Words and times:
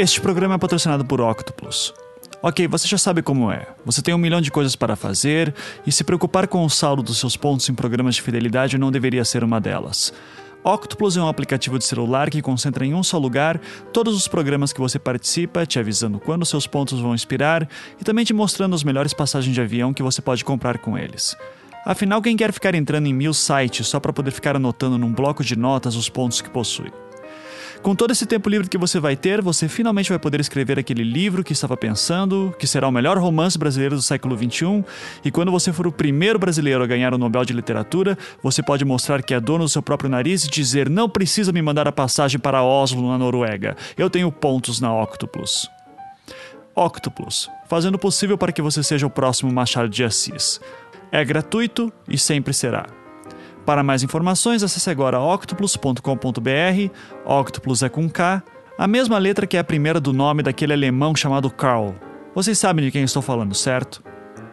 Este 0.00 0.20
programa 0.20 0.54
é 0.54 0.58
patrocinado 0.58 1.04
por 1.04 1.20
Octopus. 1.20 1.92
Ok, 2.40 2.68
você 2.68 2.86
já 2.86 2.96
sabe 2.96 3.20
como 3.20 3.50
é. 3.50 3.66
Você 3.84 4.00
tem 4.00 4.14
um 4.14 4.18
milhão 4.18 4.40
de 4.40 4.48
coisas 4.48 4.76
para 4.76 4.94
fazer 4.94 5.52
e 5.84 5.90
se 5.90 6.04
preocupar 6.04 6.46
com 6.46 6.64
o 6.64 6.70
saldo 6.70 7.02
dos 7.02 7.18
seus 7.18 7.36
pontos 7.36 7.68
em 7.68 7.74
programas 7.74 8.14
de 8.14 8.22
fidelidade 8.22 8.78
não 8.78 8.92
deveria 8.92 9.24
ser 9.24 9.42
uma 9.42 9.60
delas. 9.60 10.12
Octopus 10.62 11.16
é 11.16 11.20
um 11.20 11.26
aplicativo 11.26 11.80
de 11.80 11.84
celular 11.84 12.30
que 12.30 12.40
concentra 12.40 12.86
em 12.86 12.94
um 12.94 13.02
só 13.02 13.18
lugar 13.18 13.60
todos 13.92 14.14
os 14.14 14.28
programas 14.28 14.72
que 14.72 14.78
você 14.78 15.00
participa, 15.00 15.66
te 15.66 15.80
avisando 15.80 16.20
quando 16.20 16.46
seus 16.46 16.64
pontos 16.64 17.00
vão 17.00 17.12
expirar 17.12 17.68
e 18.00 18.04
também 18.04 18.24
te 18.24 18.32
mostrando 18.32 18.76
as 18.76 18.84
melhores 18.84 19.12
passagens 19.12 19.52
de 19.52 19.60
avião 19.60 19.92
que 19.92 20.04
você 20.04 20.22
pode 20.22 20.44
comprar 20.44 20.78
com 20.78 20.96
eles. 20.96 21.36
Afinal, 21.84 22.22
quem 22.22 22.36
quer 22.36 22.52
ficar 22.52 22.76
entrando 22.76 23.08
em 23.08 23.12
mil 23.12 23.34
sites 23.34 23.88
só 23.88 23.98
para 23.98 24.12
poder 24.12 24.30
ficar 24.30 24.54
anotando 24.54 24.96
num 24.96 25.12
bloco 25.12 25.42
de 25.42 25.56
notas 25.56 25.96
os 25.96 26.08
pontos 26.08 26.40
que 26.40 26.50
possui? 26.50 26.92
Com 27.82 27.94
todo 27.94 28.10
esse 28.10 28.26
tempo 28.26 28.48
livre 28.48 28.68
que 28.68 28.76
você 28.76 28.98
vai 28.98 29.16
ter, 29.16 29.40
você 29.40 29.68
finalmente 29.68 30.10
vai 30.10 30.18
poder 30.18 30.40
escrever 30.40 30.78
aquele 30.78 31.04
livro 31.04 31.44
que 31.44 31.52
estava 31.52 31.76
pensando, 31.76 32.54
que 32.58 32.66
será 32.66 32.88
o 32.88 32.92
melhor 32.92 33.16
romance 33.18 33.56
brasileiro 33.56 33.94
do 33.94 34.02
século 34.02 34.36
XXI, 34.36 34.84
e 35.24 35.30
quando 35.30 35.52
você 35.52 35.72
for 35.72 35.86
o 35.86 35.92
primeiro 35.92 36.38
brasileiro 36.38 36.82
a 36.82 36.86
ganhar 36.86 37.14
o 37.14 37.18
Nobel 37.18 37.44
de 37.44 37.52
Literatura, 37.52 38.18
você 38.42 38.62
pode 38.62 38.84
mostrar 38.84 39.22
que 39.22 39.32
é 39.32 39.40
dono 39.40 39.64
do 39.64 39.70
seu 39.70 39.82
próprio 39.82 40.10
nariz 40.10 40.44
e 40.44 40.50
dizer: 40.50 40.90
não 40.90 41.08
precisa 41.08 41.52
me 41.52 41.62
mandar 41.62 41.86
a 41.86 41.92
passagem 41.92 42.38
para 42.38 42.62
Oslo, 42.62 43.08
na 43.08 43.16
Noruega. 43.16 43.76
Eu 43.96 44.10
tenho 44.10 44.30
pontos 44.30 44.80
na 44.80 44.92
Octopus. 44.94 45.70
Octopus, 46.74 47.48
fazendo 47.68 47.94
o 47.94 47.98
possível 47.98 48.36
para 48.36 48.52
que 48.52 48.62
você 48.62 48.82
seja 48.82 49.06
o 49.06 49.10
próximo 49.10 49.52
Machado 49.52 49.88
de 49.88 50.04
Assis. 50.04 50.60
É 51.10 51.24
gratuito 51.24 51.92
e 52.06 52.18
sempre 52.18 52.52
será. 52.52 53.07
Para 53.68 53.82
mais 53.82 54.02
informações, 54.02 54.62
acesse 54.62 54.88
agora 54.88 55.20
octopus.com.br. 55.20 56.00
Octopus 57.26 57.82
é 57.82 57.90
com 57.90 58.08
K, 58.08 58.42
a 58.78 58.88
mesma 58.88 59.18
letra 59.18 59.46
que 59.46 59.58
é 59.58 59.60
a 59.60 59.64
primeira 59.64 60.00
do 60.00 60.10
nome 60.10 60.42
daquele 60.42 60.72
alemão 60.72 61.14
chamado 61.14 61.50
Karl. 61.50 61.92
Vocês 62.34 62.58
sabem 62.58 62.82
de 62.82 62.90
quem 62.90 63.02
estou 63.02 63.20
falando, 63.20 63.54
certo? 63.54 64.02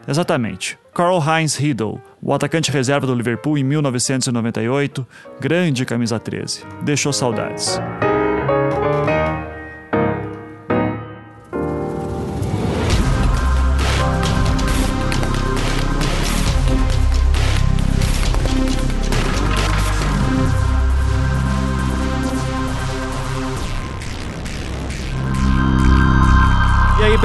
Exatamente. 0.06 0.78
Karl 0.94 1.18
Heinz 1.18 1.56
Riedel, 1.56 2.02
o 2.22 2.34
atacante 2.34 2.70
reserva 2.70 3.08
do 3.08 3.16
Liverpool 3.16 3.58
em 3.58 3.64
1998, 3.64 5.08
grande 5.40 5.86
camisa 5.86 6.20
13. 6.20 6.66
Deixou 6.84 7.14
saudades. 7.14 7.80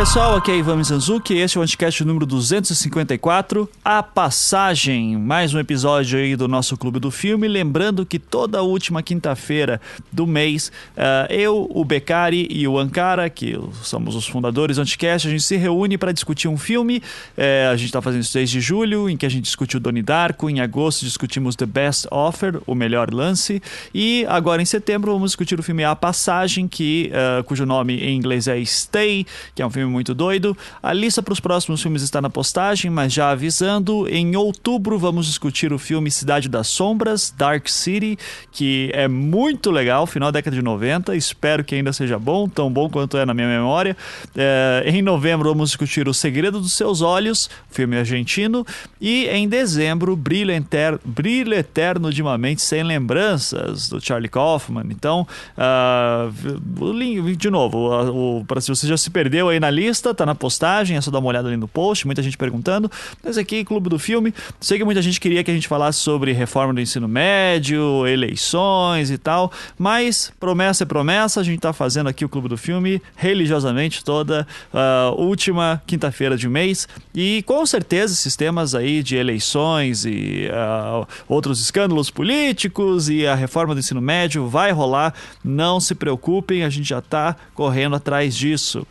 Pessoal, 0.01 0.34
aqui 0.34 0.51
é 0.51 0.56
Ivan 0.56 0.77
Mizanzuki, 0.77 1.34
este 1.34 1.59
é 1.59 1.61
o 1.61 1.62
Anticast 1.62 2.03
número 2.06 2.25
254, 2.25 3.69
A 3.84 4.03
Passagem, 4.03 5.19
mais 5.19 5.53
um 5.53 5.59
episódio 5.59 6.19
aí 6.19 6.34
do 6.37 6.48
nosso 6.48 6.75
Clube 6.75 6.98
do 6.98 7.11
Filme, 7.11 7.47
lembrando 7.47 8.06
que 8.06 8.19
toda 8.19 8.62
última 8.62 9.03
quinta-feira 9.03 9.78
do 10.11 10.27
mês, 10.27 10.73
uh, 10.97 11.31
eu, 11.31 11.71
o 11.71 11.84
Becari 11.84 12.48
e 12.51 12.67
o 12.67 12.78
Ankara, 12.78 13.28
que 13.28 13.61
somos 13.83 14.17
os 14.17 14.27
fundadores 14.27 14.77
do 14.77 14.83
Anticast, 14.83 15.28
a 15.28 15.31
gente 15.31 15.43
se 15.43 15.59
reúne 15.59 15.98
para 15.98 16.12
discutir 16.12 16.48
um 16.48 16.56
filme, 16.56 17.03
uh, 17.37 17.71
a 17.71 17.77
gente 17.77 17.89
está 17.89 18.01
fazendo 18.01 18.23
isso 18.23 18.33
desde 18.33 18.59
julho, 18.59 19.06
em 19.06 19.19
que 19.19 19.27
a 19.27 19.31
gente 19.31 19.45
discutiu 19.45 19.78
Doni 19.78 20.01
Darko, 20.01 20.48
em 20.48 20.61
agosto 20.61 21.05
discutimos 21.05 21.55
The 21.56 21.67
Best 21.67 22.09
Offer, 22.11 22.59
o 22.67 22.75
melhor 22.75 23.12
lance, 23.12 23.62
e 23.93 24.25
agora 24.31 24.62
em 24.62 24.65
setembro 24.65 25.12
vamos 25.12 25.33
discutir 25.33 25.61
o 25.61 25.62
filme 25.62 25.84
A 25.84 25.95
Passagem, 25.95 26.67
que, 26.67 27.12
uh, 27.12 27.45
cujo 27.45 27.67
nome 27.67 28.03
em 28.03 28.17
inglês 28.17 28.48
é 28.48 28.65
Stay, 28.65 29.27
que 29.55 29.61
é 29.61 29.67
um 29.67 29.69
filme 29.69 29.89
filme 29.89 29.89
muito 29.91 30.14
doido. 30.14 30.56
A 30.83 30.92
lista 30.92 31.22
para 31.22 31.33
os 31.33 31.41
próximos 31.41 31.83
filmes 31.83 32.02
está 32.02 32.20
na 32.20 32.30
postagem, 32.30 32.91
mas 32.91 33.12
já 33.12 33.30
avisando, 33.30 34.08
em 34.08 34.36
outubro 34.36 34.98
vamos 34.98 35.26
discutir 35.26 35.72
o 35.72 35.78
filme 35.78 36.10
Cidade 36.10 36.48
das 36.48 36.69
Sombras, 36.69 37.34
Dark 37.37 37.69
City, 37.69 38.19
que 38.53 38.91
é 38.94 39.09
muito 39.09 39.70
legal, 39.70 40.06
final 40.06 40.31
da 40.31 40.38
década 40.38 40.56
de 40.56 40.62
90. 40.62 41.15
Espero 41.16 41.65
que 41.65 41.75
ainda 41.75 41.92
seja 41.92 42.19
bom, 42.19 42.48
tão 42.48 42.70
bom 42.70 42.88
quanto 42.88 43.16
é 43.16 43.26
na 43.26 43.34
minha 43.34 43.48
memória. 43.48 43.97
É, 44.37 44.84
em 44.87 45.03
novembro 45.03 45.48
vamos 45.48 45.70
discutir 45.70 46.09
O 46.09 46.15
Segredo 46.15 46.60
dos 46.60 46.72
Seus 46.72 47.03
Olhos, 47.03 47.50
filme 47.70 47.97
argentino. 47.97 48.65
E 49.00 49.26
em 49.26 49.48
dezembro, 49.48 50.15
Brilho, 50.15 50.53
Eterno, 50.53 51.00
Brilho 51.04 51.54
Eterno 51.54 52.12
de 52.12 52.22
uma 52.22 52.38
Mente 52.38 52.62
Sem 52.62 52.82
Lembranças, 52.82 53.88
do 53.88 54.00
Charlie 54.00 54.28
Kaufman. 54.28 54.84
Então, 54.91 55.26
uh, 55.56 57.36
de 57.36 57.50
novo, 57.50 58.44
para 58.47 58.60
se 58.60 58.69
você 58.69 58.86
já 58.86 58.97
se 58.97 59.10
perdeu 59.10 59.48
aí 59.48 59.59
na 59.59 59.70
lista, 59.70 59.79
tá 60.14 60.26
na 60.26 60.34
postagem, 60.34 60.96
é 60.96 61.00
só 61.00 61.10
dar 61.10 61.18
uma 61.18 61.28
olhada 61.28 61.48
ali 61.48 61.56
no 61.56 61.68
post, 61.68 62.06
muita 62.06 62.22
gente 62.22 62.36
perguntando. 62.36 62.91
Mas 63.22 63.38
aqui, 63.38 63.64
Clube 63.64 63.88
do 63.88 63.98
Filme, 63.98 64.34
sei 64.60 64.78
que 64.78 64.84
muita 64.84 65.02
gente 65.02 65.20
queria 65.20 65.42
que 65.42 65.50
a 65.50 65.54
gente 65.54 65.68
falasse 65.68 65.98
sobre 65.98 66.32
reforma 66.32 66.74
do 66.74 66.80
ensino 66.80 67.08
médio, 67.08 68.06
eleições 68.06 69.10
e 69.10 69.18
tal, 69.18 69.52
mas 69.78 70.32
promessa 70.38 70.84
é 70.84 70.86
promessa, 70.86 71.41
a 71.41 71.44
gente 71.44 71.60
tá 71.60 71.72
fazendo 71.72 72.08
aqui 72.08 72.24
o 72.24 72.28
Clube 72.28 72.48
do 72.48 72.56
Filme 72.56 73.00
religiosamente 73.16 74.04
toda 74.04 74.46
uh, 74.72 75.20
última 75.20 75.82
quinta-feira 75.86 76.36
de 76.36 76.48
mês 76.48 76.88
e 77.14 77.42
com 77.47 77.64
certeza 77.64 78.14
esses 78.14 78.36
temas 78.36 78.74
aí 78.74 79.02
de 79.02 79.16
eleições 79.16 80.04
e 80.04 80.48
uh, 80.50 81.06
outros 81.28 81.60
escândalos 81.60 82.10
políticos 82.10 83.08
e 83.08 83.26
a 83.26 83.34
reforma 83.34 83.74
do 83.74 83.80
ensino 83.80 84.00
médio 84.00 84.48
vai 84.48 84.72
rolar, 84.72 85.14
não 85.44 85.80
se 85.80 85.94
preocupem, 85.94 86.64
a 86.64 86.68
gente 86.68 86.88
já 86.88 87.00
tá 87.00 87.36
correndo 87.54 87.97
atrás 87.97 88.34
disso. 88.34 88.86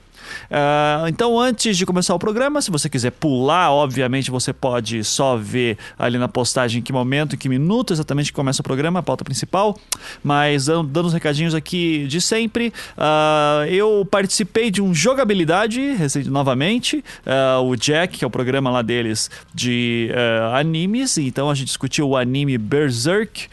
Uh, 0.46 1.08
então, 1.08 1.40
antes 1.40 1.78
de 1.78 1.86
começar 1.86 2.16
o 2.16 2.20
programa, 2.20 2.62
se 2.62 2.72
você 2.72 2.90
quiser 2.90 3.12
pular, 3.12 3.72
obviamente 3.72 4.32
você 4.32 4.54
pode 4.54 5.04
só 5.04 5.36
ver 5.36 5.78
ali 5.98 6.18
na 6.18 6.28
postagem 6.28 6.80
em 6.80 6.84
que 6.84 6.94
momento, 6.94 7.36
em 7.36 7.38
que 7.38 7.50
minuto 7.50 7.94
exatamente 7.94 8.32
começa 8.32 8.62
o 8.62 8.64
programa, 8.64 9.00
a 9.00 9.04
pauta 9.04 9.24
principal. 9.24 9.78
Mas 10.24 10.66
dando 10.66 11.06
os 11.06 11.14
recadinhos 11.14 11.54
aqui 11.54 12.06
de 12.08 12.22
sempre, 12.22 12.74
uh, 12.98 13.66
eu 13.66 14.08
participei 14.10 14.72
de 14.72 14.82
um 14.82 14.94
jogabilidade 14.94 15.94
recente 15.94 16.30
novamente, 16.30 17.04
uh, 17.26 17.64
o 17.64 17.76
Jack, 17.76 18.18
que 18.18 18.24
é 18.24 18.28
o 18.28 18.32
programa 18.32 18.70
lá 18.70 18.82
deles 18.82 19.30
de 19.54 20.10
animes. 20.54 21.18
Então 21.18 21.50
a 21.50 21.56
gente 21.56 21.68
discutiu 21.68 22.10
o 22.10 22.18
anime 22.18 22.58
Berserk, 22.58 23.48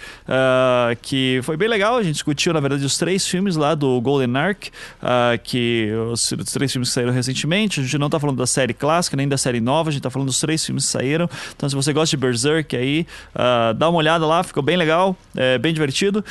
que 1.03 1.41
foi 1.43 1.57
bem 1.57 1.69
legal. 1.69 1.97
A 1.97 2.03
gente 2.03 2.15
discutiu, 2.15 2.53
na 2.53 2.61
verdade, 2.61 2.85
os 2.85 2.97
três 2.99 3.27
filmes 3.27 3.57
lá 3.57 3.75
do 3.75 4.01
Golden 4.01 4.37
Ark, 4.37 4.71
que 5.43 5.91
os, 6.13 6.33
os 6.33 6.53
três 6.53 6.73
filmes 6.77 6.89
que 6.89 6.95
saíram 6.95 7.13
recentemente. 7.13 7.81
A 7.81 7.83
gente 7.83 7.99
não 7.99 8.11
tá 8.11 8.21
falando 8.21 8.37
da 8.37 8.47
série 8.47 8.75
clássica, 8.75 9.17
nem 9.17 9.27
da 9.27 9.39
série 9.39 9.61
nova, 9.61 9.89
a 9.89 9.93
gente 9.93 10.03
tá 10.03 10.11
falando 10.11 10.29
dos 10.29 10.39
três 10.39 10.65
filmes 10.65 10.85
que 10.85 10.93
saíram. 10.93 11.29
Então, 11.55 11.69
se 11.69 11.75
você 11.75 11.93
gosta 11.93 12.17
de 12.17 12.21
Berserk 12.21 12.77
aí, 12.77 13.07
uh, 13.35 13.75
dá 13.75 13.89
uma 13.89 13.99
olhada 13.99 14.27
lá, 14.27 14.43
ficou 14.43 14.63
bem 14.63 14.77
legal, 14.77 15.17
é, 15.35 15.59
bem 15.59 15.73
divertido. 15.73 16.25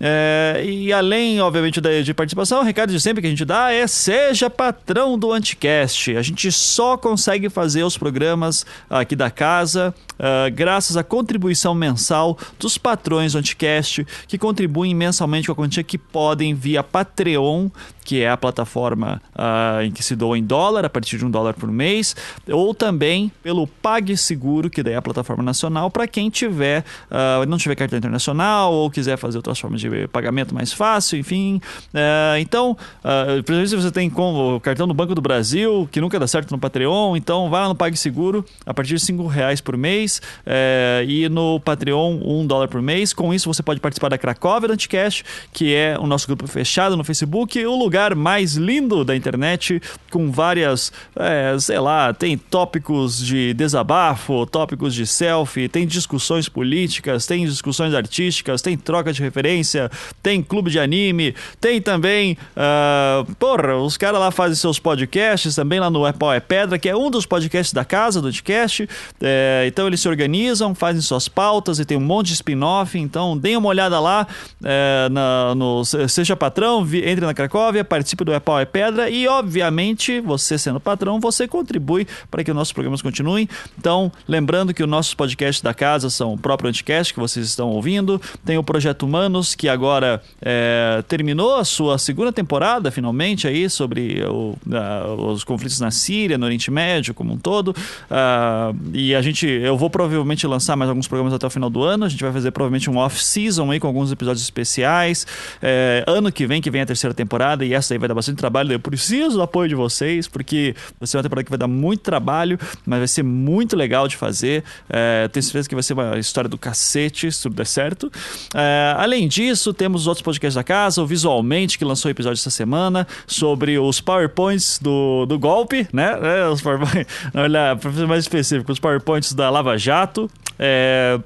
É, 0.00 0.62
e 0.64 0.92
além, 0.92 1.40
obviamente, 1.40 1.80
de, 1.80 2.02
de 2.02 2.14
participação, 2.14 2.60
o 2.60 2.64
recado 2.64 2.90
de 2.92 3.00
sempre 3.00 3.20
que 3.20 3.26
a 3.26 3.30
gente 3.30 3.44
dá 3.44 3.72
é 3.72 3.86
seja 3.86 4.48
patrão 4.48 5.18
do 5.18 5.32
Anticast. 5.32 6.16
A 6.16 6.22
gente 6.22 6.50
só 6.50 6.96
consegue 6.96 7.48
fazer 7.48 7.84
os 7.84 7.96
programas 7.96 8.64
aqui 8.88 9.14
da 9.14 9.30
casa 9.30 9.94
uh, 10.20 10.54
graças 10.54 10.96
à 10.96 11.02
contribuição 11.02 11.74
mensal 11.74 12.38
dos 12.58 12.78
patrões 12.78 13.32
do 13.32 13.38
Anticast, 13.38 14.06
que 14.28 14.38
contribuem 14.38 14.94
mensalmente 14.94 15.46
com 15.46 15.52
a 15.52 15.56
quantia 15.56 15.82
que 15.82 15.98
podem 15.98 16.54
via 16.54 16.82
Patreon, 16.82 17.68
que 18.04 18.20
é 18.22 18.30
a 18.30 18.36
plataforma 18.36 19.20
uh, 19.34 19.82
em 19.82 19.90
que 19.90 20.02
se 20.02 20.16
doa 20.16 20.36
em 20.36 20.44
dólar, 20.44 20.84
a 20.84 20.90
partir 20.90 21.16
de 21.16 21.24
um 21.24 21.30
dólar 21.30 21.54
por 21.54 21.70
mês, 21.70 22.16
ou 22.48 22.74
também 22.74 23.30
pelo 23.42 23.66
PagSeguro, 23.66 24.68
que 24.68 24.82
daí 24.82 24.94
é 24.94 24.96
a 24.96 25.02
plataforma 25.02 25.42
nacional, 25.42 25.90
para 25.90 26.06
quem 26.06 26.28
tiver, 26.28 26.84
uh, 27.10 27.46
não 27.46 27.56
tiver 27.56 27.74
cartão 27.76 27.98
internacional 27.98 28.72
ou 28.72 28.90
quiser 28.90 29.16
fazer 29.16 29.38
outras 29.38 29.58
formas 29.58 29.80
de 29.80 30.08
pagamento 30.08 30.54
mais 30.54 30.72
fácil, 30.72 31.18
enfim. 31.18 31.60
Uh, 31.94 32.38
então, 32.40 32.76
uh, 33.04 33.66
se 33.66 33.76
você 33.76 33.90
tem 33.90 34.10
com 34.10 34.56
o 34.56 34.60
cartão 34.60 34.88
do 34.88 34.94
Banco 34.94 35.14
do 35.14 35.20
Brasil, 35.20 35.88
que 35.92 36.00
nunca 36.00 36.18
dá 36.18 36.26
certo 36.26 36.50
no 36.50 36.58
Patreon, 36.58 37.16
então 37.16 37.48
vá 37.48 37.68
no 37.68 37.74
PagSeguro 37.74 38.44
a 38.66 38.74
partir 38.74 38.94
de 38.94 39.00
5 39.00 39.26
reais 39.26 39.60
por 39.60 39.76
mês 39.76 40.09
uh, 40.18 41.04
e 41.06 41.28
no 41.28 41.60
Patreon 41.60 42.18
um 42.24 42.46
dólar 42.46 42.68
por 42.68 42.82
mês. 42.82 43.12
Com 43.12 43.32
isso, 43.32 43.52
você 43.52 43.62
pode 43.62 43.80
participar 43.80 44.08
da 44.08 44.18
Cracóvia 44.18 44.68
do 44.68 44.74
Anticast, 44.74 45.24
que 45.52 45.74
é 45.74 45.96
o 45.98 46.06
nosso 46.06 46.26
grupo 46.26 46.46
fechado 46.46 46.96
no 46.96 47.04
Facebook, 47.04 47.64
o 47.64 47.76
lugar 47.76 48.14
mais 48.14 48.54
lindo 48.54 49.04
da 49.04 49.14
internet, 49.14 49.80
com 50.10 50.30
várias, 50.30 50.92
é, 51.16 51.56
sei 51.58 51.78
lá, 51.78 52.12
tem 52.12 52.36
tópicos 52.36 53.24
de 53.24 53.54
desabafo, 53.54 54.46
tópicos 54.46 54.94
de 54.94 55.06
selfie, 55.06 55.68
tem 55.68 55.86
discussões 55.86 56.48
políticas, 56.48 57.26
tem 57.26 57.44
discussões 57.44 57.94
artísticas, 57.94 58.60
tem 58.60 58.76
troca 58.76 59.12
de 59.12 59.22
referência, 59.22 59.90
tem 60.22 60.42
clube 60.42 60.70
de 60.70 60.80
anime, 60.80 61.34
tem 61.60 61.80
também, 61.80 62.36
uh, 62.56 63.34
porra, 63.36 63.76
os 63.76 63.96
caras 63.96 64.18
lá 64.18 64.30
fazem 64.30 64.56
seus 64.56 64.78
podcasts 64.78 65.54
também 65.54 65.78
lá 65.78 65.90
no 65.90 66.06
É 66.06 66.12
Pau 66.12 66.32
é 66.32 66.40
Pedra, 66.40 66.78
que 66.78 66.88
é 66.88 66.96
um 66.96 67.10
dos 67.10 67.26
podcasts 67.26 67.72
da 67.72 67.84
casa 67.84 68.20
do 68.20 68.30
podcast, 68.30 68.88
é, 69.20 69.64
então 69.66 69.86
eles 69.86 69.99
se 70.00 70.08
organizam, 70.08 70.74
fazem 70.74 71.00
suas 71.00 71.28
pautas 71.28 71.78
e 71.78 71.84
tem 71.84 71.96
um 71.96 72.00
monte 72.00 72.28
de 72.28 72.34
spin-off. 72.34 72.98
Então, 72.98 73.36
deem 73.36 73.56
uma 73.56 73.68
olhada 73.68 74.00
lá 74.00 74.26
é, 74.64 75.08
na, 75.10 75.54
no 75.54 75.84
Seja 75.84 76.36
Patrão, 76.36 76.84
vi, 76.84 77.06
entre 77.06 77.24
na 77.24 77.34
Cracóvia, 77.34 77.84
participe 77.84 78.24
do 78.24 78.32
É 78.32 78.40
Pau 78.40 78.58
é 78.58 78.64
Pedra 78.64 79.08
e, 79.10 79.26
obviamente, 79.28 80.20
você 80.20 80.58
sendo 80.58 80.80
patrão, 80.80 81.20
você 81.20 81.46
contribui 81.46 82.06
para 82.30 82.42
que 82.42 82.50
os 82.50 82.56
nossos 82.56 82.72
programas 82.72 83.02
continuem. 83.02 83.48
Então, 83.78 84.10
lembrando 84.26 84.74
que 84.74 84.82
os 84.82 84.88
nossos 84.88 85.14
podcasts 85.14 85.62
da 85.62 85.74
casa 85.74 86.10
são 86.10 86.34
o 86.34 86.38
próprio 86.38 86.68
Anticast, 86.68 87.14
que 87.14 87.20
vocês 87.20 87.46
estão 87.46 87.68
ouvindo, 87.68 88.20
tem 88.44 88.58
o 88.58 88.62
Projeto 88.62 89.04
Humanos, 89.04 89.54
que 89.54 89.68
agora 89.68 90.22
é, 90.40 91.02
terminou 91.08 91.56
a 91.56 91.64
sua 91.64 91.98
segunda 91.98 92.32
temporada, 92.32 92.90
finalmente, 92.90 93.46
aí, 93.46 93.68
sobre 93.68 94.22
o, 94.24 94.56
uh, 94.66 95.32
os 95.32 95.44
conflitos 95.44 95.80
na 95.80 95.90
Síria, 95.90 96.38
no 96.38 96.46
Oriente 96.46 96.70
Médio 96.70 97.14
como 97.14 97.32
um 97.32 97.38
todo. 97.38 97.68
Uh, 97.68 98.76
e 98.92 99.14
a 99.14 99.22
gente, 99.22 99.46
eu 99.46 99.76
vou 99.80 99.88
provavelmente 99.88 100.46
lançar 100.46 100.76
mais 100.76 100.90
alguns 100.90 101.08
programas 101.08 101.32
até 101.32 101.46
o 101.46 101.50
final 101.50 101.70
do 101.70 101.82
ano. 101.82 102.04
A 102.04 102.08
gente 102.08 102.22
vai 102.22 102.30
fazer 102.30 102.50
provavelmente 102.50 102.90
um 102.90 102.98
off-season 102.98 103.70
aí 103.70 103.80
com 103.80 103.86
alguns 103.86 104.12
episódios 104.12 104.42
especiais. 104.42 105.26
É, 105.62 106.04
ano 106.06 106.30
que 106.30 106.46
vem, 106.46 106.60
que 106.60 106.70
vem 106.70 106.82
a 106.82 106.86
terceira 106.86 107.14
temporada, 107.14 107.64
e 107.64 107.72
essa 107.72 107.94
aí 107.94 107.98
vai 107.98 108.06
dar 108.06 108.14
bastante 108.14 108.36
trabalho. 108.36 108.74
Eu 108.74 108.78
preciso 108.78 109.36
do 109.36 109.42
apoio 109.42 109.70
de 109.70 109.74
vocês, 109.74 110.28
porque 110.28 110.74
vai 110.98 111.06
ser 111.06 111.16
uma 111.16 111.22
temporada 111.22 111.44
que 111.44 111.50
vai 111.50 111.58
dar 111.58 111.66
muito 111.66 112.02
trabalho, 112.02 112.58
mas 112.84 112.98
vai 112.98 113.08
ser 113.08 113.22
muito 113.22 113.74
legal 113.74 114.06
de 114.06 114.18
fazer. 114.18 114.62
É, 114.90 115.26
tenho 115.28 115.42
certeza 115.42 115.66
que 115.66 115.74
vai 115.74 115.82
ser 115.82 115.94
uma 115.94 116.18
história 116.18 116.50
do 116.50 116.58
cacete, 116.58 117.32
se 117.32 117.42
tudo 117.42 117.54
der 117.54 117.66
certo. 117.66 118.12
É, 118.54 118.94
além 118.98 119.26
disso, 119.26 119.72
temos 119.72 120.06
outros 120.06 120.22
podcasts 120.22 120.56
da 120.56 120.62
casa, 120.62 121.02
o 121.02 121.06
Visualmente, 121.06 121.78
que 121.78 121.86
lançou 121.86 122.10
episódio 122.10 122.38
essa 122.38 122.50
semana, 122.50 123.06
sobre 123.26 123.78
os 123.78 123.98
PowerPoints 123.98 124.78
do, 124.78 125.24
do 125.24 125.38
golpe, 125.38 125.88
né? 125.90 126.18
É, 126.22 126.48
os 126.48 126.60
PowerPoints, 126.60 127.06
olha, 127.32 127.76
para 127.76 127.92
ser 127.92 128.06
mais 128.06 128.24
específico, 128.24 128.70
os 128.70 128.78
PowerPoints 128.78 129.32
da 129.32 129.48
Lava 129.48 129.69
Jato. 129.76 130.30
É, 130.58 131.18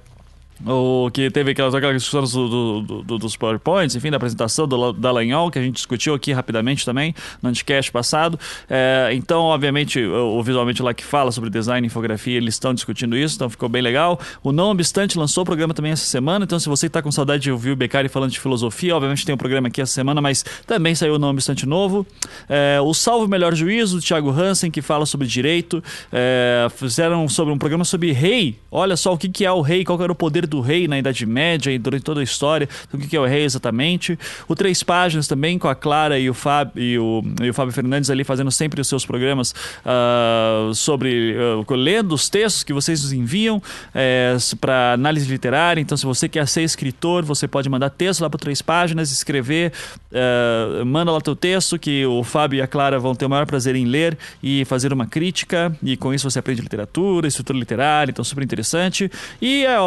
o 0.66 1.10
que 1.10 1.30
teve 1.30 1.50
aquelas, 1.50 1.74
aquelas 1.74 1.96
discussões 1.96 2.32
do, 2.32 2.80
do, 2.80 3.02
do, 3.02 3.18
dos 3.18 3.36
PowerPoints, 3.36 3.96
enfim, 3.96 4.10
da 4.10 4.16
apresentação 4.16 4.66
do 4.66 4.92
Dallagnol, 4.92 5.50
que 5.50 5.58
a 5.58 5.62
gente 5.62 5.74
discutiu 5.74 6.14
aqui 6.14 6.32
rapidamente 6.32 6.84
também 6.84 7.14
no 7.42 7.48
Anticast 7.48 7.90
passado. 7.90 8.38
É, 8.68 9.10
então, 9.12 9.42
obviamente, 9.42 10.00
o, 10.00 10.38
o, 10.38 10.42
Visualmente 10.42 10.82
lá 10.82 10.94
que 10.94 11.04
fala 11.04 11.32
sobre 11.32 11.50
design 11.50 11.84
e 11.84 11.88
infografia, 11.88 12.36
eles 12.36 12.54
estão 12.54 12.72
discutindo 12.72 13.16
isso, 13.16 13.36
então 13.36 13.50
ficou 13.50 13.68
bem 13.68 13.82
legal. 13.82 14.20
O 14.42 14.52
Não 14.52 14.70
Obstante 14.70 15.18
lançou 15.18 15.42
o 15.42 15.46
programa 15.46 15.74
também 15.74 15.92
essa 15.92 16.04
semana, 16.04 16.44
então 16.44 16.58
se 16.58 16.68
você 16.68 16.86
está 16.86 17.02
com 17.02 17.10
saudade 17.10 17.42
de 17.42 17.50
ouvir 17.50 17.70
o 17.70 17.76
Beccari 17.76 18.08
falando 18.08 18.30
de 18.30 18.38
filosofia, 18.38 18.94
obviamente 18.94 19.24
tem 19.24 19.34
um 19.34 19.38
programa 19.38 19.68
aqui 19.68 19.80
essa 19.80 19.92
semana, 19.92 20.20
mas 20.20 20.44
também 20.66 20.94
saiu 20.94 21.14
o 21.14 21.18
Não 21.18 21.30
Obstante 21.30 21.66
novo. 21.66 22.06
É, 22.48 22.78
o 22.80 22.94
Salvo 22.94 23.26
Melhor 23.26 23.54
Juízo, 23.54 23.96
do 23.96 24.02
Thiago 24.02 24.30
Hansen, 24.30 24.70
que 24.70 24.82
fala 24.82 25.06
sobre 25.06 25.26
direito. 25.26 25.82
É, 26.12 26.68
fizeram 26.76 27.28
sobre 27.28 27.52
um 27.52 27.58
programa 27.58 27.84
sobre 27.84 28.12
rei. 28.12 28.58
Olha 28.70 28.96
só 28.96 29.12
o 29.12 29.18
que, 29.18 29.28
que 29.28 29.44
é 29.44 29.50
o 29.50 29.60
rei, 29.60 29.84
qual 29.84 30.00
era 30.00 30.12
o 30.12 30.14
poder 30.14 30.43
do 30.46 30.54
do 30.54 30.60
rei 30.60 30.86
na 30.86 30.98
Idade 30.98 31.26
Média 31.26 31.72
e 31.72 31.78
durante 31.78 32.04
toda 32.04 32.20
a 32.20 32.22
história, 32.22 32.68
do 32.92 32.98
que 32.98 33.16
é 33.16 33.20
o 33.20 33.26
rei 33.26 33.44
exatamente. 33.44 34.16
O 34.46 34.54
Três 34.54 34.82
Páginas 34.82 35.26
também, 35.26 35.58
com 35.58 35.66
a 35.66 35.74
Clara 35.74 36.18
e 36.18 36.30
o 36.30 36.34
Fábio, 36.34 36.80
e 36.80 36.98
o, 36.98 37.22
e 37.42 37.50
o 37.50 37.54
Fábio 37.54 37.72
Fernandes 37.72 38.08
ali 38.08 38.22
fazendo 38.22 38.50
sempre 38.50 38.80
os 38.80 38.86
seus 38.86 39.04
programas 39.04 39.52
uh, 39.84 40.72
sobre. 40.74 41.36
Uh, 41.36 41.74
lendo 41.74 42.14
os 42.14 42.28
textos 42.28 42.62
que 42.62 42.72
vocês 42.72 43.02
nos 43.02 43.12
enviam 43.12 43.60
é, 43.92 44.36
para 44.60 44.92
análise 44.92 45.28
literária. 45.28 45.80
Então, 45.80 45.96
se 45.98 46.06
você 46.06 46.28
quer 46.28 46.46
ser 46.46 46.62
escritor, 46.62 47.24
você 47.24 47.48
pode 47.48 47.68
mandar 47.68 47.90
texto 47.90 48.20
lá 48.20 48.30
para 48.30 48.38
Três 48.38 48.62
Páginas, 48.62 49.10
escrever, 49.10 49.72
uh, 50.12 50.86
manda 50.86 51.10
lá 51.10 51.20
teu 51.20 51.34
texto 51.34 51.78
que 51.78 52.06
o 52.06 52.22
Fábio 52.22 52.58
e 52.58 52.62
a 52.62 52.66
Clara 52.66 52.98
vão 52.98 53.14
ter 53.14 53.26
o 53.26 53.30
maior 53.30 53.46
prazer 53.46 53.74
em 53.74 53.86
ler 53.86 54.16
e 54.42 54.64
fazer 54.66 54.92
uma 54.92 55.06
crítica. 55.06 55.76
E 55.82 55.96
com 55.96 56.14
isso 56.14 56.30
você 56.30 56.38
aprende 56.38 56.62
literatura, 56.62 57.26
estrutura 57.26 57.58
literária, 57.58 58.12
então 58.12 58.24
super 58.24 58.44
interessante. 58.44 59.10
E 59.42 59.64
é, 59.64 59.80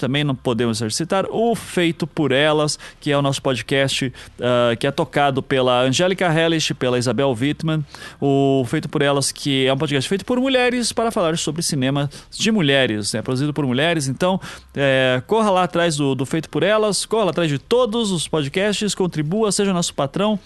também 0.00 0.24
não 0.24 0.34
podemos 0.34 0.78
exercitar 0.78 1.26
o 1.30 1.54
Feito 1.54 2.06
por 2.06 2.32
Elas, 2.32 2.78
que 2.98 3.12
é 3.12 3.16
o 3.16 3.22
nosso 3.22 3.40
podcast 3.42 4.06
uh, 4.06 4.76
que 4.78 4.86
é 4.86 4.90
tocado 4.90 5.42
pela 5.42 5.82
Angélica 5.82 6.26
Hellish, 6.26 6.74
pela 6.74 6.98
Isabel 6.98 7.36
Wittmann. 7.38 7.84
O 8.20 8.64
Feito 8.66 8.88
por 8.88 9.02
Elas, 9.02 9.30
que 9.30 9.66
é 9.66 9.72
um 9.72 9.76
podcast 9.76 10.08
feito 10.08 10.24
por 10.24 10.40
mulheres 10.40 10.92
para 10.92 11.10
falar 11.10 11.36
sobre 11.36 11.62
cinema 11.62 12.08
de 12.30 12.50
mulheres, 12.50 13.12
né? 13.12 13.22
produzido 13.22 13.52
por 13.52 13.66
mulheres. 13.66 14.08
Então, 14.08 14.40
é, 14.74 15.22
corra 15.26 15.50
lá 15.50 15.64
atrás 15.64 15.96
do, 15.96 16.14
do, 16.14 16.24
Feito 16.24 16.48
por 16.48 16.62
Elas, 16.62 17.04
corra 17.04 17.24
lá 17.24 17.30
atrás 17.30 17.50
de 17.50 17.58
todos 17.58 18.10
os 18.10 18.26
podcasts, 18.26 18.94
contribua, 18.94 19.52
seja 19.52 19.72
nosso 19.72 19.94
patrão. 19.94 20.38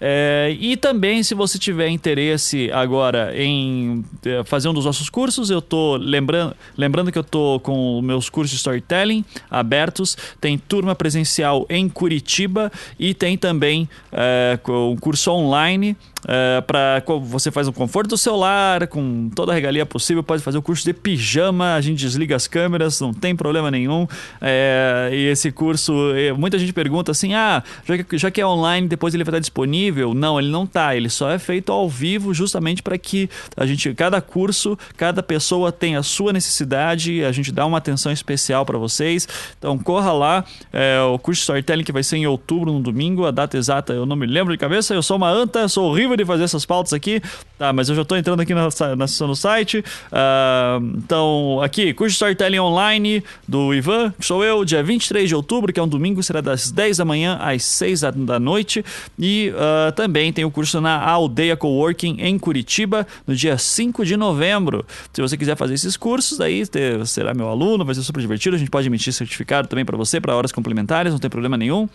É, 0.00 0.56
e 0.58 0.76
também, 0.76 1.22
se 1.22 1.34
você 1.34 1.58
tiver 1.58 1.88
interesse 1.88 2.70
agora 2.72 3.32
em 3.36 4.04
é, 4.24 4.42
fazer 4.44 4.68
um 4.68 4.74
dos 4.74 4.84
nossos 4.84 5.10
cursos, 5.10 5.50
eu 5.50 5.58
estou 5.58 5.96
lembrando, 5.96 6.56
lembrando 6.76 7.12
que 7.12 7.18
eu 7.18 7.22
estou 7.22 7.60
com 7.60 8.00
meus 8.00 8.28
cursos 8.30 8.50
de 8.50 8.56
storytelling 8.56 9.01
abertos, 9.50 10.16
tem 10.40 10.56
turma 10.58 10.94
presencial 10.94 11.66
em 11.68 11.88
Curitiba 11.88 12.70
e 12.98 13.14
tem 13.14 13.36
também 13.36 13.88
é, 14.12 14.58
um 14.68 14.96
curso 14.96 15.30
online 15.30 15.96
é, 16.26 16.60
para 16.60 17.02
você 17.20 17.50
faz 17.50 17.66
no 17.66 17.72
conforto 17.72 18.10
do 18.10 18.16
celular, 18.16 18.86
com 18.86 19.30
toda 19.34 19.52
a 19.52 19.54
regalia 19.54 19.84
possível, 19.84 20.22
pode 20.22 20.42
fazer 20.42 20.58
o 20.58 20.62
curso 20.62 20.84
de 20.84 20.92
pijama, 20.92 21.74
a 21.74 21.80
gente 21.80 21.98
desliga 21.98 22.36
as 22.36 22.46
câmeras, 22.46 23.00
não 23.00 23.12
tem 23.12 23.34
problema 23.34 23.70
nenhum. 23.70 24.06
É, 24.40 25.10
e 25.12 25.26
esse 25.26 25.50
curso, 25.50 26.12
é, 26.14 26.32
muita 26.32 26.58
gente 26.58 26.72
pergunta 26.72 27.10
assim: 27.10 27.34
ah, 27.34 27.62
já 27.84 27.98
que, 27.98 28.18
já 28.18 28.30
que 28.30 28.40
é 28.40 28.46
online, 28.46 28.86
depois 28.86 29.14
ele 29.14 29.24
vai 29.24 29.32
estar 29.32 29.40
disponível? 29.40 30.14
Não, 30.14 30.38
ele 30.38 30.50
não 30.50 30.64
está, 30.64 30.94
ele 30.96 31.08
só 31.08 31.30
é 31.30 31.38
feito 31.38 31.72
ao 31.72 31.88
vivo, 31.88 32.32
justamente 32.32 32.82
para 32.82 32.96
que 32.96 33.28
a 33.56 33.66
gente, 33.66 33.92
cada 33.94 34.20
curso, 34.20 34.78
cada 34.96 35.22
pessoa 35.22 35.72
tem 35.72 35.96
a 35.96 36.02
sua 36.02 36.32
necessidade, 36.32 37.24
a 37.24 37.32
gente 37.32 37.50
dá 37.50 37.66
uma 37.66 37.78
atenção 37.78 38.12
especial 38.12 38.64
para 38.64 38.78
vocês. 38.78 39.28
Então 39.58 39.76
corra 39.78 40.12
lá, 40.12 40.44
é, 40.72 41.00
o 41.02 41.18
curso 41.18 41.40
de 41.40 41.42
storytelling 41.42 41.84
que 41.84 41.92
vai 41.92 42.02
ser 42.02 42.16
em 42.16 42.26
outubro, 42.26 42.72
no 42.72 42.80
domingo, 42.80 43.26
a 43.26 43.30
data 43.30 43.56
exata 43.56 43.92
eu 43.92 44.06
não 44.06 44.16
me 44.16 44.26
lembro 44.26 44.52
de 44.52 44.58
cabeça, 44.58 44.94
eu 44.94 45.02
sou 45.02 45.16
uma 45.16 45.30
anta, 45.30 45.66
sou 45.68 45.90
horrível 45.90 46.11
de 46.16 46.24
fazer 46.24 46.44
essas 46.44 46.64
pautas 46.64 46.92
aqui, 46.92 47.20
tá? 47.58 47.72
Mas 47.72 47.88
eu 47.88 47.94
já 47.94 48.02
estou 48.02 48.16
entrando 48.16 48.40
aqui 48.40 48.54
na, 48.54 48.68
na 48.96 49.06
sessão 49.06 49.28
do 49.28 49.36
site. 49.36 49.78
Uh, 49.78 50.96
então, 50.96 51.60
aqui, 51.62 51.92
curso 51.92 52.10
de 52.10 52.14
Storytelling 52.14 52.58
Online 52.58 53.22
do 53.46 53.74
Ivan, 53.74 54.12
que 54.18 54.26
sou 54.26 54.44
eu, 54.44 54.64
dia 54.64 54.82
23 54.82 55.28
de 55.28 55.34
outubro, 55.34 55.72
que 55.72 55.80
é 55.80 55.82
um 55.82 55.88
domingo, 55.88 56.22
será 56.22 56.40
das 56.40 56.70
10 56.70 56.98
da 56.98 57.04
manhã 57.04 57.38
às 57.40 57.64
6 57.64 58.00
da 58.00 58.38
noite. 58.38 58.84
E 59.18 59.52
uh, 59.54 59.92
também 59.92 60.32
tem 60.32 60.44
o 60.44 60.50
curso 60.50 60.80
na 60.80 61.00
Aldeia 61.00 61.56
Coworking 61.56 62.16
em 62.20 62.38
Curitiba, 62.38 63.06
no 63.26 63.34
dia 63.34 63.56
5 63.58 64.04
de 64.04 64.16
novembro. 64.16 64.84
Se 65.12 65.20
você 65.20 65.36
quiser 65.36 65.56
fazer 65.56 65.74
esses 65.74 65.96
cursos, 65.96 66.38
daí 66.38 66.62
será 67.06 67.34
meu 67.34 67.48
aluno, 67.48 67.84
vai 67.84 67.94
ser 67.94 68.02
super 68.02 68.20
divertido. 68.20 68.56
A 68.56 68.58
gente 68.58 68.70
pode 68.70 68.86
emitir 68.86 69.12
certificado 69.12 69.68
também 69.68 69.84
para 69.84 69.96
você, 69.96 70.20
para 70.20 70.34
horas 70.34 70.52
complementares, 70.52 71.12
não 71.12 71.18
tem 71.18 71.30
problema 71.30 71.56
nenhum. 71.56 71.88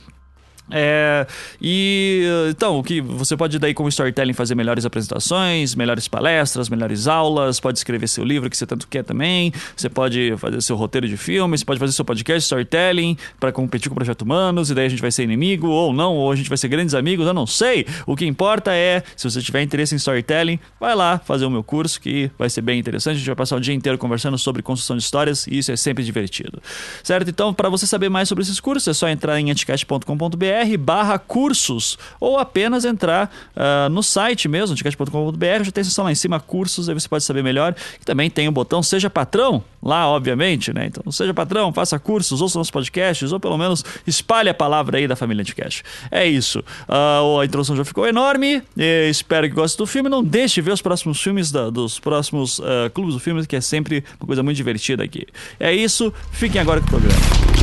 É, 0.69 1.25
e 1.61 2.25
então, 2.49 2.77
o 2.77 2.83
que 2.83 2.99
você 2.99 3.37
pode 3.37 3.57
daí 3.57 3.73
com 3.73 3.87
storytelling 3.87 4.33
fazer 4.33 4.53
melhores 4.53 4.85
apresentações, 4.85 5.75
melhores 5.75 6.07
palestras, 6.07 6.67
melhores 6.67 7.07
aulas, 7.07 7.59
pode 7.59 7.77
escrever 7.77 8.07
seu 8.07 8.23
livro 8.23 8.49
que 8.49 8.57
você 8.57 8.65
tanto 8.65 8.87
quer 8.87 9.03
também, 9.03 9.53
você 9.75 9.89
pode 9.89 10.35
fazer 10.37 10.61
seu 10.61 10.75
roteiro 10.75 11.07
de 11.07 11.15
filme, 11.15 11.57
você 11.57 11.63
pode 11.63 11.79
fazer 11.79 11.93
seu 11.93 12.03
podcast 12.03 12.43
storytelling 12.43 13.17
para 13.39 13.51
competir 13.51 13.89
com 13.89 13.93
o 13.93 13.95
projeto 13.95 14.23
Humanos, 14.23 14.69
e 14.69 14.75
daí 14.75 14.87
a 14.87 14.89
gente 14.89 15.01
vai 15.01 15.11
ser 15.11 15.23
inimigo 15.23 15.67
ou 15.67 15.93
não, 15.93 16.15
ou 16.15 16.31
a 16.31 16.35
gente 16.35 16.49
vai 16.49 16.57
ser 16.57 16.67
grandes 16.67 16.93
amigos, 16.93 17.25
eu 17.25 17.33
não 17.33 17.47
sei. 17.47 17.85
O 18.05 18.15
que 18.15 18.25
importa 18.25 18.73
é, 18.73 19.03
se 19.15 19.29
você 19.29 19.41
tiver 19.41 19.61
interesse 19.61 19.95
em 19.95 19.97
storytelling, 19.97 20.59
vai 20.79 20.95
lá 20.95 21.17
fazer 21.19 21.45
o 21.45 21.49
meu 21.49 21.63
curso 21.63 22.01
que 22.01 22.29
vai 22.37 22.49
ser 22.49 22.61
bem 22.61 22.77
interessante, 22.77 23.15
a 23.15 23.17
gente 23.19 23.27
vai 23.27 23.35
passar 23.35 23.55
o 23.55 23.61
dia 23.61 23.73
inteiro 23.73 23.97
conversando 23.97 24.37
sobre 24.37 24.61
construção 24.61 24.97
de 24.97 25.03
histórias 25.03 25.47
e 25.47 25.59
isso 25.59 25.71
é 25.71 25.77
sempre 25.77 26.03
divertido. 26.03 26.61
Certo? 27.03 27.29
Então, 27.29 27.53
para 27.53 27.69
você 27.69 27.87
saber 27.87 28.09
mais 28.09 28.27
sobre 28.27 28.43
esses 28.43 28.59
cursos, 28.59 28.87
é 28.87 28.93
só 28.93 29.07
entrar 29.07 29.39
em 29.39 29.49
anticast.com.br 29.49 30.56
barra 30.77 31.19
cursos 31.19 31.97
ou 32.19 32.37
apenas 32.37 32.85
entrar 32.85 33.31
uh, 33.55 33.89
no 33.89 34.01
site 34.01 34.47
mesmo, 34.47 34.73
anticast.com.br, 34.73 35.63
já 35.63 35.71
tem 35.71 35.83
seção 35.83 36.05
lá 36.05 36.11
em 36.11 36.15
cima, 36.15 36.39
cursos, 36.39 36.89
aí 36.89 36.93
você 36.93 37.07
pode 37.07 37.23
saber 37.23 37.43
melhor. 37.43 37.75
E 38.01 38.05
também 38.05 38.29
tem 38.29 38.47
o 38.47 38.51
botão 38.51 38.81
Seja 38.81 39.09
Patrão, 39.09 39.63
lá, 39.81 40.07
obviamente, 40.07 40.73
né? 40.73 40.85
Então, 40.87 41.11
seja 41.11 41.33
patrão, 41.33 41.71
faça 41.71 41.97
cursos, 41.97 42.41
ouça 42.41 42.57
nossos 42.57 42.71
podcasts, 42.71 43.31
ou 43.31 43.39
pelo 43.39 43.57
menos 43.57 43.83
espalhe 44.05 44.49
a 44.49 44.53
palavra 44.53 44.97
aí 44.97 45.07
da 45.07 45.15
família 45.15 45.41
Anticast. 45.41 45.83
É 46.11 46.25
isso. 46.25 46.59
Uh, 46.87 47.39
a 47.39 47.45
introdução 47.45 47.75
já 47.75 47.85
ficou 47.85 48.07
enorme, 48.07 48.61
espero 49.09 49.47
que 49.47 49.55
goste 49.55 49.77
do 49.77 49.85
filme. 49.85 50.09
Não 50.09 50.23
deixe 50.23 50.55
de 50.55 50.61
ver 50.61 50.71
os 50.71 50.81
próximos 50.81 51.21
filmes 51.21 51.51
da, 51.51 51.69
dos 51.69 51.99
próximos 51.99 52.59
uh, 52.59 52.89
clubes 52.93 53.13
do 53.13 53.19
filme, 53.19 53.45
que 53.45 53.55
é 53.55 53.61
sempre 53.61 54.03
uma 54.19 54.27
coisa 54.27 54.43
muito 54.43 54.57
divertida 54.57 55.03
aqui. 55.03 55.25
É 55.59 55.73
isso, 55.73 56.13
fiquem 56.31 56.59
agora 56.59 56.81
com 56.81 56.87
o 56.87 56.89
programa. 56.89 57.56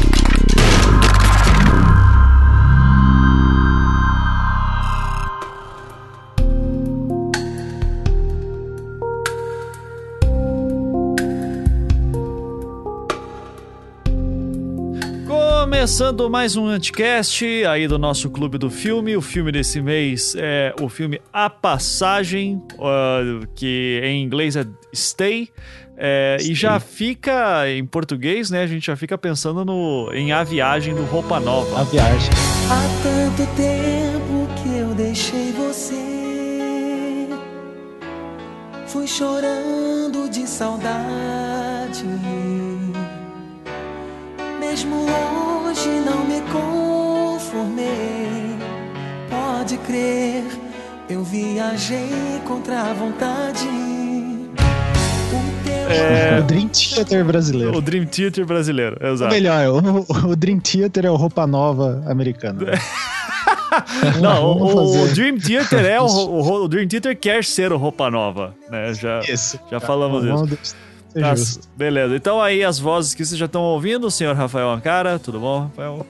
Começando 15.84 16.30
mais 16.30 16.56
um 16.56 16.66
Anticast 16.66 17.44
aí 17.66 17.86
do 17.86 17.98
nosso 17.98 18.30
Clube 18.30 18.56
do 18.56 18.70
Filme. 18.70 19.18
O 19.18 19.20
filme 19.20 19.52
desse 19.52 19.82
mês 19.82 20.34
é 20.34 20.74
o 20.80 20.88
filme 20.88 21.20
A 21.30 21.50
Passagem, 21.50 22.56
uh, 22.76 23.46
que 23.54 24.00
em 24.02 24.22
inglês 24.22 24.56
é 24.56 24.64
Stay. 24.94 25.50
É, 25.94 26.38
e 26.40 26.54
já 26.54 26.80
fica 26.80 27.70
em 27.70 27.84
português, 27.84 28.48
né? 28.48 28.62
A 28.62 28.66
gente 28.66 28.86
já 28.86 28.96
fica 28.96 29.18
pensando 29.18 29.62
no, 29.62 30.10
em 30.14 30.32
A 30.32 30.42
Viagem 30.42 30.94
do 30.94 31.04
Roupa 31.04 31.38
Nova. 31.38 31.82
A 31.82 31.84
Viagem. 31.84 32.30
Há 32.70 32.82
tanto 33.02 33.46
tempo 33.54 34.48
que 34.62 34.78
eu 34.78 34.94
deixei 34.94 35.52
você. 35.52 37.28
Fui 38.86 39.06
chorando 39.06 40.30
de 40.30 40.46
saudade. 40.46 42.06
Mesmo 44.74 45.06
hoje 45.06 45.88
não 46.04 46.24
me 46.24 46.40
conformei. 46.50 47.86
Pode 49.30 49.78
crer, 49.78 50.42
eu 51.08 51.22
viajei 51.22 52.40
contra 52.44 52.90
a 52.90 52.92
vontade. 52.92 53.68
É. 55.88 56.40
O 56.40 56.42
Dream 56.42 56.66
Theater 56.66 57.24
brasileiro. 57.24 57.78
O 57.78 57.80
Dream 57.80 58.04
Theater 58.06 58.44
brasileiro, 58.44 58.96
Ou 59.00 59.12
exato. 59.12 59.32
melhor, 59.32 59.64
o, 59.68 60.30
o 60.30 60.34
Dream 60.34 60.58
Theater 60.58 61.06
é 61.06 61.10
o 61.10 61.14
roupa 61.14 61.46
nova 61.46 62.02
americana. 62.08 62.58
Não, 64.20 64.58
Vamos 64.58 64.96
o, 64.96 65.04
o. 65.04 65.08
Dream 65.14 65.38
Theater 65.38 65.84
é 65.84 66.00
o, 66.00 66.06
o, 66.10 66.64
o 66.64 66.68
Dream 66.68 66.88
Theater 66.88 67.16
quer 67.16 67.44
ser 67.44 67.72
o 67.72 67.76
Roupa 67.76 68.10
Nova, 68.10 68.54
né? 68.70 68.92
Já, 68.94 69.20
Isso. 69.20 69.58
já 69.70 69.78
falamos. 69.78 70.24
Vamos 70.24 70.74
ser 71.14 71.20
Tá, 71.20 71.34
justo. 71.34 71.68
beleza. 71.76 72.14
Então 72.16 72.42
aí 72.42 72.62
as 72.62 72.78
vozes 72.78 73.14
que 73.14 73.24
vocês 73.24 73.38
já 73.38 73.46
estão 73.46 73.62
ouvindo, 73.62 74.06
o 74.06 74.10
senhor 74.10 74.34
Rafael 74.36 74.70
Ancara, 74.70 75.18
tudo 75.18 75.40
bom, 75.40 75.60
Rafael? 75.62 76.06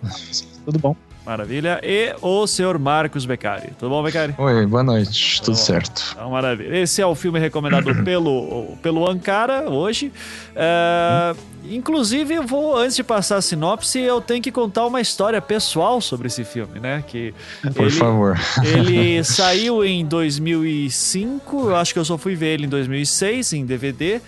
Tudo 0.65 0.79
bom. 0.79 0.97
Maravilha. 1.27 1.81
E 1.83 2.15
o 2.21 2.47
senhor 2.47 2.79
Marcos 2.79 3.25
Beccari. 3.25 3.71
Tudo 3.79 3.89
bom, 3.89 4.03
Beccari? 4.03 4.35
Oi, 4.37 4.67
boa 4.67 4.83
noite, 4.83 5.41
tudo 5.41 5.55
bom. 5.55 5.59
certo. 5.63 6.11
Então, 6.13 6.31
maravilha. 6.31 6.77
Esse 6.77 7.01
é 7.01 7.07
o 7.07 7.15
filme 7.15 7.39
recomendado 7.41 7.95
pelo, 8.05 8.77
pelo 8.83 9.09
Ancara 9.09 9.71
hoje. 9.71 10.13
É, 10.55 11.35
inclusive, 11.71 12.35
eu 12.35 12.47
vou, 12.47 12.77
antes 12.77 12.95
de 12.95 13.03
passar 13.03 13.37
a 13.39 13.41
sinopse, 13.41 13.99
eu 14.01 14.21
tenho 14.21 14.43
que 14.43 14.53
contar 14.53 14.85
uma 14.85 15.01
história 15.01 15.41
pessoal 15.41 15.99
sobre 16.03 16.27
esse 16.27 16.45
filme, 16.45 16.79
né? 16.79 17.03
Que 17.07 17.33
Por 17.75 17.85
ele, 17.87 17.91
favor. 17.93 18.39
Ele 18.63 19.25
saiu 19.25 19.83
em 19.83 20.05
2005, 20.05 21.69
eu 21.71 21.77
acho 21.77 21.95
que 21.95 21.99
eu 21.99 22.05
só 22.05 22.19
fui 22.19 22.35
ver 22.35 22.49
ele 22.55 22.67
em 22.67 22.69
2006 22.69 23.55
em 23.55 23.65
DVD. 23.65 24.21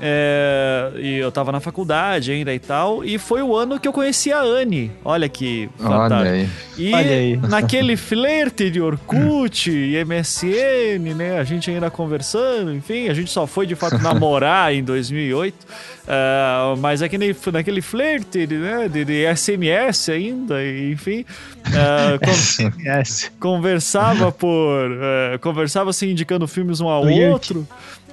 É, 0.00 0.92
e 0.96 1.16
eu 1.18 1.30
tava 1.32 1.50
na 1.50 1.60
faculdade 1.60 2.30
ainda 2.30 2.54
e 2.54 2.58
tal. 2.58 3.04
E 3.04 3.18
foi 3.18 3.42
o 3.42 3.56
ano 3.56 3.80
que 3.80 3.88
eu 3.88 3.92
conheci 3.92 4.32
a 4.32 4.40
Anne. 4.40 4.90
Olha 5.04 5.28
que 5.28 5.68
Olha 5.80 5.88
fantástico. 5.88 6.34
aí. 6.34 6.48
E 6.78 6.94
Olha 6.94 7.10
aí. 7.16 7.36
naquele 7.48 7.96
flerte 7.96 8.70
de 8.70 8.80
Orkut 8.80 9.70
e 9.70 9.96
MSN, 10.04 11.14
né? 11.16 11.38
A 11.38 11.44
gente 11.44 11.70
ainda 11.70 11.90
conversando, 11.90 12.72
enfim, 12.72 13.08
a 13.08 13.14
gente 13.14 13.30
só 13.30 13.46
foi 13.46 13.66
de 13.66 13.74
fato 13.74 13.98
namorar 14.02 14.72
em 14.72 14.82
2008. 14.84 15.66
ah, 16.06 16.74
mas 16.78 17.02
aquele, 17.02 17.34
naquele 17.52 17.82
flerte 17.82 18.46
né, 18.46 18.88
de, 18.88 19.04
de 19.04 19.24
SMS 19.34 20.08
ainda, 20.10 20.54
enfim. 20.64 21.24
ah, 21.66 22.18
con- 22.24 22.78
Yes. 22.80 23.30
conversava 23.40 24.30
por. 24.30 24.90
eh, 25.32 25.38
conversava 25.38 25.90
assim, 25.90 26.10
indicando 26.10 26.46
filmes 26.46 26.80
um 26.80 26.88
ao 26.88 27.04
Do 27.04 27.10
outro. 27.12 27.66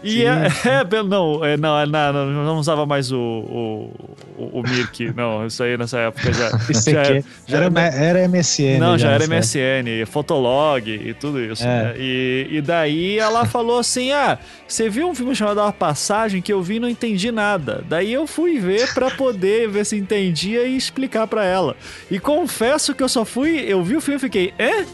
E 0.05 0.23
é, 0.23 0.47
é, 0.69 0.83
pelo- 0.83 1.07
não, 1.09 1.43
é, 1.43 1.57
não, 1.57 1.79
é, 1.79 1.85
não, 1.85 2.11
não, 2.27 2.57
usava 2.57 2.85
mais 2.85 3.11
o, 3.11 3.17
o, 3.17 3.91
o, 4.37 4.59
o 4.59 4.63
Mirk, 4.63 5.11
não, 5.17 5.45
isso 5.45 5.63
aí 5.63 5.77
nessa 5.77 5.97
época 5.97 6.31
já. 6.31 6.51
Isso 6.69 6.91
já, 6.91 7.01
aqui 7.01 7.25
já 7.47 7.57
era, 7.57 7.79
era 7.81 8.27
MSN. 8.27 8.77
não, 8.79 8.97
já 8.97 9.11
era 9.11 9.25
nessa 9.27 9.57
MSN, 9.57 10.05
Fotolog 10.05 10.89
e 10.89 11.13
tudo 11.13 11.41
isso. 11.43 11.63
É. 11.63 11.67
né? 11.67 11.93
E, 11.97 12.47
e 12.51 12.61
daí 12.61 13.17
ela 13.17 13.45
falou 13.45 13.79
assim: 13.79 14.11
Ah, 14.11 14.37
você 14.67 14.89
viu 14.89 15.09
um 15.09 15.15
filme 15.15 15.35
chamado 15.35 15.61
A 15.61 15.71
Passagem 15.71 16.41
que 16.41 16.53
eu 16.53 16.61
vi 16.61 16.75
e 16.75 16.79
não 16.79 16.89
entendi 16.89 17.31
nada. 17.31 17.83
Daí 17.89 18.13
eu 18.13 18.27
fui 18.27 18.59
ver 18.59 18.93
pra 18.93 19.09
poder 19.09 19.67
ver 19.69 19.85
se 19.85 19.97
entendia 19.97 20.63
e 20.65 20.77
explicar 20.77 21.25
pra 21.27 21.43
ela. 21.43 21.75
E 22.11 22.19
confesso 22.19 22.93
que 22.93 23.01
eu 23.01 23.09
só 23.09 23.25
fui, 23.25 23.59
eu 23.67 23.83
vi 23.83 23.95
o 23.95 24.01
filme 24.01 24.17
e 24.17 24.19
fiquei, 24.19 24.53
é? 24.59 24.85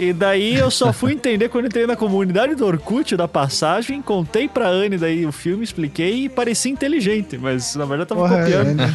E 0.00 0.14
daí 0.14 0.54
eu 0.56 0.70
só 0.70 0.94
fui 0.94 1.12
entender 1.14 1.50
quando 1.50 1.66
entrei 1.66 1.86
na 1.86 1.94
comunidade 1.94 2.54
do 2.54 2.64
Orkut 2.64 3.14
da 3.16 3.28
passagem, 3.28 4.00
contei 4.00 4.48
pra 4.48 4.66
Anne 4.66 4.96
daí 4.96 5.26
o 5.26 5.30
filme, 5.32 5.62
expliquei 5.62 6.24
e 6.24 6.28
parecia 6.30 6.72
inteligente, 6.72 7.36
mas 7.36 7.74
na 7.76 7.84
verdade 7.84 8.10
eu 8.10 8.16
tava 8.16 8.22
Porra, 8.22 8.42
copiando 8.42 8.74
né? 8.76 8.94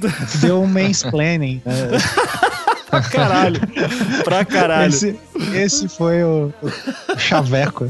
Deu 0.40 0.62
um 0.62 0.66
mansplaining. 0.66 1.60
né? 1.66 1.72
pra 2.88 3.02
caralho. 3.02 3.60
Pra 4.24 4.44
caralho. 4.46 4.88
Esse, 4.88 5.14
esse 5.54 5.88
foi 5.88 6.24
o, 6.24 6.50
o 7.12 7.18
chaveco. 7.18 7.86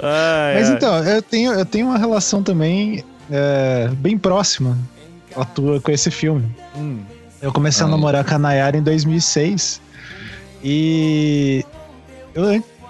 Ai, 0.00 0.54
Mas 0.54 0.70
ai. 0.70 0.76
então, 0.76 0.98
eu 1.04 1.20
tenho, 1.20 1.52
eu 1.52 1.66
tenho 1.66 1.86
uma 1.88 1.98
relação 1.98 2.44
também 2.44 3.04
é, 3.28 3.88
bem 3.94 4.16
próxima 4.16 4.78
a 5.34 5.44
tua 5.44 5.80
com 5.80 5.90
esse 5.90 6.12
filme. 6.12 6.44
Hum. 6.76 7.00
Eu 7.40 7.52
comecei 7.52 7.82
a 7.82 7.86
Ai. 7.86 7.90
namorar 7.90 8.24
com 8.24 8.34
a 8.36 8.38
Nayara 8.38 8.76
em 8.76 8.82
2006 8.82 9.80
e 10.62 11.64
eu, 12.34 12.44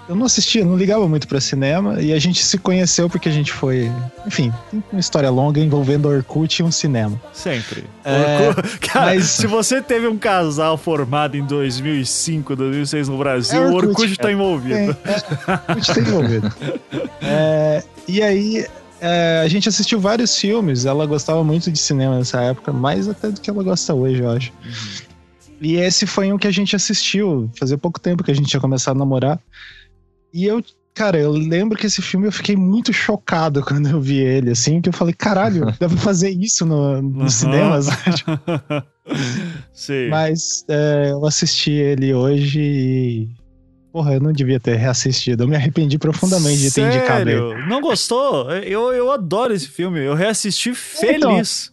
eu 0.09 0.15
não 0.15 0.25
assistia, 0.25 0.63
não 0.65 0.75
ligava 0.77 1.07
muito 1.07 1.27
pra 1.27 1.39
cinema 1.41 2.01
e 2.01 2.11
a 2.13 2.19
gente 2.19 2.43
se 2.43 2.57
conheceu 2.57 3.09
porque 3.09 3.29
a 3.29 3.31
gente 3.31 3.51
foi, 3.51 3.89
enfim, 4.27 4.51
tem 4.69 4.83
uma 4.91 4.99
história 4.99 5.29
longa 5.29 5.59
envolvendo 5.59 6.07
Orkut 6.09 6.61
e 6.61 6.63
um 6.63 6.71
cinema. 6.71 7.19
Sempre. 7.31 7.85
É, 8.03 8.47
Orkut- 8.49 8.79
Cara, 8.87 9.05
mas- 9.15 9.25
se 9.25 9.47
você 9.47 9.81
teve 9.81 10.07
um 10.07 10.17
casal 10.17 10.77
formado 10.77 11.35
em 11.37 11.45
2005, 11.45 12.55
2006 12.55 13.07
no 13.09 13.17
Brasil, 13.17 13.63
É 13.63 13.67
o 13.69 13.73
Orkut, 13.73 13.87
Orkut 14.01 14.15
tá 14.17 14.23
cara. 14.23 14.33
envolvido. 14.33 14.75
Tem, 14.75 14.89
é, 14.89 15.71
Orkut 15.71 15.93
tá 15.93 15.99
envolvido. 16.01 16.53
É, 17.25 17.81
e 18.05 18.21
aí 18.21 18.67
é, 18.99 19.41
a 19.43 19.47
gente 19.47 19.69
assistiu 19.69 19.97
vários 19.97 20.37
filmes, 20.37 20.85
ela 20.85 21.05
gostava 21.05 21.41
muito 21.41 21.71
de 21.71 21.79
cinema 21.79 22.17
nessa 22.17 22.41
época, 22.41 22.71
mais 22.73 23.07
até 23.07 23.29
do 23.29 23.39
que 23.39 23.49
ela 23.49 23.63
gosta 23.63 23.93
hoje, 23.93 24.21
eu 24.21 24.29
acho. 24.29 24.51
E 25.63 25.75
esse 25.77 26.05
foi 26.05 26.31
um 26.31 26.37
que 26.37 26.47
a 26.47 26.51
gente 26.51 26.75
assistiu, 26.75 27.49
fazia 27.57 27.77
pouco 27.77 27.99
tempo 27.99 28.23
que 28.23 28.31
a 28.31 28.33
gente 28.35 28.49
tinha 28.49 28.59
começado 28.59 28.95
a 28.95 28.99
namorar. 28.99 29.39
E 30.33 30.45
eu, 30.45 30.63
cara, 30.93 31.17
eu 31.17 31.31
lembro 31.31 31.77
que 31.77 31.85
esse 31.85 32.01
filme 32.01 32.27
eu 32.27 32.31
fiquei 32.31 32.55
muito 32.55 32.91
chocado 32.91 33.63
quando 33.65 33.87
eu 33.87 34.01
vi 34.01 34.17
ele, 34.17 34.51
assim, 34.51 34.81
que 34.81 34.89
eu 34.89 34.93
falei, 34.93 35.13
caralho, 35.13 35.65
dá 35.79 35.87
pra 35.87 35.97
fazer 35.97 36.29
isso 36.31 36.65
no, 36.65 37.01
nos 37.01 37.21
Aham. 37.21 37.29
cinemas? 37.29 37.85
Sim. 39.73 40.09
Mas 40.09 40.63
é, 40.67 41.11
eu 41.11 41.25
assisti 41.25 41.71
ele 41.71 42.13
hoje 42.13 42.59
e. 42.59 43.29
Porra, 43.91 44.15
eu 44.15 44.19
não 44.19 44.33
devia 44.33 44.59
ter 44.59 44.75
reassistido. 44.75 45.43
Eu 45.43 45.47
me 45.47 45.55
arrependi 45.55 45.99
profundamente 45.99 46.61
de 46.61 46.71
ter 46.71 46.81
indicado 46.81 47.29
ele. 47.29 47.67
Não 47.67 47.79
gostou? 47.79 48.49
Eu, 48.51 48.91
eu 48.91 49.11
adoro 49.11 49.53
esse 49.53 49.67
filme. 49.67 49.99
Eu 49.99 50.15
reassisti 50.15 50.69
Então, 50.69 50.75
feliz. 51.35 51.71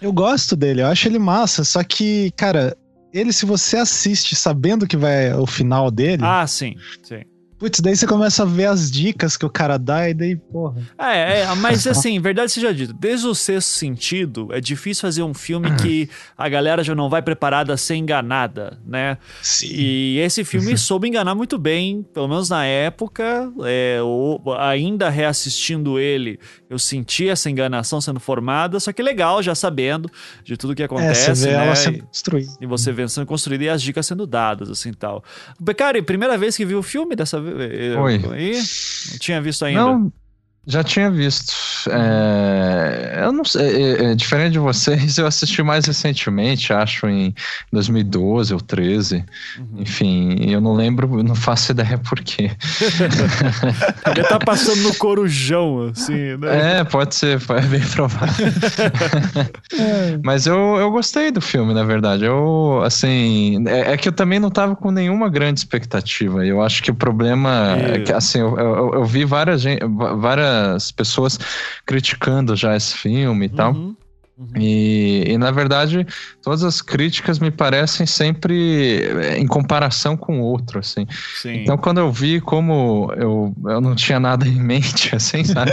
Eu 0.00 0.12
gosto 0.12 0.54
dele, 0.54 0.82
eu 0.82 0.86
acho 0.86 1.08
ele 1.08 1.18
massa, 1.18 1.64
só 1.64 1.82
que, 1.82 2.30
cara, 2.36 2.76
ele, 3.12 3.32
se 3.32 3.46
você 3.46 3.76
assiste 3.78 4.34
sabendo 4.36 4.86
que 4.86 4.96
vai 4.96 5.32
o 5.34 5.46
final 5.46 5.90
dele, 5.90 6.22
Ah, 6.24 6.46
sim. 6.46 6.74
sim. 7.02 7.22
Putz, 7.58 7.80
daí 7.80 7.96
você 7.96 8.06
começa 8.06 8.42
a 8.42 8.46
ver 8.46 8.66
as 8.66 8.90
dicas 8.90 9.36
que 9.36 9.44
o 9.46 9.50
cara 9.50 9.78
dá 9.78 10.08
e 10.08 10.14
daí, 10.14 10.36
porra. 10.36 10.82
É, 10.98 11.40
é, 11.40 11.54
mas 11.56 11.86
assim, 11.88 12.18
verdade 12.20 12.52
seja 12.52 12.72
dito, 12.74 12.92
desde 12.92 13.26
o 13.26 13.34
sexto 13.34 13.68
sentido, 13.68 14.48
é 14.52 14.60
difícil 14.60 15.02
fazer 15.02 15.22
um 15.22 15.34
filme 15.34 15.70
que 15.76 16.08
a 16.36 16.48
galera 16.48 16.82
já 16.84 16.94
não 16.94 17.08
vai 17.08 17.22
preparada 17.22 17.72
a 17.72 17.76
ser 17.76 17.96
enganada, 17.96 18.78
né? 18.86 19.18
Sim. 19.42 19.68
E 19.70 20.18
esse 20.18 20.44
filme 20.44 20.76
soube 20.76 21.08
enganar 21.08 21.34
muito 21.34 21.58
bem, 21.58 22.02
pelo 22.14 22.28
menos 22.28 22.48
na 22.50 22.64
época. 22.64 23.50
é, 23.64 23.98
o- 24.02 24.40
ainda 24.58 25.08
reassistindo 25.08 25.98
ele, 25.98 26.38
eu 26.68 26.78
senti 26.78 27.28
essa 27.28 27.48
enganação 27.50 28.00
sendo 28.00 28.20
formada, 28.20 28.78
só 28.80 28.92
que 28.92 29.02
legal, 29.02 29.42
já 29.42 29.54
sabendo 29.54 30.10
de 30.44 30.56
tudo 30.56 30.74
que 30.74 30.82
É, 30.82 30.86
acontece, 30.86 31.34
você 31.36 31.46
vê 31.46 31.56
né? 31.56 31.64
ela 31.66 31.74
sendo 31.76 32.02
construída. 32.04 32.52
E 32.60 32.66
você 32.66 32.92
vendo 32.92 33.08
sendo 33.08 33.26
construída 33.26 33.64
e 33.64 33.68
as 33.68 33.80
dicas 33.82 34.06
sendo 34.06 34.26
dadas, 34.26 34.68
assim 34.70 34.92
tal. 34.92 35.22
Becari, 35.60 36.02
primeira 36.02 36.36
vez 36.36 36.56
que 36.56 36.64
viu 36.64 36.78
o 36.78 36.82
filme 36.82 37.14
dessa 37.16 37.40
vez? 37.40 37.45
Oi. 38.00 38.20
Aí? 38.32 38.52
Não 39.10 39.18
tinha 39.18 39.40
visto 39.40 39.64
ainda. 39.64 39.80
Não, 39.80 40.12
já 40.66 40.82
tinha 40.82 41.10
visto. 41.10 41.52
É, 41.90 43.20
eu 43.22 43.32
não 43.32 43.44
sei, 43.44 43.94
é, 43.94 44.04
é, 44.10 44.14
diferente 44.14 44.52
de 44.52 44.58
vocês, 44.58 45.16
eu 45.18 45.26
assisti 45.26 45.62
mais 45.62 45.86
recentemente, 45.86 46.72
acho 46.72 47.06
em 47.06 47.32
2012 47.72 48.52
ou 48.52 48.60
13. 48.60 49.24
Uhum. 49.58 49.66
Enfim, 49.78 50.36
eu 50.50 50.60
não 50.60 50.74
lembro, 50.74 51.22
não 51.22 51.34
faço 51.34 51.70
ideia 51.72 51.98
por 51.98 52.20
quê. 52.20 52.50
Ele 54.10 54.24
tá 54.24 54.38
passando 54.38 54.82
no 54.82 54.94
corujão, 54.96 55.88
assim, 55.92 56.36
né? 56.36 56.80
É, 56.80 56.84
pode 56.84 57.14
ser, 57.14 57.40
é 57.50 57.60
bem 57.62 57.80
provável. 57.80 58.46
Mas 60.22 60.46
eu, 60.46 60.76
eu 60.76 60.90
gostei 60.90 61.30
do 61.30 61.40
filme, 61.40 61.72
na 61.74 61.84
verdade. 61.84 62.24
Eu, 62.24 62.82
assim, 62.84 63.64
é, 63.68 63.92
é 63.92 63.96
que 63.96 64.08
eu 64.08 64.12
também 64.12 64.38
não 64.40 64.50
tava 64.50 64.74
com 64.74 64.90
nenhuma 64.90 65.28
grande 65.28 65.60
expectativa. 65.60 66.44
Eu 66.44 66.62
acho 66.62 66.82
que 66.82 66.90
o 66.90 66.94
problema 66.94 67.76
é 67.78 68.00
que, 68.00 68.12
assim, 68.12 68.40
eu, 68.40 68.58
eu, 68.58 68.94
eu 68.94 69.04
vi 69.04 69.24
várias, 69.24 69.60
gen- 69.60 69.78
várias 70.56 70.90
pessoas 70.90 71.38
criticando 71.84 72.56
já 72.56 72.76
esse 72.76 72.96
filme 72.96 73.46
e 73.46 73.48
tal. 73.48 73.74
Uhum. 74.38 74.60
E, 74.60 75.24
e, 75.28 75.38
na 75.38 75.50
verdade, 75.50 76.06
todas 76.42 76.62
as 76.62 76.82
críticas 76.82 77.38
me 77.38 77.50
parecem 77.50 78.04
sempre 78.06 79.02
eh, 79.02 79.38
em 79.38 79.46
comparação 79.46 80.14
com 80.14 80.40
o 80.40 80.42
outro, 80.42 80.78
assim. 80.78 81.06
Sim. 81.40 81.62
Então, 81.62 81.78
quando 81.78 81.98
eu 81.98 82.12
vi 82.12 82.38
como 82.40 83.10
eu, 83.16 83.54
eu 83.64 83.80
não 83.80 83.94
tinha 83.94 84.20
nada 84.20 84.46
em 84.46 84.60
mente, 84.60 85.14
assim, 85.16 85.42
sabe? 85.42 85.72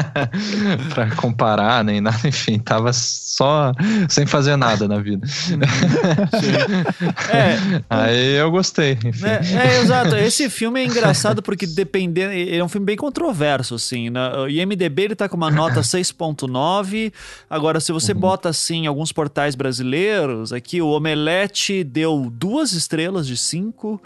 pra 0.92 1.10
comparar, 1.16 1.82
nem 1.82 2.02
nada, 2.02 2.28
enfim, 2.28 2.58
tava 2.58 2.92
só 2.92 3.72
sem 4.08 4.26
fazer 4.26 4.56
nada 4.56 4.86
na 4.86 4.98
vida. 4.98 5.26
é, 7.32 7.80
Aí 7.88 8.34
eu 8.34 8.50
gostei, 8.50 8.98
enfim. 9.04 9.24
É, 9.26 9.76
é, 9.76 9.80
exato. 9.80 10.16
Esse 10.16 10.50
filme 10.50 10.80
é 10.80 10.84
engraçado 10.84 11.42
porque 11.42 11.66
dependendo. 11.66 12.32
Ele 12.32 12.56
é 12.56 12.64
um 12.64 12.68
filme 12.68 12.84
bem 12.84 12.96
controverso, 12.96 13.74
assim. 13.74 14.10
Na, 14.10 14.42
o 14.42 14.48
IMDB 14.48 15.02
ele 15.02 15.14
tá 15.14 15.28
com 15.28 15.36
uma 15.36 15.50
nota 15.50 15.80
6,9. 15.80 17.12
Agora, 17.48 17.69
se 17.78 17.92
você 17.92 18.12
uhum. 18.12 18.18
bota 18.18 18.48
assim 18.48 18.86
alguns 18.86 19.12
portais 19.12 19.54
brasileiros, 19.54 20.52
aqui 20.52 20.80
o 20.80 20.88
Omelete 20.88 21.84
deu 21.84 22.28
duas 22.32 22.72
estrelas 22.72 23.26
de 23.26 23.36
cinco. 23.36 24.00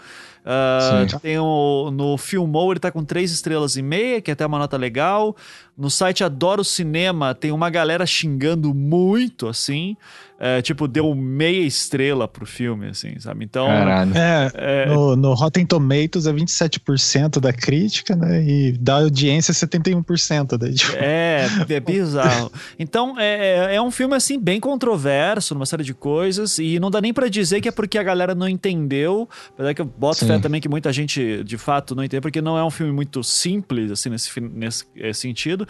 Uh, 0.45 1.19
tem 1.19 1.39
o, 1.39 1.89
no 1.91 2.17
Filmou 2.19 2.71
ele 2.71 2.79
tá 2.79 2.91
com 2.91 3.03
três 3.03 3.31
estrelas 3.31 3.77
e 3.77 3.81
meia, 3.81 4.21
que 4.21 4.29
é 4.29 4.33
até 4.33 4.45
uma 4.45 4.59
nota 4.59 4.77
legal. 4.77 5.35
No 5.75 5.89
site 5.89 6.23
Adoro 6.23 6.63
Cinema 6.63 7.33
tem 7.33 7.51
uma 7.51 7.69
galera 7.71 8.05
xingando 8.05 8.71
muito, 8.73 9.47
assim 9.47 9.97
é, 10.37 10.61
tipo, 10.61 10.85
deu 10.85 11.15
meia 11.15 11.65
estrela 11.65 12.27
pro 12.27 12.45
filme, 12.45 12.87
assim, 12.87 13.17
sabe? 13.19 13.45
Então. 13.45 13.67
É, 13.71 14.51
é, 14.53 14.85
no, 14.87 15.15
no 15.15 15.33
Rotten 15.33 15.65
Tomatoes 15.65 16.27
é 16.27 16.33
27% 16.33 17.39
da 17.39 17.53
crítica, 17.53 18.15
né? 18.17 18.43
E 18.43 18.73
da 18.73 18.95
audiência 18.95 19.53
71%. 19.53 20.57
Daí, 20.57 20.73
tipo. 20.73 20.91
É, 20.97 21.47
é 21.69 21.79
bizarro. 21.79 22.51
Então, 22.77 23.17
é, 23.17 23.71
é, 23.71 23.75
é 23.75 23.81
um 23.81 23.89
filme, 23.89 24.13
assim, 24.13 24.37
bem 24.37 24.59
controverso, 24.59 25.53
numa 25.53 25.65
série 25.65 25.83
de 25.83 25.93
coisas, 25.93 26.59
e 26.59 26.79
não 26.79 26.91
dá 26.91 26.99
nem 26.99 27.13
para 27.13 27.29
dizer 27.29 27.61
que 27.61 27.69
é 27.69 27.71
porque 27.71 27.97
a 27.97 28.03
galera 28.03 28.35
não 28.35 28.49
entendeu, 28.49 29.29
apesar 29.53 29.73
que 29.73 29.81
eu 29.81 29.85
boto 29.85 30.17
Sim. 30.17 30.27
fé 30.27 30.39
também 30.39 30.59
que 30.59 30.67
muita 30.67 30.91
gente, 30.91 31.45
de 31.45 31.57
fato, 31.57 31.95
não 31.95 32.03
entende, 32.03 32.19
porque 32.19 32.41
não 32.41 32.57
é 32.57 32.63
um 32.63 32.71
filme 32.71 32.91
muito 32.91 33.23
simples, 33.23 33.89
assim, 33.89 34.09
nesse, 34.09 34.41
nesse 34.41 34.85
eh, 34.97 35.13
sentido. 35.13 35.61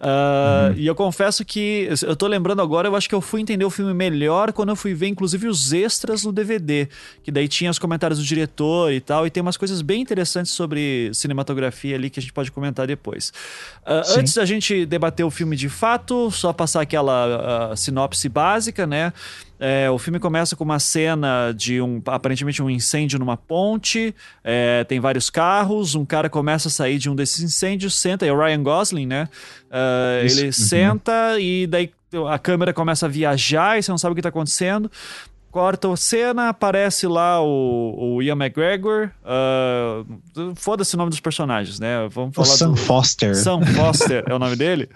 Uh, 0.00 0.70
uhum. 0.70 0.74
E 0.76 0.86
eu 0.86 0.94
confesso 0.94 1.44
que, 1.44 1.88
eu 2.02 2.14
tô 2.14 2.28
lembrando 2.28 2.62
agora, 2.62 2.86
eu 2.86 2.94
acho 2.94 3.08
que 3.08 3.14
eu 3.14 3.20
fui 3.20 3.40
entender 3.40 3.64
o 3.64 3.70
filme 3.70 3.92
melhor 3.92 4.11
melhor 4.12 4.52
quando 4.52 4.68
eu 4.68 4.76
fui 4.76 4.94
ver, 4.94 5.08
inclusive, 5.08 5.48
os 5.48 5.72
extras 5.72 6.22
no 6.24 6.32
DVD. 6.32 6.88
Que 7.22 7.30
daí 7.30 7.48
tinha 7.48 7.70
os 7.70 7.78
comentários 7.78 8.18
do 8.18 8.24
diretor 8.24 8.92
e 8.92 9.00
tal. 9.00 9.26
E 9.26 9.30
tem 9.30 9.40
umas 9.40 9.56
coisas 9.56 9.80
bem 9.80 10.02
interessantes 10.02 10.52
sobre 10.52 11.10
cinematografia 11.14 11.96
ali 11.96 12.10
que 12.10 12.20
a 12.20 12.22
gente 12.22 12.32
pode 12.32 12.52
comentar 12.52 12.86
depois. 12.86 13.32
Uh, 13.82 14.18
antes 14.18 14.34
da 14.34 14.44
gente 14.44 14.84
debater 14.84 15.24
o 15.24 15.30
filme 15.30 15.56
de 15.56 15.68
fato, 15.68 16.30
só 16.30 16.52
passar 16.52 16.82
aquela 16.82 17.72
uh, 17.72 17.76
sinopse 17.76 18.28
básica, 18.28 18.86
né? 18.86 19.12
É, 19.64 19.88
o 19.88 19.96
filme 19.96 20.18
começa 20.18 20.56
com 20.56 20.64
uma 20.64 20.80
cena 20.80 21.52
de 21.52 21.80
um 21.80 22.02
aparentemente 22.06 22.60
um 22.60 22.68
incêndio 22.68 23.16
numa 23.16 23.36
ponte. 23.36 24.12
É, 24.42 24.82
tem 24.82 24.98
vários 24.98 25.30
carros. 25.30 25.94
Um 25.94 26.04
cara 26.04 26.28
começa 26.28 26.66
a 26.66 26.70
sair 26.70 26.98
de 26.98 27.08
um 27.08 27.14
desses 27.14 27.40
incêndios, 27.44 27.94
senta, 27.94 28.26
é 28.26 28.32
o 28.32 28.36
Ryan 28.36 28.60
Gosling, 28.60 29.06
né? 29.06 29.28
Uh, 29.70 30.26
ele 30.26 30.46
uhum. 30.46 30.52
senta 30.52 31.38
e 31.38 31.68
daí 31.68 31.92
a 32.28 32.38
câmera 32.38 32.72
começa 32.72 33.06
a 33.06 33.08
viajar 33.08 33.78
e 33.78 33.82
você 33.82 33.90
não 33.90 33.98
sabe 33.98 34.12
o 34.12 34.14
que 34.14 34.20
está 34.20 34.28
acontecendo. 34.28 34.90
Corta 35.50 35.92
a 35.92 35.96
cena, 35.96 36.48
aparece 36.48 37.06
lá 37.06 37.42
o, 37.42 38.14
o 38.16 38.22
Ian 38.22 38.36
McGregor. 38.36 39.10
Uh, 39.22 40.54
Foda-se 40.56 40.94
o 40.94 40.98
nome 40.98 41.10
dos 41.10 41.20
personagens, 41.20 41.78
né? 41.78 42.08
Vamos 42.10 42.34
falar 42.34 42.48
o 42.48 42.50
Sam 42.50 42.70
do... 42.70 42.76
Foster. 42.76 43.34
Sam 43.36 43.60
Foster 43.60 44.24
é 44.26 44.34
o 44.34 44.38
nome 44.38 44.56
dele. 44.56 44.88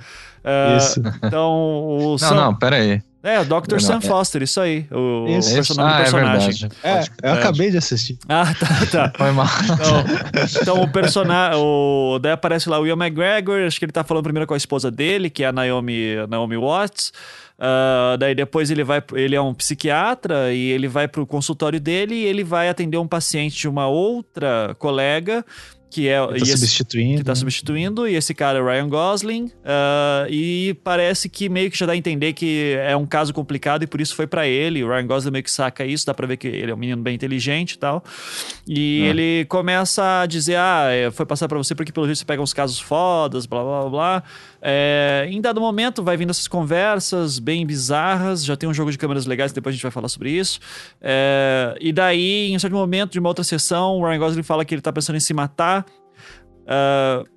Uh, 0.42 0.76
isso. 0.78 1.02
Então, 1.22 1.52
o 1.52 2.10
Não, 2.12 2.18
Sam... 2.18 2.34
não, 2.34 2.54
pera 2.54 2.76
aí. 2.76 3.02
É, 3.26 3.40
o 3.40 3.44
Dr. 3.44 3.80
Sam 3.80 3.96
é. 3.96 4.00
Foster, 4.02 4.40
isso 4.40 4.60
aí. 4.60 4.86
O, 4.88 5.26
isso. 5.28 5.50
o 5.50 5.54
personagem 5.54 5.92
ah, 5.92 5.96
do 5.96 6.02
personagem. 6.02 6.68
É, 6.84 6.90
é 6.92 7.04
eu 7.24 7.30
é. 7.30 7.32
acabei 7.32 7.72
de 7.72 7.76
assistir. 7.76 8.16
Ah, 8.28 8.54
tá, 8.54 8.86
tá. 8.86 9.12
Foi 9.18 9.32
mal. 9.32 9.48
Então, 9.64 10.62
então 10.62 10.80
o 10.80 10.88
personagem. 10.88 11.58
O, 11.58 12.20
daí 12.20 12.30
aparece 12.30 12.68
lá 12.68 12.78
o 12.78 12.86
Ian 12.86 12.94
McGregor, 12.94 13.66
acho 13.66 13.80
que 13.80 13.84
ele 13.84 13.90
tá 13.90 14.04
falando 14.04 14.22
primeiro 14.22 14.46
com 14.46 14.54
a 14.54 14.56
esposa 14.56 14.92
dele, 14.92 15.28
que 15.28 15.42
é 15.42 15.48
a 15.48 15.52
Naomi, 15.52 16.14
Naomi 16.28 16.56
Watts. 16.56 17.12
Uh, 17.58 18.16
daí 18.18 18.34
depois 18.34 18.70
ele 18.70 18.84
vai, 18.84 19.02
ele 19.14 19.34
é 19.34 19.40
um 19.40 19.54
psiquiatra 19.54 20.52
e 20.52 20.70
ele 20.70 20.86
vai 20.86 21.08
pro 21.08 21.26
consultório 21.26 21.80
dele 21.80 22.14
e 22.14 22.24
ele 22.24 22.44
vai 22.44 22.68
atender 22.68 22.98
um 22.98 23.08
paciente 23.08 23.56
de 23.56 23.68
uma 23.68 23.88
outra 23.88 24.76
colega 24.78 25.44
que 25.90 26.08
é 26.08 26.26
que 26.26 26.40
tá 26.40 26.56
substituindo, 26.56 27.18
que 27.18 27.24
tá 27.24 27.32
né? 27.32 27.36
substituindo 27.36 28.08
e 28.08 28.14
esse 28.14 28.34
cara 28.34 28.58
é 28.58 28.62
Ryan 28.62 28.88
Gosling 28.88 29.44
uh, 29.44 30.28
e 30.28 30.74
parece 30.82 31.28
que 31.28 31.48
meio 31.48 31.70
que 31.70 31.78
já 31.78 31.86
dá 31.86 31.92
a 31.92 31.96
entender 31.96 32.32
que 32.32 32.76
é 32.78 32.96
um 32.96 33.06
caso 33.06 33.32
complicado 33.32 33.82
e 33.82 33.86
por 33.86 34.00
isso 34.00 34.14
foi 34.14 34.26
para 34.26 34.46
ele 34.46 34.82
o 34.82 34.88
Ryan 34.88 35.06
Gosling 35.06 35.30
meio 35.30 35.44
que 35.44 35.50
saca 35.50 35.84
isso 35.84 36.06
dá 36.06 36.14
para 36.14 36.26
ver 36.26 36.36
que 36.36 36.48
ele 36.48 36.70
é 36.70 36.74
um 36.74 36.78
menino 36.78 37.02
bem 37.02 37.14
inteligente 37.14 37.72
e 37.72 37.78
tal 37.78 38.02
e 38.66 39.02
é. 39.02 39.06
ele 39.08 39.44
começa 39.46 40.22
a 40.22 40.26
dizer 40.26 40.56
ah 40.56 40.88
é, 40.90 41.10
foi 41.10 41.24
passar 41.24 41.48
para 41.48 41.58
você 41.58 41.74
porque 41.74 41.92
pelo 41.92 42.06
jeito 42.06 42.18
você 42.18 42.24
pega 42.24 42.42
uns 42.42 42.52
casos 42.52 42.80
fodas 42.80 43.46
blá 43.46 43.62
blá 43.62 43.80
blá, 43.82 43.90
blá. 43.90 44.22
É, 44.68 45.28
em 45.30 45.40
dado 45.40 45.60
momento 45.60 46.02
vai 46.02 46.16
vindo 46.16 46.30
essas 46.30 46.48
conversas 46.48 47.38
bem 47.38 47.64
bizarras 47.64 48.44
já 48.44 48.56
tem 48.56 48.68
um 48.68 48.74
jogo 48.74 48.90
de 48.90 48.98
câmeras 48.98 49.24
legais 49.24 49.52
depois 49.52 49.72
a 49.72 49.76
gente 49.76 49.82
vai 49.82 49.92
falar 49.92 50.08
sobre 50.08 50.30
isso. 50.30 50.58
É, 51.00 51.76
e 51.80 51.92
daí 51.92 52.50
em 52.52 52.58
certo 52.58 52.74
momento 52.74 53.12
de 53.12 53.20
uma 53.20 53.28
outra 53.28 53.44
sessão 53.44 53.98
o 53.98 54.04
Ryan 54.04 54.18
Gosling 54.18 54.42
fala 54.42 54.64
que 54.64 54.74
ele 54.74 54.82
tá 54.82 54.92
pensando 54.92 55.14
em 55.14 55.20
se 55.20 55.32
matar. 55.32 55.86
Uh, 56.64 57.35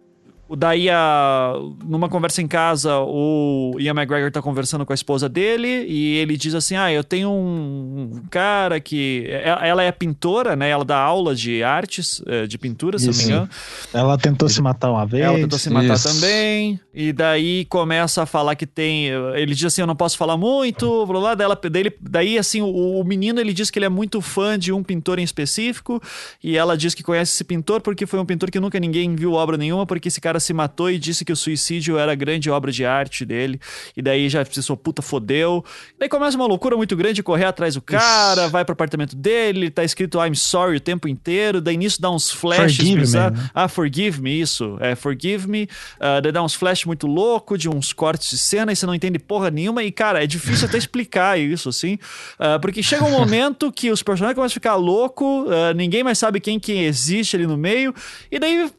Daí, 0.58 0.90
a, 0.90 1.54
numa 1.86 2.10
conversa 2.10 2.42
em 2.42 2.48
casa, 2.48 2.98
o 3.00 3.76
Ian 3.80 3.92
McGregor 3.92 4.32
tá 4.32 4.42
conversando 4.42 4.86
com 4.86 4.92
a 4.92 4.96
esposa 4.96 5.30
dele 5.30 5.86
e 5.88 6.18
ele 6.18 6.36
diz 6.36 6.56
assim: 6.56 6.76
Ah, 6.76 6.92
eu 6.92 7.04
tenho 7.04 7.30
um 7.32 8.24
cara 8.32 8.80
que. 8.80 9.28
Ela 9.62 9.84
é 9.84 9.92
pintora, 9.92 10.56
né? 10.56 10.70
Ela 10.70 10.84
dá 10.84 10.98
aula 10.98 11.36
de 11.36 11.62
artes, 11.64 12.22
eh, 12.26 12.48
de 12.48 12.58
pintura, 12.58 12.98
se 12.98 13.10
Isso. 13.10 13.22
não 13.22 13.28
me 13.28 13.34
engano. 13.34 13.50
Ela 13.94 14.18
tentou 14.18 14.50
se 14.50 14.62
matar 14.62 14.90
uma 14.92 15.06
vez. 15.06 15.24
Ela 15.24 15.38
tentou 15.38 15.60
se 15.60 15.70
matar 15.70 15.94
Isso. 15.94 16.08
também. 16.08 16.80
E 16.94 17.14
daí 17.14 17.66
começa 17.66 18.24
a 18.24 18.26
falar 18.26 18.56
que 18.56 18.66
tem. 18.66 19.08
Ele 19.36 19.54
diz 19.54 19.66
assim: 19.66 19.82
Eu 19.82 19.88
não 19.88 19.96
posso 19.96 20.18
falar 20.18 20.36
muito, 20.36 21.06
blá 21.06 21.20
blá. 21.20 21.36
Daí, 21.36 21.46
ela, 21.46 21.60
daí, 21.70 21.92
daí 22.02 22.38
assim, 22.38 22.62
o, 22.62 23.00
o 23.00 23.04
menino 23.04 23.40
ele 23.40 23.54
diz 23.54 23.70
que 23.70 23.78
ele 23.78 23.86
é 23.86 23.90
muito 23.90 24.20
fã 24.20 24.58
de 24.58 24.72
um 24.72 24.82
pintor 24.82 25.20
em 25.20 25.24
específico 25.24 26.02
e 26.44 26.58
ela 26.58 26.76
diz 26.76 26.96
que 26.96 27.04
conhece 27.04 27.34
esse 27.34 27.44
pintor 27.44 27.82
porque 27.82 28.06
foi 28.06 28.20
um 28.20 28.26
pintor 28.26 28.50
que 28.50 28.60
nunca 28.60 28.80
ninguém 28.80 29.16
viu 29.16 29.34
obra 29.34 29.58
nenhuma, 29.58 29.86
porque 29.86 30.08
esse 30.08 30.20
cara 30.20 30.39
se 30.40 30.54
matou 30.54 30.90
e 30.90 30.98
disse 30.98 31.24
que 31.26 31.32
o 31.32 31.36
suicídio 31.36 31.98
era 31.98 32.12
a 32.12 32.16
grande 32.16 32.50
obra 32.50 32.72
de 32.72 32.86
arte 32.86 33.26
dele. 33.26 33.60
E 33.96 34.02
daí 34.02 34.30
já 34.30 34.44
pensou, 34.46 34.76
puta, 34.78 35.02
fodeu. 35.02 35.64
Daí 35.98 36.10
começa 36.10 36.38
uma 36.38 36.46
loucura 36.46 36.76
muito 36.76 36.96
grande 36.96 37.22
correr 37.24 37.46
atrás 37.46 37.76
do 37.76 37.82
cara, 37.82 38.44
Isso. 38.44 38.52
vai 38.52 38.64
pro 38.66 38.74
apartamento 38.74 39.16
dele, 39.16 39.70
tá 39.70 39.84
escrito 39.84 40.20
I'm 40.24 40.36
sorry 40.36 40.78
o 40.78 40.80
tempo 40.80 41.08
inteiro. 41.08 41.62
Daí 41.62 41.78
nisso 41.78 42.02
dá 42.02 42.10
uns 42.10 42.32
flashes. 42.32 42.78
Forgive 42.78 43.02
me, 43.02 43.12
né? 43.12 43.50
Ah, 43.54 43.68
forgive 43.68 44.22
me, 44.22 44.40
isso. 44.40 44.78
É, 44.80 44.96
forgive 44.96 45.48
me. 45.48 45.64
Uh, 45.98 46.22
daí 46.22 46.32
dá 46.32 46.44
uns 46.44 46.54
flashes 46.54 46.86
muito 46.86 47.08
louco 47.08 47.58
de 47.58 47.70
uns 47.70 47.94
cortes 47.94 48.30
de 48.30 48.38
cena 48.38 48.72
e 48.72 48.76
você 48.76 48.86
não 48.86 48.96
entende 48.96 49.20
porra 49.20 49.50
nenhuma. 49.50 49.84
E, 49.84 49.92
cara, 49.92 50.24
é 50.24 50.28
difícil 50.28 50.68
até 50.68 50.78
explicar 50.78 51.40
isso, 51.40 51.70
assim. 51.70 51.96
Uh, 52.40 52.60
porque 52.62 52.82
chega 52.82 53.04
um 53.04 53.12
momento 53.12 53.72
que 53.72 53.92
os 53.92 54.02
personagens 54.02 54.36
começam 54.36 54.54
a 54.54 54.60
ficar 54.60 54.76
louco, 54.76 55.44
uh, 55.44 55.74
ninguém 55.76 56.04
mais 56.04 56.18
sabe 56.18 56.40
quem 56.40 56.60
que 56.60 56.72
existe 56.72 57.36
ali 57.36 57.48
no 57.48 57.58
meio. 57.58 57.94
E 58.32 58.40
daí 58.40 58.70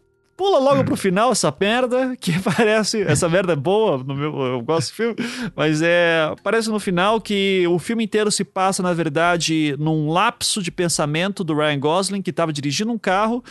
Pula 0.41 0.59
logo 0.59 0.83
pro 0.85 0.97
final 0.97 1.33
essa 1.33 1.55
merda, 1.61 2.17
que 2.17 2.33
parece. 2.41 3.03
Essa 3.03 3.29
merda 3.29 3.53
é 3.53 3.57
boa, 3.57 3.99
no 3.99 4.15
meu, 4.15 4.35
eu 4.41 4.63
gosto 4.63 4.89
do 4.89 4.95
filme, 4.95 5.17
mas 5.55 5.83
é. 5.83 6.35
Parece 6.43 6.71
no 6.71 6.81
final 6.81 7.21
que 7.21 7.67
o 7.69 7.79
filme 7.79 8.05
inteiro 8.05 8.31
se 8.31 8.43
passa, 8.43 8.83
na 8.83 8.95
verdade, 8.95 9.77
num 9.79 10.09
lapso 10.09 10.63
de 10.63 10.71
pensamento 10.71 11.45
do 11.45 11.55
Ryan 11.55 11.79
Gosling, 11.79 12.23
que 12.23 12.31
estava 12.31 12.55
dirigindo 12.55 12.91
um 12.91 12.97
carro 12.97 13.45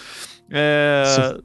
é, 0.51 1.37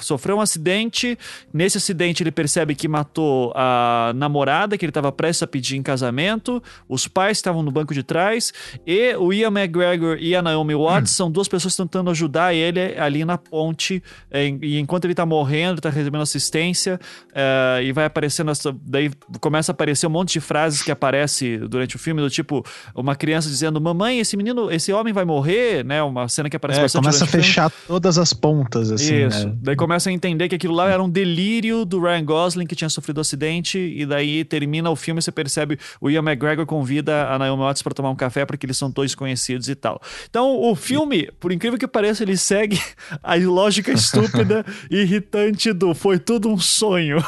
sofreu 0.00 0.36
um 0.36 0.40
acidente. 0.40 1.18
Nesse 1.52 1.78
acidente, 1.78 2.22
ele 2.22 2.30
percebe 2.30 2.74
que 2.74 2.86
matou 2.86 3.52
a 3.54 4.12
namorada 4.14 4.76
que 4.76 4.84
ele 4.84 4.90
estava 4.90 5.10
prestes 5.10 5.42
a 5.42 5.46
pedir 5.46 5.76
em 5.76 5.82
casamento. 5.82 6.62
Os 6.88 7.08
pais 7.08 7.38
estavam 7.38 7.62
no 7.62 7.70
banco 7.70 7.94
de 7.94 8.02
trás. 8.02 8.52
E 8.86 9.14
o 9.16 9.32
Ian 9.32 9.48
McGregor 9.48 10.18
e 10.20 10.36
a 10.36 10.42
Naomi 10.42 10.74
Watts 10.74 11.12
hum. 11.12 11.16
são 11.16 11.30
duas 11.30 11.48
pessoas 11.48 11.74
tentando 11.74 12.10
ajudar 12.10 12.54
ele 12.54 12.80
ali 12.98 13.24
na 13.24 13.38
ponte. 13.38 14.02
É, 14.30 14.46
e 14.46 14.78
enquanto 14.78 15.04
ele 15.04 15.12
está 15.12 15.24
morrendo, 15.24 15.78
está 15.78 15.88
recebendo 15.88 16.22
assistência. 16.22 17.00
É, 17.34 17.80
e 17.82 17.92
vai 17.92 18.04
aparecendo. 18.04 18.50
Essa, 18.50 18.74
daí 18.82 19.10
começa 19.40 19.72
a 19.72 19.74
aparecer 19.74 20.06
um 20.06 20.10
monte 20.10 20.34
de 20.34 20.40
frases 20.40 20.82
que 20.82 20.90
aparece 20.90 21.58
durante 21.58 21.96
o 21.96 21.98
filme, 21.98 22.20
do 22.20 22.28
tipo, 22.28 22.64
uma 22.94 23.16
criança 23.16 23.48
dizendo: 23.48 23.80
Mamãe, 23.80 24.20
esse 24.20 24.36
menino, 24.36 24.70
esse 24.70 24.92
homem 24.92 25.12
vai 25.12 25.24
morrer, 25.24 25.84
né? 25.84 26.02
Uma 26.02 26.28
cena 26.28 26.50
que 26.50 26.56
aparece 26.56 26.80
é, 26.80 27.00
Começa 27.00 27.24
a 27.24 27.26
fechar 27.26 27.72
todas 27.94 28.18
as 28.18 28.32
pontas, 28.32 28.90
assim. 28.90 29.26
Isso. 29.26 29.46
Né? 29.46 29.54
Daí 29.62 29.76
começa 29.76 30.10
a 30.10 30.12
entender 30.12 30.48
que 30.48 30.56
aquilo 30.56 30.74
lá 30.74 30.90
era 30.90 31.00
um 31.00 31.08
delírio 31.08 31.84
do 31.84 32.00
Ryan 32.00 32.24
Gosling 32.24 32.66
que 32.66 32.74
tinha 32.74 32.88
sofrido 32.88 33.18
um 33.18 33.20
acidente, 33.20 33.78
e 33.78 34.04
daí 34.04 34.44
termina 34.44 34.90
o 34.90 34.96
filme 34.96 35.20
e 35.20 35.22
você 35.22 35.30
percebe 35.30 35.78
o 36.00 36.10
Ian 36.10 36.22
McGregor 36.22 36.66
convida 36.66 37.28
a 37.28 37.38
Naomi 37.38 37.62
Watts 37.62 37.82
para 37.82 37.94
tomar 37.94 38.10
um 38.10 38.16
café 38.16 38.44
porque 38.44 38.66
eles 38.66 38.76
são 38.76 38.90
dois 38.90 39.14
conhecidos 39.14 39.68
e 39.68 39.76
tal. 39.76 40.02
Então, 40.28 40.60
o 40.60 40.74
filme, 40.74 41.30
por 41.38 41.52
incrível 41.52 41.78
que 41.78 41.86
pareça, 41.86 42.24
ele 42.24 42.36
segue 42.36 42.80
a 43.22 43.36
lógica 43.36 43.92
estúpida 43.92 44.66
e 44.90 44.96
irritante 45.06 45.72
do 45.72 45.94
foi 45.94 46.18
tudo 46.18 46.48
um 46.48 46.58
sonho. 46.58 47.22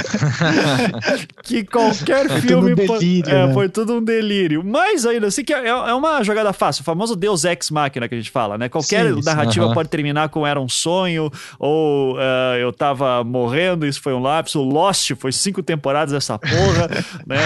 que 1.44 1.62
qualquer 1.64 2.26
Foi 2.26 2.40
filme 2.40 2.74
tudo 2.74 2.94
um 2.94 2.98
delírio, 2.98 3.30
é, 3.30 3.46
né? 3.46 3.52
foi 3.52 3.68
tudo 3.68 3.94
um 3.98 4.02
delírio. 4.02 4.64
Mas 4.64 5.04
ainda 5.04 5.26
assim 5.26 5.44
que 5.44 5.52
é, 5.52 5.68
é 5.68 5.94
uma 5.94 6.22
jogada 6.22 6.54
fácil, 6.54 6.80
o 6.80 6.84
famoso 6.84 7.14
Deus 7.14 7.44
Ex 7.44 7.70
Machina 7.70 8.08
que 8.08 8.14
a 8.14 8.18
gente 8.18 8.30
fala, 8.30 8.56
né? 8.56 8.70
Qualquer 8.70 9.04
Sim, 9.04 9.12
sim. 9.16 9.57
Narrativa 9.58 9.74
pode 9.74 9.88
terminar 9.88 10.28
com 10.28 10.46
era 10.46 10.60
um 10.60 10.68
sonho, 10.68 11.30
ou 11.58 12.16
eh, 12.20 12.58
eu 12.62 12.72
tava 12.72 13.22
morrendo, 13.24 13.86
isso 13.86 14.00
foi 14.00 14.12
um 14.14 14.20
lapso. 14.20 14.60
Lost 14.62 15.12
foi 15.18 15.32
cinco 15.32 15.62
temporadas 15.62 16.12
dessa 16.12 16.38
porra, 16.38 16.88
né? 17.26 17.36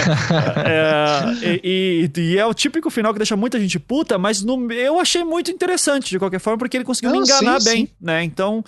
É, 0.65 1.57
e, 1.63 2.11
e- 2.15 2.37
é 2.37 2.45
o 2.45 2.53
típico 2.53 2.89
final 2.89 3.13
que 3.13 3.19
deixa 3.19 3.35
muita 3.35 3.59
gente 3.59 3.79
puta, 3.79 4.17
mas 4.17 4.41
no- 4.43 4.71
eu 4.71 4.99
achei 4.99 5.23
muito 5.23 5.51
interessante 5.51 6.09
de 6.09 6.19
qualquer 6.19 6.39
forma, 6.39 6.57
porque 6.57 6.77
ele 6.77 6.83
conseguiu 6.83 7.11
me 7.11 7.17
Não, 7.19 7.25
enganar 7.25 7.59
sim, 7.61 7.69
bem, 7.69 7.85
sim. 7.85 7.91
né? 8.01 8.23
Então, 8.23 8.63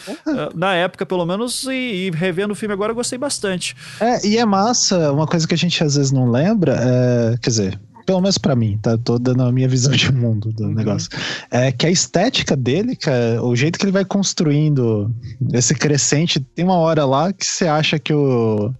na 0.53 0.75
época, 0.75 1.05
pelo 1.05 1.25
menos, 1.25 1.65
e, 1.65 1.71
e 2.07 2.11
revendo 2.11 2.51
o 2.53 2.55
filme 2.55 2.73
agora, 2.73 2.91
eu 2.91 2.95
gostei 2.95 3.17
bastante. 3.17 3.75
É, 3.99 4.25
e 4.25 4.37
é 4.37 4.45
massa, 4.45 5.11
uma 5.11 5.27
coisa 5.27 5.47
que 5.47 5.53
a 5.53 5.57
gente 5.57 5.83
às 5.83 5.95
vezes 5.95 6.11
não 6.11 6.29
lembra, 6.29 6.75
é, 6.79 7.37
quer 7.41 7.49
dizer, 7.49 7.79
pelo 8.05 8.21
menos 8.21 8.37
pra 8.37 8.55
mim, 8.55 8.77
tá? 8.81 8.97
Tô 8.97 9.17
dando 9.17 9.43
a 9.43 9.51
minha 9.51 9.67
visão 9.67 9.91
de 9.93 10.11
mundo 10.11 10.51
do 10.53 10.65
Uhum. 10.65 10.73
negócio. 10.73 11.09
É 11.51 11.71
que 11.71 11.85
a 11.85 11.89
estética 11.91 12.55
dele, 12.55 12.95
cara, 12.95 13.43
o 13.43 13.55
jeito 13.55 13.79
que 13.79 13.85
ele 13.85 13.91
vai 13.91 14.05
construindo 14.05 15.11
esse 15.53 15.73
crescente, 15.73 16.39
tem 16.39 16.63
uma 16.65 16.77
hora 16.77 17.05
lá 17.05 17.33
que 17.33 17.45
você 17.45 17.67
acha 17.67 17.97
que 17.99 18.13
o. 18.13 18.71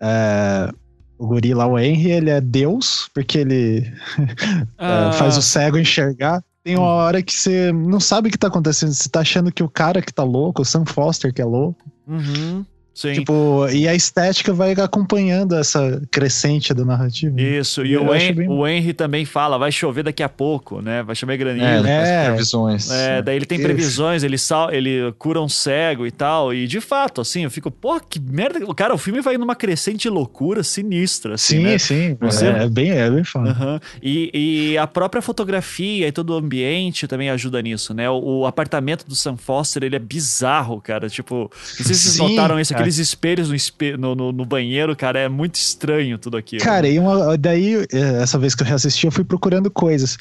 é, 0.00 0.70
o 1.18 1.26
guri 1.28 1.54
lá, 1.54 1.66
o 1.66 1.78
Henry, 1.78 2.10
ele 2.10 2.30
é 2.30 2.40
Deus, 2.40 3.08
porque 3.14 3.38
ele 3.38 3.78
é, 4.78 5.08
Ah, 5.08 5.12
faz 5.12 5.36
o 5.36 5.42
cego 5.42 5.78
enxergar. 5.78 6.42
Tem 6.64 6.76
uma 6.76 6.86
hora 6.86 7.22
que 7.22 7.32
você 7.32 7.72
não 7.72 7.98
sabe 8.00 8.28
o 8.28 8.30
que 8.32 8.38
tá 8.38 8.46
acontecendo. 8.48 8.92
Você 8.92 9.08
tá 9.08 9.20
achando 9.20 9.50
que 9.52 9.62
o 9.62 9.68
cara 9.68 10.00
que 10.02 10.12
tá 10.12 10.22
louco, 10.24 10.62
o 10.62 10.64
Sam 10.64 10.84
Foster 10.86 11.32
que 11.32 11.40
é 11.42 11.44
louco. 11.44 11.78
uhum, 12.06 12.64
sim. 12.94 13.12
Tipo, 13.14 13.66
e 13.70 13.86
a 13.88 13.94
estética 13.94 14.52
vai 14.52 14.72
acompanhando 14.72 15.54
essa 15.56 16.00
crescente 16.10 16.72
da 16.74 16.84
narrativa. 16.84 17.40
Isso, 17.40 17.84
e 17.84 17.92
Eu 17.92 18.04
o, 18.06 18.12
acho 18.12 18.26
Hen- 18.26 18.32
bem- 18.34 18.48
o 18.48 18.66
Henry 18.66 18.92
também 18.92 19.24
fala, 19.24 19.58
vai 19.58 19.72
chover 19.72 20.02
daqui 20.04 20.22
a 20.22 20.28
pouco, 20.28 20.80
né? 20.80 21.02
Vai 21.02 21.14
chover 21.14 21.36
granizo. 21.36 21.64
É, 21.64 21.78
ele 21.78 21.88
faz 21.88 22.08
É. 22.08 22.24
previsões. 22.28 22.90
É, 22.90 23.22
daí 23.22 23.36
ele 23.36 23.46
tem 23.46 23.58
Isso. 23.58 23.66
previsões, 23.66 24.22
ele, 24.22 24.38
sal, 24.38 24.72
ele 24.72 25.12
cura 25.18 25.40
um 25.40 25.48
cego 25.48 26.06
e 26.06 26.10
tal. 26.10 26.52
E 26.54 26.66
de 26.66 26.80
fato, 26.80 27.20
assim, 27.20 27.44
eu 27.44 27.50
fico, 27.50 27.70
pô, 27.70 27.98
que 28.00 28.20
merda. 28.20 28.60
Cara, 28.74 28.94
o 28.94 28.98
filme 28.98 29.20
vai 29.20 29.36
numa 29.38 29.54
crescente 29.54 30.08
loucura 30.08 30.62
sinistra, 30.62 31.34
assim, 31.34 31.56
sim, 31.58 31.62
né? 31.62 31.78
sim. 31.78 32.16
Você- 32.20 32.46
É, 32.46 32.64
é 32.64 32.68
bem, 32.68 32.90
é 32.90 33.10
bem 33.10 33.24
foda. 33.24 33.50
Aham. 33.50 33.80
E, 34.02 34.30
e 34.72 34.78
a 34.78 34.86
própria 34.86 35.22
fotografia 35.22 36.06
e 36.08 36.12
todo 36.12 36.30
o 36.30 36.36
ambiente 36.36 37.06
também 37.08 37.30
ajuda 37.30 37.60
nisso, 37.62 37.92
né? 37.94 38.08
O, 38.10 38.40
o 38.40 38.46
apartamento 38.46 39.04
do 39.06 39.14
Sam 39.14 39.36
Foster, 39.36 39.82
ele 39.82 39.96
é 39.96 39.98
bizarro, 39.98 40.80
cara. 40.80 41.08
Tipo, 41.08 41.50
não 41.52 41.86
sei 41.86 41.94
se 41.94 41.94
vocês 41.94 42.14
Sim, 42.14 42.28
notaram 42.36 42.58
isso, 42.60 42.72
cara. 42.72 42.81
Aqueles 42.82 42.98
espelhos 42.98 43.48
no, 43.50 43.96
no, 43.98 44.14
no- 44.14 44.32
no 44.32 44.44
banheiro, 44.44 44.94
cara, 44.94 45.18
é 45.20 45.28
muito 45.28 45.54
estranho 45.56 46.18
tudo 46.18 46.36
aquilo. 46.36 46.62
Cara, 46.62 46.88
e 46.88 46.98
uma, 46.98 47.36
daí, 47.38 47.76
é, 47.92 48.22
essa 48.22 48.38
vez 48.38 48.54
que 48.54 48.62
eu 48.62 48.66
reassisti, 48.66 49.06
eu 49.06 49.12
fui 49.12 49.24
procurando 49.24 49.70
coisas. 49.70 50.16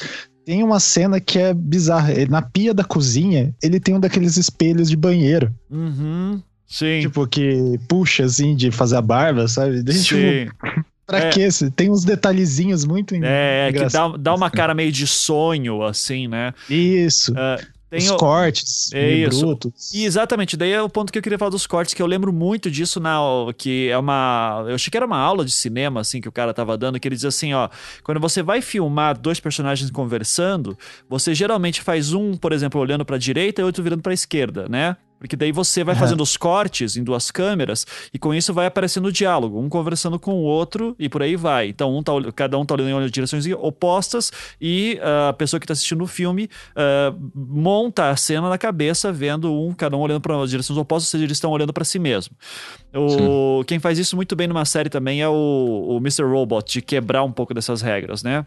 Tem 0.45 0.63
uma 0.63 0.79
cena 0.79 1.19
que 1.19 1.37
é 1.37 1.53
bizarra. 1.53 2.11
Ele- 2.13 2.31
Na 2.31 2.41
pia 2.41 2.73
da 2.73 2.83
cozinha, 2.83 3.53
ele 3.61 3.79
tem 3.79 3.93
um 3.95 3.99
daqueles 3.99 4.37
espelhos 4.37 4.89
de 4.89 4.95
banheiro. 4.95 5.53
Uhum. 5.69 6.41
Sim. 6.67 7.01
Tipo, 7.01 7.27
que 7.27 7.77
puxa, 7.87 8.23
assim, 8.23 8.55
de 8.55 8.71
fazer 8.71 8.95
a 8.95 9.01
barba, 9.01 9.47
sabe? 9.47 9.83
Daí, 9.83 10.01
tipo, 10.01 10.19
Sim. 10.19 10.47
pra 11.05 11.19
É. 11.19 11.29
quê? 11.29 11.47
Tem 11.75 11.89
uns 11.91 12.05
detalhezinhos 12.05 12.85
muito 12.85 13.13
É, 13.15 13.67
é 13.69 13.73
que 13.73 13.85
dá, 13.91 14.07
dá 14.17 14.33
uma 14.33 14.49
cara 14.49 14.73
meio 14.73 14.91
de 14.91 15.05
sonho, 15.05 15.83
assim, 15.83 16.27
né? 16.29 16.53
Isso. 16.69 17.33
É, 17.37 17.57
tem 17.91 17.99
Os 17.99 18.09
o- 18.11 18.17
cortes, 18.17 18.89
É 18.93 19.27
brutos. 19.27 19.93
E 19.93 20.05
exatamente, 20.05 20.55
daí 20.55 20.71
é 20.71 20.81
o 20.81 20.87
ponto 20.89 21.11
que 21.11 21.19
eu 21.19 21.21
queria 21.21 21.37
falar 21.37 21.51
dos 21.51 21.67
cortes, 21.67 21.93
que 21.93 22.01
eu 22.01 22.07
lembro 22.07 22.31
muito 22.31 22.71
disso 22.71 22.99
na 23.01 23.19
que 23.57 23.89
é 23.89 23.97
uma, 23.97 24.63
eu 24.67 24.75
achei 24.75 24.89
que 24.89 24.95
era 24.95 25.05
uma 25.05 25.17
aula 25.19 25.43
de 25.43 25.51
cinema 25.51 25.99
assim 25.99 26.21
que 26.21 26.29
o 26.29 26.31
cara 26.31 26.53
tava 26.53 26.77
dando, 26.77 26.97
que 26.99 27.07
ele 27.07 27.15
diz 27.15 27.25
assim, 27.25 27.53
ó, 27.53 27.67
quando 28.03 28.19
você 28.21 28.41
vai 28.41 28.61
filmar 28.61 29.19
dois 29.19 29.39
personagens 29.41 29.91
conversando, 29.91 30.77
você 31.09 31.35
geralmente 31.35 31.81
faz 31.81 32.13
um, 32.13 32.37
por 32.37 32.53
exemplo, 32.53 32.79
olhando 32.79 33.03
pra 33.05 33.17
direita 33.17 33.61
e 33.61 33.65
outro 33.65 33.83
virando 33.83 34.01
pra 34.01 34.13
esquerda, 34.13 34.67
né? 34.69 34.95
Porque 35.21 35.35
daí 35.35 35.51
você 35.51 35.83
vai 35.83 35.93
Aham. 35.93 35.99
fazendo 35.99 36.23
os 36.23 36.35
cortes 36.35 36.97
em 36.97 37.03
duas 37.03 37.29
câmeras 37.29 37.85
e 38.11 38.17
com 38.17 38.33
isso 38.33 38.51
vai 38.55 38.65
aparecendo 38.65 39.05
o 39.05 39.11
diálogo, 39.11 39.59
um 39.59 39.69
conversando 39.69 40.17
com 40.17 40.33
o 40.33 40.41
outro 40.41 40.95
e 40.97 41.07
por 41.07 41.21
aí 41.21 41.35
vai. 41.35 41.67
Então, 41.67 41.95
um 41.95 42.01
tá, 42.01 42.11
cada 42.35 42.57
um 42.57 42.65
tá 42.65 42.73
olhando 42.73 43.05
em 43.05 43.09
direções 43.11 43.45
opostas 43.59 44.31
e 44.59 44.99
ah, 44.99 45.29
a 45.29 45.33
pessoa 45.33 45.59
que 45.59 45.67
tá 45.67 45.73
assistindo 45.73 46.03
o 46.03 46.07
filme 46.07 46.49
ah, 46.75 47.13
monta 47.35 48.09
a 48.09 48.15
cena 48.15 48.49
na 48.49 48.57
cabeça, 48.57 49.11
vendo 49.11 49.53
um, 49.53 49.75
cada 49.75 49.95
um 49.95 49.99
olhando 49.99 50.21
para 50.21 50.43
direções 50.47 50.75
opostas, 50.75 51.09
ou 51.09 51.11
seja, 51.11 51.25
eles 51.25 51.37
estão 51.37 51.51
olhando 51.51 51.71
para 51.71 51.85
si 51.85 51.99
mesmo. 51.99 52.35
O, 52.91 53.63
quem 53.67 53.77
faz 53.77 53.99
isso 53.99 54.15
muito 54.15 54.35
bem 54.35 54.47
numa 54.47 54.65
série 54.65 54.89
também 54.89 55.21
é 55.21 55.29
o, 55.29 55.85
o 55.87 55.97
Mr. 55.97 56.23
Robot, 56.23 56.73
de 56.73 56.81
quebrar 56.81 57.23
um 57.23 57.31
pouco 57.31 57.53
dessas 57.53 57.83
regras, 57.83 58.23
né? 58.23 58.43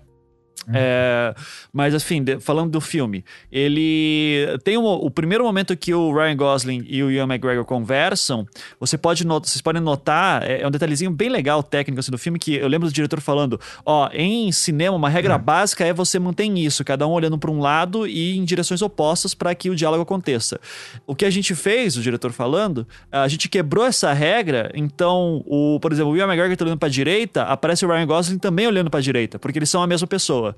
É, 0.73 1.35
mas 1.73 1.93
enfim, 1.95 2.23
de- 2.23 2.41
falando 2.41 2.71
do 2.71 2.81
filme, 2.81 3.25
ele 3.51 4.47
tem 4.65 4.79
um- 4.79 4.85
o 4.87 5.11
primeiro 5.11 5.45
momento 5.45 5.77
que 5.77 5.93
o 5.95 6.13
Ryan 6.13 6.37
Gosling 6.37 6.85
e 6.89 7.03
o 7.03 7.11
Ian 7.11 7.25
McGregor 7.25 7.65
conversam. 7.65 8.47
Você 8.81 8.97
pode 8.97 9.27
not- 9.27 9.49
vocês 9.49 9.61
podem 9.61 9.83
notar 9.83 10.43
é, 10.43 10.63
é 10.63 10.67
um 10.67 10.71
detalhezinho 10.71 11.11
bem 11.11 11.29
legal 11.29 11.63
técnico 11.63 12.01
assim, 12.01 12.11
do 12.11 12.19
filme 12.19 12.39
que 12.39 12.55
eu 12.57 12.69
lembro 12.69 12.89
do 12.89 12.93
diretor 12.95 13.21
falando: 13.21 13.61
ó, 13.85 14.09
em 14.13 14.51
cinema 14.53 14.97
uma 14.97 15.09
regra 15.09 15.37
básica 15.39 15.85
é 15.85 15.93
você 15.93 16.19
manter 16.19 16.45
isso, 16.45 16.85
cada 16.85 17.07
um 17.07 17.11
olhando 17.13 17.39
para 17.39 17.51
um 17.51 17.59
lado 17.59 18.07
e 18.07 18.37
em 18.37 18.45
direções 18.45 18.83
opostas 18.83 19.35
para 19.35 19.55
que 19.55 19.71
o 19.71 19.75
diálogo 19.77 20.03
aconteça. 20.03 20.61
O 21.07 21.15
que 21.15 21.25
a 21.25 21.31
gente 21.31 21.55
fez, 21.55 21.97
o 21.97 22.03
diretor 22.03 22.33
falando, 22.33 22.87
a 23.11 23.27
gente 23.29 23.49
quebrou 23.49 23.85
essa 23.85 24.13
regra. 24.13 24.71
Então, 24.75 25.43
o, 25.47 25.79
por 25.81 25.91
exemplo, 25.93 26.13
o 26.13 26.17
Ian 26.17 26.27
McGregor 26.27 26.57
tá 26.57 26.65
olhando 26.65 26.79
para 26.79 26.89
direita, 26.89 27.43
aparece 27.45 27.85
o 27.85 27.89
Ryan 27.89 28.07
Gosling 28.07 28.39
também 28.39 28.67
olhando 28.67 28.91
para 28.91 29.01
direita, 29.01 29.39
porque 29.39 29.59
eles 29.59 29.71
são 29.71 29.83
a 29.83 29.87
mesma 29.87 30.07
pessoa. 30.07 30.54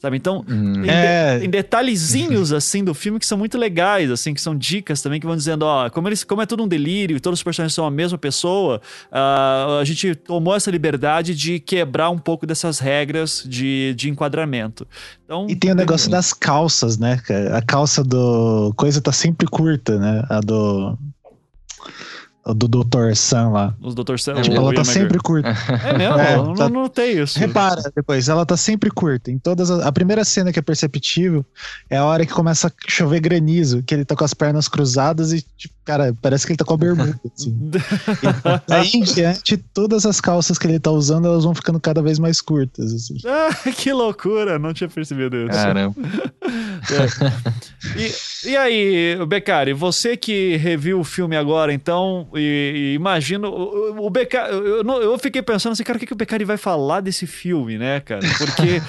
Sabe? 0.00 0.18
Então, 0.18 0.44
Hum. 0.46 0.82
tem, 0.82 0.90
É. 0.90 1.34
de- 1.36 1.40
tem 1.40 1.50
detalhezinhos 1.50 2.52
assim 2.52 2.84
do 2.84 2.92
filme 2.92 3.18
que 3.18 3.24
são 3.24 3.38
muito 3.38 3.56
legais, 3.56 4.10
assim, 4.10 4.34
que 4.34 4.40
são 4.40 4.54
dicas 4.54 5.00
também 5.00 5.18
que 5.18 5.26
vão 5.26 5.34
dizendo, 5.34 5.62
ó, 5.62 5.88
como 5.88 6.06
eles, 6.08 6.22
como 6.22 6.42
é 6.42 6.46
tudo 6.46 6.62
um 6.62 6.68
delírio 6.68 7.16
e 7.16 7.20
todos 7.20 7.38
os 7.38 7.42
personagens 7.42 7.72
são 7.72 7.86
a 7.86 7.90
mesma 7.90 8.18
pessoa, 8.18 8.82
ah, 9.10 9.78
a 9.80 9.84
gente 9.84 10.14
tomou 10.14 10.54
essa 10.54 10.70
liberdade 10.70 11.34
de 11.34 11.58
quebrar 11.58 12.10
um 12.10 12.18
pouco 12.18 12.46
dessas 12.46 12.78
regras 12.80 13.42
de, 13.48 13.94
de 13.96 14.10
enquadramento. 14.10 14.86
Então, 15.24 15.46
E 15.48 15.56
tem 15.56 15.70
o 15.72 15.74
negócio 15.74 16.10
das 16.10 16.34
calças, 16.34 16.98
né? 16.98 17.18
A 17.54 17.62
calça 17.62 18.04
do. 18.04 18.74
Coisa 18.76 19.00
tá 19.00 19.12
sempre 19.12 19.46
curta, 19.46 19.98
né? 19.98 20.22
A 20.28 20.40
do. 20.40 20.98
Do 22.52 22.68
Dr. 22.68 23.14
Sam 23.14 23.50
lá. 23.50 23.74
os 23.80 23.94
Dr. 23.94 24.18
Sam, 24.18 24.42
Tipo, 24.42 24.56
o 24.56 24.58
ela 24.58 24.74
tá 24.74 24.84
sempre 24.84 25.18
curta. 25.18 25.48
É 25.84 25.96
mesmo? 25.96 26.18
É, 26.18 26.36
eu 26.36 26.54
tá- 26.54 26.68
não 26.68 26.82
notei 26.82 27.22
isso. 27.22 27.38
Repara 27.38 27.80
depois, 27.96 28.28
ela 28.28 28.44
tá 28.44 28.56
sempre 28.56 28.90
curta. 28.90 29.30
Em 29.30 29.38
todas 29.38 29.70
as- 29.70 29.80
a 29.84 29.90
primeira 29.90 30.24
cena 30.24 30.52
que 30.52 30.58
é 30.58 30.62
perceptível 30.62 31.44
é 31.88 31.96
a 31.96 32.04
hora 32.04 32.26
que 32.26 32.32
começa 32.32 32.68
a 32.68 32.72
chover 32.88 33.20
granizo, 33.20 33.82
que 33.82 33.94
ele 33.94 34.04
tá 34.04 34.14
com 34.14 34.24
as 34.24 34.34
pernas 34.34 34.68
cruzadas 34.68 35.32
e, 35.32 35.40
tipo, 35.56 35.74
cara, 35.84 36.14
parece 36.20 36.46
que 36.46 36.52
ele 36.52 36.56
tá 36.56 36.64
com 36.64 36.74
a 36.74 36.76
bermuda. 36.76 37.18
Assim. 37.34 37.70
Daí 38.66 38.90
em 38.94 39.02
diante, 39.02 39.56
todas 39.56 40.06
as 40.06 40.20
calças 40.20 40.58
que 40.58 40.66
ele 40.66 40.78
tá 40.80 40.90
usando, 40.90 41.26
elas 41.26 41.44
vão 41.44 41.54
ficando 41.54 41.78
cada 41.80 42.02
vez 42.02 42.18
mais 42.18 42.40
curtas. 42.40 42.92
Assim. 42.92 43.16
Ah, 43.26 43.50
que 43.72 43.92
loucura, 43.92 44.58
não 44.58 44.72
tinha 44.72 44.88
percebido 44.88 45.36
isso. 45.36 45.48
Caramba. 45.50 45.94
E, 47.96 48.50
e 48.50 48.56
aí, 48.56 49.16
Beccari, 49.26 49.72
você 49.72 50.16
que 50.16 50.56
reviu 50.56 51.00
o 51.00 51.04
filme 51.04 51.36
agora, 51.36 51.72
então, 51.72 52.28
e, 52.34 52.92
e 52.92 52.94
imagino. 52.94 53.48
O, 53.48 54.06
o, 54.06 54.10
Beccari, 54.10 54.52
eu, 54.54 54.82
eu 55.02 55.18
fiquei 55.18 55.42
pensando 55.42 55.72
assim, 55.72 55.82
cara, 55.84 55.96
o 55.96 56.00
que, 56.00 56.06
que 56.06 56.12
o 56.12 56.16
Beccari 56.16 56.44
vai 56.44 56.56
falar 56.56 57.00
desse 57.00 57.26
filme, 57.26 57.76
né, 57.78 58.00
cara? 58.00 58.20
Porque 58.38 58.80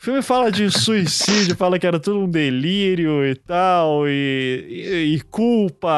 o 0.00 0.02
filme 0.04 0.22
fala 0.22 0.50
de 0.50 0.70
suicídio, 0.70 1.54
fala 1.56 1.78
que 1.78 1.86
era 1.86 2.00
tudo 2.00 2.20
um 2.20 2.28
delírio 2.28 3.24
e 3.26 3.34
tal, 3.34 4.08
e, 4.08 4.66
e- 4.68 5.14
e 5.16 5.20
culpa, 5.30 5.90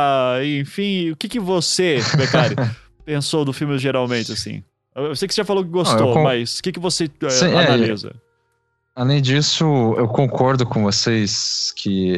enfim. 0.45 1.11
O 1.11 1.17
que, 1.17 1.29
que 1.29 1.41
você, 1.41 2.01
Beccari, 2.17 2.57
pensou 3.05 3.45
do 3.45 3.53
filme 3.53 3.79
geralmente, 3.79 4.33
assim? 4.33 4.63
Eu 4.95 5.15
sei 5.15 5.29
que 5.29 5.35
você 5.35 5.43
já 5.43 5.45
falou 5.45 5.63
que 5.63 5.71
gostou, 5.71 6.23
mas 6.23 6.59
o 6.59 6.63
que, 6.63 6.73
que 6.73 6.81
você 6.81 7.05
eh, 7.05 7.31
Sim, 7.31 7.53
é, 7.53 7.67
analisa? 7.67 8.15
Além 8.95 9.21
disso, 9.21 9.95
eu 9.99 10.09
concordo 10.09 10.65
com 10.65 10.83
vocês 10.83 11.71
que, 11.77 12.17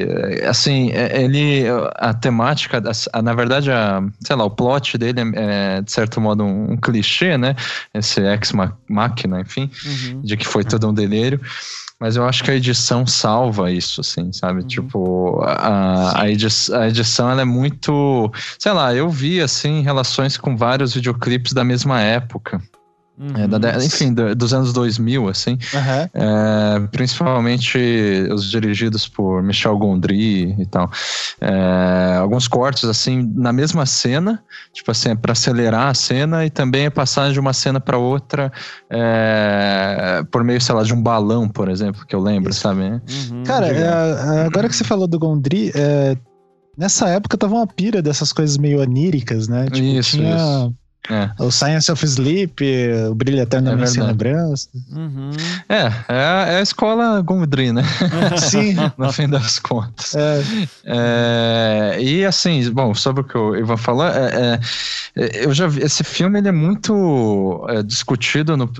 assim, 0.48 0.92
é, 0.92 1.24
ele, 1.24 1.64
a 1.96 2.14
temática, 2.14 2.80
na 3.20 3.34
verdade, 3.34 3.72
a, 3.72 4.00
sei 4.20 4.36
lá, 4.36 4.44
o 4.44 4.50
plot 4.50 4.96
dele 4.96 5.20
é, 5.34 5.82
de 5.82 5.90
certo 5.90 6.20
modo, 6.20 6.44
um, 6.44 6.74
um 6.74 6.76
clichê, 6.76 7.36
né? 7.36 7.56
Esse 7.92 8.20
ex-máquina, 8.20 9.40
enfim, 9.40 9.68
uhum. 9.84 10.22
de 10.22 10.36
que 10.36 10.46
foi 10.46 10.62
todo 10.62 10.88
um 10.88 10.94
delírio. 10.94 11.40
Mas 12.00 12.14
eu 12.14 12.24
acho 12.24 12.44
que 12.44 12.50
a 12.50 12.54
edição 12.54 13.04
salva 13.06 13.72
isso, 13.72 14.00
assim, 14.00 14.32
sabe? 14.32 14.60
Uhum. 14.60 14.66
Tipo, 14.68 15.42
a, 15.42 16.22
a, 16.22 16.30
edição, 16.30 16.80
a 16.80 16.88
edição, 16.88 17.30
ela 17.30 17.42
é 17.42 17.44
muito. 17.44 18.30
Sei 18.58 18.72
lá, 18.72 18.94
eu 18.94 19.10
vi, 19.10 19.40
assim, 19.40 19.82
relações 19.82 20.36
com 20.36 20.56
vários 20.56 20.94
videoclipes 20.94 21.52
da 21.52 21.64
mesma 21.64 22.00
época. 22.00 22.62
Uhum. 23.18 23.36
É, 23.36 23.48
da, 23.48 23.84
enfim, 23.84 24.14
do, 24.14 24.32
dos 24.34 24.54
anos 24.54 24.72
2000, 24.72 25.28
assim. 25.28 25.52
Uhum. 25.52 26.08
É, 26.14 26.80
principalmente 26.92 27.78
os 28.32 28.48
dirigidos 28.48 29.08
por 29.08 29.42
Michel 29.42 29.76
Gondry 29.76 30.54
e 30.56 30.66
tal. 30.66 30.88
É, 31.40 32.16
alguns 32.20 32.46
cortes, 32.46 32.84
assim, 32.84 33.28
na 33.34 33.52
mesma 33.52 33.84
cena, 33.86 34.42
tipo 34.72 34.90
assim, 34.90 35.16
para 35.16 35.32
acelerar 35.32 35.88
a 35.88 35.94
cena 35.94 36.46
e 36.46 36.50
também 36.50 36.86
a 36.86 36.90
passagem 36.90 37.32
de 37.32 37.40
uma 37.40 37.52
cena 37.52 37.80
para 37.80 37.98
outra 37.98 38.52
é, 38.88 40.22
por 40.30 40.44
meio, 40.44 40.60
sei 40.60 40.74
lá, 40.74 40.84
de 40.84 40.94
um 40.94 41.02
balão, 41.02 41.48
por 41.48 41.68
exemplo, 41.68 42.06
que 42.06 42.14
eu 42.14 42.20
lembro, 42.20 42.50
Isso. 42.50 42.60
sabe? 42.60 42.82
Uhum. 42.82 43.42
Cara, 43.44 43.66
é, 43.66 44.46
agora 44.46 44.68
que 44.68 44.76
você 44.76 44.84
falou 44.84 45.08
do 45.08 45.18
Gondry, 45.18 45.72
é, 45.74 46.16
nessa 46.76 47.08
época 47.08 47.36
tava 47.36 47.56
uma 47.56 47.66
pira 47.66 48.00
dessas 48.00 48.32
coisas 48.32 48.56
meio 48.56 48.80
oníricas, 48.80 49.48
né? 49.48 49.64
Tipo, 49.64 49.78
isso, 49.78 50.16
tinha... 50.16 50.36
isso 50.36 50.74
é. 51.10 51.30
O 51.38 51.50
Science 51.50 51.90
of 51.90 52.04
Sleep, 52.04 52.62
o 53.10 53.14
Brilho 53.14 53.40
Eternamente 53.40 53.84
é 53.84 53.94
Sem 53.94 54.02
Lembrança. 54.02 54.68
Uhum. 54.92 55.30
É, 55.68 55.86
é, 56.08 56.54
é, 56.54 56.56
a 56.58 56.60
escola 56.60 57.20
Gondry, 57.22 57.72
né? 57.72 57.82
Sim. 58.36 58.76
no 58.98 59.10
fim 59.10 59.28
das 59.28 59.58
contas. 59.58 60.14
É. 60.14 60.42
é. 60.84 62.02
e 62.02 62.24
assim, 62.26 62.70
bom, 62.70 62.94
sobre 62.94 63.22
o 63.22 63.24
que 63.24 63.38
o 63.38 63.56
Ivan 63.56 63.78
falou, 63.78 64.06
é, 64.06 64.60
é, 65.16 65.46
eu 65.46 65.54
já 65.54 65.66
vi, 65.66 65.82
esse 65.82 66.04
filme 66.04 66.38
ele 66.38 66.48
é 66.48 66.52
muito 66.52 67.66
discutido 67.86 68.56
no, 68.56 68.70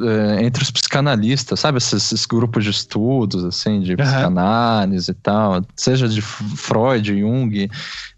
entre 0.41 0.63
os 0.63 0.71
psicanalistas, 0.71 1.61
sabe? 1.61 1.79
Esses, 1.79 2.13
esses, 2.13 2.27
grupos 2.27 2.63
de 2.63 2.71
estudos, 2.71 3.43
assim, 3.43 3.81
de 3.81 3.97
psicanálise 3.97 5.11
uhum. 5.11 5.17
e 5.17 5.23
tal, 5.23 5.63
seja 5.75 6.07
de 6.07 6.21
Freud, 6.21 7.19
Jung, 7.19 7.71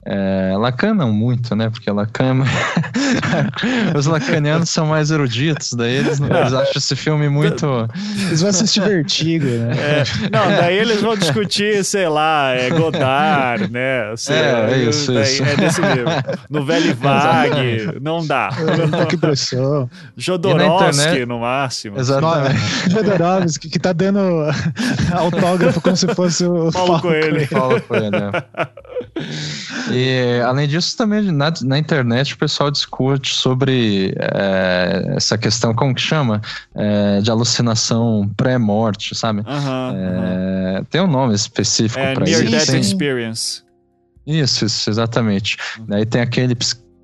é, 0.05 0.55
Lacan 0.57 0.95
não 0.95 1.13
muito, 1.13 1.55
né? 1.55 1.69
Porque 1.69 1.91
Lacan. 1.91 2.43
Os 3.95 4.07
lacanianos 4.07 4.71
são 4.71 4.87
mais 4.87 5.11
eruditos, 5.11 5.73
daí 5.75 5.97
eles, 5.97 6.21
eles 6.21 6.53
acham 6.53 6.73
esse 6.77 6.97
filme 6.97 7.29
muito. 7.29 7.67
Eles 8.27 8.41
vão 8.41 8.51
assistir 8.51 8.81
Vertigo, 8.81 9.45
né? 9.45 9.73
É, 9.77 10.05
não, 10.33 10.49
daí 10.49 10.79
eles 10.79 11.03
vão 11.03 11.17
discutir, 11.17 11.85
sei 11.85 12.09
lá, 12.09 12.53
é 12.55 12.71
Godard, 12.71 13.71
né? 13.71 14.15
Sei, 14.17 14.37
é, 14.37 14.71
é 14.73 14.79
isso, 14.85 15.13
daí, 15.13 15.23
isso. 15.25 15.45
É 15.45 15.57
desse 15.57 15.81
livro. 15.83 16.11
No 16.49 16.65
Velho 16.65 16.95
Vague, 16.95 17.99
não 18.01 18.27
dá. 18.27 18.51
Que 19.09 19.17
pressão. 19.19 19.91
Jodorowsky, 20.17 21.27
no 21.27 21.41
máximo. 21.41 21.99
Exatamente. 21.99 22.91
Jodorowsky, 22.91 23.69
que 23.69 23.79
tá 23.79 23.93
dando 23.93 24.21
autógrafo 25.13 25.81
como 25.81 25.97
se 25.97 26.09
fosse 26.15 26.47
o 26.47 26.73
Paulo 26.73 27.01
Coelho. 27.01 27.47
Paulo 27.49 27.81
Coelho, 27.83 28.11
né? 28.11 28.33
E 29.93 30.41
além 30.45 30.69
disso, 30.69 30.97
também 30.97 31.23
na, 31.33 31.53
na 31.63 31.79
internet 31.79 32.35
o 32.35 32.39
pessoal 32.39 32.71
discute 32.71 33.35
sobre 33.35 34.15
é, 34.19 35.15
essa 35.17 35.37
questão, 35.37 35.75
como 35.75 35.95
que 35.95 36.01
chama? 36.01 36.41
É, 36.75 37.21
de 37.21 37.31
alucinação 37.31 38.31
pré-morte, 38.37 39.15
sabe? 39.15 39.43
é, 39.47 40.83
Tem 40.91 41.01
um 41.01 41.07
nome 41.07 41.35
específico 41.35 42.01
é, 42.01 42.15
para 42.15 42.29
isso. 42.29 42.43
Near 42.45 42.65
Death 42.67 42.75
Experience. 42.75 43.63
Isso, 44.27 44.65
isso, 44.65 44.89
exatamente. 44.91 45.57
Uhum. 45.79 45.97
Aí 45.97 46.07
tem 46.07 46.21
aquele 46.21 46.55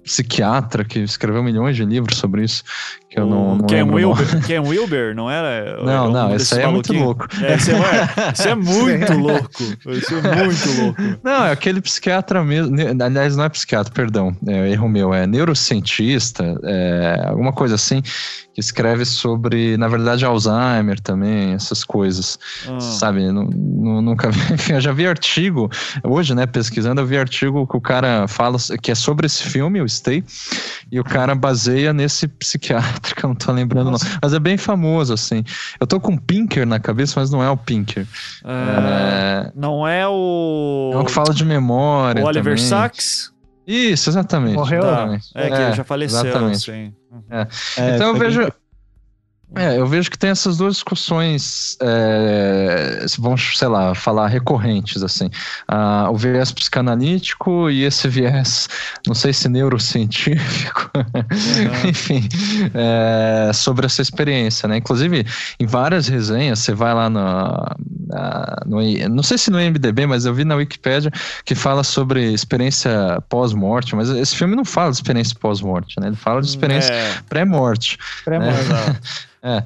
psiquiatra 0.07 0.85
que 0.85 1.01
escreveu 1.01 1.43
milhões 1.43 1.75
de 1.75 1.85
livros 1.85 2.17
sobre 2.17 2.45
isso, 2.45 2.63
que 3.11 3.19
eu 3.19 3.27
não, 3.27 3.57
não 3.57 3.67
Ken 3.67 3.83
Wilber, 3.83 4.41
Ken 4.47 4.61
Wilber, 4.61 5.15
não 5.17 5.29
era? 5.29 5.83
Não, 5.83 6.11
não, 6.11 6.35
esse 6.35 6.55
aí 6.55 6.63
é 6.63 6.69
muito 6.69 6.93
louco. 6.93 7.27
É, 7.43 7.55
esse, 7.55 7.73
é, 7.73 8.51
é 8.51 8.55
muito 8.55 9.13
louco. 9.15 9.63
Esse 9.89 10.15
é 10.15 10.45
muito 10.45 10.81
louco. 10.81 11.21
Não, 11.25 11.45
é 11.45 11.51
aquele 11.51 11.81
psiquiatra 11.81 12.45
mesmo. 12.45 12.77
Aliás, 13.03 13.37
não 13.37 13.45
é 13.45 13.49
psiquiatra, 13.49 13.93
perdão, 13.93 14.35
é 14.47 14.71
erro 14.71 14.89
meu, 14.89 15.13
é 15.13 15.27
neurocientista, 15.27 16.57
é, 16.63 17.25
alguma 17.27 17.53
coisa 17.53 17.75
assim, 17.75 18.01
que 18.57 18.61
escreve 18.61 19.05
sobre, 19.05 19.77
na 19.77 19.87
verdade, 19.87 20.25
Alzheimer 20.25 20.99
também, 20.99 21.53
essas 21.53 21.85
coisas. 21.85 22.39
Ah. 22.67 22.81
Sabe? 22.81 23.31
Não, 23.31 23.45
não, 23.45 24.01
nunca 24.01 24.31
vi. 24.31 24.41
Enfim, 24.55 24.73
eu 24.73 24.81
já 24.81 24.93
vi 24.93 25.07
artigo, 25.07 25.69
hoje, 26.03 26.35
né, 26.35 26.47
pesquisando, 26.47 27.03
eu 27.03 27.07
vi 27.07 27.19
artigo 27.19 27.67
que 27.67 27.77
o 27.77 27.81
cara 27.81 28.27
fala 28.27 28.57
que 28.81 28.91
é 28.91 28.95
sobre 28.95 29.27
esse 29.27 29.43
filme, 29.43 29.83
o 29.83 29.87
Stay, 29.97 30.25
e 30.91 31.01
o 31.01 31.05
cara 31.05 31.35
baseia 31.35 31.93
nesse 31.93 32.29
psiquiatra, 32.29 33.15
que 33.15 33.25
eu 33.25 33.29
não 33.29 33.35
tô 33.35 33.53
lembrando, 33.53 33.91
não. 33.91 33.99
Mas 34.23 34.33
é 34.33 34.39
bem 34.39 34.57
famoso, 34.57 35.13
assim. 35.13 35.45
Eu 35.81 35.87
tô 35.87 36.01
com 36.01 36.13
um 36.13 36.19
Pinker 36.19 36.67
na 36.67 36.79
cabeça, 36.79 37.19
mas 37.19 37.31
não 37.31 37.43
é 37.43 37.51
o 37.51 37.57
Pinker. 37.57 38.07
É... 38.45 39.47
É... 39.49 39.53
Não 39.55 39.87
é 39.87 40.07
o. 40.07 40.91
É 40.95 40.97
o 40.99 41.05
que 41.05 41.13
fala 41.13 41.33
de 41.33 41.45
memória. 41.45 42.23
O 42.23 42.27
Oliver 42.27 42.55
também. 42.55 42.69
Sacks? 42.69 43.33
Isso, 43.67 44.11
exatamente. 44.11 44.55
Morreu? 44.55 44.83
Tá. 44.83 45.19
É, 45.35 45.49
que 45.49 45.55
é, 45.55 45.73
já 45.73 45.83
faleceu, 45.83 46.21
exatamente. 46.21 46.71
Assim. 46.71 46.95
É. 47.31 47.95
então 47.95 48.09
eu 48.09 48.17
vejo. 48.17 48.53
É, 49.55 49.79
eu 49.79 49.87
vejo 49.87 50.11
que 50.11 50.19
tem 50.19 50.31
essas 50.31 50.57
duas 50.57 50.75
discussões, 50.75 51.79
é, 51.81 53.07
vamos, 53.19 53.57
sei 53.57 53.69
lá, 53.69 53.95
falar 53.95 54.27
recorrentes, 54.27 55.03
assim. 55.05 55.31
Ah, 55.69 56.09
o 56.11 56.17
viés 56.17 56.51
psicanalítico 56.51 57.71
e 57.71 57.85
esse 57.85 58.09
viés, 58.09 58.69
não 59.07 59.15
sei 59.15 59.33
se 59.33 59.49
neurocientífico, 59.49 60.91
uhum. 60.97 61.89
enfim, 61.89 62.29
é, 62.75 63.53
sobre 63.53 63.87
essa 63.87 64.03
experiência, 64.03 64.69
né? 64.69 64.79
Inclusive, 64.79 65.25
em 65.61 65.67
várias 65.67 66.09
resenhas, 66.09 66.59
você 66.59 66.75
vai 66.75 66.93
lá 66.93 67.09
no, 67.09 67.23
no, 68.67 69.09
não 69.09 69.23
sei 69.23 69.39
se 69.39 69.51
no 69.51 69.59
MDB, 69.59 70.07
mas 70.07 70.27
eu 70.27 70.35
vi 70.35 70.45
na 70.45 70.57
Wikipedia 70.57 71.11
que 71.45 71.55
fala 71.55 71.85
sobre 71.85 72.33
experiência 72.33 73.23
pós-morte, 73.29 73.95
mas 73.95 74.11
esse 74.11 74.35
filme 74.35 74.57
não 74.57 74.65
fala 74.65 74.91
de 74.91 74.97
experiência 74.97 75.37
pós-morte, 75.39 76.01
né? 76.01 76.09
Ele 76.09 76.17
fala 76.17 76.43
de 76.43 76.49
experiência 76.49 76.93
é. 76.93 77.15
pré-morte. 77.29 77.97
Pré-morte. 78.25 78.69
Né? 78.69 78.97
É. 79.47 79.63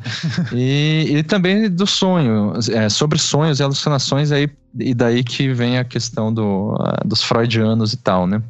E, 0.54 1.16
e 1.16 1.22
também 1.22 1.70
do 1.70 1.86
sonho, 1.86 2.52
é, 2.70 2.90
sobre 2.90 3.18
sonhos 3.18 3.60
e 3.60 3.62
alucinações, 3.62 4.30
aí, 4.30 4.50
e 4.78 4.92
daí 4.92 5.24
que 5.24 5.54
vem 5.54 5.78
a 5.78 5.84
questão 5.84 6.32
do, 6.32 6.74
uh, 6.74 7.08
dos 7.08 7.22
freudianos 7.22 7.94
e 7.94 7.96
tal, 7.96 8.26
né? 8.26 8.42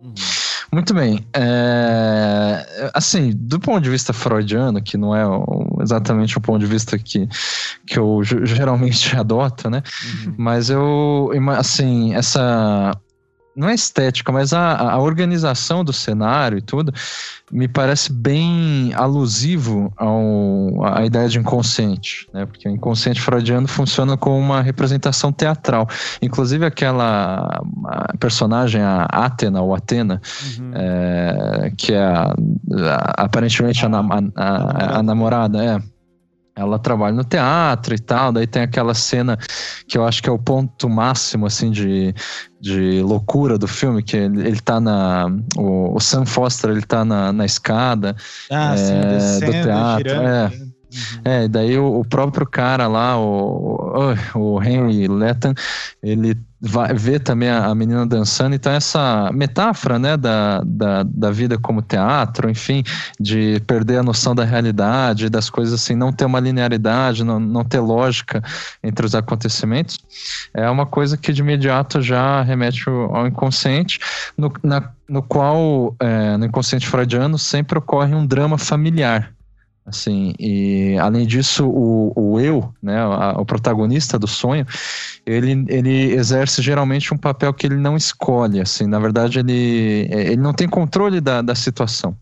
Uhum. 0.00 0.14
Muito 0.72 0.94
bem. 0.94 1.26
É, 1.32 2.90
assim, 2.94 3.32
do 3.34 3.58
ponto 3.58 3.82
de 3.82 3.90
vista 3.90 4.12
freudiano, 4.12 4.80
que 4.80 4.96
não 4.96 5.14
é 5.14 5.24
exatamente 5.82 6.38
o 6.38 6.40
ponto 6.40 6.60
de 6.60 6.66
vista 6.66 6.96
que, 6.96 7.28
que 7.84 7.98
eu 7.98 8.20
geralmente 8.22 9.14
adoto, 9.18 9.68
né? 9.68 9.82
Uhum. 10.04 10.34
Mas 10.38 10.70
eu, 10.70 11.30
assim, 11.56 12.14
essa 12.14 12.96
não 13.56 13.68
é 13.68 13.74
estética, 13.74 14.30
mas 14.30 14.52
a, 14.52 14.92
a 14.92 14.98
organização 14.98 15.82
do 15.82 15.92
cenário 15.92 16.58
e 16.58 16.60
tudo 16.60 16.92
me 17.50 17.66
parece 17.66 18.12
bem 18.12 18.92
alusivo 18.94 19.92
ao, 19.96 20.84
à 20.84 21.06
ideia 21.06 21.28
de 21.28 21.38
inconsciente, 21.38 22.28
né? 22.34 22.44
Porque 22.44 22.68
o 22.68 22.72
inconsciente 22.72 23.20
freudiano 23.20 23.66
funciona 23.66 24.16
como 24.16 24.36
uma 24.38 24.60
representação 24.60 25.32
teatral. 25.32 25.88
Inclusive 26.20 26.66
aquela 26.66 27.62
personagem, 28.18 28.82
a 28.82 29.04
Atena 29.04 29.62
ou 29.62 29.74
Atena, 29.74 30.20
uhum. 30.58 30.70
é, 30.74 31.72
que 31.76 31.94
é 31.94 32.02
a, 32.02 32.34
a, 32.34 33.24
aparentemente 33.24 33.86
a, 33.86 33.88
a, 33.88 34.98
a 34.98 35.02
namorada, 35.02 35.64
é 35.64 35.95
ela 36.56 36.78
trabalha 36.78 37.14
no 37.14 37.22
teatro 37.22 37.94
e 37.94 37.98
tal, 37.98 38.32
daí 38.32 38.46
tem 38.46 38.62
aquela 38.62 38.94
cena 38.94 39.38
que 39.86 39.98
eu 39.98 40.06
acho 40.06 40.22
que 40.22 40.28
é 40.28 40.32
o 40.32 40.38
ponto 40.38 40.88
máximo, 40.88 41.44
assim, 41.44 41.70
de, 41.70 42.14
de 42.58 43.02
loucura 43.02 43.58
do 43.58 43.68
filme, 43.68 44.02
que 44.02 44.16
ele, 44.16 44.40
ele 44.40 44.60
tá 44.60 44.80
na... 44.80 45.26
O, 45.56 45.94
o 45.94 46.00
Sam 46.00 46.24
Foster, 46.24 46.70
ele 46.70 46.82
tá 46.82 47.04
na, 47.04 47.30
na 47.30 47.44
escada 47.44 48.16
ah, 48.50 48.72
é, 48.72 48.76
sim, 48.78 49.00
descendo, 49.00 49.52
do 49.52 49.62
teatro. 49.62 50.08
Girando, 50.08 50.28
é. 50.28 50.76
Uhum. 50.96 51.20
É, 51.24 51.44
e 51.44 51.48
daí 51.48 51.78
o, 51.78 52.00
o, 52.00 52.04
próprio 52.04 52.46
cara 52.46 52.86
lá, 52.86 53.18
o, 53.18 54.14
o, 54.34 54.38
o 54.38 54.62
Henry 54.62 55.06
Letton, 55.08 55.52
ele 56.02 56.38
vai 56.66 56.92
ver 56.94 57.20
também 57.20 57.48
a, 57.48 57.74
menina 57.74 58.04
dançando, 58.04 58.54
então 58.54 58.72
essa 58.72 59.30
metáfora, 59.32 59.98
né, 59.98 60.16
da, 60.16 60.60
da, 60.64 61.02
da, 61.04 61.30
vida 61.30 61.56
como 61.56 61.80
teatro, 61.80 62.50
enfim, 62.50 62.82
de 63.20 63.60
perder 63.66 63.98
a 63.98 64.02
noção 64.02 64.34
da 64.34 64.44
realidade, 64.44 65.30
das 65.30 65.48
coisas 65.48 65.74
assim, 65.74 65.94
não 65.94 66.12
ter 66.12 66.24
uma 66.24 66.40
linearidade, 66.40 67.24
não, 67.24 67.38
não 67.38 67.64
ter 67.64 67.80
lógica 67.80 68.42
entre 68.82 69.06
os 69.06 69.14
acontecimentos, 69.14 69.98
é 70.52 70.68
uma 70.68 70.86
coisa 70.86 71.16
que 71.16 71.32
de 71.32 71.40
imediato 71.40 72.02
já 72.02 72.42
remete 72.42 72.88
ao 72.88 73.26
inconsciente, 73.26 74.00
no, 74.36 74.52
na, 74.62 74.90
no 75.08 75.22
qual, 75.22 75.94
é, 76.00 76.36
no 76.36 76.46
inconsciente 76.46 76.86
freudiano, 76.86 77.38
sempre 77.38 77.78
ocorre 77.78 78.14
um 78.14 78.26
drama 78.26 78.58
familiar, 78.58 79.35
Assim, 79.86 80.34
e 80.36 80.98
além 80.98 81.24
disso, 81.24 81.64
o, 81.64 82.12
o 82.16 82.40
eu, 82.40 82.74
né, 82.82 82.98
a, 82.98 83.36
o 83.38 83.46
protagonista 83.46 84.18
do 84.18 84.26
sonho, 84.26 84.66
ele, 85.24 85.64
ele 85.68 86.12
exerce 86.12 86.60
geralmente 86.60 87.14
um 87.14 87.16
papel 87.16 87.54
que 87.54 87.68
ele 87.68 87.76
não 87.76 87.96
escolhe, 87.96 88.60
assim, 88.60 88.84
na 88.84 88.98
verdade 88.98 89.38
ele, 89.38 90.08
ele 90.10 90.36
não 90.38 90.52
tem 90.52 90.68
controle 90.68 91.20
da, 91.20 91.40
da 91.40 91.54
situação. 91.54 92.16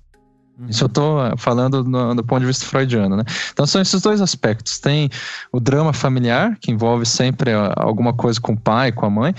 Uhum. 0.59 0.66
Isso 0.68 0.85
eu 0.85 0.88
estou 0.88 1.37
falando 1.38 1.83
no, 1.83 2.14
do 2.14 2.22
ponto 2.22 2.40
de 2.40 2.46
vista 2.46 2.66
freudiano, 2.66 3.16
né? 3.16 3.24
Então 3.53 3.66
são 3.66 3.81
esses 3.81 4.00
dois 4.03 4.20
aspectos. 4.20 4.79
Tem 4.79 5.09
o 5.50 5.59
drama 5.59 5.92
familiar, 5.92 6.57
que 6.61 6.70
envolve 6.70 7.07
sempre 7.07 7.50
alguma 7.77 8.12
coisa 8.12 8.40
com 8.40 8.53
o 8.53 8.61
pai, 8.61 8.92
com 8.92 9.07
a 9.07 9.11
mãe, 9.11 9.35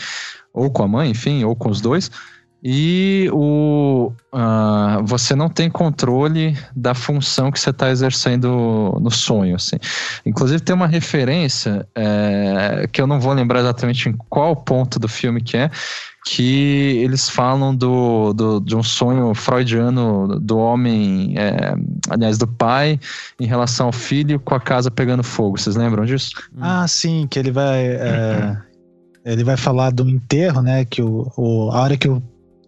ou 0.52 0.70
com 0.72 0.84
a 0.84 0.88
mãe, 0.88 1.12
enfim, 1.12 1.44
ou 1.44 1.56
com 1.56 1.70
os 1.70 1.80
dois. 1.80 2.10
E 2.68 3.30
o, 3.32 4.12
uh, 4.34 5.06
você 5.06 5.36
não 5.36 5.48
tem 5.48 5.70
controle 5.70 6.58
da 6.76 6.96
função 6.96 7.52
que 7.52 7.60
você 7.60 7.70
está 7.70 7.92
exercendo 7.92 8.98
no 9.00 9.12
sonho. 9.12 9.56
Assim. 9.56 9.76
Inclusive, 10.26 10.64
tem 10.64 10.76
uma 10.76 10.88
referência 10.88 11.88
é, 11.94 12.90
que 12.92 13.00
eu 13.00 13.06
não 13.06 13.20
vou 13.20 13.34
lembrar 13.34 13.60
exatamente 13.60 14.10
em 14.10 14.14
qual 14.14 14.56
ponto 14.56 14.98
do 14.98 15.08
filme 15.08 15.44
que 15.44 15.56
é, 15.56 15.70
que 16.26 16.98
eles 17.04 17.30
falam 17.30 17.76
do, 17.76 18.34
do, 18.34 18.60
de 18.60 18.76
um 18.76 18.82
sonho 18.82 19.32
freudiano 19.36 20.40
do 20.40 20.58
homem, 20.58 21.36
é, 21.38 21.76
aliás, 22.10 22.40
do 22.40 22.48
pai, 22.48 23.00
em 23.40 23.46
relação 23.46 23.86
ao 23.86 23.92
filho 23.92 24.40
com 24.40 24.56
a 24.56 24.60
casa 24.60 24.90
pegando 24.90 25.22
fogo. 25.22 25.56
Vocês 25.56 25.76
lembram 25.76 26.04
disso? 26.04 26.32
Ah, 26.60 26.88
sim, 26.88 27.28
que 27.30 27.38
ele 27.38 27.52
vai. 27.52 27.86
É, 27.86 28.58
ele 29.24 29.44
vai 29.44 29.56
falar 29.56 29.92
do 29.92 30.10
enterro, 30.10 30.64
né? 30.64 30.84
Que 30.84 31.04
o, 31.04 31.32
o, 31.38 31.70
a 31.70 31.82
hora 31.82 31.96
que 31.96 32.10
o 32.10 32.24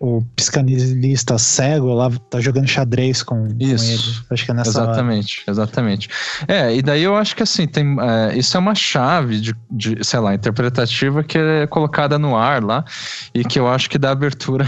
o 0.00 0.22
psicanalista 0.36 1.36
cego 1.38 1.92
lá 1.92 2.10
tá 2.30 2.40
jogando 2.40 2.68
xadrez 2.68 3.22
com, 3.22 3.48
isso. 3.58 3.84
com 3.84 3.90
ele. 3.90 4.26
Acho 4.30 4.44
que 4.44 4.50
é 4.50 4.54
nessa 4.54 4.70
Exatamente, 4.70 5.42
hora. 5.42 5.50
exatamente. 5.50 6.08
É, 6.46 6.74
e 6.74 6.82
daí 6.82 7.02
eu 7.02 7.16
acho 7.16 7.34
que 7.34 7.42
assim, 7.42 7.66
tem, 7.66 7.96
é, 8.00 8.38
isso 8.38 8.56
é 8.56 8.60
uma 8.60 8.74
chave 8.74 9.40
de, 9.40 9.54
de, 9.70 10.04
sei 10.04 10.20
lá, 10.20 10.34
interpretativa 10.34 11.24
que 11.24 11.36
é 11.36 11.66
colocada 11.66 12.18
no 12.18 12.36
ar 12.36 12.62
lá 12.62 12.84
e 13.34 13.44
que 13.44 13.58
eu 13.58 13.68
acho 13.68 13.90
que 13.90 13.98
dá 13.98 14.10
abertura 14.10 14.64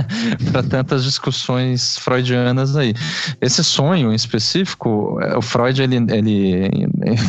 para 0.52 0.62
tantas 0.62 1.02
discussões 1.04 1.96
freudianas 1.98 2.76
aí. 2.76 2.94
Esse 3.40 3.64
sonho 3.64 4.12
em 4.12 4.14
específico, 4.14 5.18
é, 5.22 5.36
o 5.36 5.42
Freud, 5.42 5.82
ele, 5.82 5.96
ele 6.10 6.70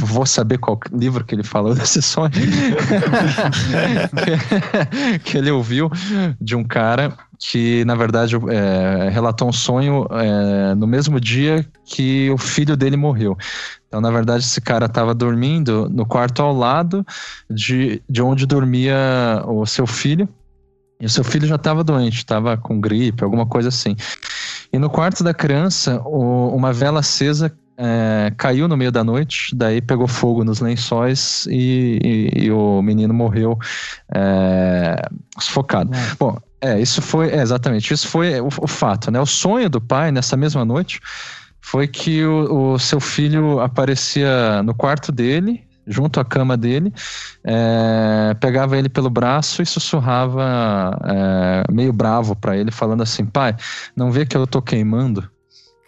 vou 0.02 0.26
saber 0.26 0.58
qual 0.58 0.78
livro 0.92 1.24
que 1.24 1.36
ele 1.36 1.44
falou 1.44 1.74
desse 1.76 2.02
sonho, 2.02 2.32
que, 4.24 5.20
que 5.20 5.38
ele 5.38 5.52
ouviu 5.52 5.90
de 6.40 6.56
um 6.56 6.64
cara 6.64 7.16
que 7.50 7.86
na 7.86 7.96
verdade 7.96 8.36
é, 8.36 9.10
relatou 9.10 9.48
um 9.48 9.54
sonho 9.54 10.08
é, 10.12 10.74
no 10.74 10.88
mesmo 10.88 11.20
dia 11.20 11.66
que 11.86 12.30
o 12.32 12.38
filho 12.38 12.76
dele 12.76 12.98
morreu. 12.98 13.38
Então, 13.88 14.02
na 14.02 14.10
verdade, 14.10 14.44
esse 14.44 14.60
cara 14.60 14.88
estava 14.88 15.14
dormindo 15.14 15.88
no 15.90 16.06
quarto 16.06 16.42
ao 16.42 16.54
lado 16.54 17.06
de, 17.50 18.02
de 18.10 18.22
onde 18.22 18.46
dormia 18.46 19.44
o 19.46 19.66
seu 19.66 19.86
filho. 19.86 20.28
E 21.00 21.06
o 21.06 21.10
seu 21.10 21.24
filho 21.24 21.46
já 21.46 21.56
estava 21.56 21.84
doente, 21.84 22.18
estava 22.18 22.58
com 22.58 22.80
gripe, 22.80 23.24
alguma 23.24 23.46
coisa 23.46 23.70
assim. 23.70 23.96
E 24.74 24.80
no 24.80 24.90
quarto 24.90 25.24
da 25.24 25.34
criança, 25.34 26.02
o, 26.04 26.48
uma 26.56 26.74
vela 26.74 27.02
acesa 27.02 27.54
é, 27.78 28.32
caiu 28.38 28.68
no 28.68 28.78
meio 28.78 28.92
da 28.92 29.04
noite, 29.04 29.54
daí 29.54 29.82
pegou 29.82 30.08
fogo 30.08 30.44
nos 30.44 30.62
lençóis 30.62 31.46
e, 31.50 32.00
e, 32.34 32.46
e 32.46 32.52
o 32.52 32.82
menino 32.82 33.14
morreu 33.14 33.60
é, 34.14 34.96
sufocado. 35.38 35.94
É. 35.94 36.16
Bom, 36.18 36.38
é, 36.66 36.82
isso 36.82 37.02
foi, 37.02 37.30
é, 37.30 37.42
exatamente, 37.42 37.94
isso 37.94 38.08
foi 38.08 38.40
o, 38.40 38.48
o, 38.48 38.68
fato, 38.68 39.12
né? 39.12 39.20
O 39.20 39.26
sonho 39.26 39.70
do 39.70 39.80
pai 39.80 40.12
nessa 40.12 40.36
mesma 40.36 40.66
noite 40.66 41.00
foi 41.62 41.88
que 41.88 42.24
o, 42.24 42.74
o 42.74 42.80
seu 42.80 43.00
filho 43.00 43.60
aparecia 43.60 44.64
no 44.64 44.74
quarto 44.74 45.12
dele, 45.12 45.64
junto 45.88 46.20
à 46.20 46.26
cama 46.26 46.58
dele, 46.58 46.94
é, 47.44 48.36
pegava 48.40 48.78
ele 48.78 48.90
pelo 48.90 49.10
braço 49.10 49.62
e 49.62 49.66
sussurrava 49.66 50.98
é, 51.04 51.72
meio 51.72 51.94
bravo 51.94 52.36
para 52.36 52.58
ele, 52.58 52.72
falando 52.72 53.04
assim: 53.04 53.26
pai, 53.26 53.56
não 53.96 54.12
vê 54.12 54.26
que 54.26 54.36
eu 54.36 54.48
tô 54.48 54.62
queimando? 54.62 55.30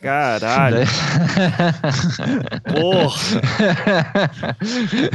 Caralho. 0.02 0.78
Porra. 2.72 3.42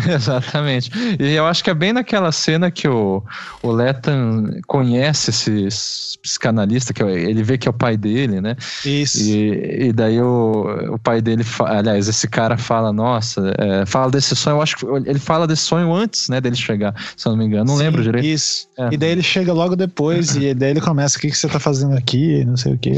Exatamente. 0.12 0.90
E 1.20 1.34
eu 1.34 1.46
acho 1.46 1.62
que 1.62 1.70
é 1.70 1.74
bem 1.74 1.92
naquela 1.92 2.32
cena 2.32 2.68
que 2.68 2.88
o, 2.88 3.22
o 3.62 3.70
Lethan 3.70 4.60
conhece 4.66 5.30
esse 5.30 6.18
psicanalista, 6.20 6.92
que 6.92 7.02
é 7.02 7.12
ele 7.12 7.44
vê 7.44 7.56
que 7.56 7.68
é 7.68 7.70
o 7.70 7.74
pai 7.74 7.96
dele, 7.96 8.40
né? 8.40 8.56
Isso. 8.84 9.20
E, 9.20 9.86
e 9.86 9.92
daí 9.92 10.20
o, 10.20 10.94
o 10.94 10.98
pai 10.98 11.20
dele, 11.20 11.44
aliás, 11.60 12.08
esse 12.08 12.26
cara 12.26 12.56
fala, 12.56 12.92
nossa, 12.92 13.52
é, 13.58 13.86
fala 13.86 14.10
desse 14.10 14.34
sonho, 14.34 14.56
eu 14.56 14.62
acho 14.62 14.76
que 14.76 14.86
ele 15.06 15.18
fala 15.20 15.46
desse 15.46 15.62
sonho 15.62 15.94
antes, 15.94 16.28
né, 16.28 16.40
dele 16.40 16.56
chegar, 16.56 16.94
se 17.16 17.26
eu 17.26 17.30
não 17.30 17.38
me 17.38 17.44
engano, 17.44 17.66
não 17.66 17.76
Sim, 17.76 17.84
lembro 17.84 18.02
direito. 18.02 18.26
Isso. 18.26 18.68
É. 18.76 18.88
E 18.92 18.96
daí 18.96 19.10
ele 19.10 19.22
chega 19.22 19.52
logo 19.52 19.76
depois, 19.76 20.34
e 20.34 20.52
daí 20.54 20.70
ele 20.70 20.80
começa, 20.80 21.18
o 21.18 21.20
que, 21.20 21.30
que 21.30 21.36
você 21.38 21.48
tá 21.48 21.60
fazendo 21.60 21.96
aqui, 21.96 22.44
não 22.44 22.56
sei 22.56 22.74
o 22.74 22.78
quê. 22.78 22.92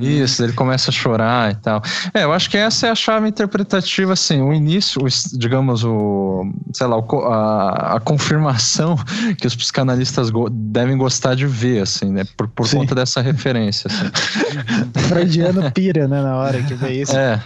Isso, 0.00 0.42
ele 0.42 0.52
começa 0.52 0.90
a 0.90 0.92
chorar 0.92 1.27
e 1.50 1.54
tal. 1.56 1.82
É, 2.14 2.24
eu 2.24 2.32
acho 2.32 2.50
que 2.50 2.56
essa 2.56 2.86
é 2.86 2.90
a 2.90 2.94
chave 2.94 3.28
interpretativa, 3.28 4.12
assim, 4.12 4.40
o 4.40 4.52
início, 4.52 5.02
o, 5.02 5.38
digamos, 5.38 5.84
o, 5.84 6.44
sei 6.72 6.86
lá, 6.86 6.98
o, 6.98 7.24
a, 7.26 7.96
a, 7.96 8.00
confirmação 8.00 8.96
que 9.38 9.46
os 9.46 9.54
psicanalistas 9.54 10.30
go, 10.30 10.48
devem 10.50 10.96
gostar 10.96 11.34
de 11.34 11.46
ver, 11.46 11.82
assim, 11.82 12.10
né, 12.12 12.24
por, 12.36 12.48
por 12.48 12.70
conta 12.70 12.94
dessa 12.94 13.20
referência, 13.20 13.88
assim. 13.88 14.10
Freudiano 15.08 15.70
pira, 15.72 16.08
né, 16.08 16.22
na 16.22 16.36
hora 16.36 16.62
que 16.62 16.74
vê 16.74 17.02
isso. 17.02 17.16
É. 17.16 17.42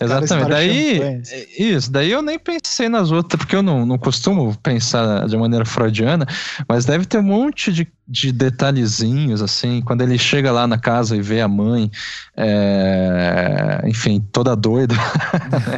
Exatamente. 0.00 0.50
Daí, 0.50 1.22
isso, 1.58 1.90
daí 1.90 2.10
eu 2.10 2.20
nem 2.20 2.38
pensei 2.38 2.88
nas 2.88 3.10
outras, 3.10 3.38
porque 3.38 3.56
eu 3.56 3.62
não, 3.62 3.86
não 3.86 3.96
costumo 3.96 4.54
pensar 4.62 5.26
de 5.26 5.36
maneira 5.36 5.64
freudiana, 5.64 6.26
mas 6.68 6.84
deve 6.84 7.06
ter 7.06 7.18
um 7.18 7.22
monte 7.22 7.72
de 7.72 7.86
de 8.08 8.32
detalhezinhos, 8.32 9.42
assim, 9.42 9.82
quando 9.82 10.00
ele 10.00 10.16
chega 10.16 10.50
lá 10.50 10.66
na 10.66 10.78
casa 10.78 11.14
e 11.14 11.20
vê 11.20 11.42
a 11.42 11.48
mãe, 11.48 11.90
é, 12.34 13.82
enfim, 13.86 14.24
toda 14.32 14.56
doida, 14.56 14.94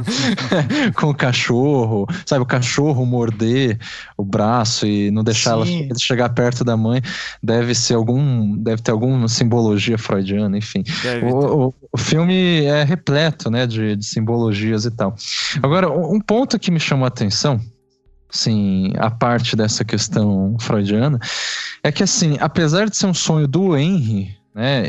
com 0.95 1.09
o 1.11 1.15
cachorro, 1.15 2.07
sabe, 2.25 2.43
o 2.43 2.47
cachorro 2.47 3.05
morder 3.05 3.79
o 4.17 4.25
braço 4.25 4.87
e 4.87 5.11
não 5.11 5.25
deixar 5.25 5.53
ela 5.53 5.67
chegar 5.99 6.29
perto 6.29 6.63
da 6.63 6.77
mãe, 6.77 7.03
deve 7.43 7.75
ser 7.75 7.95
algum, 7.95 8.57
deve 8.57 8.81
ter 8.81 8.93
alguma 8.93 9.27
simbologia 9.27 9.99
freudiana, 9.99 10.57
enfim. 10.57 10.85
O, 11.33 11.67
o, 11.67 11.75
o, 11.93 11.99
filme 11.99 12.65
é 12.65 12.85
repleto, 12.85 13.51
né, 13.51 13.67
de, 13.67 13.97
de 13.97 14.07
simbologias 14.07 14.85
e 14.85 14.91
tal. 14.93 15.17
Agora, 15.61 15.91
um 15.91 16.21
ponto 16.21 16.59
que 16.61 16.71
me 16.71 16.79
chamou 16.79 17.07
a 17.07 17.09
atenção, 17.09 17.61
assim, 18.33 18.93
a 18.99 19.11
parte 19.11 19.57
dessa 19.57 19.85
questão 19.85 20.57
freudiana, 20.61 21.19
é 21.83 21.91
que 21.91 22.03
assim, 22.03 22.37
apesar 22.41 22.89
de 22.89 22.97
ser 22.97 23.07
um 23.07 23.15
sonho 23.15 23.47
do 23.47 23.77
Henry, 23.77 24.37
né, 24.55 24.83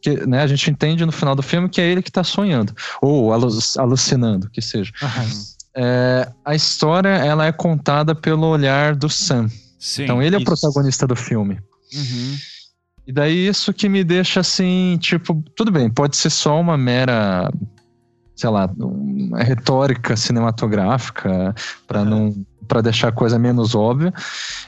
que, 0.00 0.26
né, 0.26 0.42
a 0.42 0.46
gente 0.46 0.70
entende 0.70 1.06
no 1.06 1.12
final 1.12 1.34
do 1.34 1.42
filme 1.42 1.68
que 1.68 1.80
é 1.80 1.88
ele 1.88 2.02
que 2.02 2.10
está 2.10 2.24
sonhando, 2.24 2.74
ou 3.00 3.32
alucinando, 3.32 4.50
que 4.50 4.60
seja. 4.60 4.92
Uhum. 5.02 5.44
É, 5.74 6.30
a 6.44 6.54
história 6.54 7.08
ela 7.08 7.46
é 7.46 7.52
contada 7.52 8.14
pelo 8.14 8.46
olhar 8.46 8.94
do 8.94 9.08
Sam. 9.08 9.48
Sim, 9.78 10.04
então 10.04 10.22
ele 10.22 10.36
é 10.36 10.38
o 10.38 10.44
protagonista 10.44 11.06
do 11.06 11.16
filme. 11.16 11.58
Uhum. 11.94 12.36
E 13.06 13.12
daí 13.12 13.46
isso 13.46 13.72
que 13.72 13.88
me 13.88 14.04
deixa 14.04 14.40
assim, 14.40 14.96
tipo, 15.00 15.42
tudo 15.56 15.72
bem, 15.72 15.90
pode 15.90 16.16
ser 16.16 16.30
só 16.30 16.60
uma 16.60 16.76
mera 16.76 17.50
sei 18.34 18.50
lá, 18.50 18.68
uma 18.76 19.42
retórica 19.42 20.16
cinematográfica 20.16 21.54
para 21.86 22.04
não 22.04 22.34
para 22.72 22.80
deixar 22.80 23.08
a 23.08 23.12
coisa 23.12 23.38
menos 23.38 23.74
óbvia 23.74 24.14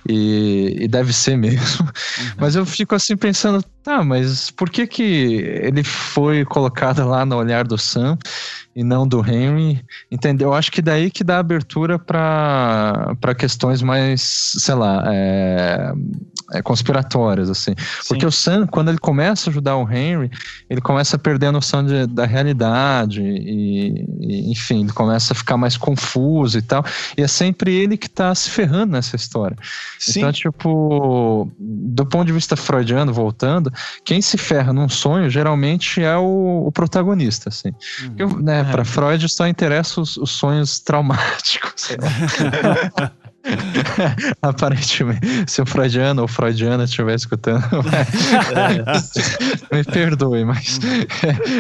e, 0.07 0.77
e 0.81 0.88
deve 0.88 1.11
ser 1.11 1.37
mesmo. 1.38 1.87
Uhum. 1.87 2.25
Mas 2.37 2.55
eu 2.55 2.67
fico 2.67 2.95
assim 2.95 3.17
pensando, 3.17 3.64
tá, 3.83 4.05
mas 4.05 4.51
por 4.51 4.69
que 4.69 4.87
que 4.87 5.03
ele 5.62 5.83
foi 5.83 6.45
colocado 6.45 7.09
lá 7.09 7.25
no 7.25 7.37
olhar 7.37 7.67
do 7.67 7.79
Sam 7.79 8.19
e 8.75 8.83
não 8.83 9.07
do 9.07 9.21
Henry? 9.21 9.85
Entendeu? 10.11 10.49
Eu 10.49 10.55
acho 10.55 10.73
que 10.73 10.83
daí 10.83 11.11
que 11.11 11.23
dá 11.23 11.39
abertura 11.39 11.99
para 11.99 13.35
questões 13.39 13.83
mais, 13.83 14.23
sei 14.59 14.75
lá, 14.75 15.05
é, 15.07 15.93
é, 16.53 16.63
conspiratórias, 16.63 17.49
assim. 17.49 17.75
Sim. 17.77 18.09
Porque 18.09 18.27
o 18.27 18.33
Sam, 18.33 18.67
quando 18.67 18.89
ele 18.89 18.99
começa 18.99 19.49
a 19.49 19.51
ajudar 19.51 19.77
o 19.77 19.91
Henry, 19.91 20.31
ele 20.69 20.81
começa 20.81 21.17
a 21.17 21.19
perder 21.19 21.47
a 21.47 21.53
noção 21.53 21.85
de, 21.85 22.07
da 22.07 22.27
realidade 22.27 23.23
e, 23.23 24.07
e, 24.21 24.51
enfim, 24.51 24.83
ele 24.83 24.93
começa 24.93 25.33
a 25.33 25.37
ficar 25.37 25.57
mais 25.57 25.77
confuso 25.77 26.59
e 26.59 26.63
tal. 26.63 26.85
E 27.17 27.23
é 27.23 27.29
sempre 27.29 27.75
ele 27.75 27.97
que 27.97 28.09
tá 28.09 28.35
se 28.35 28.51
ferrando 28.51 28.93
nessa 28.93 29.17
história. 29.17 29.57
Sim. 29.99 30.21
Então, 30.21 30.33
tipo, 30.33 31.51
do 31.59 32.05
ponto 32.07 32.27
de 32.27 32.33
vista 32.33 32.57
freudiano, 32.57 33.13
voltando, 33.13 33.73
quem 34.05 34.21
se 34.21 34.37
ferra 34.37 34.73
num 34.73 34.89
sonho 34.89 35.31
geralmente 35.31 36.03
é 36.03 36.17
o, 36.17 36.65
o 36.67 36.73
protagonista, 36.73 37.49
assim. 37.49 37.69
Uhum. 37.69 38.15
Eu, 38.19 38.29
né, 38.41 38.63
é. 38.68 38.72
Para 38.72 38.85
Freud 38.85 39.29
só 39.29 39.46
interessa 39.46 40.00
os, 40.00 40.16
os 40.16 40.31
sonhos 40.31 40.81
traumáticos. 40.81 41.90
Aparentemente, 44.40 45.44
se 45.46 45.61
o 45.61 45.66
Freudiano 45.66 46.22
ou 46.22 46.29
Freudiana 46.29 46.85
estiver 46.85 47.14
escutando, 47.14 47.62
é. 49.70 49.74
me 49.77 49.85
perdoe, 49.85 50.44
mas 50.46 50.81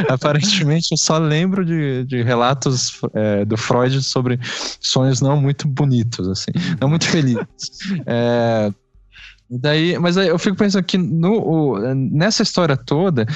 aparentemente 0.08 0.88
eu 0.92 0.96
só 0.96 1.18
lembro 1.18 1.64
de, 1.64 2.04
de 2.04 2.22
relatos 2.22 2.98
é, 3.12 3.44
do 3.44 3.56
Freud 3.56 4.02
sobre 4.02 4.40
sonhos 4.80 5.20
não 5.20 5.38
muito 5.38 5.68
bonitos, 5.68 6.26
assim, 6.26 6.52
não 6.80 6.88
muito 6.88 7.06
felizes. 7.06 7.44
É, 8.06 8.72
daí, 9.50 9.98
mas 9.98 10.16
aí 10.16 10.28
eu 10.28 10.38
fico 10.38 10.56
pensando 10.56 10.84
que 10.84 10.96
no, 10.96 11.38
o, 11.38 11.94
nessa 11.94 12.42
história 12.42 12.78
toda, 12.78 13.26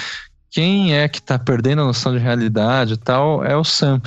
quem 0.51 0.95
é 0.95 1.09
que 1.09 1.21
tá 1.21 1.39
perdendo 1.39 1.83
a 1.83 1.85
noção 1.85 2.13
de 2.13 2.19
realidade 2.19 2.95
e 2.95 2.97
tal 2.97 3.45
é 3.45 3.57
o 3.57 3.65
Sam. 3.65 4.01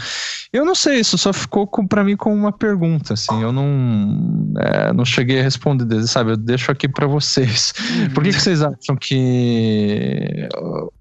Eu 0.52 0.66
não 0.66 0.76
sei, 0.76 1.00
isso 1.00 1.18
só 1.18 1.32
ficou 1.32 1.68
para 1.88 2.04
mim 2.04 2.18
como 2.18 2.36
uma 2.36 2.52
pergunta, 2.52 3.14
assim, 3.14 3.42
eu 3.42 3.52
não, 3.52 4.54
é, 4.58 4.92
não 4.92 5.06
cheguei 5.06 5.40
a 5.40 5.44
responder, 5.44 6.06
sabe? 6.08 6.32
Eu 6.32 6.38
deixo 6.38 6.72
aqui 6.72 6.88
para 6.88 7.08
vocês. 7.08 7.74
Uhum. 7.80 8.10
Por 8.14 8.24
que, 8.24 8.32
que 8.32 8.42
vocês 8.42 8.62
acham 8.62 8.96
que 9.00 10.50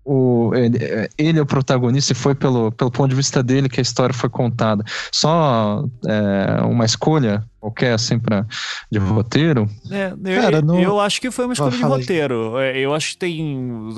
o, 0.05 0.53
ele, 0.55 0.79
ele 1.19 1.39
é 1.39 1.43
o 1.43 1.47
protagonista 1.47 2.13
e 2.13 2.17
foi 2.17 2.35
pelo, 2.35 2.73
pelo 2.73 2.91
ponto 2.91 3.11
de 3.11 3.15
vista 3.17 3.43
dele 3.43 3.69
que 3.69 3.81
a 3.81 3.83
história 3.83 4.15
foi 4.15 4.29
contada? 4.29 4.85
Só 5.13 5.85
é, 6.07 6.63
uma 6.63 6.85
escolha 6.85 7.45
qualquer, 7.61 7.93
assim, 7.93 8.19
pra, 8.19 8.47
de 8.91 8.99
roteiro? 8.99 9.69
É, 9.91 10.13
eu, 10.25 10.43
Cara, 10.43 10.63
no... 10.63 10.81
eu 10.81 10.99
acho 10.99 11.21
que 11.21 11.31
foi 11.31 11.45
uma 11.45 11.53
escolha 11.53 11.77
de 11.77 11.83
roteiro. 11.83 12.59
É, 12.59 12.79
eu 12.79 12.95
acho 12.95 13.11
que 13.11 13.19
tem, 13.19 13.91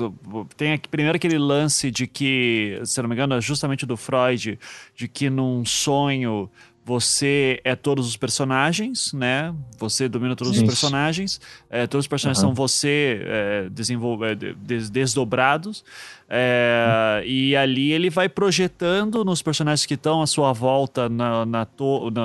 tem 0.57 0.73
aqui, 0.73 0.89
primeiro 0.89 1.15
aquele 1.15 1.37
lance 1.37 1.89
de 1.89 2.05
que, 2.05 2.79
se 2.83 3.01
não 3.01 3.07
me 3.07 3.15
engano, 3.15 3.35
é 3.35 3.41
justamente 3.41 3.85
do 3.85 3.95
Freud, 3.95 4.59
de 4.95 5.07
que 5.07 5.29
num 5.29 5.63
sonho 5.65 6.49
você 6.85 7.61
é 7.63 7.75
todos 7.75 8.07
os 8.07 8.17
personagens, 8.17 9.13
né? 9.13 9.53
Você 9.79 10.09
domina 10.09 10.35
todos 10.35 10.53
Isso. 10.53 10.63
os 10.63 10.67
personagens. 10.67 11.39
É, 11.69 11.87
todos 11.87 12.03
os 12.03 12.07
personagens 12.07 12.43
uhum. 12.43 12.49
são 12.49 12.53
você 12.53 13.21
é, 13.23 13.67
é, 13.67 14.35
des, 14.55 14.89
desdobrados. 14.89 15.83
É, 16.27 17.21
uhum. 17.21 17.25
E 17.25 17.55
ali 17.55 17.93
ele 17.93 18.09
vai 18.09 18.27
projetando 18.27 19.23
nos 19.23 19.41
personagens 19.41 19.85
que 19.85 19.93
estão 19.93 20.21
à 20.21 20.27
sua 20.27 20.51
volta 20.51 21.07
na, 21.07 21.45
na, 21.45 21.67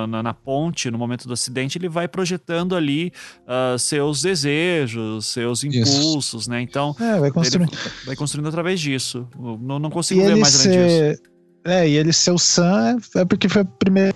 na, 0.07 0.23
na, 0.23 0.33
ponte, 0.33 0.91
no 0.91 0.97
momento 0.97 1.25
do 1.25 1.33
acidente, 1.33 1.77
ele 1.77 1.87
vai 1.87 2.07
projetando 2.07 2.75
ali 2.75 3.13
uh, 3.43 3.79
seus 3.79 4.21
desejos, 4.21 5.27
seus 5.27 5.63
impulsos, 5.63 6.41
Isso. 6.41 6.49
né? 6.49 6.61
Então, 6.61 6.93
é, 6.99 7.19
vai, 7.19 7.31
construindo. 7.31 7.71
vai 8.05 8.15
construindo 8.15 8.47
através 8.47 8.79
disso. 8.81 9.25
Não, 9.37 9.79
não 9.79 9.89
consigo 9.89 10.21
e 10.21 10.25
ver 10.25 10.35
mais 10.35 10.65
além 10.65 10.79
disso. 10.79 11.23
É, 11.63 11.87
e 11.87 11.95
ele 11.95 12.11
ser 12.11 12.31
o 12.31 12.39
Sam 12.39 12.97
é 13.15 13.25
porque 13.25 13.47
foi 13.47 13.61
a 13.61 13.65
primeira 13.65 14.13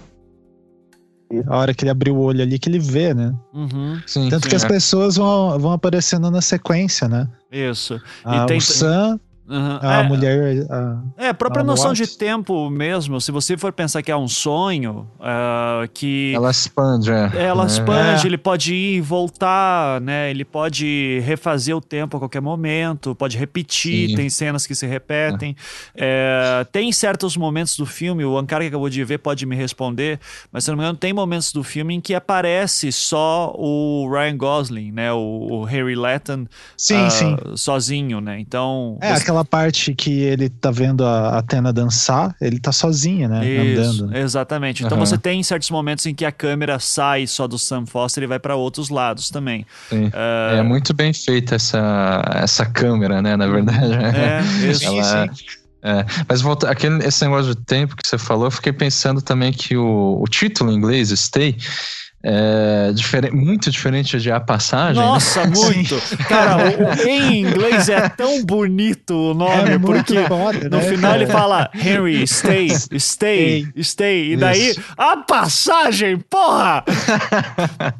a 1.48 1.58
hora 1.58 1.74
que 1.74 1.84
ele 1.84 1.92
abriu 1.92 2.16
o 2.16 2.22
olho 2.22 2.42
ali 2.42 2.60
que 2.60 2.70
ele 2.70 2.80
vê, 2.80 3.14
né? 3.14 3.34
Uhum. 3.54 4.02
Sim, 4.06 4.30
Tanto 4.30 4.44
sim, 4.44 4.50
que 4.50 4.56
as 4.56 4.64
é. 4.64 4.68
pessoas 4.68 5.16
vão, 5.16 5.58
vão 5.60 5.72
aparecendo 5.72 6.30
na 6.30 6.42
sequência, 6.42 7.08
né? 7.08 7.28
Isso. 7.52 8.02
Ah, 8.24 8.46
tem... 8.46 8.58
O 8.58 8.62
Sam, 8.62 9.20
Uhum. 9.48 9.80
A 9.82 10.00
é, 10.00 10.04
mulher. 10.04 10.66
A, 10.70 10.98
é, 11.18 11.30
a 11.30 11.34
própria 11.34 11.62
a 11.62 11.66
noção 11.66 11.92
de 11.92 12.08
tempo 12.08 12.70
mesmo. 12.70 13.20
Se 13.20 13.32
você 13.32 13.58
for 13.58 13.74
pensar 13.74 14.02
que 14.02 14.12
é 14.12 14.16
um 14.16 14.28
sonho, 14.28 15.08
uh, 15.20 15.88
que. 15.94 16.34
Ela 16.34 16.50
expande, 16.50 17.12
é. 17.12 17.32
Ela 17.36 17.64
é. 17.64 17.68
expande, 17.68 18.24
é. 18.24 18.28
ele 18.28 18.38
pode 18.38 18.74
ir 18.74 18.98
e 18.98 19.02
voltar, 19.02 20.00
né? 20.00 20.30
Ele 20.30 20.46
pode 20.46 21.20
refazer 21.26 21.76
o 21.76 21.82
tempo 21.82 22.16
a 22.16 22.20
qualquer 22.20 22.42
momento, 22.42 23.14
pode 23.16 23.38
repetir, 23.38 24.10
Sim. 24.10 24.16
tem 24.16 24.30
cenas 24.30 24.66
que 24.66 24.74
se 24.74 24.88
repetem. 24.88 25.56
É. 25.96 26.62
é 26.62 26.64
tem 26.72 26.92
certos 26.92 27.36
momentos 27.36 27.76
do 27.76 27.86
filme, 27.86 28.24
o 28.24 28.38
Ankara 28.38 28.64
que 28.64 28.70
acabou 28.70 28.90
de 28.90 29.04
ver 29.04 29.18
pode 29.18 29.46
me 29.46 29.56
responder, 29.56 30.20
mas 30.52 30.64
se 30.64 30.70
não 30.70 30.78
me 30.78 30.84
engano, 30.84 30.98
tem 30.98 31.12
momentos 31.12 31.52
do 31.52 31.64
filme 31.64 31.96
em 31.96 32.02
que 32.02 32.16
aparece 32.16 32.92
só 32.92 33.54
o 33.58 34.10
Ryan 34.10 34.38
Gosling, 34.38 34.92
né? 34.92 35.12
O, 35.12 35.48
o 35.52 35.64
Harry 35.66 35.96
Letton 35.96 36.46
sim, 36.78 37.06
uh, 37.06 37.12
sim. 37.12 37.38
sozinho, 37.56 38.22
né? 38.22 38.40
Então. 38.40 38.98
É, 39.02 39.14
você 39.16 39.33
aquela 39.34 39.44
parte 39.44 39.96
que 39.96 40.22
ele 40.22 40.48
tá 40.48 40.70
vendo 40.70 41.04
a 41.04 41.40
Atena 41.40 41.74
dançar, 41.74 42.36
ele 42.40 42.60
tá 42.60 42.72
sozinho, 42.72 43.28
né? 43.28 43.46
Isso, 43.46 43.82
andando. 43.82 44.08
Né? 44.08 44.22
Exatamente. 44.22 44.84
Então 44.84 44.98
uhum. 44.98 45.06
você 45.06 45.18
tem 45.18 45.42
certos 45.42 45.72
momentos 45.72 46.06
em 46.06 46.14
que 46.14 46.24
a 46.24 46.32
câmera 46.32 46.80
sai 46.80 47.26
só 47.26 47.48
do 47.48 47.58
Sam 47.58 47.86
Foster 47.86 48.24
e 48.24 48.28
vai 48.28 48.40
para 48.40 48.56
outros 48.56 48.90
lados 48.90 49.30
também. 49.30 49.66
Sim. 49.90 50.06
Uh... 50.08 50.58
É 50.58 50.64
muito 50.64 50.94
bem 50.94 51.12
feita 51.12 51.56
essa, 51.56 52.22
essa 52.36 52.66
câmera, 52.66 53.22
né? 53.22 53.36
Na 53.36 53.48
verdade. 53.48 53.94
É, 53.94 54.42
isso. 54.70 54.86
Ela... 54.86 55.28
sim, 55.28 55.36
sim. 55.36 55.46
É, 55.86 56.06
mas 56.30 56.40
volta, 56.40 56.70
aquele, 56.70 57.06
esse 57.06 57.26
negócio 57.26 57.54
de 57.54 57.62
tempo 57.62 57.98
que 57.98 58.08
você 58.08 58.18
falou, 58.18 58.46
eu 58.46 58.52
fiquei 58.52 58.72
pensando 58.72 59.22
também 59.22 59.52
que 59.52 59.76
o, 59.76 60.18
o 60.22 60.26
título 60.30 60.72
em 60.72 60.76
inglês, 60.76 61.10
Stay, 61.10 61.58
é, 62.26 62.94
diferente, 62.94 63.36
muito 63.36 63.70
diferente 63.70 64.18
de 64.18 64.32
A 64.32 64.40
Passagem. 64.40 65.02
Né? 65.02 65.08
Nossa, 65.08 65.44
né? 65.46 65.52
muito! 65.54 66.02
Cara, 66.30 66.58
o, 66.70 67.08
em 67.08 67.42
inglês 67.42 67.90
é 67.90 68.08
tão 68.08 68.46
bonito 68.46 69.14
o 69.14 69.34
nome, 69.34 69.72
é 69.72 69.80
porque 69.80 70.14
no 70.70 70.78
né, 70.78 70.82
final 70.84 71.12
cara? 71.12 71.24
ele 71.24 71.32
fala 71.32 71.70
Henry, 71.74 72.26
stay, 72.26 72.70
stay, 72.98 73.68
stay. 73.82 74.34
E 74.34 74.38
daí, 74.38 74.70
Isso. 74.70 74.82
A 74.98 75.18
Passagem, 75.18 76.18
porra! 76.30 76.84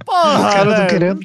Porra, 0.06 0.40
O 0.40 0.54
cara 0.54 0.76
tá 0.76 0.86
querendo 0.86 1.20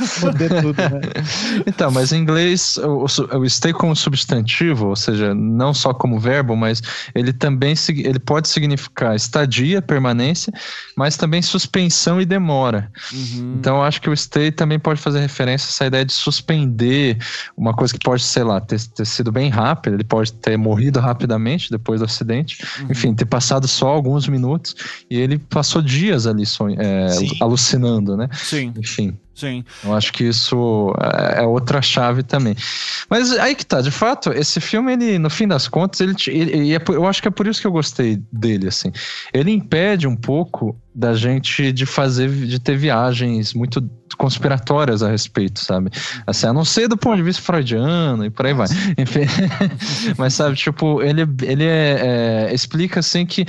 foder 0.00 0.62
tudo, 0.62 0.76
né? 0.76 1.00
Então, 1.66 1.90
mas 1.90 2.12
em 2.12 2.18
inglês, 2.18 2.76
o, 2.76 3.04
o 3.04 3.48
stay 3.48 3.72
como 3.72 3.96
substantivo, 3.96 4.88
ou 4.88 4.96
seja, 4.96 5.34
não 5.34 5.74
só 5.74 5.92
como 5.92 6.20
verbo, 6.20 6.54
mas 6.54 6.80
ele 7.14 7.32
também 7.32 7.74
ele 7.88 8.18
pode 8.18 8.48
significar 8.48 9.16
estadia, 9.16 9.82
permanência, 9.82 10.52
mas 10.96 11.16
também 11.16 11.42
suspensão 11.42 12.20
e 12.20 12.24
demora 12.24 12.43
demora. 12.44 12.92
Uhum. 13.12 13.56
Então, 13.58 13.76
eu 13.76 13.82
acho 13.82 14.00
que 14.00 14.10
o 14.10 14.16
stay 14.16 14.52
também 14.52 14.78
pode 14.78 15.00
fazer 15.00 15.20
referência 15.20 15.66
a 15.66 15.70
essa 15.70 15.86
ideia 15.86 16.04
de 16.04 16.12
suspender 16.12 17.16
uma 17.56 17.72
coisa 17.72 17.94
que 17.94 17.98
pode, 17.98 18.22
sei 18.22 18.44
lá, 18.44 18.60
ter, 18.60 18.78
ter 18.88 19.06
sido 19.06 19.32
bem 19.32 19.48
rápida, 19.48 19.96
ele 19.96 20.04
pode 20.04 20.32
ter 20.34 20.56
morrido 20.58 21.00
rapidamente 21.00 21.70
depois 21.70 22.00
do 22.00 22.04
acidente, 22.04 22.62
uhum. 22.80 22.88
enfim, 22.90 23.14
ter 23.14 23.24
passado 23.24 23.66
só 23.66 23.88
alguns 23.88 24.28
minutos 24.28 24.74
e 25.10 25.18
ele 25.18 25.38
passou 25.38 25.80
dias 25.80 26.26
ali 26.26 26.44
é, 26.78 27.06
alucinando, 27.40 28.16
né? 28.16 28.28
Sim. 28.32 28.72
Enfim. 28.76 29.16
Sim. 29.34 29.64
Eu 29.82 29.92
acho 29.94 30.12
que 30.12 30.24
isso 30.24 30.94
é, 31.00 31.42
é 31.42 31.46
outra 31.46 31.82
chave 31.82 32.22
também. 32.22 32.54
Mas 33.10 33.32
aí 33.32 33.54
que 33.54 33.66
tá, 33.66 33.80
de 33.80 33.90
fato, 33.90 34.32
esse 34.32 34.60
filme, 34.60 34.92
ele, 34.92 35.18
no 35.18 35.28
fim 35.28 35.48
das 35.48 35.66
contas, 35.66 36.00
ele, 36.00 36.14
ele, 36.28 36.74
é, 36.74 36.80
eu 36.88 37.06
acho 37.06 37.20
que 37.20 37.28
é 37.28 37.30
por 37.30 37.46
isso 37.46 37.60
que 37.60 37.66
eu 37.66 37.72
gostei 37.72 38.22
dele, 38.32 38.68
assim. 38.68 38.92
Ele 39.32 39.50
impede 39.50 40.06
um 40.06 40.14
pouco 40.14 40.78
da 40.94 41.14
gente 41.14 41.72
de 41.72 41.84
fazer, 41.84 42.30
de 42.30 42.60
ter 42.60 42.76
viagens 42.76 43.52
muito 43.52 43.82
conspiratórias 44.16 45.02
a 45.02 45.10
respeito, 45.10 45.58
sabe? 45.58 45.90
Assim, 46.24 46.46
a 46.46 46.52
não 46.52 46.64
ser 46.64 46.86
do 46.86 46.96
ponto 46.96 47.16
de 47.16 47.22
vista 47.22 47.42
freudiano 47.42 48.24
e 48.24 48.30
por 48.30 48.46
aí 48.46 48.54
vai. 48.54 48.68
Enfim, 48.96 49.22
mas 50.16 50.34
sabe, 50.34 50.54
tipo, 50.54 51.02
ele, 51.02 51.22
ele 51.42 51.64
é, 51.64 52.46
é, 52.50 52.54
explica 52.54 53.00
assim 53.00 53.26
que, 53.26 53.44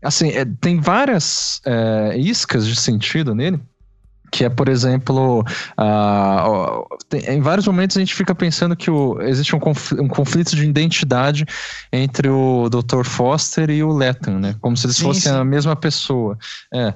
assim, 0.00 0.28
é, 0.28 0.44
tem 0.44 0.80
várias 0.80 1.60
é, 1.66 2.16
iscas 2.16 2.64
de 2.64 2.76
sentido 2.76 3.34
nele 3.34 3.60
que 4.34 4.44
é, 4.44 4.48
por 4.48 4.68
exemplo, 4.68 5.44
uh, 5.78 6.96
tem, 7.08 7.36
em 7.36 7.40
vários 7.40 7.68
momentos 7.68 7.96
a 7.96 8.00
gente 8.00 8.12
fica 8.12 8.34
pensando 8.34 8.74
que 8.74 8.90
o, 8.90 9.22
existe 9.22 9.54
um, 9.54 9.60
conflito, 9.60 10.02
um 10.02 10.08
conflito 10.08 10.56
de 10.56 10.66
identidade 10.66 11.46
entre 11.92 12.28
o 12.28 12.68
Dr. 12.68 13.04
Foster 13.04 13.70
e 13.70 13.84
o 13.84 13.92
Letton, 13.92 14.40
né? 14.40 14.56
Como 14.60 14.76
se 14.76 14.86
eles 14.86 14.96
sim, 14.96 15.04
fossem 15.04 15.32
sim. 15.32 15.38
a 15.38 15.44
mesma 15.44 15.76
pessoa. 15.76 16.36
É. 16.72 16.92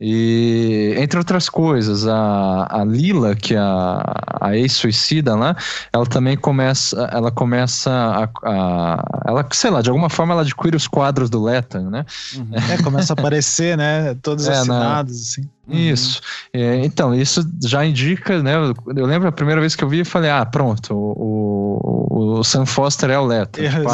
E, 0.00 0.96
entre 0.98 1.16
outras 1.16 1.48
coisas, 1.48 2.08
a, 2.08 2.66
a 2.68 2.84
Lila, 2.84 3.36
que 3.36 3.54
é 3.54 3.58
a, 3.58 4.02
a 4.40 4.56
ex-suicida 4.56 5.36
lá, 5.36 5.56
ela 5.92 6.06
também 6.06 6.36
começa, 6.36 7.08
ela 7.12 7.30
começa 7.30 7.88
a, 7.88 8.28
a, 8.42 9.22
ela, 9.28 9.46
sei 9.52 9.70
lá, 9.70 9.80
de 9.80 9.90
alguma 9.90 10.10
forma 10.10 10.32
ela 10.32 10.42
adquire 10.42 10.74
os 10.74 10.88
quadros 10.88 11.30
do 11.30 11.40
Letton, 11.40 11.88
né? 11.88 12.04
Uhum. 12.34 12.48
É, 12.52 12.82
começa 12.82 13.12
a 13.12 13.14
aparecer, 13.14 13.76
né? 13.76 14.12
Todos 14.20 14.48
é, 14.50 14.54
assinados, 14.54 15.12
na... 15.12 15.20
assim. 15.20 15.59
Uhum. 15.70 15.78
Isso. 15.78 16.20
É, 16.52 16.84
então, 16.84 17.14
isso 17.14 17.48
já 17.64 17.84
indica, 17.84 18.42
né? 18.42 18.56
Eu, 18.56 18.74
eu, 18.96 19.06
lembro 19.06 19.28
a 19.28 19.32
primeira 19.32 19.60
vez 19.60 19.76
que 19.76 19.84
eu 19.84 19.88
vi 19.88 20.00
e 20.00 20.04
falei, 20.04 20.30
ah, 20.30 20.44
pronto, 20.44 20.94
o, 20.94 22.08
o, 22.10 22.38
o 22.40 22.44
Sam 22.44 22.66
Foster 22.66 23.10
é 23.10 23.18
o 23.18 23.26
Leto. 23.26 23.60
É, 23.60 23.68
tipo, 23.70 23.90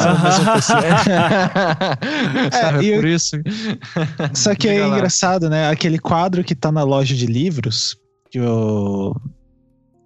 é, 2.56 2.92
é 2.92 2.96
por 2.96 3.06
isso. 3.06 3.36
Só 4.34 4.54
que 4.54 4.68
é 4.68 4.86
engraçado, 4.86 5.50
né? 5.50 5.68
Aquele 5.68 5.98
quadro 5.98 6.42
que 6.42 6.54
tá 6.54 6.72
na 6.72 6.82
loja 6.82 7.14
de 7.14 7.26
livros, 7.26 7.96
que 8.30 8.40
o. 8.40 9.14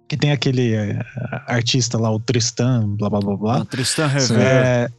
Que 0.07 0.17
tem 0.17 0.31
aquele 0.31 0.75
uh, 0.75 1.05
artista 1.47 1.97
lá, 1.97 2.11
o 2.11 2.19
Tristan, 2.19 2.95
blá 2.97 3.09
blá 3.09 3.19
blá 3.21 3.37
blá. 3.37 3.59
O 3.59 3.65
Tristan 3.65 4.07
Rever. 4.07 4.41
É, 4.41 4.89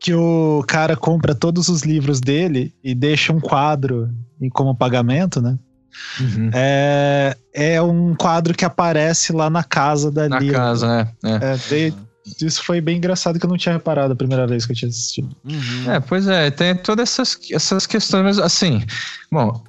que 0.00 0.14
o 0.14 0.62
cara 0.66 0.96
compra 0.96 1.34
todos 1.34 1.68
os 1.68 1.82
livros 1.82 2.20
dele 2.20 2.72
e 2.84 2.94
deixa 2.94 3.32
um 3.32 3.40
quadro 3.40 4.08
como 4.52 4.74
pagamento, 4.74 5.40
né? 5.40 5.58
Uhum. 6.20 6.50
É, 6.52 7.36
é 7.52 7.82
um 7.82 8.14
quadro 8.14 8.54
que 8.54 8.64
aparece 8.64 9.32
lá 9.32 9.48
na 9.48 9.62
casa 9.62 10.10
da 10.10 10.28
Na 10.28 10.38
Lila. 10.38 10.54
casa, 10.54 11.14
é. 11.24 11.30
é. 11.30 11.86
é 11.86 11.92
isso 12.42 12.62
foi 12.62 12.80
bem 12.80 12.98
engraçado 12.98 13.38
que 13.38 13.46
eu 13.46 13.50
não 13.50 13.56
tinha 13.56 13.72
reparado 13.72 14.12
a 14.12 14.16
primeira 14.16 14.46
vez 14.46 14.66
que 14.66 14.72
eu 14.72 14.76
tinha 14.76 14.88
assistido. 14.88 15.34
Uhum. 15.44 15.92
É, 15.92 16.00
pois 16.00 16.28
é, 16.28 16.50
tem 16.50 16.74
todas 16.74 17.08
essas, 17.08 17.38
essas 17.50 17.86
questões, 17.86 18.38
assim, 18.38 18.84
bom, 19.32 19.62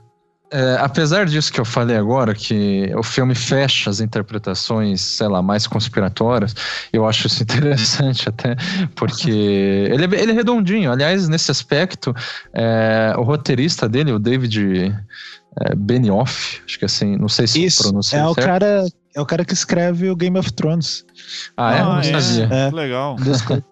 é, 0.52 0.78
apesar 0.80 1.26
disso 1.26 1.54
que 1.54 1.60
eu 1.60 1.66
falei 1.66 1.96
agora, 1.96 2.34
que 2.34 2.92
o 2.96 3.04
filme 3.04 3.36
fecha 3.36 3.90
as 3.90 4.00
interpretações, 4.00 5.02
sei 5.02 5.28
lá, 5.28 5.42
mais 5.42 5.68
conspiratórias, 5.68 6.56
eu 6.92 7.08
acho 7.08 7.28
isso 7.28 7.42
interessante 7.44 8.28
até, 8.28 8.56
porque 8.96 9.30
ele, 9.32 10.16
é, 10.16 10.22
ele 10.22 10.32
é 10.32 10.36
redondinho. 10.36 10.92
Aliás, 10.92 11.28
nesse 11.28 11.52
aspecto, 11.52 12.16
é, 12.54 13.14
o 13.18 13.22
roteirista 13.22 13.88
dele, 13.88 14.12
o 14.12 14.20
David 14.20 14.96
é, 15.62 15.76
Benioff, 15.76 16.62
acho 16.66 16.80
que 16.80 16.86
assim, 16.86 17.16
não 17.18 17.30
sei 17.30 17.46
se 17.48 17.66
Isso, 17.66 17.84
pronuncia 17.84 18.20
é 18.20 18.26
o 18.26 18.34
certo. 18.34 18.48
cara 18.48 18.86
é 19.16 19.22
o 19.22 19.26
cara 19.26 19.44
que 19.44 19.54
escreve 19.54 20.10
o 20.10 20.16
Game 20.16 20.38
of 20.38 20.52
Thrones. 20.54 21.06
Ah, 21.58 21.74
é? 21.76 21.80
Ah, 21.80 21.84
não 21.86 22.00
é. 22.00 22.22
sabia. 22.22 22.46
É. 22.52 22.72
Legal. 22.72 23.16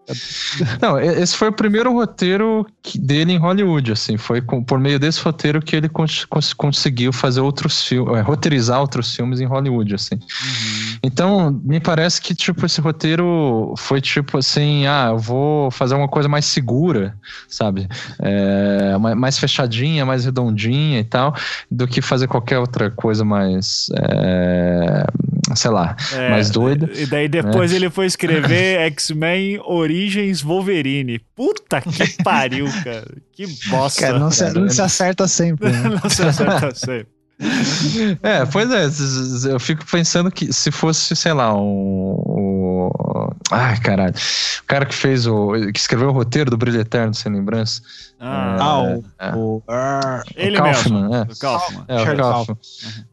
Não, 0.81 0.99
esse 0.99 1.35
foi 1.35 1.49
o 1.49 1.53
primeiro 1.53 1.91
roteiro 1.91 2.65
dele 2.95 3.33
em 3.33 3.37
Hollywood, 3.37 3.91
assim, 3.91 4.15
foi 4.17 4.41
com- 4.41 4.63
por 4.63 4.79
meio 4.79 4.97
desse 4.99 5.19
roteiro 5.21 5.61
que 5.61 5.75
ele 5.75 5.89
cons- 5.89 6.23
cons- 6.25 6.53
conseguiu 6.53 7.11
fazer 7.11 7.41
outros 7.41 7.83
filmes, 7.83 8.21
roteirizar 8.25 8.79
outros 8.79 9.13
filmes 9.13 9.41
em 9.41 9.45
Hollywood, 9.45 9.93
assim. 9.95 10.15
Uhum. 10.15 10.97
Então, 11.03 11.51
me 11.63 11.79
parece 11.79 12.21
que, 12.21 12.33
tipo, 12.33 12.65
esse 12.65 12.79
roteiro 12.81 13.73
foi 13.77 13.99
tipo 14.01 14.37
assim, 14.37 14.87
ah, 14.87 15.09
eu 15.11 15.17
vou 15.19 15.69
fazer 15.71 15.95
uma 15.95 16.07
coisa 16.07 16.29
mais 16.29 16.45
segura, 16.45 17.15
sabe? 17.49 17.87
É, 18.19 18.97
ma- 18.97 19.15
mais 19.15 19.37
fechadinha, 19.37 20.05
mais 20.05 20.23
redondinha 20.25 20.99
e 20.99 21.03
tal, 21.03 21.35
do 21.69 21.85
que 21.87 22.01
fazer 22.01 22.27
qualquer 22.27 22.59
outra 22.59 22.89
coisa 22.89 23.25
mais, 23.25 23.87
é, 24.01 25.05
sei 25.55 25.71
lá, 25.71 25.95
É, 26.13 26.29
mais 26.29 26.49
doida. 26.49 26.89
E 26.93 27.05
daí 27.05 27.27
depois 27.27 27.71
ele 27.73 27.89
foi 27.89 28.05
escrever 28.05 28.79
X-Men 28.91 29.59
Origens 29.63 30.41
Wolverine. 30.41 31.19
Puta 31.35 31.81
que 31.81 32.07
pariu, 32.23 32.67
cara. 32.83 33.07
Que 33.33 33.45
bosta. 33.69 34.01
Cara, 34.01 34.19
não 34.19 34.31
se, 34.31 34.49
não 34.53 34.69
se 34.69 34.81
acerta 34.81 35.27
sempre. 35.27 35.69
né? 35.71 35.89
Não 36.03 36.09
se 36.09 36.21
acerta 36.23 36.73
sempre. 36.75 37.07
É, 38.23 38.45
pois 38.45 38.69
é, 38.71 38.85
eu 39.53 39.59
fico 39.59 39.85
pensando 39.85 40.31
que 40.31 40.51
se 40.51 40.71
fosse, 40.71 41.15
sei 41.15 41.33
lá, 41.33 41.53
um. 41.55 42.19
um 42.27 42.89
ai, 43.51 43.79
caralho. 43.79 44.13
O 44.15 44.65
cara 44.67 44.85
que 44.85 44.95
fez 44.95 45.27
o. 45.27 45.51
que 45.71 45.79
escreveu 45.79 46.09
o 46.09 46.11
roteiro 46.11 46.49
do 46.49 46.57
Brilho 46.57 46.79
Eterno 46.81 47.13
Sem 47.13 47.31
Lembrança. 47.31 47.81
Ah, 48.19 48.57
Ah, 48.59 48.81
o, 48.81 49.03
é. 49.19 49.35
o- 49.35 49.63
ele 50.35 50.57
Kaufman, 50.57 51.01
mesmo. 51.03 51.15
é. 51.15 51.21
O 51.21 51.39
Kaufman. 51.39 51.85
É, 51.87 52.01
o 52.01 52.17
Kaufman. 52.17 52.57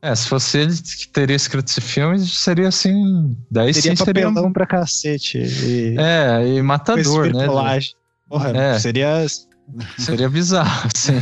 É, 0.00 0.14
se 0.14 0.26
fosse 0.28 0.58
ele 0.58 0.72
que 0.74 1.08
teria 1.08 1.36
escrito 1.36 1.68
esse 1.68 1.80
filme, 1.82 2.18
seria 2.20 2.68
assim. 2.68 3.36
Daí 3.50 3.74
teria 3.74 3.94
sim 3.94 4.04
seria. 4.04 4.28
um- 4.30 4.52
pra 4.52 4.66
cacete. 4.66 5.38
E, 5.38 5.96
É, 5.98 6.46
e 6.48 6.62
matador, 6.62 7.26
né? 7.32 7.46
Porra, 8.26 8.56
É. 8.56 8.78
seria. 8.78 9.26
Seria 9.98 10.28
bizarro, 10.28 10.88
assim. 10.94 11.14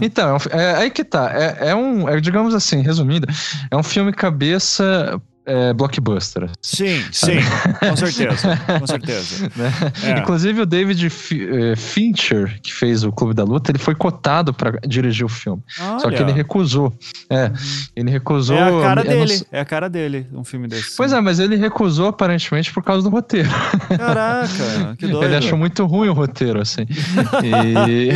Então, 0.00 0.36
é 0.50 0.62
é, 0.62 0.74
aí 0.76 0.90
que 0.90 1.04
tá. 1.04 1.30
É, 1.32 1.70
é 1.70 1.74
um, 1.74 2.08
é, 2.08 2.20
digamos 2.20 2.54
assim, 2.54 2.80
resumindo, 2.80 3.26
é 3.70 3.76
um 3.76 3.82
filme 3.82 4.12
cabeça 4.12 5.20
é, 5.50 5.72
blockbuster. 5.72 6.48
Sim, 6.62 7.02
sim. 7.12 7.38
Com 7.80 7.96
certeza. 7.96 8.56
Com 8.78 8.86
certeza. 8.86 9.50
né? 9.56 9.72
É. 10.04 10.18
Inclusive 10.20 10.60
o 10.62 10.66
David 10.66 11.06
eh, 11.06 11.76
Fincher, 11.76 12.60
que 12.62 12.72
fez 12.72 13.02
o 13.04 13.10
Clube 13.12 13.34
da 13.34 13.42
Luta, 13.44 13.70
ele 13.70 13.78
foi 13.78 13.94
cotado 13.94 14.52
para 14.54 14.78
dirigir 14.86 15.24
o 15.24 15.28
filme. 15.28 15.62
Só 15.76 15.98
que 16.00 16.06
Olha, 16.16 16.22
ele 16.22 16.32
recusou. 16.32 16.92
É, 17.28 17.50
ele 17.96 18.10
recusou. 18.10 18.56
É 18.56 18.62
a 18.62 18.82
cara 18.82 19.04
não 19.04 19.10
dele. 19.12 19.28
sei- 19.38 19.46
É 19.52 19.60
a 19.60 19.64
cara 19.64 19.88
dele, 19.90 20.26
um 20.32 20.44
filme 20.44 20.68
desse. 20.68 20.96
Pois 20.96 21.12
é, 21.12 21.20
mas 21.20 21.38
ele 21.38 21.56
recusou 21.56 22.08
aparentemente 22.08 22.72
por 22.72 22.82
causa 22.82 23.02
do 23.02 23.10
roteiro. 23.10 23.48
Caraca, 23.96 24.96
que 24.98 25.06
doido. 25.06 25.24
Ele 25.30 25.36
achou 25.36 25.56
muito 25.58 25.84
ruim 25.86 26.08
o 26.08 26.12
roteiro, 26.12 26.60
assim. 26.60 26.86
E, 27.42 28.10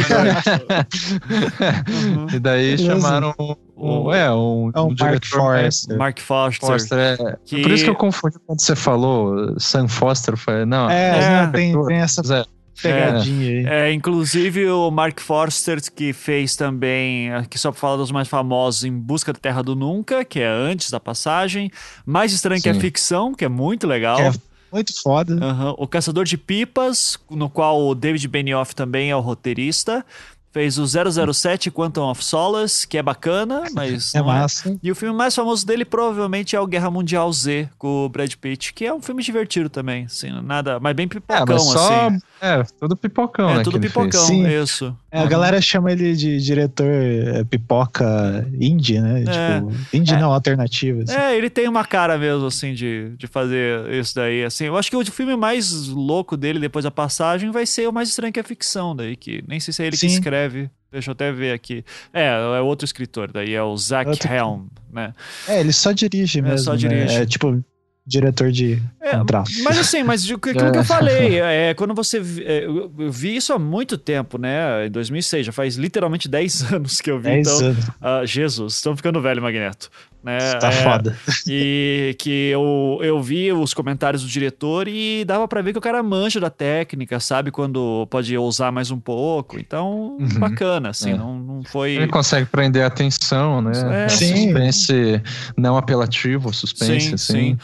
Uhum. 2.14 2.26
e 2.32 2.38
daí 2.38 2.76
Beleza. 2.76 2.84
chamaram 3.00 3.34
um, 3.76 4.12
é, 4.12 4.32
um, 4.32 4.70
É 4.74 4.80
um 4.80 4.86
Mark 4.88 4.96
diretor 4.96 5.28
Forrester. 5.38 5.98
Mark 5.98 6.20
Foster. 6.20 6.68
Foster, 6.68 6.98
é. 6.98 7.36
Que- 7.44 7.62
Por 7.62 7.70
isso 7.70 7.84
que 7.84 7.90
eu 7.90 7.94
confundi 7.94 8.36
quando 8.46 8.60
você 8.60 8.74
falou 8.76 9.58
Sam 9.58 9.88
Foster. 9.88 10.36
Falei, 10.36 10.64
não, 10.64 10.88
É, 10.90 11.08
É. 11.08 11.20
né, 11.46 11.50
tem, 11.52 11.86
tem 11.86 11.96
essa 11.96 12.20
é, 12.34 12.44
pegadinha 12.82 13.48
aí. 13.50 13.66
É, 13.66 13.92
inclusive 13.92 14.68
o 14.68 14.90
Mark 14.90 15.20
Forster, 15.20 15.80
que 15.94 16.12
fez 16.12 16.56
também, 16.56 17.32
aqui 17.32 17.58
só 17.58 17.70
pra 17.70 17.80
falar 17.80 17.96
dos 17.96 18.10
mais 18.10 18.28
famosos, 18.28 18.84
Em 18.84 18.92
Busca 18.92 19.32
da 19.32 19.38
Terra 19.38 19.62
do 19.62 19.74
Nunca, 19.74 20.24
que 20.24 20.40
é 20.40 20.48
antes 20.48 20.90
da 20.90 21.00
passagem. 21.00 21.70
Mais 22.06 22.32
Estranho 22.32 22.60
que 22.62 22.68
a 22.68 22.74
Sim. 22.74 22.80
Ficção, 22.80 23.34
que 23.34 23.44
é 23.44 23.48
muito 23.48 23.86
legal. 23.86 24.16
Que 24.16 24.22
é 24.22 24.32
muito 24.72 24.92
foda. 25.02 25.34
Aham. 25.40 25.74
O 25.78 25.86
Caçador 25.86 26.24
de 26.24 26.36
Pipas, 26.36 27.16
no 27.30 27.48
qual 27.48 27.80
o 27.86 27.94
David 27.94 28.26
Benioff 28.26 28.74
também 28.74 29.08
é 29.10 29.16
o 29.16 29.20
roteirista. 29.20 30.04
Fez 30.54 30.78
o 30.78 30.86
007 30.86 31.68
Quantum 31.68 32.02
of 32.08 32.24
Solace, 32.24 32.86
que 32.86 32.96
é 32.96 33.02
bacana, 33.02 33.64
mas 33.74 34.14
É 34.14 34.18
não 34.18 34.26
massa. 34.26 34.78
E 34.80 34.88
o 34.88 34.94
filme 34.94 35.12
mais 35.12 35.34
famoso 35.34 35.66
dele 35.66 35.84
provavelmente 35.84 36.54
é 36.54 36.60
o 36.60 36.66
Guerra 36.66 36.92
Mundial 36.92 37.32
Z, 37.32 37.68
com 37.76 38.06
o 38.06 38.08
Brad 38.08 38.32
Pitt, 38.36 38.72
que 38.72 38.86
é 38.86 38.94
um 38.94 39.02
filme 39.02 39.20
divertido 39.20 39.68
também, 39.68 40.04
assim, 40.04 40.30
nada, 40.44 40.78
mas 40.78 40.94
bem 40.94 41.06
é, 41.06 41.08
pipocão, 41.08 41.44
mas 41.48 41.62
só. 41.64 42.06
assim. 42.06 42.18
É, 42.40 42.62
tudo 42.78 42.96
pipocão, 42.96 43.50
É 43.50 43.56
né? 43.56 43.62
tudo 43.64 43.80
que 43.80 43.86
ele 43.86 43.88
pipocão, 43.88 44.46
isso. 44.46 44.96
É, 45.14 45.20
a 45.20 45.26
galera 45.26 45.60
chama 45.60 45.92
ele 45.92 46.16
de 46.16 46.40
diretor 46.40 46.86
é, 46.90 47.44
pipoca 47.44 48.46
indie, 48.60 49.00
né? 49.00 49.22
É. 49.22 49.60
Tipo, 49.60 49.96
indie 49.96 50.14
É. 50.14 50.18
não, 50.18 50.32
alternativa. 50.32 51.02
assim. 51.04 51.14
É, 51.14 51.36
ele 51.36 51.48
tem 51.48 51.68
uma 51.68 51.84
cara 51.84 52.18
mesmo, 52.18 52.46
assim, 52.46 52.74
de, 52.74 53.10
de 53.16 53.26
fazer 53.28 53.88
isso 53.92 54.14
daí, 54.14 54.42
assim. 54.44 54.64
Eu 54.64 54.76
acho 54.76 54.90
que 54.90 54.96
o 54.96 55.04
filme 55.04 55.36
mais 55.36 55.86
louco 55.88 56.36
dele, 56.36 56.58
depois 56.58 56.82
da 56.84 56.90
passagem, 56.90 57.50
vai 57.52 57.64
ser 57.64 57.88
o 57.88 57.92
Mais 57.92 58.08
Estranho 58.08 58.32
que 58.32 58.40
a 58.40 58.44
Ficção, 58.44 58.94
daí, 58.96 59.14
que 59.14 59.44
nem 59.46 59.60
sei 59.60 59.72
se 59.72 59.82
é 59.82 59.86
ele 59.86 59.96
que 59.96 60.00
Sim. 60.08 60.14
escreve. 60.14 60.68
Deixa 60.90 61.10
eu 61.10 61.12
até 61.12 61.32
ver 61.32 61.52
aqui. 61.52 61.84
É, 62.12 62.26
é 62.28 62.60
outro 62.60 62.84
escritor, 62.84 63.30
daí 63.32 63.52
é 63.54 63.62
o 63.62 63.76
Zach 63.76 64.08
Outro- 64.08 64.32
Helm, 64.32 64.66
né? 64.92 65.12
É, 65.48 65.60
ele 65.60 65.72
só 65.72 65.90
dirige 65.92 66.40
mesmo. 66.40 66.58
só 66.58 66.72
né? 66.72 66.76
dirige. 66.78 67.14
É 67.16 67.26
tipo 67.26 67.62
diretor 68.06 68.50
de 68.52 68.82
É, 69.00 69.16
contrato. 69.16 69.50
mas 69.62 69.78
assim, 69.78 70.02
mas 70.02 70.22
de- 70.22 70.34
aquilo 70.34 70.72
que 70.72 70.78
eu 70.78 70.84
falei, 70.84 71.40
é, 71.40 71.74
quando 71.74 71.94
você. 71.94 72.20
vi- 72.20 72.44
é, 72.44 72.64
eu, 72.66 72.92
vi 73.10 73.36
isso 73.36 73.52
há 73.52 73.58
muito 73.58 73.96
tempo, 73.96 74.36
né? 74.38 74.86
Em 74.86 74.90
2006, 74.90 75.46
já 75.46 75.52
faz 75.52 75.76
literalmente 75.76 76.28
10 76.28 76.62
anos 76.72 77.00
que 77.00 77.10
eu 77.10 77.18
vi. 77.18 77.24
10 77.30 77.46
então, 77.48 77.66
anos. 77.68 77.84
ah, 78.00 78.22
Jesus, 78.26 78.74
estão 78.74 78.96
ficando 78.96 79.20
velho, 79.20 79.40
Magneto. 79.42 79.90
Né? 80.24 80.54
tá 80.54 80.68
É, 80.68 80.72
foda. 80.72 81.16
E 81.46 82.16
que 82.18 82.48
eu, 82.48 82.98
eu 83.02 83.20
vi 83.22 83.52
os 83.52 83.74
comentários 83.74 84.22
do 84.22 84.28
diretor 84.28 84.88
e 84.88 85.24
dava 85.26 85.46
pra 85.46 85.60
ver 85.60 85.72
que 85.72 85.78
o 85.78 85.82
cara 85.82 86.02
manja 86.02 86.40
da 86.40 86.48
técnica, 86.48 87.20
sabe? 87.20 87.50
Quando 87.50 88.06
pode 88.10 88.36
ousar 88.36 88.72
mais 88.72 88.90
um 88.90 88.98
pouco. 88.98 89.58
Então, 89.58 90.16
Uhum. 90.18 90.38
bacana, 90.40 90.88
assim, 90.90 91.10
É. 91.12 91.16
não, 91.16 91.38
não 91.38 91.62
foi. 91.64 91.92
Ele 91.96 92.08
consegue 92.08 92.46
prender 92.46 92.82
a 92.84 92.86
atenção, 92.86 93.60
né? 93.60 93.72
É. 94.06 94.08
Sim. 94.08 94.46
Suspense 94.46 95.22
não 95.56 95.76
apelativo, 95.76 96.52
suspense, 96.54 97.08
Sim, 97.08 97.14
assim. 97.14 97.58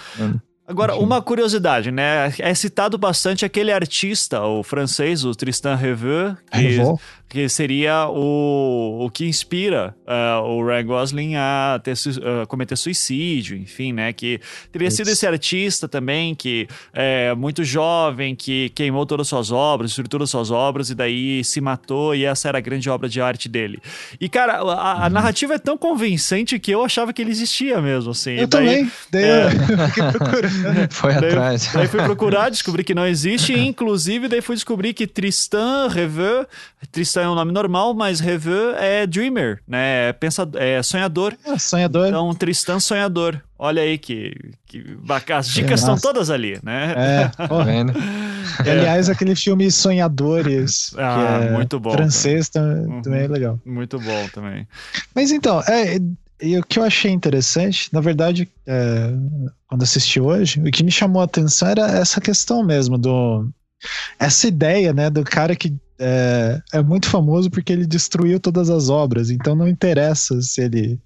Agora, 0.69 0.95
Enfim. 0.95 1.03
uma 1.05 1.21
curiosidade, 1.21 1.91
né? 1.91 2.33
É 2.39 2.55
citado 2.55 2.97
bastante 2.97 3.45
aquele 3.45 3.73
artista, 3.73 4.41
o 4.43 4.63
francês, 4.63 5.25
o 5.25 5.35
Tristan 5.35 5.75
Reveux, 5.75 6.37
que, 6.53 6.59
Revaux. 6.59 7.03
Que 7.31 7.49
seria 7.49 8.09
o, 8.09 9.05
o 9.07 9.09
que 9.11 9.25
inspira 9.25 9.95
ah, 10.05 10.41
o 10.45 10.67
Ryan 10.67 10.85
Gosling 10.85 11.35
a 11.37 11.81
ter, 11.83 11.95
ah, 12.25 12.45
cometer 12.47 12.75
suicídio, 12.77 13.57
enfim, 13.57 13.93
né? 13.93 14.13
Que 14.13 14.41
teria 14.73 14.91
sido 14.91 15.09
esse 15.11 15.25
artista 15.25 15.87
também, 15.89 16.35
que 16.35 16.67
é 16.93 17.33
muito 17.37 17.63
jovem, 17.63 18.35
que 18.35 18.71
queimou 18.71 19.07
todas 19.07 19.27
as 19.27 19.29
suas 19.29 19.53
obras, 19.53 19.91
destruiu 19.91 20.09
todas 20.09 20.27
as 20.27 20.31
suas 20.33 20.51
obras, 20.51 20.91
e 20.91 20.95
daí 20.97 21.45
se 21.45 21.61
matou, 21.61 22.17
e 22.17 22.25
essa 22.25 22.49
era 22.49 22.59
a 22.59 22.61
grande 22.61 22.91
obra 22.91 23.09
de 23.09 23.21
arte 23.21 23.49
dele. 23.49 23.79
E, 24.21 24.29
cara, 24.29 24.55
a, 24.55 25.05
a 25.05 25.07
Uhum. 25.07 25.11
narrativa 25.11 25.55
é 25.55 25.59
tão 25.59 25.79
convincente 25.79 26.59
que 26.59 26.73
eu 26.73 26.83
achava 26.85 27.13
que 27.13 27.23
ele 27.23 27.31
existia 27.31 27.81
mesmo, 27.81 28.11
assim. 28.11 28.33
Eu 28.33 28.49
daí- 28.49 28.67
também. 28.67 28.93
Daí 29.13 29.23
É. 29.25 29.45
eu 29.47 29.51
fiquei 29.89 30.05
procurando. 30.11 30.91
Foi 30.91 31.15
Daí, 31.15 31.29
atrás. 31.31 31.71
daí 31.73 31.87
fui 31.87 32.03
procurar, 32.03 32.51
descobri 32.51 32.83
que 32.83 32.93
não 32.95 33.07
existe, 33.07 33.53
e 33.53 33.61
inclusive 33.69 34.27
daí 34.27 34.41
fui 34.41 34.57
descobrir 34.57 34.93
que 34.95 35.07
Tristan 35.07 35.87
Reveux, 35.89 36.47
Tristan 36.91 37.20
é 37.21 37.29
um 37.29 37.35
nome 37.35 37.53
normal, 37.53 37.95
mas 37.95 38.19
Reveux 38.21 38.75
é 38.79 39.07
dreamer, 39.07 39.61
né? 39.69 40.09
É, 40.09 40.13
pensador, 40.13 40.61
é 40.61 40.83
sonhador. 40.83 41.37
Ah, 41.47 41.59
sonhador. 41.59 42.09
Então, 42.09 42.33
Tristan 42.35 42.81
sonhador. 42.81 43.41
Olha 43.59 43.83
aí 43.83 43.99
que, 43.99 44.35
que 44.67 44.83
bacana. 45.03 45.41
As 45.41 45.49
dicas 45.49 45.73
É 45.81 45.83
estão 45.83 45.97
todas 45.97 46.31
ali, 46.31 46.59
né? 46.63 46.95
É, 46.97 47.29
porra. 47.47 47.65
vendo? 47.65 47.93
E, 48.65 48.71
Aliás, 48.71 49.09
aquele 49.09 49.35
filme 49.37 49.71
Sonhadores, 49.71 50.95
Ah, 50.97 51.41
é 51.43 51.51
muito 51.51 51.79
bom, 51.79 51.93
francês, 51.93 52.49
tam- 52.49 52.63
Uhum. 52.65 53.03
também 53.03 53.25
é 53.25 53.29
legal. 53.29 53.59
Muito 53.65 53.99
bom 54.01 54.29
também. 54.29 54.67
Mas 55.15 55.31
então, 55.31 55.61
é, 55.69 55.99
e 56.43 56.59
o 56.59 56.63
que 56.65 56.79
eu 56.79 56.85
achei 56.85 57.11
interessante, 57.11 57.89
na 57.93 58.01
verdade, 58.01 58.49
é, 58.67 59.11
quando 59.69 59.83
assisti 59.83 60.19
hoje, 60.21 60.59
o 60.61 60.71
que 60.71 60.83
me 60.83 60.91
chamou 60.91 61.21
a 61.21 61.27
atenção 61.27 61.69
era 61.69 61.83
essa 61.99 62.21
questão 62.21 62.65
mesmo 62.65 62.97
do 62.97 63.47
essa 64.19 64.47
ideia, 64.47 64.93
né, 64.93 65.09
do 65.11 65.23
cara 65.25 65.55
que 65.57 65.75
é, 66.01 66.61
é 66.73 66.83
muito 66.83 67.09
famoso 67.09 67.51
porque 67.51 67.73
ele 67.73 67.87
destruiu 67.87 68.41
todas 68.41 68.71
as 68.71 68.89
obras, 68.89 69.31
então 69.31 69.55
não 69.55 69.69
interessa 69.69 70.41
se 70.41 70.63
ele 70.63 70.99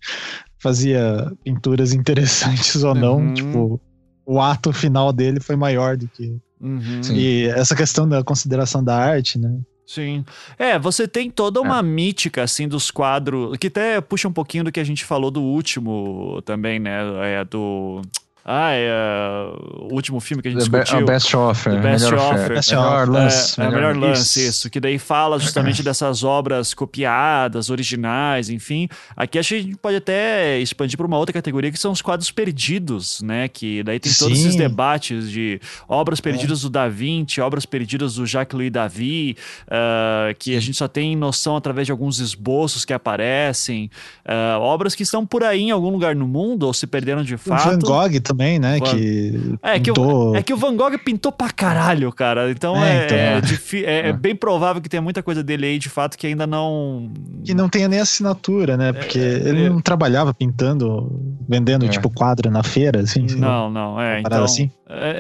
fazia 0.59 1.31
pinturas 1.45 1.93
interessantes 1.95 2.83
ou 2.83 2.95
não, 2.95 3.17
Uhum. 3.17 3.35
tipo, 3.35 3.81
o 4.25 4.41
ato 4.41 4.73
final 4.73 5.13
dele 5.13 5.41
foi 5.41 5.57
maior 5.57 5.97
do 5.97 6.09
que 6.09 6.41
Uhum. 6.65 7.03
E 7.13 7.47
essa 7.49 7.77
questão 7.77 8.09
da 8.09 8.25
consideração 8.25 8.83
da 8.83 8.97
arte, 8.97 9.39
né? 9.39 9.61
Sim. 9.87 10.25
É, 10.59 10.79
você 10.79 11.07
tem 11.07 11.31
toda 11.31 11.61
uma 11.61 11.81
é. 11.81 11.83
mítica, 11.83 12.43
assim, 12.43 12.67
dos 12.67 12.91
quadros, 12.91 13.59
que 13.59 13.67
até 13.67 14.01
puxa 14.01 14.27
um 14.27 14.33
pouquinho 14.33 14.65
do 14.65 14.73
que 14.73 14.81
a 14.81 14.85
gente 14.85 15.05
falou 15.05 15.31
do 15.31 15.43
último 15.43 16.41
também, 16.43 16.79
né? 16.79 17.01
É 17.41 17.45
do. 17.45 18.01
Ah, 18.47 18.73
é 18.73 18.91
uh, 18.91 19.87
o 19.91 19.95
último 19.95 20.21
filme 20.21 20.43
que 20.43 20.49
a 20.49 20.51
gente 20.51 20.69
The 20.69 20.79
discutiu. 20.79 21.07
Be 21.07 21.13
Best 21.13 21.35
Offer. 21.35 21.73
The 21.73 21.81
Best 21.81 22.05
melhor 22.05 22.35
Offer. 22.35 22.49
Best 22.51 22.71
melhor 22.71 23.09
lance. 23.09 23.61
É, 23.61 23.65
melhor, 23.65 23.95
melhor 23.95 23.97
lance, 23.97 24.41
isso. 24.41 24.51
isso. 24.51 24.71
Que 24.71 24.79
daí 24.79 24.99
fala 24.99 25.39
justamente 25.39 25.83
dessas 25.83 26.23
obras 26.23 26.75
copiadas, 26.75 27.71
originais, 27.71 28.51
enfim. 28.51 28.87
Aqui 29.17 29.39
acho 29.39 29.49
que 29.49 29.55
a 29.55 29.63
gente 29.63 29.77
pode 29.77 29.97
até 29.97 30.59
expandir 30.59 30.99
para 30.99 31.07
uma 31.07 31.17
outra 31.17 31.33
categoria, 31.33 31.73
que 31.73 31.79
são 31.79 31.91
os 31.91 32.03
quadros 32.03 32.31
perdidos, 32.31 33.23
né? 33.23 33.49
Que 33.49 33.83
daí 33.83 33.99
tem 33.99 34.13
todos 34.13 34.37
Sim. 34.37 34.45
esses 34.45 34.57
debates 34.57 35.31
de 35.31 35.59
obras 35.89 36.21
perdidas 36.21 36.59
é. 36.61 36.63
do 36.65 36.71
Da 36.71 36.87
Vinci, 36.87 37.41
obras 37.41 37.65
perdidas 37.65 38.17
do 38.17 38.27
Jacques-Louis 38.27 38.71
David, 38.71 39.39
uh, 39.69 40.35
que 40.39 40.55
a 40.55 40.61
gente 40.61 40.77
só 40.77 40.87
tem 40.87 41.17
noção 41.17 41.57
através 41.57 41.87
de 41.87 41.93
alguns 41.93 42.19
esboços 42.19 42.85
que 42.85 42.93
aparecem. 42.93 43.91
Uh, 44.27 44.61
obras 44.61 44.95
que 44.95 45.03
estão 45.03 45.25
por 45.25 45.43
aí 45.43 45.63
em 45.63 45.71
algum 45.71 45.89
lugar 45.89 46.15
no 46.15 46.29
mundo, 46.29 46.65
ou 46.65 46.75
se 46.75 46.87
perderam 46.87 47.25
de 47.25 47.39
fato. 47.39 47.65
Van 47.65 47.79
Gogh 47.79 48.21
também, 48.21 48.34
né? 48.59 48.79
Van... 48.79 48.85
Que 48.87 49.59
é, 49.63 49.79
pintou... 49.79 49.95
que 49.95 50.01
o, 50.01 50.37
é 50.37 50.43
que 50.43 50.53
o 50.53 50.57
Van 50.57 50.77
Gogh 50.77 50.99
pintou 50.99 51.33
pra 51.33 51.51
caralho, 51.51 52.13
cara. 52.13 52.51
Então 52.51 52.77
é, 52.83 53.03
é, 53.03 53.05
então, 53.05 53.17
é, 53.17 53.83
é, 53.83 54.09
é, 54.09 54.13
bem 54.13 54.35
provável 54.35 54.83
que 54.83 54.89
tenha 54.89 55.03
muita 55.03 55.23
coisa 55.23 55.43
dele 55.43 55.67
aí, 55.67 55.79
de 55.79 55.89
fato, 55.89 56.17
que 56.17 56.27
ainda 56.27 56.47
não. 56.47 57.11
Que 57.45 57.55
não 57.55 57.69
tenha 57.69 57.89
nem 57.89 58.01
assinatura, 58.01 58.77
né? 58.77 58.93
Porque 58.93 59.19
é, 59.19 59.49
ele 59.49 59.69
não 59.69 59.81
trabalhava 59.81 60.33
pintando, 60.33 61.11
vendendo, 61.49 61.89
tipo, 61.89 62.11
quadro 62.11 62.51
na 62.51 62.63
feira, 62.63 63.01
assim. 63.01 63.27
Não, 63.37 63.71
não, 63.71 64.01
é. 64.01 64.21
Então, 64.21 64.45
assim? 64.45 64.71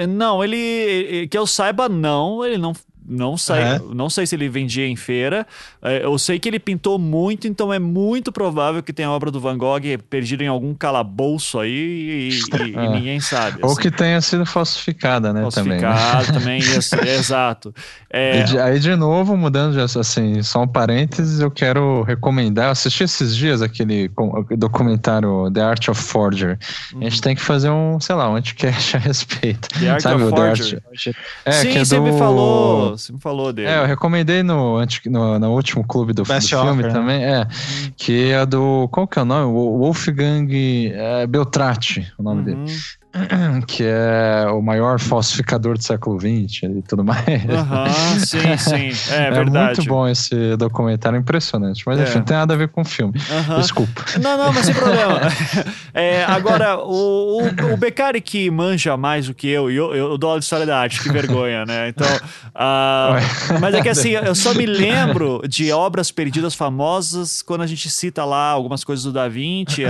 não, 0.09 0.43
ele. 0.43 1.29
Que 1.29 1.39
eu 1.39 1.47
saiba, 1.47 1.89
não. 1.89 2.45
Ele 2.45 2.59
não 2.59 2.73
não 3.07 3.37
sei, 3.37 3.61
é. 3.61 3.81
não 3.95 4.09
sei 4.09 4.27
se 4.27 4.35
ele 4.35 4.49
vendia 4.49 4.87
em 4.87 4.97
feira. 4.97 5.47
É, 5.83 6.05
eu 6.05 6.19
sei 6.19 6.39
que 6.39 6.49
ele 6.49 6.59
pintou 6.59 6.99
muito, 6.99 7.47
então 7.47 7.73
é 7.73 7.79
muito 7.79 8.33
provável 8.33 8.83
que 8.83 8.93
tenha 8.93 9.09
a 9.09 9.11
obra 9.13 9.31
do 9.31 9.39
Van 9.39 9.59
Gogh 9.59 9.83
perdida 10.09 10.43
em 10.43 10.47
algum 10.47 10.75
calabouço 10.75 11.59
aí 11.59 11.71
e, 11.71 12.29
e, 12.31 12.63
é. 12.63 12.85
e 12.85 12.89
ninguém 12.89 13.21
sabe. 13.21 13.59
Assim. 13.63 13.67
Ou 13.73 13.77
que 13.77 13.91
tenha 13.91 14.21
sido 14.21 14.47
falsificada, 14.47 15.33
né? 15.33 15.43
Falsificada 15.43 16.27
também, 16.33 16.41
também 16.43 16.59
isso, 16.59 16.95
exato. 16.97 17.75
É... 18.09 18.43
De, 18.45 18.59
aí, 18.59 18.81
de 18.81 18.97
novo, 18.97 19.37
mudando 19.37 19.75
de 19.75 19.81
assim, 19.81 20.43
só 20.43 20.63
um 20.63 20.69
parênteses, 20.69 21.41
eu 21.41 21.51
quero 21.51 22.03
recomendar. 22.03 22.67
Eu 22.67 22.71
assisti 22.71 23.05
esses 23.05 23.37
dias 23.37 23.61
aquele 23.61 24.11
documentário 24.57 25.51
The 25.53 25.61
Art 25.61 25.89
of 25.89 26.01
Forger. 26.01 26.59
Uhum. 26.93 27.01
A 27.01 27.05
gente 27.05 27.17
uhum. 27.17 27.21
tem 27.21 27.35
que 27.35 27.43
fazer 27.43 27.69
um, 27.69 28.01
sei 28.01 28.15
lá, 28.15 28.31
um 28.31 28.37
anticast 28.37 28.97
a 28.97 29.01
respeito. 29.01 29.69
The 29.79 29.91
Art 29.91 30.01
Sabe, 30.01 30.23
of 30.23 30.31
Forger. 30.31 30.83
Art... 30.91 31.17
É, 31.45 31.53
Sim, 31.53 31.77
é 31.77 31.85
você 31.85 31.97
do... 31.97 32.03
me 32.03 32.19
falou 32.19 32.94
você 32.97 33.13
me 33.13 33.21
falou 33.21 33.53
dele. 33.53 33.69
É, 33.69 33.79
eu 33.79 33.87
recomendei 33.87 34.43
no, 34.43 34.79
no, 35.07 35.39
no 35.39 35.53
último 35.53 35.87
clube 35.87 36.13
do, 36.13 36.23
do 36.23 36.41
filme 36.41 36.83
né? 36.83 36.89
também, 36.91 37.25
é, 37.25 37.41
uhum. 37.41 37.93
que 37.97 38.31
é 38.31 38.47
do, 38.47 38.89
qual 38.89 39.07
que 39.07 39.19
é 39.19 39.23
o 39.23 39.25
nome? 39.25 39.53
Wolfgang 39.53 40.49
é, 40.93 41.27
Beltrati, 41.27 42.13
o 42.19 42.23
nome 42.23 42.39
uhum. 42.41 42.65
dele. 42.65 42.79
que 43.67 43.85
é 43.85 44.47
o 44.51 44.61
maior 44.61 44.99
falsificador 44.99 45.79
do 45.79 45.83
século 45.83 46.19
XX 46.19 46.65
e 46.65 46.83
tudo 46.83 47.05
mais. 47.05 47.25
Uhum, 47.27 48.19
sim, 48.19 48.57
sim. 48.57 49.13
É, 49.13 49.27
é 49.27 49.31
verdade. 49.31 49.77
muito 49.77 49.89
bom 49.89 50.09
esse 50.09 50.57
documentário, 50.57 51.19
impressionante. 51.19 51.83
Mas 51.87 52.01
é. 52.01 52.03
enfim, 52.03 52.19
não 52.19 52.25
tem 52.25 52.37
nada 52.37 52.55
a 52.55 52.57
ver 52.57 52.69
com 52.69 52.83
o 52.83 52.85
filme. 52.85 53.15
Uhum. 53.31 53.61
Desculpa. 53.61 54.05
Não, 54.21 54.37
não, 54.37 54.53
mas 54.53 54.67
sem 54.67 54.75
problema. 54.75 55.21
É, 55.97 56.25
agora, 56.25 56.77
o, 56.81 57.41
o, 57.45 57.73
o 57.73 57.77
Beccari 57.77 58.21
que 58.21 58.51
manja 58.51 58.97
mais 58.97 59.29
do 59.29 59.35
que 59.35 59.49
eu, 59.49 59.71
e 59.71 59.77
eu, 59.77 59.95
eu 59.95 60.19
dou 60.19 60.35
a 60.35 60.39
história 60.39 60.67
da 60.67 60.77
arte, 60.77 61.01
que 61.01 61.09
vergonha, 61.09 61.65
né? 61.65 61.89
Então. 61.89 62.09
Uh, 62.49 63.15
mas 63.61 63.75
é 63.75 63.81
que 63.81 63.89
assim, 63.89 64.11
eu 64.11 64.35
só 64.35 64.53
me 64.55 64.67
lembro 64.67 65.41
de 65.49 65.71
obras 65.71 66.11
perdidas 66.11 66.53
famosas 66.53 67.43
quando 67.43 67.61
a 67.61 67.67
gente 67.67 67.89
cita 67.89 68.25
lá 68.25 68.51
algumas 68.51 68.83
coisas 68.83 69.05
do 69.05 69.13
Da 69.13 69.29
Vinci. 69.29 69.83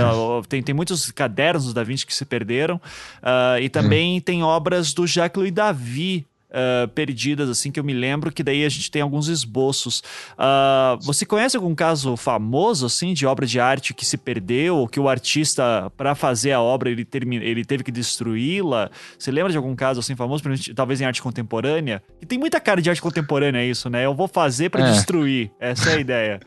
tem, 0.47 0.61
tem 0.61 0.75
muitos 0.75 1.09
cadernos 1.09 1.65
do 1.65 1.73
Da 1.73 1.83
Vinci 1.83 2.05
que 2.05 2.13
se 2.13 2.23
perderam. 2.23 2.79
Uh, 3.17 3.59
e 3.61 3.69
também 3.69 4.17
hum. 4.17 4.21
tem 4.21 4.43
obras 4.43 4.93
do 4.93 5.05
Jacques-Louis 5.05 5.51
David, 5.51 6.25
Uh, 6.47 6.87
perdidas, 6.89 7.49
assim, 7.49 7.69
que 7.69 7.77
eu 7.77 7.83
me 7.83 7.91
lembro, 7.91 8.31
que 8.31 8.41
daí 8.41 8.63
a 8.63 8.69
gente 8.69 8.89
tem 8.89 9.01
alguns 9.01 9.27
esboços. 9.27 9.99
Uh, 10.39 10.97
você 11.01 11.25
conhece 11.25 11.57
algum 11.57 11.75
caso 11.75 12.15
famoso, 12.15 12.85
assim, 12.85 13.13
de 13.13 13.25
obra 13.25 13.45
de 13.45 13.59
arte 13.59 13.93
que 13.93 14.05
se 14.05 14.15
perdeu, 14.15 14.77
ou 14.77 14.87
que 14.87 14.97
o 14.97 15.09
artista, 15.09 15.91
para 15.97 16.15
fazer 16.15 16.53
a 16.53 16.61
obra, 16.61 16.89
ele, 16.89 17.03
termina, 17.03 17.43
ele 17.43 17.65
teve 17.65 17.83
que 17.83 17.91
destruí-la? 17.91 18.89
Você 19.19 19.31
lembra 19.31 19.51
de 19.51 19.57
algum 19.57 19.75
caso, 19.75 19.99
assim, 19.99 20.15
famoso, 20.15 20.45
talvez 20.73 21.01
em 21.01 21.03
arte 21.03 21.21
contemporânea? 21.21 22.01
E 22.21 22.25
tem 22.25 22.39
muita 22.39 22.61
cara 22.61 22.81
de 22.81 22.89
arte 22.89 23.01
contemporânea 23.01 23.65
isso, 23.65 23.89
né? 23.89 24.05
Eu 24.05 24.15
vou 24.15 24.27
fazer 24.27 24.69
para 24.69 24.87
é. 24.87 24.91
destruir. 24.93 25.51
Essa 25.59 25.89
é 25.89 25.95
a 25.95 25.99
ideia. 25.99 26.39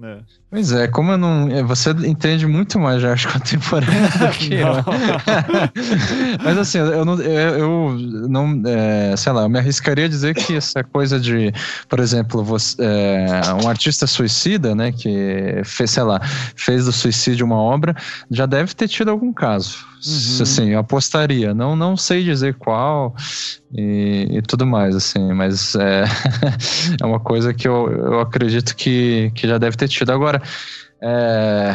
É. 0.00 0.18
Pois 0.54 0.70
é, 0.70 0.86
como 0.86 1.10
eu 1.10 1.18
não. 1.18 1.50
É, 1.50 1.64
você 1.64 1.90
entende 1.90 2.46
muito 2.46 2.78
mais 2.78 3.00
de 3.00 3.08
arte 3.08 3.26
contemporânea 3.26 4.08
do 4.08 4.28
que 4.38 4.54
eu. 4.54 4.68
Mas 6.44 6.58
assim, 6.58 6.78
eu 6.78 7.04
não. 7.04 7.20
Eu, 7.20 7.58
eu 7.58 7.98
não 8.28 8.62
é, 8.64 9.16
sei 9.16 9.32
lá, 9.32 9.42
eu 9.42 9.48
me 9.48 9.58
arriscaria 9.58 10.04
a 10.04 10.08
dizer 10.08 10.32
que 10.32 10.54
essa 10.54 10.84
coisa 10.84 11.18
de, 11.18 11.52
por 11.88 11.98
exemplo, 11.98 12.44
você, 12.44 12.76
é, 12.80 13.64
um 13.64 13.68
artista 13.68 14.06
suicida, 14.06 14.76
né, 14.76 14.92
que 14.92 15.60
fez, 15.64 15.90
sei 15.90 16.04
lá, 16.04 16.20
fez 16.54 16.84
do 16.84 16.92
suicídio 16.92 17.44
uma 17.44 17.56
obra, 17.56 17.92
já 18.30 18.46
deve 18.46 18.74
ter 18.74 18.86
tido 18.86 19.10
algum 19.10 19.32
caso. 19.32 19.84
Uhum. 20.06 20.42
Assim, 20.42 20.68
eu 20.68 20.78
apostaria. 20.78 21.54
Não, 21.54 21.74
não 21.74 21.96
sei 21.96 22.22
dizer 22.22 22.54
qual 22.54 23.14
e, 23.74 24.28
e 24.30 24.42
tudo 24.42 24.66
mais, 24.66 24.94
assim, 24.94 25.32
mas 25.32 25.74
é, 25.74 26.04
é 27.00 27.06
uma 27.06 27.18
coisa 27.18 27.54
que 27.54 27.66
eu, 27.66 27.90
eu 27.90 28.20
acredito 28.20 28.76
que, 28.76 29.32
que 29.34 29.48
já 29.48 29.56
deve 29.56 29.76
ter 29.76 29.88
tido. 29.88 30.12
Agora, 30.12 30.42
é, 31.06 31.74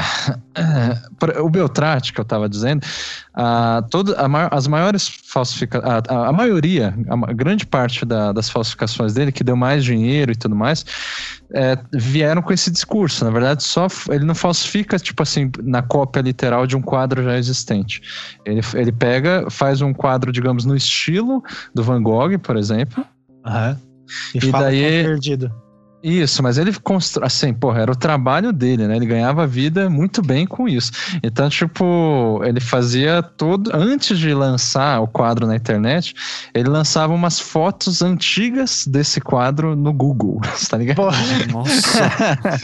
o 1.40 1.50
Beltrate, 1.50 2.12
que 2.12 2.20
eu 2.20 2.24
estava 2.24 2.50
dizendo, 2.50 2.84
a, 3.32 3.84
todo, 3.92 4.16
a, 4.16 4.48
as 4.48 4.66
maiores 4.66 5.08
falsificações, 5.08 6.04
a, 6.10 6.30
a, 6.30 6.34
maioria, 6.34 6.96
a 7.08 7.34
grande 7.34 7.64
parte 7.64 8.06
da, 8.06 8.32
das 8.32 8.50
falsificações 8.50 9.14
dele, 9.14 9.32
que 9.32 9.44
deu 9.44 9.56
mais 9.56 9.84
dinheiro 9.84 10.32
e 10.32 10.36
tudo 10.36 10.56
mais, 10.56 10.84
é, 11.54 11.78
vieram 11.94 12.42
com 12.42 12.52
esse 12.52 12.72
discurso. 12.72 13.24
Na 13.24 13.30
verdade, 13.30 13.64
só 13.64 13.86
ele 14.10 14.26
não 14.26 14.34
falsifica, 14.34 14.98
tipo 14.98 15.22
assim, 15.22 15.52
na 15.62 15.84
cópia 15.84 16.22
literal 16.22 16.66
de 16.66 16.76
um 16.76 16.82
quadro 16.82 17.24
já 17.24 17.38
existente. 17.38 18.02
Ele, 18.44 18.62
ele 18.74 18.92
pega, 18.92 19.46
faz 19.52 19.80
um 19.82 19.94
quadro, 19.94 20.32
digamos, 20.32 20.66
no 20.66 20.76
estilo 20.76 21.44
do 21.74 21.84
Van 21.84 22.02
Gogh, 22.02 22.40
por 22.40 22.58
exemplo. 22.58 23.06
Uhum. 23.46 23.78
E, 24.34 24.48
e 24.48 24.52
daí. 24.52 24.84
É 24.84 25.04
perdido. 25.04 25.54
Isso, 26.02 26.42
mas 26.42 26.58
ele 26.58 26.74
constru... 26.74 27.26
assim, 27.26 27.54
porra, 27.54 27.82
era 27.82 27.92
o 27.92 27.96
trabalho 27.96 28.54
dele, 28.54 28.88
né? 28.88 28.96
Ele 28.96 29.06
ganhava 29.06 29.46
vida 29.46 29.90
muito 29.90 30.22
bem 30.22 30.48
com 30.48 30.68
isso. 30.68 30.92
Então, 31.22 31.50
tipo, 31.50 32.42
ele 32.44 32.60
fazia 32.60 33.22
todo 33.22 33.70
antes 33.74 34.18
de 34.18 34.34
lançar 34.34 35.02
o 35.02 35.08
quadro 35.08 35.46
na 35.46 35.56
internet, 35.56 36.14
ele 36.54 36.70
lançava 36.70 37.14
umas 37.14 37.40
fotos 37.40 38.02
antigas 38.02 38.88
desse 38.88 39.20
quadro 39.20 39.76
no 39.76 39.92
Google, 39.92 40.40
tá 40.70 40.78
ligado? 40.78 40.96
Porra. 40.96 41.18
Nossa. 41.52 42.10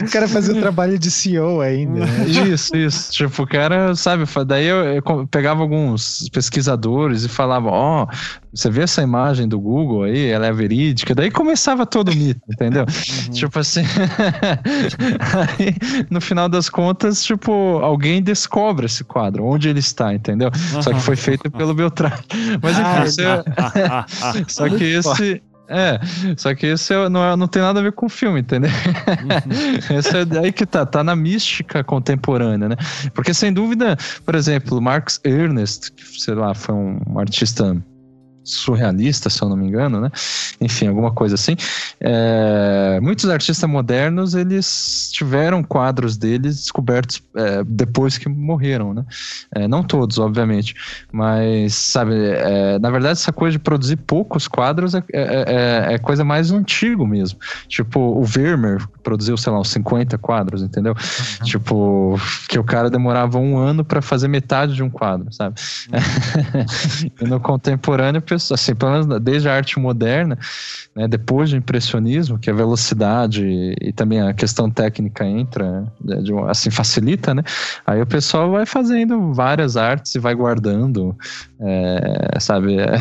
o 0.04 0.10
cara 0.10 0.26
fazia 0.28 0.54
o 0.54 0.60
trabalho 0.60 0.98
de 0.98 1.10
CEO 1.10 1.60
ainda. 1.60 2.06
Né? 2.06 2.26
Isso, 2.46 2.76
isso. 2.76 3.12
Tipo, 3.12 3.42
o 3.42 3.46
cara, 3.46 3.94
sabe, 3.94 4.24
daí 4.46 4.66
eu, 4.66 4.76
eu 4.84 5.26
pegava 5.26 5.62
alguns 5.62 6.28
pesquisadores 6.30 7.24
e 7.24 7.28
falava, 7.28 7.68
ó, 7.68 8.04
oh, 8.04 8.16
você 8.52 8.70
vê 8.70 8.82
essa 8.82 9.02
imagem 9.02 9.46
do 9.46 9.60
Google 9.60 10.04
aí, 10.04 10.26
ela 10.28 10.46
é 10.46 10.52
verídica, 10.52 11.14
daí 11.14 11.30
começava 11.30 11.84
todo 11.84 12.10
o 12.10 12.14
mito, 12.14 12.40
entendeu? 12.50 12.86
Uhum. 13.26 13.32
Tipo 13.32 13.58
assim, 13.58 13.82
aí, 15.58 16.06
no 16.10 16.20
final 16.20 16.48
das 16.48 16.68
contas, 16.68 17.24
tipo, 17.24 17.52
alguém 17.82 18.22
descobre 18.22 18.86
esse 18.86 19.04
quadro, 19.04 19.44
onde 19.44 19.68
ele 19.68 19.80
está, 19.80 20.14
entendeu? 20.14 20.50
Uhum. 20.74 20.82
Só 20.82 20.92
que 20.92 21.00
foi 21.00 21.16
feito 21.16 21.50
pelo 21.50 21.74
Beltrán. 21.74 22.12
Mas 22.62 22.78
enfim, 22.78 23.22
ah, 23.88 24.06
você... 24.06 24.44
só 24.48 24.68
que 24.68 24.84
esse... 24.96 25.42
É, 25.68 25.98
só 26.36 26.54
que 26.54 26.64
esse 26.64 26.94
é, 26.94 27.08
não, 27.08 27.24
é, 27.24 27.34
não 27.34 27.48
tem 27.48 27.60
nada 27.60 27.80
a 27.80 27.82
ver 27.82 27.90
com 27.90 28.06
o 28.06 28.08
filme, 28.08 28.38
entendeu? 28.38 28.70
Uhum. 28.70 29.96
esse 29.98 30.16
é 30.16 30.38
aí 30.38 30.52
que 30.52 30.64
tá, 30.64 30.86
tá 30.86 31.02
na 31.02 31.16
mística 31.16 31.82
contemporânea, 31.82 32.68
né? 32.68 32.76
Porque 33.12 33.34
sem 33.34 33.52
dúvida, 33.52 33.96
por 34.24 34.36
exemplo, 34.36 34.80
Marx 34.80 35.20
Ernest, 35.24 35.90
que, 35.90 36.04
sei 36.20 36.34
lá, 36.34 36.54
foi 36.54 36.72
um 36.72 37.18
artista 37.18 37.76
surrealista, 38.46 39.28
se 39.28 39.42
eu 39.42 39.48
não 39.48 39.56
me 39.56 39.66
engano, 39.66 40.00
né? 40.00 40.10
Enfim, 40.60 40.86
alguma 40.86 41.10
coisa 41.10 41.34
assim. 41.34 41.56
É, 42.00 42.98
muitos 43.02 43.28
artistas 43.28 43.68
modernos, 43.68 44.34
eles 44.34 45.10
tiveram 45.12 45.62
quadros 45.62 46.16
deles 46.16 46.56
descobertos 46.56 47.22
é, 47.34 47.64
depois 47.64 48.16
que 48.16 48.28
morreram, 48.28 48.94
né? 48.94 49.04
É, 49.54 49.68
não 49.68 49.82
todos, 49.82 50.18
obviamente, 50.18 50.74
mas, 51.12 51.74
sabe, 51.74 52.14
é, 52.14 52.78
na 52.78 52.90
verdade, 52.90 53.12
essa 53.12 53.32
coisa 53.32 53.52
de 53.52 53.58
produzir 53.58 53.96
poucos 53.96 54.46
quadros 54.46 54.94
é, 54.94 55.02
é, 55.12 55.94
é, 55.94 55.98
coisa 55.98 56.24
mais 56.24 56.52
antigo 56.52 57.06
mesmo. 57.06 57.38
Tipo, 57.68 58.00
o 58.00 58.24
Vermeer 58.24 58.86
produziu, 59.02 59.36
sei 59.36 59.52
lá, 59.52 59.60
uns 59.60 59.70
50 59.70 60.16
quadros, 60.18 60.62
entendeu? 60.62 60.92
Uhum. 60.92 61.44
Tipo, 61.44 62.20
que 62.48 62.58
o 62.58 62.64
cara 62.64 62.88
demorava 62.88 63.38
um 63.38 63.58
ano 63.58 63.84
para 63.84 64.00
fazer 64.00 64.28
metade 64.28 64.74
de 64.74 64.82
um 64.82 64.90
quadro, 64.90 65.32
sabe? 65.32 65.56
Uhum. 65.92 67.12
e 67.20 67.24
no 67.26 67.40
contemporâneo, 67.40 68.22
pessoas, 68.36 68.60
assim, 68.60 68.74
pelo 68.74 68.92
menos 68.92 69.22
desde 69.22 69.48
a 69.48 69.54
arte 69.54 69.78
moderna, 69.78 70.38
né, 70.94 71.06
depois 71.06 71.50
do 71.50 71.56
impressionismo, 71.56 72.38
que 72.38 72.50
a 72.50 72.54
velocidade 72.54 73.74
e, 73.80 73.92
também 73.92 74.20
a 74.20 74.32
questão 74.32 74.70
técnica 74.70 75.24
entra, 75.24 75.84
né, 76.02 76.16
de, 76.22 76.32
assim, 76.48 76.70
facilita, 76.70 77.34
né? 77.34 77.42
Aí 77.86 78.00
o 78.00 78.06
pessoal 78.06 78.50
vai 78.50 78.64
fazendo 78.64 79.32
várias 79.32 79.76
artes 79.76 80.14
e 80.14 80.18
vai 80.18 80.34
guardando, 80.34 81.16
é, 81.60 82.38
sabe? 82.40 82.78
É, 82.78 82.86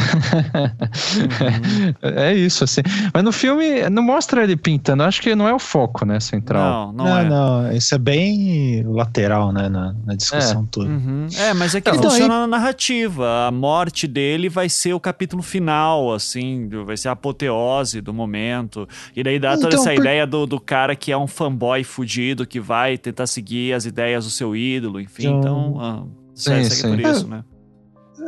uhum. 1.21 1.95
é, 2.01 2.33
isso, 2.33 2.63
assim. 2.63 2.81
Mas 3.13 3.23
no 3.23 3.31
filme 3.31 3.89
não 3.89 4.03
mostra 4.03 4.43
ele 4.43 4.55
pintando, 4.55 5.03
acho 5.03 5.21
que 5.21 5.35
não 5.35 5.47
é 5.47 5.53
o 5.53 5.59
foco, 5.59 6.05
né, 6.05 6.19
central. 6.19 6.93
Não, 6.93 6.93
não, 6.93 7.05
não, 7.05 7.17
é. 7.17 7.23
não 7.23 7.71
isso 7.71 7.95
é 7.95 7.97
bem 7.97 8.83
lateral, 8.85 9.51
né, 9.51 9.69
na, 9.69 9.95
na 10.05 10.15
discussão 10.15 10.63
é. 10.63 10.67
toda. 10.71 10.89
Uhum. 10.89 11.27
É, 11.37 11.53
mas 11.53 11.75
é 11.75 11.81
que 11.81 11.89
então, 11.89 12.03
funciona 12.03 12.33
aí... 12.33 12.39
na 12.41 12.47
narrativa. 12.47 13.47
A 13.47 13.51
morte 13.51 14.07
dele 14.07 14.49
vai 14.49 14.69
ser 14.69 14.93
o 14.93 14.99
capítulo 14.99 15.24
final, 15.41 16.13
assim, 16.13 16.67
vai 16.85 16.97
ser 16.97 17.09
a 17.09 17.11
apoteose 17.11 18.01
do 18.01 18.13
momento. 18.13 18.87
E 19.15 19.23
daí 19.23 19.39
dá 19.39 19.55
toda 19.55 19.67
então, 19.67 19.79
essa 19.79 19.93
por... 19.93 19.99
ideia 19.99 20.25
do, 20.25 20.45
do 20.45 20.59
cara 20.59 20.95
que 20.95 21.11
é 21.11 21.17
um 21.17 21.27
fanboy 21.27 21.83
fudido, 21.83 22.45
que 22.45 22.59
vai 22.59 22.97
tentar 22.97 23.27
seguir 23.27 23.73
as 23.73 23.85
ideias 23.85 24.25
do 24.25 24.31
seu 24.31 24.55
ídolo, 24.55 24.99
enfim. 24.99 25.27
Então, 25.27 25.39
então 25.39 25.79
ah, 25.79 26.03
sim, 26.33 26.63
segue 26.63 26.69
sim. 26.69 26.89
por 26.89 26.99
isso, 26.99 27.25
é, 27.25 27.29
né? 27.29 27.43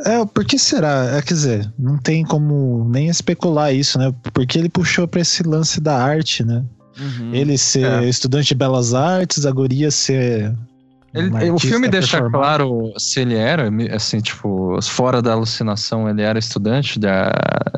É, 0.04 0.24
por 0.24 0.44
que 0.44 0.58
será? 0.58 1.16
É, 1.16 1.22
quer 1.22 1.34
dizer, 1.34 1.72
não 1.78 1.98
tem 1.98 2.24
como 2.24 2.86
nem 2.88 3.08
especular 3.08 3.74
isso, 3.74 3.98
né? 3.98 4.12
Porque 4.32 4.58
ele 4.58 4.68
puxou 4.68 5.08
para 5.08 5.20
esse 5.20 5.42
lance 5.42 5.80
da 5.80 5.96
arte, 5.96 6.44
né? 6.44 6.64
Uhum. 6.98 7.34
Ele 7.34 7.56
ser 7.56 8.02
é. 8.02 8.08
estudante 8.08 8.48
de 8.48 8.54
belas 8.54 8.92
artes, 8.92 9.46
a 9.46 9.50
guria 9.50 9.90
ser 9.90 10.54
ele, 11.14 11.50
o 11.50 11.58
filme 11.58 11.88
deixa 11.88 12.22
claro 12.30 12.92
se 12.98 13.20
ele 13.20 13.34
era, 13.34 13.70
assim, 13.94 14.20
tipo, 14.20 14.78
fora 14.82 15.22
da 15.22 15.32
alucinação, 15.32 16.08
ele 16.08 16.22
era 16.22 16.38
estudante 16.38 16.98
de, 16.98 17.06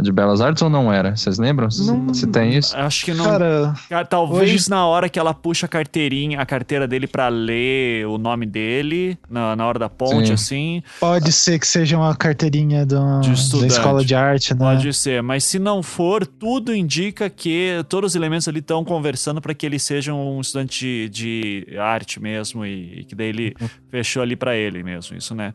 de 0.02 0.10
Belas 0.12 0.40
Artes 0.40 0.62
ou 0.62 0.70
não 0.70 0.92
era? 0.92 1.16
Vocês 1.16 1.38
lembram? 1.38 1.68
Não, 1.78 2.12
se 2.12 2.26
tem 2.26 2.56
isso? 2.56 2.76
Acho 2.76 3.04
que 3.04 3.14
não. 3.14 3.24
Cara, 3.88 4.04
talvez 4.08 4.52
hoje... 4.52 4.70
na 4.70 4.86
hora 4.86 5.08
que 5.08 5.18
ela 5.18 5.32
puxa 5.32 5.66
a 5.66 5.68
carteirinha, 5.68 6.40
a 6.40 6.46
carteira 6.46 6.88
dele 6.88 7.06
para 7.06 7.28
ler 7.28 8.06
o 8.06 8.18
nome 8.18 8.46
dele, 8.46 9.16
na, 9.28 9.54
na 9.54 9.66
hora 9.66 9.78
da 9.78 9.88
ponte, 9.88 10.28
Sim. 10.28 10.32
assim. 10.32 10.82
Pode 10.98 11.30
ser 11.32 11.58
que 11.58 11.66
seja 11.66 11.96
uma 11.96 12.14
carteirinha 12.16 12.84
do, 12.84 13.20
da 13.60 13.66
escola 13.66 14.04
de 14.04 14.14
arte, 14.14 14.54
né? 14.54 14.58
Pode 14.58 14.92
ser, 14.92 15.22
mas 15.22 15.44
se 15.44 15.58
não 15.58 15.82
for, 15.82 16.26
tudo 16.26 16.74
indica 16.74 17.30
que 17.30 17.84
todos 17.88 18.12
os 18.12 18.16
elementos 18.16 18.48
ali 18.48 18.58
estão 18.58 18.84
conversando 18.84 19.40
para 19.40 19.54
que 19.54 19.64
ele 19.64 19.78
seja 19.78 20.12
um 20.12 20.40
estudante 20.40 21.08
de, 21.08 21.64
de 21.68 21.78
arte 21.78 22.20
mesmo 22.20 22.66
e, 22.66 23.00
e 23.00 23.04
que 23.04 23.14
ele 23.24 23.54
uhum. 23.60 23.68
fechou 23.88 24.22
ali 24.22 24.36
para 24.36 24.56
ele 24.56 24.82
mesmo, 24.82 25.16
isso, 25.16 25.34
né? 25.34 25.54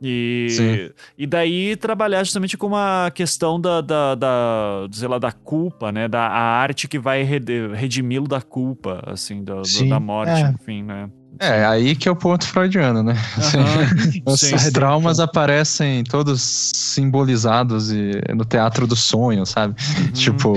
E, 0.00 0.92
e 1.16 1.26
daí 1.26 1.76
trabalhar 1.76 2.24
justamente 2.24 2.56
com 2.56 2.66
uma 2.66 3.10
questão 3.14 3.60
da, 3.60 3.80
da, 3.80 4.14
da, 4.14 4.88
sei 4.90 5.06
lá, 5.06 5.18
da 5.18 5.30
culpa, 5.30 5.92
né? 5.92 6.08
Da 6.08 6.26
a 6.26 6.40
arte 6.40 6.88
que 6.88 6.98
vai 6.98 7.22
redimi-lo 7.22 8.26
da 8.26 8.40
culpa, 8.40 9.02
assim, 9.06 9.44
do, 9.44 9.62
da 9.88 10.00
morte, 10.00 10.42
é. 10.42 10.50
enfim, 10.50 10.82
né? 10.82 11.08
É, 11.38 11.64
aí 11.64 11.96
que 11.96 12.08
é 12.08 12.12
o 12.12 12.16
ponto 12.16 12.46
freudiano, 12.46 13.02
né? 13.02 13.14
Uhum. 13.36 14.22
Os 14.32 14.40
traumas 14.72 15.18
aparecem 15.18 16.04
todos 16.04 16.70
simbolizados 16.74 17.90
e, 17.90 18.20
no 18.34 18.44
teatro 18.44 18.86
do 18.86 18.94
sonho, 18.94 19.44
sabe? 19.46 19.74
Uhum. 19.98 20.12
Tipo, 20.12 20.54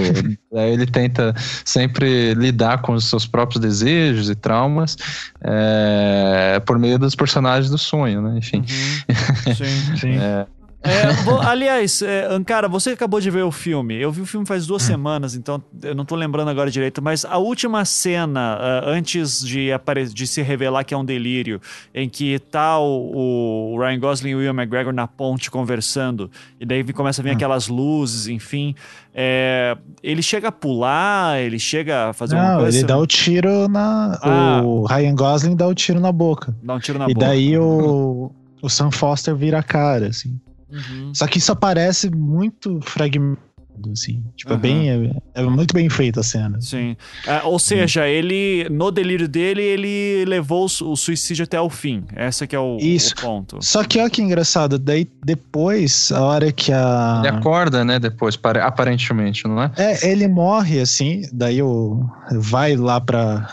aí 0.53 0.71
ele 0.71 0.85
tenta 0.85 1.33
sempre 1.63 2.33
lidar 2.33 2.81
com 2.81 2.93
os 2.93 3.05
seus 3.05 3.25
próprios 3.25 3.61
desejos 3.61 4.29
e 4.29 4.35
traumas 4.35 4.97
é, 5.41 6.61
por 6.65 6.77
meio 6.77 6.99
dos 6.99 7.15
personagens 7.15 7.69
do 7.69 7.77
sonho, 7.77 8.21
né? 8.21 8.37
Enfim. 8.37 8.59
Uhum. 8.59 9.55
Sim, 9.55 9.97
sim. 9.97 10.15
É, 10.25 10.45
é, 10.85 11.13
vou, 11.23 11.39
aliás, 11.41 12.01
é, 12.01 12.27
você 12.69 12.91
acabou 12.91 13.19
de 13.19 13.29
ver 13.29 13.43
o 13.43 13.51
filme. 13.51 13.95
Eu 13.95 14.11
vi 14.11 14.21
o 14.21 14.25
filme 14.25 14.45
faz 14.45 14.67
duas 14.67 14.83
hum. 14.83 14.87
semanas, 14.87 15.35
então 15.35 15.61
eu 15.81 15.95
não 15.95 16.05
tô 16.05 16.15
lembrando 16.15 16.49
agora 16.49 16.69
direito, 16.69 17.01
mas 17.01 17.25
a 17.25 17.37
última 17.37 17.83
cena, 17.85 18.57
uh, 18.57 18.89
antes 18.89 19.43
de, 19.45 19.69
de 20.13 20.27
se 20.27 20.41
revelar 20.41 20.83
que 20.83 20.93
é 20.93 20.97
um 20.97 21.05
delírio, 21.05 21.59
em 21.93 22.07
que 22.07 22.39
tá 22.39 22.79
o, 22.79 23.73
o 23.73 23.79
Ryan 23.79 23.99
Gosling 23.99 24.29
e 24.31 24.35
o 24.35 24.39
Will 24.39 24.53
McGregor 24.53 24.93
na 24.93 25.07
ponte 25.07 25.49
conversando, 25.49 26.29
e 26.59 26.65
daí 26.65 26.83
começa 26.93 27.21
a 27.21 27.23
vir 27.23 27.31
hum. 27.31 27.33
aquelas 27.33 27.67
luzes, 27.67 28.27
enfim. 28.27 28.75
É, 29.17 29.77
ele 30.03 30.21
chega 30.21 30.49
a 30.49 30.51
pular, 30.51 31.39
ele 31.39 31.57
chega 31.57 32.09
a 32.09 32.13
fazer 32.13 32.35
não, 32.35 32.43
uma 32.43 32.57
coisa. 32.59 32.77
Ele 32.77 32.85
dá 32.85 32.97
o 32.97 33.07
tiro 33.07 33.69
na. 33.69 34.19
Ah. 34.21 34.61
O 34.61 34.85
Ryan 34.85 35.15
Gosling 35.15 35.55
dá 35.55 35.65
o 35.67 35.73
tiro 35.73 36.01
na 36.01 36.11
boca. 36.11 36.53
Dá 36.61 36.75
um 36.75 36.79
tiro 36.79 36.99
na 36.99 37.05
e 37.09 37.13
boca. 37.13 37.25
E 37.25 37.29
daí 37.29 37.57
o, 37.57 38.29
o 38.61 38.69
Sam 38.69 38.91
Foster 38.91 39.33
vira 39.33 39.59
a 39.59 39.63
cara, 39.63 40.07
assim. 40.07 40.37
Uhum. 40.69 41.13
Só 41.13 41.27
que 41.27 41.37
isso 41.37 41.51
aparece 41.51 42.09
muito 42.09 42.79
fragmentado, 42.81 43.45
assim. 43.91 44.23
Tipo, 44.35 44.51
uhum. 44.51 44.57
é, 44.57 44.59
bem, 44.59 44.89
é, 44.89 45.41
é, 45.41 45.43
muito 45.43 45.73
bem 45.73 45.89
feita 45.89 46.21
a 46.21 46.23
cena. 46.23 46.59
Sim. 46.61 46.95
É, 47.25 47.43
ou 47.43 47.59
seja, 47.59 48.01
uhum. 48.01 48.07
ele, 48.07 48.67
no 48.69 48.91
delírio 48.91 49.27
dele, 49.27 49.61
ele 49.61 50.25
levou 50.25 50.61
o, 50.63 50.91
o, 50.91 50.95
suicídio 50.95 51.43
até 51.43 51.59
o 51.59 51.69
fim. 51.69 52.03
Esse 52.15 52.47
que 52.47 52.55
é 52.55 52.59
o, 52.59 52.77
isso. 52.79 53.13
o 53.17 53.21
ponto. 53.21 53.57
Só 53.61 53.83
que 53.83 53.99
olha 53.99 54.09
que 54.09 54.21
engraçado, 54.21 54.79
daí 54.79 55.07
depois, 55.23 56.11
a 56.11 56.21
hora 56.21 56.51
que 56.51 56.71
a... 56.71 57.21
Ele 57.23 57.37
acorda, 57.37 57.83
né, 57.83 57.99
depois, 57.99 58.39
aparentemente, 58.63 59.47
não 59.47 59.61
é? 59.61 59.71
É, 59.77 60.11
ele 60.11 60.27
morre, 60.27 60.79
assim, 60.79 61.21
daí 61.31 61.61
o... 61.61 62.09
vai 62.31 62.75
lá 62.75 62.99
pra 62.99 63.47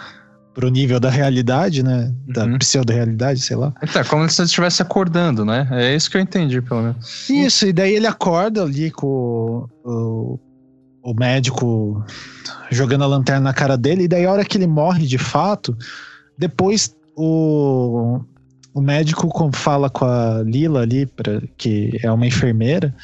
pro 0.54 0.68
nível 0.68 1.00
da 1.00 1.10
realidade, 1.10 1.82
né? 1.82 2.12
Da 2.26 2.44
uhum. 2.44 2.58
pseudo-realidade, 2.58 3.40
sei 3.40 3.56
lá. 3.56 3.72
Então, 3.82 4.04
como 4.04 4.28
se 4.28 4.40
ele 4.40 4.46
estivesse 4.46 4.82
acordando, 4.82 5.44
né? 5.44 5.66
É 5.70 5.94
isso 5.94 6.10
que 6.10 6.16
eu 6.16 6.20
entendi, 6.20 6.60
pelo 6.60 6.82
menos. 6.82 7.28
Isso, 7.28 7.66
e 7.66 7.72
daí 7.72 7.94
ele 7.94 8.06
acorda 8.06 8.62
ali 8.62 8.90
com 8.90 9.66
o, 9.84 10.38
o 11.02 11.14
médico 11.14 12.04
jogando 12.70 13.04
a 13.04 13.06
lanterna 13.06 13.40
na 13.40 13.54
cara 13.54 13.76
dele, 13.76 14.04
e 14.04 14.08
daí 14.08 14.26
a 14.26 14.32
hora 14.32 14.44
que 14.44 14.56
ele 14.56 14.66
morre 14.66 15.06
de 15.06 15.18
fato, 15.18 15.76
depois 16.38 16.94
o, 17.16 18.20
o 18.74 18.80
médico 18.80 19.50
fala 19.52 19.88
com 19.88 20.04
a 20.04 20.42
Lila 20.42 20.82
ali, 20.82 21.06
pra, 21.06 21.40
que 21.56 21.98
é 22.02 22.10
uma 22.10 22.26
enfermeira, 22.26 22.94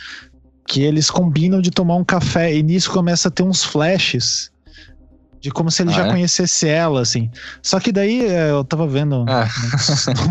que 0.66 0.82
eles 0.82 1.10
combinam 1.10 1.62
de 1.62 1.70
tomar 1.70 1.96
um 1.96 2.04
café, 2.04 2.54
e 2.54 2.62
nisso 2.62 2.90
começa 2.90 3.28
a 3.28 3.30
ter 3.30 3.42
uns 3.42 3.64
flashes 3.64 4.50
de 5.40 5.50
como 5.50 5.70
se 5.70 5.82
ele 5.82 5.90
ah, 5.90 5.94
já 5.94 6.06
é? 6.06 6.10
conhecesse 6.10 6.68
ela, 6.68 7.00
assim. 7.00 7.30
Só 7.62 7.78
que 7.78 7.92
daí 7.92 8.26
é, 8.26 8.50
eu 8.50 8.64
tava 8.64 8.86
vendo 8.86 9.24
ah. 9.28 9.48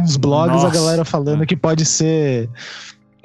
uns, 0.03 0.17
blogs 0.17 0.63
Nossa. 0.63 0.67
a 0.67 0.69
galera 0.69 1.05
falando 1.05 1.45
que 1.45 1.55
pode 1.55 1.85
ser 1.85 2.49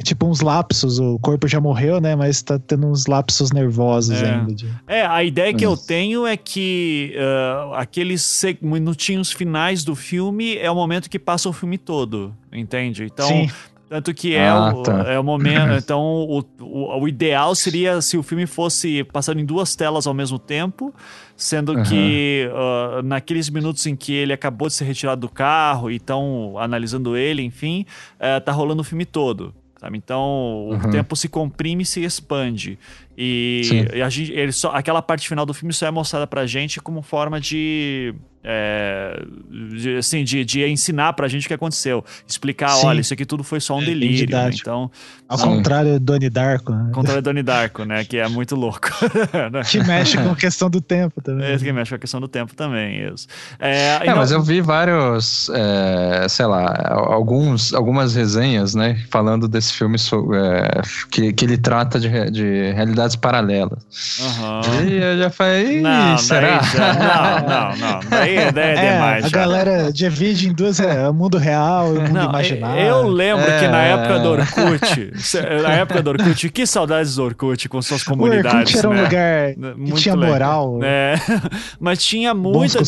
tipo 0.02 0.26
uns 0.26 0.40
lapsos, 0.40 0.98
o 0.98 1.18
corpo 1.20 1.46
já 1.46 1.60
morreu, 1.60 2.00
né? 2.00 2.16
Mas 2.16 2.42
tá 2.42 2.58
tendo 2.58 2.86
uns 2.86 3.06
lapsos 3.06 3.52
nervosos 3.52 4.20
é. 4.20 4.34
ainda. 4.34 4.54
De... 4.54 4.68
É, 4.86 5.06
a 5.06 5.22
ideia 5.22 5.54
que 5.54 5.64
eu 5.64 5.76
tenho 5.76 6.26
é 6.26 6.36
que 6.36 7.14
uh, 7.16 7.74
aqueles 7.74 8.42
minutinhos 8.60 9.30
finais 9.30 9.84
do 9.84 9.94
filme 9.94 10.56
é 10.56 10.70
o 10.70 10.74
momento 10.74 11.08
que 11.08 11.18
passa 11.18 11.48
o 11.48 11.52
filme 11.52 11.78
todo, 11.78 12.34
entende? 12.52 13.04
Então, 13.04 13.28
Sim. 13.28 13.48
Tanto 13.92 14.14
que 14.14 14.34
é, 14.34 14.48
ah, 14.48 14.72
o, 14.74 14.82
tá. 14.82 15.02
é 15.02 15.18
o 15.18 15.22
momento. 15.22 15.72
Então, 15.82 16.00
o, 16.00 16.42
o, 16.60 17.00
o, 17.00 17.08
ideal 17.08 17.54
seria 17.54 18.00
se 18.00 18.16
o 18.16 18.22
filme 18.22 18.46
fosse 18.46 19.04
passando 19.04 19.38
em 19.38 19.44
duas 19.44 19.76
telas 19.76 20.06
ao 20.06 20.14
mesmo 20.14 20.38
tempo, 20.38 20.94
sendo 21.36 21.74
uhum. 21.74 21.82
que 21.82 22.48
uh, 22.50 23.02
naqueles 23.02 23.50
minutos 23.50 23.86
em 23.86 23.94
que 23.94 24.14
ele 24.14 24.32
acabou 24.32 24.68
de 24.68 24.74
ser 24.74 24.84
retirado 24.84 25.20
do 25.20 25.28
carro 25.28 25.90
e 25.90 25.96
estão 25.96 26.54
analisando 26.56 27.18
ele, 27.18 27.42
enfim, 27.42 27.84
uh, 28.16 28.40
tá 28.40 28.50
rolando 28.50 28.80
o 28.80 28.84
filme 28.84 29.04
todo. 29.04 29.52
Sabe? 29.78 29.98
Então, 29.98 30.68
uhum. 30.70 30.76
o 30.76 30.90
tempo 30.90 31.14
se 31.14 31.28
comprime 31.28 31.82
e 31.82 31.86
se 31.86 32.02
expande. 32.02 32.78
E, 33.16 33.86
e 33.94 34.02
a 34.02 34.08
gente, 34.08 34.32
ele 34.32 34.52
só, 34.52 34.70
aquela 34.70 35.02
parte 35.02 35.28
final 35.28 35.44
do 35.44 35.52
filme 35.52 35.72
só 35.72 35.86
é 35.86 35.90
mostrada 35.90 36.26
pra 36.26 36.46
gente 36.46 36.80
como 36.80 37.02
forma 37.02 37.40
de 37.40 38.14
é, 38.44 39.22
de, 39.76 39.96
assim, 39.96 40.24
de, 40.24 40.44
de 40.44 40.66
ensinar 40.66 41.12
pra 41.12 41.28
gente 41.28 41.44
o 41.44 41.48
que 41.48 41.54
aconteceu. 41.54 42.04
Explicar, 42.26 42.70
Sim. 42.70 42.86
olha, 42.86 43.00
isso 43.00 43.14
aqui 43.14 43.24
tudo 43.24 43.44
foi 43.44 43.60
só 43.60 43.76
um 43.76 43.82
é, 43.82 43.86
delírio. 43.86 44.36
Né? 44.36 44.50
Então, 44.52 44.90
Ao 45.28 45.38
contrário 45.38 45.92
do 45.92 46.00
Doni 46.00 46.28
Darko. 46.28 46.72
Né? 46.72 46.84
Ao 46.86 46.92
contrário 46.92 47.22
do 47.22 47.24
Doni 47.26 47.42
Darko, 47.42 47.84
né? 47.84 48.04
Que 48.04 48.18
é 48.18 48.28
muito 48.28 48.56
louco. 48.56 48.88
Né? 49.52 49.62
que 49.70 49.78
mexe 49.84 50.18
com 50.18 50.30
a 50.30 50.36
questão 50.36 50.68
do 50.68 50.80
tempo 50.80 51.20
também. 51.20 51.52
É, 51.52 51.58
que 51.58 51.72
mexe 51.72 51.90
com 51.90 51.96
a 51.96 51.98
questão 51.98 52.20
do 52.20 52.28
tempo 52.28 52.54
também, 52.56 53.08
isso. 53.12 53.28
É, 53.60 54.08
é 54.08 54.14
mas 54.14 54.32
eu 54.32 54.42
vi 54.42 54.60
vários, 54.60 55.48
é, 55.50 56.26
sei 56.28 56.46
lá, 56.46 56.74
alguns, 56.88 57.72
algumas 57.72 58.14
resenhas, 58.14 58.74
né? 58.74 59.00
Falando 59.10 59.46
desse 59.46 59.72
filme 59.72 59.96
é, 60.34 60.82
que, 61.10 61.32
que 61.32 61.44
ele 61.44 61.56
trata 61.56 62.00
de, 62.00 62.30
de 62.30 62.72
realidades 63.02 63.16
paralelas. 63.16 63.78
Uhum. 64.20 64.84
E 64.88 65.02
eu 65.02 65.18
já 65.18 65.30
falei, 65.30 65.80
não, 65.80 66.18
será? 66.18 66.62
Já, 66.62 66.92
não, 66.94 67.48
não, 67.48 67.76
não. 67.76 68.00
Daí 68.10 68.22
aí 68.22 68.36
é, 68.38 68.42
é, 68.48 68.52
É, 68.82 68.92
demais. 68.94 69.24
a 69.24 69.28
já. 69.28 69.36
galera 69.36 69.92
divide 69.92 70.48
em 70.48 70.52
duas, 70.52 70.80
é, 70.80 71.08
o 71.08 71.12
mundo 71.14 71.38
real 71.38 71.94
e 71.94 71.98
o 71.98 72.02
mundo 72.02 72.12
Não, 72.12 72.28
imaginário. 72.30 72.80
eu 72.82 73.02
lembro 73.08 73.44
que 73.44 73.68
na 73.68 73.82
É. 73.84 73.92
época 73.92 74.18
do 74.20 74.28
Orkut, 74.30 75.12
na 75.62 75.72
época 75.74 76.02
do 76.02 76.10
Orkut, 76.10 76.48
que 76.50 76.66
saudades 76.66 77.16
do 77.16 77.24
Orkut 77.24 77.68
com 77.68 77.82
suas 77.82 78.02
o 78.02 78.06
comunidades, 78.06 78.74
Orkut 78.74 78.78
era 78.78 78.88
um 78.88 78.92
né? 78.94 79.02
lugar 79.02 79.52
que 79.54 79.80
Muito 79.80 80.00
tinha 80.00 80.14
legal. 80.14 80.32
moral, 80.32 80.78
É, 80.82 81.14
mas 81.80 82.02
tinha 82.04 82.32
muita, 82.34 82.78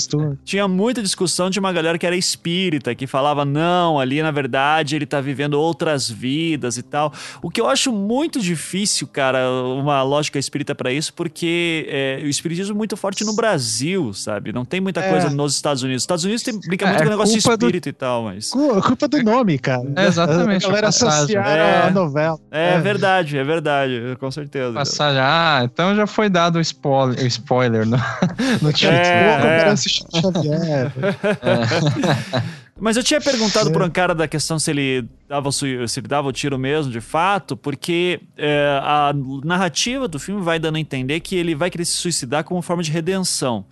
tinha 0.44 0.66
muita 0.68 1.02
discussão 1.02 1.50
de 1.50 1.58
uma 1.58 1.72
galera 1.72 1.98
que 1.98 2.06
era 2.06 2.16
espírita, 2.16 2.94
que 2.94 3.06
falava, 3.06 3.44
não, 3.44 3.98
ali 3.98 4.22
na 4.22 4.30
verdade 4.30 4.96
ele 4.96 5.06
tá 5.06 5.20
vivendo 5.20 5.54
outras 5.54 6.08
vidas 6.10 6.76
e 6.76 6.82
tal. 6.82 7.12
O 7.42 7.50
que 7.50 7.60
eu 7.60 7.68
acho 7.68 7.92
muito 7.92 8.40
difícil, 8.40 9.06
cara, 9.06 9.38
uma 9.50 10.02
lógica 10.04 10.38
espírita 10.38 10.74
pra 10.74 10.92
isso, 10.92 11.12
porque 11.14 11.86
é, 11.88 12.20
o 12.22 12.28
espiritismo 12.28 12.74
é 12.74 12.76
muito 12.76 12.96
forte 12.96 13.24
no 13.24 13.34
Brasil, 13.34 14.12
sabe? 14.14 14.52
Não 14.52 14.64
tem 14.64 14.80
muita 14.80 15.00
É. 15.00 15.10
coisa 15.10 15.30
nos 15.30 15.54
Estados 15.54 15.82
Unidos. 15.82 16.02
Os 16.02 16.04
Estados 16.04 16.24
Unidos 16.24 16.42
tem, 16.42 16.58
brinca 16.60 16.86
muito 16.86 16.98
É 17.00 17.02
com 17.02 17.08
o 17.08 17.10
negócio 17.10 17.34
de 17.36 17.42
culpa 17.42 17.56
do- 17.56 17.66
espírito 17.66 17.88
e 17.88 17.92
tal, 17.92 18.24
mas. 18.24 18.50
Cu- 18.50 18.82
culpa 18.82 19.08
do 19.08 19.22
nome, 19.22 19.58
cara. 19.58 19.82
É, 19.96 20.06
exatamente, 20.06 20.64
A 20.64 20.68
galera 20.68 20.86
a 20.86 20.92
passagem. 20.92 21.16
associaram 21.16 21.62
É. 21.64 21.82
a 21.86 21.90
novela. 21.90 22.38
É, 22.50 22.78
verdade, 22.78 23.36
é 23.38 23.44
verdade, 23.44 24.16
com 24.20 24.30
certeza. 24.30 24.72
Passagem. 24.74 25.20
Ah, 25.20 25.62
então 25.64 25.94
já 25.96 26.06
foi 26.06 26.28
dado 26.28 26.56
o 26.56 26.60
spoiler, 26.60 27.18
o 27.22 27.26
spoiler 27.26 27.86
no, 27.86 27.96
no 28.62 28.72
título. 28.72 28.96
É, 28.98 29.68
é. 29.72 29.76
Xavier. 29.76 30.92
Mas 32.78 32.96
eu 32.96 33.04
tinha 33.04 33.20
perguntado 33.20 33.70
por 33.70 33.82
um 33.82 33.90
cara 33.90 34.14
da 34.14 34.26
questão 34.26 34.58
se 34.58 34.70
ele 34.70 35.08
dava 35.28 35.52
se 35.52 35.66
ele 35.66 36.08
dava 36.08 36.28
o 36.28 36.32
tiro 36.32 36.58
mesmo, 36.58 36.90
de 36.90 37.00
fato, 37.00 37.56
porque 37.56 38.20
é, 38.36 38.80
a 38.82 39.12
narrativa 39.44 40.08
do 40.08 40.18
filme 40.18 40.42
vai 40.42 40.58
dando 40.58 40.76
a 40.76 40.80
entender 40.80 41.20
que 41.20 41.36
ele 41.36 41.54
vai 41.54 41.70
querer 41.70 41.84
se 41.84 41.92
suicidar 41.92 42.42
como 42.42 42.60
forma 42.60 42.82
de 42.82 42.90
redenção. 42.90 43.64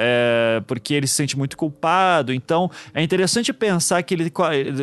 É, 0.00 0.62
porque 0.68 0.94
ele 0.94 1.08
se 1.08 1.14
sente 1.14 1.36
muito 1.36 1.56
culpado. 1.56 2.32
Então, 2.32 2.70
é 2.94 3.02
interessante 3.02 3.52
pensar 3.52 4.00
que 4.04 4.14
ele. 4.14 4.32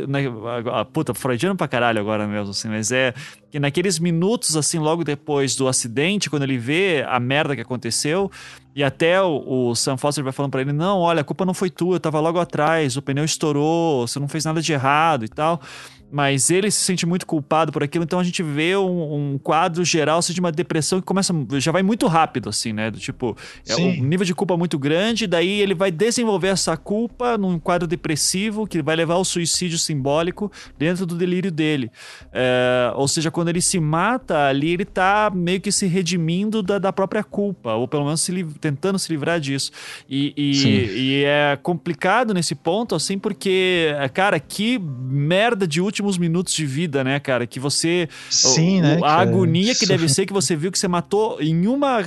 Na, 0.10 0.82
a, 0.82 0.84
puta, 0.84 1.14
freudiano 1.14 1.56
pra 1.56 1.70
caralho 1.70 2.02
agora 2.02 2.28
mesmo, 2.28 2.52
assim, 2.52 2.68
mas 2.68 2.92
é 2.92 3.14
que 3.50 3.58
naqueles 3.58 3.98
minutos, 3.98 4.58
assim, 4.58 4.78
logo 4.78 5.06
depois 5.06 5.56
do 5.56 5.70
acidente, 5.70 6.30
quando 6.30 6.44
ele 6.44 6.58
vê 6.58 7.06
a 7.08 7.18
merda 7.22 7.56
que 7.56 7.62
aconteceu, 7.62 8.30
e 8.76 8.84
até 8.84 9.22
o, 9.22 9.70
o 9.70 9.76
Sam 9.76 9.96
Foster 9.96 10.22
vai 10.22 10.34
falando 10.34 10.52
pra 10.52 10.60
ele: 10.60 10.74
não, 10.74 11.00
olha, 11.00 11.22
a 11.22 11.24
culpa 11.24 11.46
não 11.46 11.54
foi 11.54 11.70
tua, 11.70 11.96
eu 11.96 12.00
tava 12.02 12.20
logo 12.20 12.38
atrás, 12.38 12.98
o 12.98 13.02
pneu 13.02 13.24
estourou, 13.24 14.06
você 14.06 14.20
não 14.20 14.28
fez 14.28 14.44
nada 14.44 14.62
de 14.62 14.74
errado 14.74 15.24
e 15.24 15.30
tal. 15.30 15.62
Mas 16.12 16.50
ele 16.50 16.72
se 16.72 16.80
sente 16.82 17.06
muito 17.06 17.26
culpado 17.26 17.72
por 17.72 17.84
aquilo, 17.84 18.04
então 18.06 18.20
a 18.20 18.24
gente 18.24 18.42
vê 18.42 18.78
um, 18.78 19.34
um 19.34 19.38
quadro 19.38 19.84
geral 19.84 20.20
assim, 20.20 20.34
de 20.34 20.40
uma 20.40 20.52
depressão 20.52 21.00
que 21.02 21.06
começa. 21.06 21.34
já 21.58 21.72
vai 21.72 21.84
muito 21.84 22.08
rápido, 22.08 22.48
assim, 22.50 22.72
né? 22.72 22.90
Do 22.92 23.00
tipo, 23.00 23.36
é 23.68 23.74
um 23.76 24.04
nível 24.04 24.26
de 24.26 24.34
culpa 24.34 24.56
muito 24.56 24.78
grande, 24.80 25.28
daí 25.28 25.60
ele 25.62 25.74
vai 25.74 25.92
desenvolver 25.92 26.48
essa 26.50 26.78
culpa 26.78 27.38
num 27.38 27.60
quadro 27.60 27.88
depressivo 27.88 28.66
que 28.68 28.82
vai 28.82 28.96
levar 28.96 29.16
ao 29.16 29.26
suicídio 29.26 29.78
simbólico 29.80 30.52
dentro 30.78 31.06
do 31.06 31.16
delírio 31.16 31.52
dele. 31.52 31.92
É, 32.32 32.92
ou 32.96 33.08
seja, 33.08 33.32
quando 33.32 33.50
ele 33.50 33.62
se 33.62 33.80
mata 33.80 34.48
ali, 34.48 34.72
ele 34.72 34.86
tá 34.86 35.32
meio 35.34 35.60
que 35.60 35.72
se 35.72 35.86
redimindo 35.88 36.62
da, 36.62 36.78
da 36.80 36.94
própria 36.94 37.24
culpa, 37.24 37.74
ou 37.74 37.88
pelo 37.88 38.06
menos 38.06 38.22
se 38.22 38.44
tentando 38.62 38.98
se 39.00 39.12
livrar 39.12 39.40
disso. 39.40 39.72
E, 40.10 40.34
e- 40.38 40.52
e 40.98 41.24
é 41.26 41.58
complicado 41.62 42.34
nesse 42.34 42.56
ponto, 42.56 42.96
assim, 42.96 43.18
porque, 43.18 43.88
cara, 44.14 44.40
que 44.40 44.80
merda 44.80 45.68
de 45.68 45.82
últimos 45.96 46.18
minutos 46.18 46.54
de 46.54 46.66
vida, 46.66 47.04
né, 47.04 47.20
cara? 47.20 47.48
Que 47.48 47.60
você. 47.60 48.08
Sim, 48.30 48.80
o- 48.80 48.84
né? 48.84 48.98
A 48.98 49.00
cara? 49.02 49.22
agonia 49.22 49.74
que 49.76 49.86
deve 49.86 50.08
ser 50.10 50.26
que 50.26 50.34
você 50.34 50.56
viu 50.56 50.72
que 50.72 50.78
você 50.80 50.88
matou 50.88 51.42
em 51.42 51.68
uma. 51.68 52.00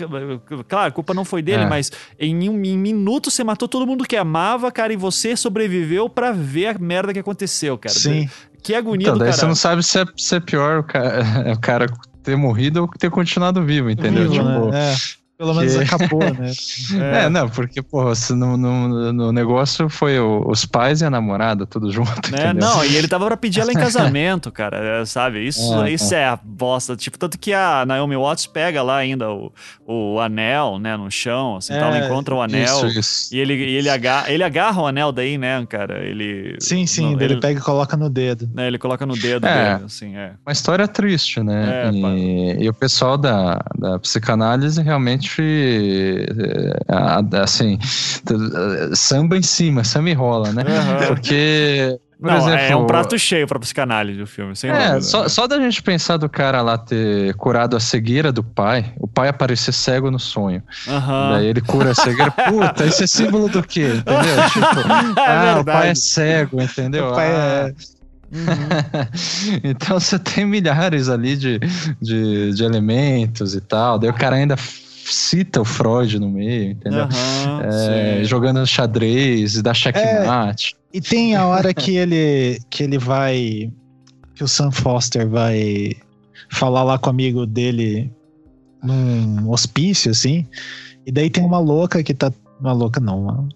Claro, 0.68 0.88
a 0.88 0.90
culpa 0.90 1.14
não 1.14 1.24
foi 1.24 1.42
dele, 1.42 1.62
É. 1.64 1.66
mas 1.68 1.90
em 2.18 2.48
um 2.48 2.62
em 2.64 2.76
minuto 2.76 3.30
você 3.30 3.42
matou 3.42 3.66
todo 3.68 3.86
mundo 3.86 4.04
que 4.04 4.16
amava, 4.16 4.70
cara, 4.70 4.92
e 4.92 4.96
você 4.96 5.36
sobreviveu 5.36 6.08
pra 6.08 6.32
ver 6.32 6.66
a 6.66 6.78
merda 6.78 7.12
que 7.12 7.18
aconteceu, 7.18 7.78
cara. 7.78 7.94
Sim. 7.94 8.28
Que 8.62 8.74
agonia 8.74 9.04
Então, 9.06 9.14
do 9.14 9.20
daí 9.20 9.28
cara. 9.28 9.40
você 9.40 9.46
não 9.46 9.54
sabe 9.54 9.82
se 9.82 10.00
é, 10.00 10.04
se 10.16 10.34
é 10.36 10.40
pior 10.40 10.80
o 10.80 10.82
cara, 10.82 11.20
o 11.54 11.60
cara 11.60 11.86
ter 12.22 12.36
morrido 12.36 12.82
ou 12.82 12.88
ter 12.88 13.10
continuado 13.10 13.64
vivo, 13.64 13.88
entendeu? 13.88 14.28
Vivo, 14.30 14.34
tipo, 14.44 14.70
né? 14.70 14.92
É. 14.92 14.96
Pelo 15.38 15.54
menos 15.54 15.76
que- 15.76 15.84
acabou, 15.84 16.18
né? 16.18 16.50
É, 17.24 17.28
não, 17.28 17.48
porque, 17.48 17.80
porra, 17.80 18.14
se 18.16 18.34
no, 18.34 18.56
no, 18.56 19.12
no 19.12 19.32
negócio 19.32 19.88
foi 19.88 20.18
o- 20.18 20.44
os 20.50 20.64
pais 20.66 21.00
e 21.00 21.04
a 21.04 21.10
namorada, 21.10 21.64
tudo 21.64 21.92
junto, 21.92 22.10
entendeu? 22.28 22.54
Não, 22.54 22.84
e 22.84 22.96
ele 22.96 23.06
tava 23.06 23.24
pra 23.26 23.36
pedir 23.36 23.60
ela 23.60 23.70
em 23.70 23.74
casamento, 23.76 24.50
cara, 24.52 24.78
é, 25.00 25.04
sabe? 25.04 25.46
Isso 25.46 25.82
É, 25.84 25.92
isso 25.92 26.12
é. 26.14 26.26
a 26.26 26.36
bosta. 26.42 26.96
Tipo, 26.96 27.16
tanto 27.18 27.38
que 27.38 27.52
a 27.52 27.84
Naomi 27.86 28.16
Watts 28.16 28.46
pega 28.46 28.82
lá 28.82 28.96
ainda 28.96 29.30
o, 29.30 29.52
o 29.86 30.18
anel, 30.18 30.78
né, 30.80 30.96
no 30.96 31.08
chão, 31.10 31.56
assim, 31.56 31.72
É, 31.72 31.78
tal, 31.78 31.94
ela 31.94 32.04
encontra 32.04 32.34
o 32.34 32.42
anel. 32.42 32.64
Isso, 32.88 32.98
isso. 32.98 33.34
E 33.34 33.38
ele, 33.38 33.54
e 33.54 33.76
ele, 33.76 33.88
agarra, 33.88 34.30
ele 34.32 34.42
agarra 34.42 34.82
o 34.82 34.86
anel 34.88 35.12
daí, 35.12 35.38
né, 35.38 35.64
cara? 35.66 36.04
Ele. 36.04 36.56
Sim, 36.60 36.84
sim. 36.84 37.02
não, 37.02 37.14
daí 37.14 37.26
ele 37.26 37.34
ele, 37.34 37.40
pega 37.40 37.60
e 37.60 37.62
coloca 37.62 37.96
no 37.96 38.10
dedo. 38.10 38.50
né, 38.52 38.66
ele 38.66 38.78
coloca 38.78 39.06
no 39.06 39.14
dedo 39.16 39.46
É. 39.46 39.74
dele, 39.74 39.84
assim, 39.84 40.16
é. 40.16 40.32
Uma 40.44 40.52
história 40.52 40.88
triste, 40.88 41.40
né? 41.44 41.84
É, 41.86 41.90
e, 41.92 42.64
e 42.64 42.68
o 42.68 42.74
pessoal 42.74 43.16
da, 43.16 43.60
da 43.78 43.98
psicanálise 44.00 44.82
realmente, 44.82 45.27
é, 45.40 46.26
a- 46.88 47.20
a- 47.20 47.42
assim, 47.42 47.78
samba 48.94 49.36
em 49.36 49.42
cima, 49.42 49.84
samba 49.84 50.10
e 50.10 50.14
rola, 50.14 50.52
né? 50.52 50.62
Aham. 50.66 51.06
Porque, 51.08 51.98
por 52.20 52.30
Não, 52.30 52.36
exemplo... 52.38 52.64
é 52.64 52.76
um 52.76 52.86
prato 52.86 53.18
cheio 53.18 53.46
pra 53.46 53.58
psicanálise 53.58 54.20
o 54.20 54.26
filme, 54.26 54.54
sem 54.56 54.70
É, 54.70 54.78
dúvida. 54.88 55.00
só, 55.02 55.28
só 55.28 55.46
da 55.46 55.58
gente 55.60 55.82
pensar 55.82 56.16
do 56.16 56.28
cara 56.28 56.60
lá 56.62 56.76
ter 56.78 57.34
curado 57.34 57.76
a 57.76 57.80
cegueira 57.80 58.32
do 58.32 58.42
pai, 58.42 58.92
o 58.98 59.06
pai 59.06 59.28
aparecer 59.28 59.72
cego 59.72 60.10
no 60.10 60.18
sonho. 60.18 60.62
Aham. 60.88 61.30
Daí 61.32 61.46
ele 61.46 61.60
cura 61.60 61.92
a 61.92 61.94
cegueira. 61.94 62.30
Puta, 62.48 62.84
isso 62.86 63.04
é 63.04 63.06
símbolo 63.06 63.48
do 63.48 63.62
quê? 63.62 63.94
Entendeu? 63.96 64.36
Tipo, 64.52 65.20
ah, 65.20 65.58
o 65.60 65.64
pai 65.64 65.90
é 65.90 65.94
cego, 65.94 66.60
entendeu? 66.60 67.08
O 67.10 67.14
pai 67.14 67.28
Ah, 67.30 67.68
é- 67.70 67.98
então 69.64 69.98
você 69.98 70.18
tem 70.18 70.44
milhares 70.44 71.08
ali 71.08 71.34
de, 71.34 71.58
de, 72.00 72.52
de 72.52 72.62
elementos 72.62 73.54
e 73.54 73.60
tal. 73.60 73.98
Daí 73.98 74.10
o 74.10 74.14
cara 74.14 74.36
ainda 74.36 74.54
cita 75.12 75.60
o 75.60 75.64
Freud 75.64 76.18
no 76.18 76.28
meio, 76.28 76.72
entendeu? 76.72 77.04
Aham, 77.04 77.62
É, 77.64 78.24
jogando 78.24 78.66
xadrez, 78.66 79.60
dá 79.62 79.74
checkmate. 79.74 80.76
E 80.92 81.00
tem 81.00 81.36
a 81.36 81.46
hora 81.46 81.74
que 81.74 81.96
ele 81.96 82.60
que 82.70 82.82
ele 82.82 82.98
vai 82.98 83.70
que 84.34 84.44
o 84.44 84.48
Sam 84.48 84.70
Foster 84.70 85.28
vai 85.28 85.92
falar 86.50 86.84
lá 86.84 86.98
com 86.98 87.08
o 87.08 87.10
amigo 87.10 87.46
dele 87.46 88.10
num 88.82 89.50
hospício 89.50 90.10
assim. 90.10 90.46
E 91.06 91.12
daí 91.12 91.28
tem 91.30 91.44
uma 91.44 91.58
louca 91.58 92.02
que 92.02 92.14
tá 92.14 92.32
uma 92.60 92.72
louca 92.72 93.00
não, 93.00 93.22
uma, 93.22 93.48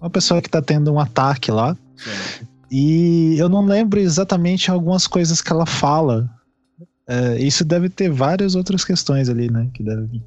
uma 0.00 0.10
pessoa 0.10 0.40
que 0.40 0.48
tá 0.48 0.62
tendo 0.62 0.92
um 0.92 0.98
ataque 0.98 1.50
lá. 1.50 1.76
Sim. 1.96 2.46
E 2.70 3.36
eu 3.38 3.48
não 3.48 3.64
lembro 3.64 4.00
exatamente 4.00 4.70
algumas 4.70 5.06
coisas 5.06 5.40
que 5.40 5.52
ela 5.52 5.66
fala. 5.66 6.28
É, 7.06 7.38
isso 7.38 7.64
deve 7.64 7.88
ter 7.88 8.10
várias 8.10 8.54
outras 8.54 8.84
questões 8.84 9.28
ali, 9.28 9.50
né? 9.50 9.68
Que 9.74 9.82
deve... 9.82 10.22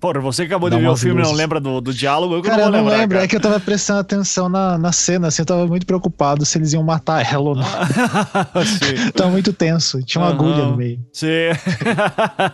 Porra, 0.00 0.20
você 0.20 0.42
que 0.44 0.48
acabou 0.52 0.70
de 0.70 0.78
ver 0.78 0.88
o 0.88 0.96
filme 0.96 1.20
e 1.20 1.24
não 1.24 1.32
lembra 1.32 1.60
do, 1.60 1.80
do 1.82 1.92
diálogo, 1.92 2.34
eu 2.34 2.42
Cara, 2.42 2.56
não 2.56 2.64
eu 2.64 2.70
não 2.72 2.78
lembrar. 2.80 2.96
lembro. 2.98 3.08
cara. 3.16 3.24
É 3.24 3.28
que 3.28 3.36
eu 3.36 3.40
tava 3.40 3.60
prestando 3.60 4.00
atenção 4.00 4.48
na, 4.48 4.78
na 4.78 4.90
cena, 4.90 5.28
assim, 5.28 5.42
eu 5.42 5.46
tava 5.46 5.66
muito 5.66 5.84
preocupado 5.86 6.46
se 6.46 6.56
eles 6.56 6.72
iam 6.72 6.82
matar 6.82 7.30
ela 7.30 7.50
ou 7.50 7.54
não. 7.54 7.64
Tava 9.14 9.30
muito 9.30 9.52
tenso. 9.52 10.02
Tinha 10.02 10.22
uma 10.22 10.30
Aham. 10.30 10.34
agulha 10.38 10.64
no 10.66 10.76
meio. 10.76 10.98
Sim. 11.12 11.26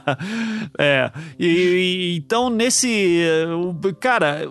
é. 0.79 1.11
E, 1.39 1.47
e- 1.47 2.17
então, 2.17 2.51
nesse. 2.51 3.21
Cara, 4.01 4.43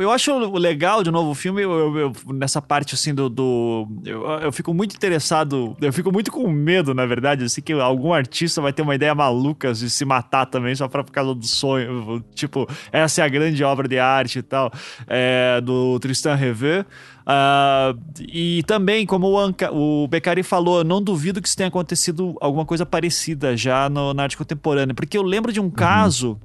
eu 0.00 0.10
acho 0.10 0.36
legal 0.56 1.02
de 1.02 1.10
novo 1.10 1.30
o 1.30 1.34
filme, 1.34 1.62
eu- 1.62 1.96
eu- 1.96 2.12
nessa 2.34 2.60
parte 2.60 2.94
assim 2.94 3.14
do. 3.14 3.28
do- 3.28 3.86
eu, 4.04 4.24
eu 4.40 4.52
fico 4.52 4.72
muito 4.74 4.94
interessado, 4.96 5.76
eu 5.80 5.92
fico 5.92 6.12
muito 6.12 6.30
com 6.30 6.48
medo, 6.50 6.94
na 6.94 7.06
verdade, 7.06 7.44
assim, 7.44 7.60
que 7.60 7.72
algum 7.72 8.12
artista 8.12 8.60
vai 8.60 8.72
ter 8.72 8.82
uma 8.82 8.94
ideia 8.94 9.14
maluca 9.14 9.72
de 9.72 9.88
se 9.90 10.04
matar 10.04 10.46
também, 10.46 10.74
só 10.74 10.88
pra, 10.88 11.04
por 11.04 11.12
causa 11.12 11.34
do 11.34 11.46
sonho. 11.46 11.99
Tipo, 12.34 12.68
essa 12.92 13.22
é 13.22 13.24
a 13.24 13.28
grande 13.28 13.62
obra 13.64 13.86
de 13.88 13.98
arte 13.98 14.38
e 14.38 14.42
tal, 14.42 14.70
é, 15.06 15.60
do 15.60 15.98
Tristan 16.00 16.34
Reveux. 16.34 16.84
Ah, 17.26 17.94
e 18.18 18.62
também, 18.66 19.06
como 19.06 19.28
o, 19.28 19.38
Anca, 19.38 19.72
o 19.72 20.08
Beccari 20.08 20.42
falou, 20.42 20.82
não 20.82 21.00
duvido 21.02 21.40
que 21.40 21.46
isso 21.46 21.56
tenha 21.56 21.68
acontecido 21.68 22.34
alguma 22.40 22.64
coisa 22.66 22.84
parecida 22.84 23.56
já 23.56 23.88
no- 23.88 24.12
na 24.14 24.24
arte 24.24 24.36
contemporânea, 24.36 24.94
porque 24.94 25.16
eu 25.16 25.22
lembro 25.22 25.52
de 25.52 25.60
um 25.60 25.70
caso. 25.70 26.40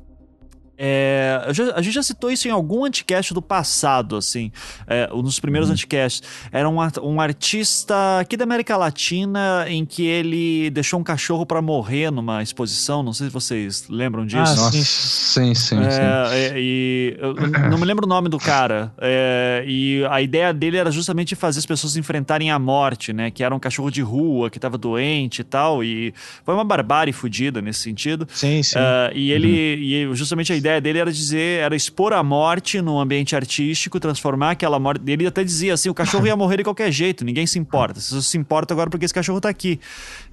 É, 0.78 1.41
a 1.76 1.82
gente 1.82 1.93
já 1.93 2.03
citou 2.03 2.30
isso 2.30 2.47
em 2.47 2.51
algum 2.51 2.84
anticast 2.84 3.34
do 3.34 3.41
passado, 3.41 4.15
assim, 4.15 4.51
é, 4.88 5.09
um 5.13 5.21
dos 5.21 5.39
primeiros 5.39 5.69
anticasts. 5.69 6.21
Era 6.51 6.69
um, 6.69 6.78
um 7.01 7.21
artista 7.21 8.19
aqui 8.19 8.36
da 8.36 8.43
América 8.43 8.76
Latina 8.76 9.65
em 9.67 9.86
que 9.86 10.05
ele 10.05 10.69
deixou 10.69 10.99
um 10.99 11.03
cachorro 11.03 11.45
pra 11.45 11.61
morrer 11.61 12.11
numa 12.11 12.43
exposição. 12.43 13.01
Não 13.03 13.13
sei 13.13 13.28
se 13.28 13.34
vocês 13.34 13.88
lembram 13.89 14.26
disso. 14.26 14.39
Ah, 14.39 14.55
Nossa, 14.55 14.71
sim. 14.71 14.84
sim, 14.84 15.55
sim, 15.55 15.78
sim. 15.78 16.01
É, 16.01 16.47
é, 16.47 16.53
e 16.57 17.17
eu 17.19 17.36
não 17.69 17.78
me 17.78 17.86
lembro 17.86 18.05
o 18.05 18.09
nome 18.09 18.28
do 18.28 18.38
cara. 18.38 18.91
É, 18.97 19.63
e 19.67 20.03
a 20.09 20.21
ideia 20.21 20.53
dele 20.53 20.78
era 20.78 20.91
justamente 20.91 21.36
fazer 21.36 21.59
as 21.59 21.65
pessoas 21.65 21.95
enfrentarem 21.95 22.51
a 22.51 22.59
morte, 22.59 23.13
né? 23.13 23.32
Que 23.32 23.43
era 23.43 23.55
um 23.55 23.59
cachorro 23.59 23.89
de 23.89 24.01
rua, 24.01 24.49
que 24.49 24.59
tava 24.59 24.78
doente 24.78 25.39
e 25.39 25.43
tal. 25.43 25.84
E 25.84 26.13
foi 26.43 26.53
uma 26.53 26.65
barbárie 26.65 27.13
fodida 27.13 27.61
nesse 27.61 27.80
sentido. 27.80 28.28
Sim, 28.32 28.61
sim. 28.61 28.78
Ah, 28.78 29.11
e 29.13 29.32
ele, 29.32 29.47
e 29.47 30.15
justamente 30.15 30.51
a 30.51 30.55
ideia 30.55 30.64
ideia 30.66 30.82
dele 30.82 30.99
era 30.99 31.11
dizer, 31.11 31.61
era 31.61 31.76
expor 31.76 32.11
a 32.13 32.24
morte 32.24 32.82
num 32.82 32.99
ambiente 32.99 33.36
artístico, 33.36 33.99
transformar 33.99 34.51
aquela 34.51 34.80
morte. 34.80 35.01
Ele 35.07 35.28
até 35.28 35.43
dizia 35.43 35.74
assim: 35.74 35.89
o 35.89 35.93
cachorro 35.93 36.26
ia 36.28 36.36
morrer 36.36 36.57
de 36.57 36.63
qualquer 36.63 36.91
jeito, 36.91 37.24
ninguém 37.24 37.45
se 37.47 37.59
importa. 37.59 37.99
Você 37.99 38.22
se 38.22 38.38
importa 38.38 38.74
agora 38.74 38.89
porque 38.89 39.05
esse 39.05 39.13
cachorro 39.13 39.39
tá 39.39 39.49
aqui. 39.49 39.80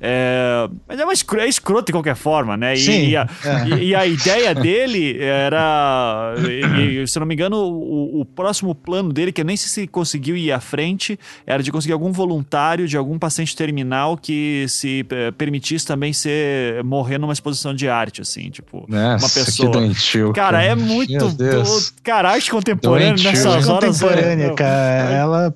É, 0.01 0.68
mas 0.89 0.99
é, 0.99 1.05
uma 1.05 1.12
escro, 1.12 1.41
é 1.41 1.47
escroto 1.49 1.87
de 1.87 1.93
qualquer 1.93 2.16
forma, 2.16 2.57
né? 2.57 2.74
E, 2.74 2.78
Sim, 2.78 3.09
e, 3.11 3.16
a, 3.16 3.28
é. 3.45 3.68
e- 3.68 3.85
e 3.89 3.95
a 3.95 4.07
ideia 4.07 4.55
dele 4.55 5.18
era. 5.20 6.35
e- 6.39 7.07
se 7.07 7.18
eu 7.18 7.20
não 7.20 7.26
me 7.26 7.35
engano, 7.35 7.57
o, 7.57 8.20
o 8.20 8.24
próximo 8.24 8.74
plano 8.74 9.12
dele, 9.12 9.33
que 9.33 9.41
eu 9.41 9.45
nem 9.45 9.57
sei 9.57 9.68
se 9.68 9.87
conseguiu 9.87 10.37
ir 10.37 10.51
à 10.53 10.61
frente, 10.61 11.18
era 11.47 11.62
de 11.62 11.70
conseguir 11.70 11.93
algum 11.93 12.12
voluntário 12.12 12.89
de 12.89 12.97
algum 12.97 13.18
paciente 13.18 13.55
terminal 13.57 14.16
que 14.16 14.64
se 14.68 15.05
eh, 15.11 15.30
permitisse 15.33 15.87
também 15.87 16.12
ser 16.12 16.83
morrer 16.85 17.18
numa 17.18 17.33
exposição 17.33 17.74
de 17.74 17.89
arte, 17.89 18.20
assim, 18.22 18.51
tipo, 18.51 18.85
uma 18.89 19.12
Nossa, 19.12 19.45
pessoa. 19.45 19.70
que 19.70 19.78
doentio. 19.78 20.22
Cara, 20.33 20.62
é 20.62 20.75
muito. 20.75 21.29
Do- 21.31 21.64
Cara, 22.03 22.31
arte 22.31 22.51
contemporânea 22.51 23.09
Doentio, 23.14 23.31
nessas 23.31 23.68
horas. 23.68 23.99
Contemporânea, 23.99 24.47
é, 24.47 24.55
cara. 24.55 25.11
Ela 25.14 25.55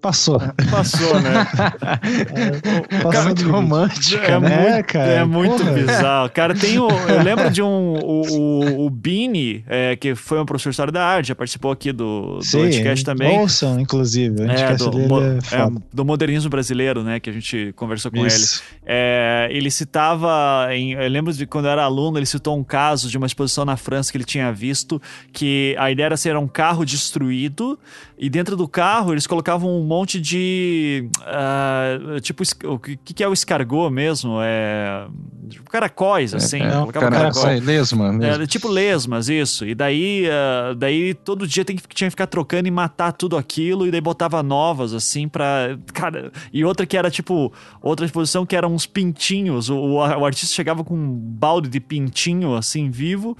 passou. 0.00 0.40
Passou, 0.70 1.20
né? 1.20 1.46
passou 3.02 3.10
Cara, 3.10 3.22
do 3.22 3.26
muito 3.26 3.42
limite. 3.42 3.42
romântica, 3.50 4.26
É, 4.26 4.40
né? 4.40 4.48
É, 4.68 4.72
muito, 4.72 4.86
cara, 4.86 5.10
é 5.12 5.24
muito 5.24 5.58
porra. 5.58 5.72
bizarro. 5.72 6.30
Cara, 6.30 6.54
tem 6.54 6.78
o. 6.78 6.88
Eu 6.88 7.22
lembro 7.22 7.50
de 7.50 7.62
um. 7.62 7.94
O, 7.98 8.22
o, 8.30 8.86
o 8.86 8.90
Bini, 8.90 9.64
é, 9.66 9.96
que 9.96 10.14
foi 10.14 10.40
um 10.40 10.44
professor 10.46 10.90
da 10.90 11.04
arte, 11.04 11.28
já 11.28 11.34
participou 11.34 11.70
aqui 11.70 11.92
do, 11.92 12.36
do 12.38 12.42
Sim, 12.44 12.66
Anticast 12.66 13.04
também. 13.04 13.38
Ouçam, 13.38 13.78
inclusive. 13.80 14.42
É, 14.42 14.74
do, 14.76 14.98
mo- 14.98 15.20
é 15.22 15.38
é, 15.52 15.68
do 15.92 16.04
modernismo 16.04 16.50
brasileiro, 16.50 17.02
né? 17.02 17.20
Que 17.20 17.30
a 17.30 17.32
gente 17.32 17.72
conversou 17.76 18.10
com 18.10 18.26
Isso. 18.26 18.62
ele. 18.62 18.80
É, 18.86 19.48
ele 19.50 19.70
citava. 19.70 20.68
Em, 20.74 20.92
eu 20.92 21.08
lembro 21.08 21.32
de 21.32 21.46
quando 21.46 21.66
eu 21.66 21.70
era 21.72 21.84
aluno, 21.84 22.18
ele 22.18 22.26
citou 22.26 22.56
um 22.58 22.64
caso 22.64 23.08
de 23.08 23.16
uma 23.16 23.26
exposição 23.26 23.64
na 23.64 23.76
França 23.76 24.10
que 24.10 24.16
ele 24.18 24.24
tinha 24.24 24.52
visto, 24.52 25.00
que 25.32 25.74
a 25.78 25.90
ideia 25.90 26.06
era 26.06 26.16
ser 26.16 26.36
um 26.36 26.46
carro 26.48 26.84
destruído, 26.84 27.78
e 28.18 28.28
dentro 28.30 28.56
do 28.56 28.66
carro 28.68 29.12
eles 29.12 29.26
colocavam 29.26 29.70
um 29.70 29.82
monte 29.88 30.20
de. 30.20 31.08
ah, 31.22 31.98
tipo, 32.20 32.42
o 32.64 32.78
que, 32.78 32.96
que 32.96 33.24
é 33.24 33.28
o 33.28 33.32
escargot 33.32 33.90
mesmo? 33.90 34.38
É. 34.42 35.06
tipo, 35.48 35.70
Caracóis, 35.70 36.34
assim. 36.34 36.60
É, 36.60 36.70
colocavam 36.70 37.10
cara, 37.10 37.10
caracóis. 37.10 37.44
sai 37.44 37.60
lesma 37.60 38.12
mesmo. 38.12 38.42
É, 38.42 38.46
tipo 38.46 38.68
lesmas, 38.68 39.28
isso. 39.28 39.66
E 39.66 39.74
daí, 39.74 40.28
ah, 40.30 40.74
daí 40.76 41.14
todo 41.14 41.46
dia 41.46 41.64
tem 41.64 41.76
que, 41.76 41.82
tinha 41.88 42.08
que 42.08 42.12
ficar 42.12 42.26
trocando 42.26 42.68
e 42.68 42.70
matar 42.70 43.12
tudo 43.12 43.36
aquilo, 43.36 43.86
e 43.86 43.90
daí 43.90 44.00
botava 44.00 44.42
novas, 44.42 44.92
assim, 44.92 45.26
pra. 45.26 45.78
Cara, 45.92 46.30
e 46.52 46.64
outra 46.64 46.84
que 46.86 46.96
era 46.96 47.10
tipo. 47.10 47.52
Outra 47.80 48.04
exposição 48.04 48.44
que 48.44 48.54
eram 48.54 48.74
uns 48.74 48.86
pintinhos. 48.86 49.70
O, 49.70 49.76
o, 49.76 49.94
o 49.96 50.26
artista 50.26 50.54
chegava 50.54 50.84
com 50.84 50.94
um 50.94 51.12
balde 51.12 51.68
de 51.68 51.80
pintinho, 51.80 52.54
assim, 52.54 52.90
vivo. 52.90 53.36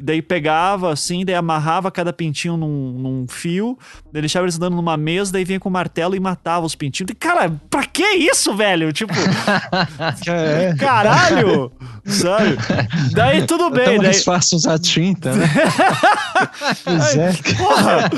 Daí 0.00 0.22
pegava 0.22 0.92
assim, 0.92 1.24
daí 1.24 1.34
amarrava 1.34 1.90
cada 1.90 2.12
pintinho 2.12 2.56
num, 2.56 2.92
num 2.92 3.26
fio, 3.28 3.78
daí 4.12 4.22
deixava 4.22 4.44
eles 4.46 4.56
andando 4.56 4.76
numa 4.76 4.96
mesa, 4.96 5.32
daí 5.32 5.44
vinha 5.44 5.60
com 5.60 5.68
o 5.68 5.72
martelo 5.72 6.14
e 6.16 6.20
matava 6.20 6.66
os 6.66 6.74
pintinhos. 6.74 7.10
E, 7.10 7.14
cara, 7.14 7.50
pra 7.68 7.84
que 7.84 8.02
isso, 8.02 8.54
velho? 8.54 8.92
Tipo, 8.92 9.14
É, 10.26 10.74
caralho! 10.78 11.72
Sabe? 12.04 12.56
Daí 13.12 13.46
tudo 13.46 13.70
bem, 13.70 13.84
tão 13.84 13.96
daí, 13.96 14.04
mais 14.04 14.24
fácil 14.24 14.56
usar 14.56 14.78
tinta, 14.78 15.34
né? 15.34 15.46
pois 16.84 17.16
é. 17.16 17.32
Porra! 17.56 18.10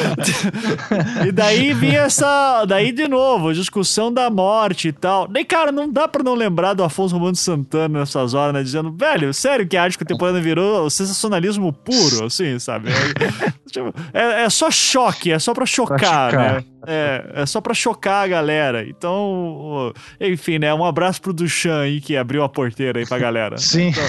e 1.26 1.32
daí 1.32 1.72
vinha 1.74 2.02
essa. 2.02 2.64
Daí 2.64 2.92
de 2.92 3.08
novo, 3.08 3.52
discussão 3.52 4.12
da 4.12 4.30
morte 4.30 4.88
e 4.88 4.92
tal. 4.92 5.26
Daí, 5.26 5.44
cara, 5.44 5.72
não 5.72 5.90
dá 5.90 6.06
pra 6.06 6.22
não 6.22 6.34
lembrar 6.34 6.74
do 6.74 6.84
Afonso 6.84 7.14
Romano 7.14 7.36
Santana 7.36 8.00
nessas 8.00 8.34
horas, 8.34 8.54
né? 8.54 8.62
Dizendo, 8.62 8.92
velho, 8.92 9.34
sério 9.34 9.66
que 9.66 9.76
a 9.76 9.82
arte 9.82 9.98
contemporânea 9.98 10.40
virou 10.40 10.88
sensacionalismo 10.88 11.71
puro, 11.72 12.26
assim, 12.26 12.58
sabe? 12.58 12.90
É, 12.90 13.52
tipo, 13.70 13.92
é- 14.12 14.42
é 14.44 14.50
só 14.50 14.70
choque, 14.70 15.32
é 15.32 15.38
só 15.38 15.52
pra 15.54 15.66
chocar, 15.66 15.98
chocar. 16.30 16.32
né? 16.56 16.64
É, 16.86 17.42
é 17.42 17.46
só 17.46 17.60
pra 17.60 17.74
chocar 17.74 18.24
a 18.24 18.28
galera. 18.28 18.86
Então, 18.88 19.92
enfim, 20.20 20.58
né? 20.58 20.72
Um 20.74 20.84
abraço 20.84 21.20
pro 21.20 21.32
Duchamp 21.32 21.82
aí 21.82 22.00
que 22.00 22.16
abriu 22.16 22.42
a 22.42 22.48
porteira 22.48 22.98
aí 23.00 23.06
pra 23.06 23.18
galera. 23.18 23.56
Sim. 23.62 23.92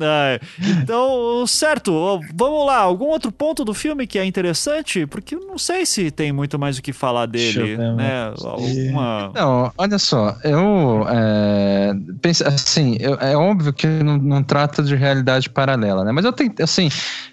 É, 0.00 0.40
então, 0.82 1.46
certo, 1.46 2.20
vamos 2.34 2.66
lá. 2.66 2.78
Algum 2.78 3.06
outro 3.06 3.30
ponto 3.30 3.64
do 3.64 3.74
filme 3.74 4.06
que 4.06 4.18
é 4.18 4.24
interessante? 4.24 5.06
Porque 5.06 5.34
eu 5.34 5.40
não 5.40 5.58
sei 5.58 5.86
se 5.86 6.10
tem 6.10 6.32
muito 6.32 6.58
mais 6.58 6.78
o 6.78 6.82
que 6.82 6.92
falar 6.92 7.26
dele, 7.26 7.76
ver, 7.76 7.78
né? 7.94 8.32
Alguma... 8.42 9.30
Não, 9.34 9.72
olha 9.78 9.98
só, 9.98 10.36
eu 10.44 11.06
é, 11.08 11.92
penso 12.20 12.46
assim, 12.46 12.96
eu- 13.00 13.14
é 13.14 13.36
óbvio 13.36 13.72
que 13.72 13.86
não, 13.86 14.18
não 14.18 14.42
trata 14.42 14.82
de 14.82 14.94
realidade 14.96 15.48
paralela, 15.48 16.04
né? 16.04 16.12
Mas 16.12 16.24
eu 16.24 16.32
tenho, 16.32 16.52
assim, 16.60 16.88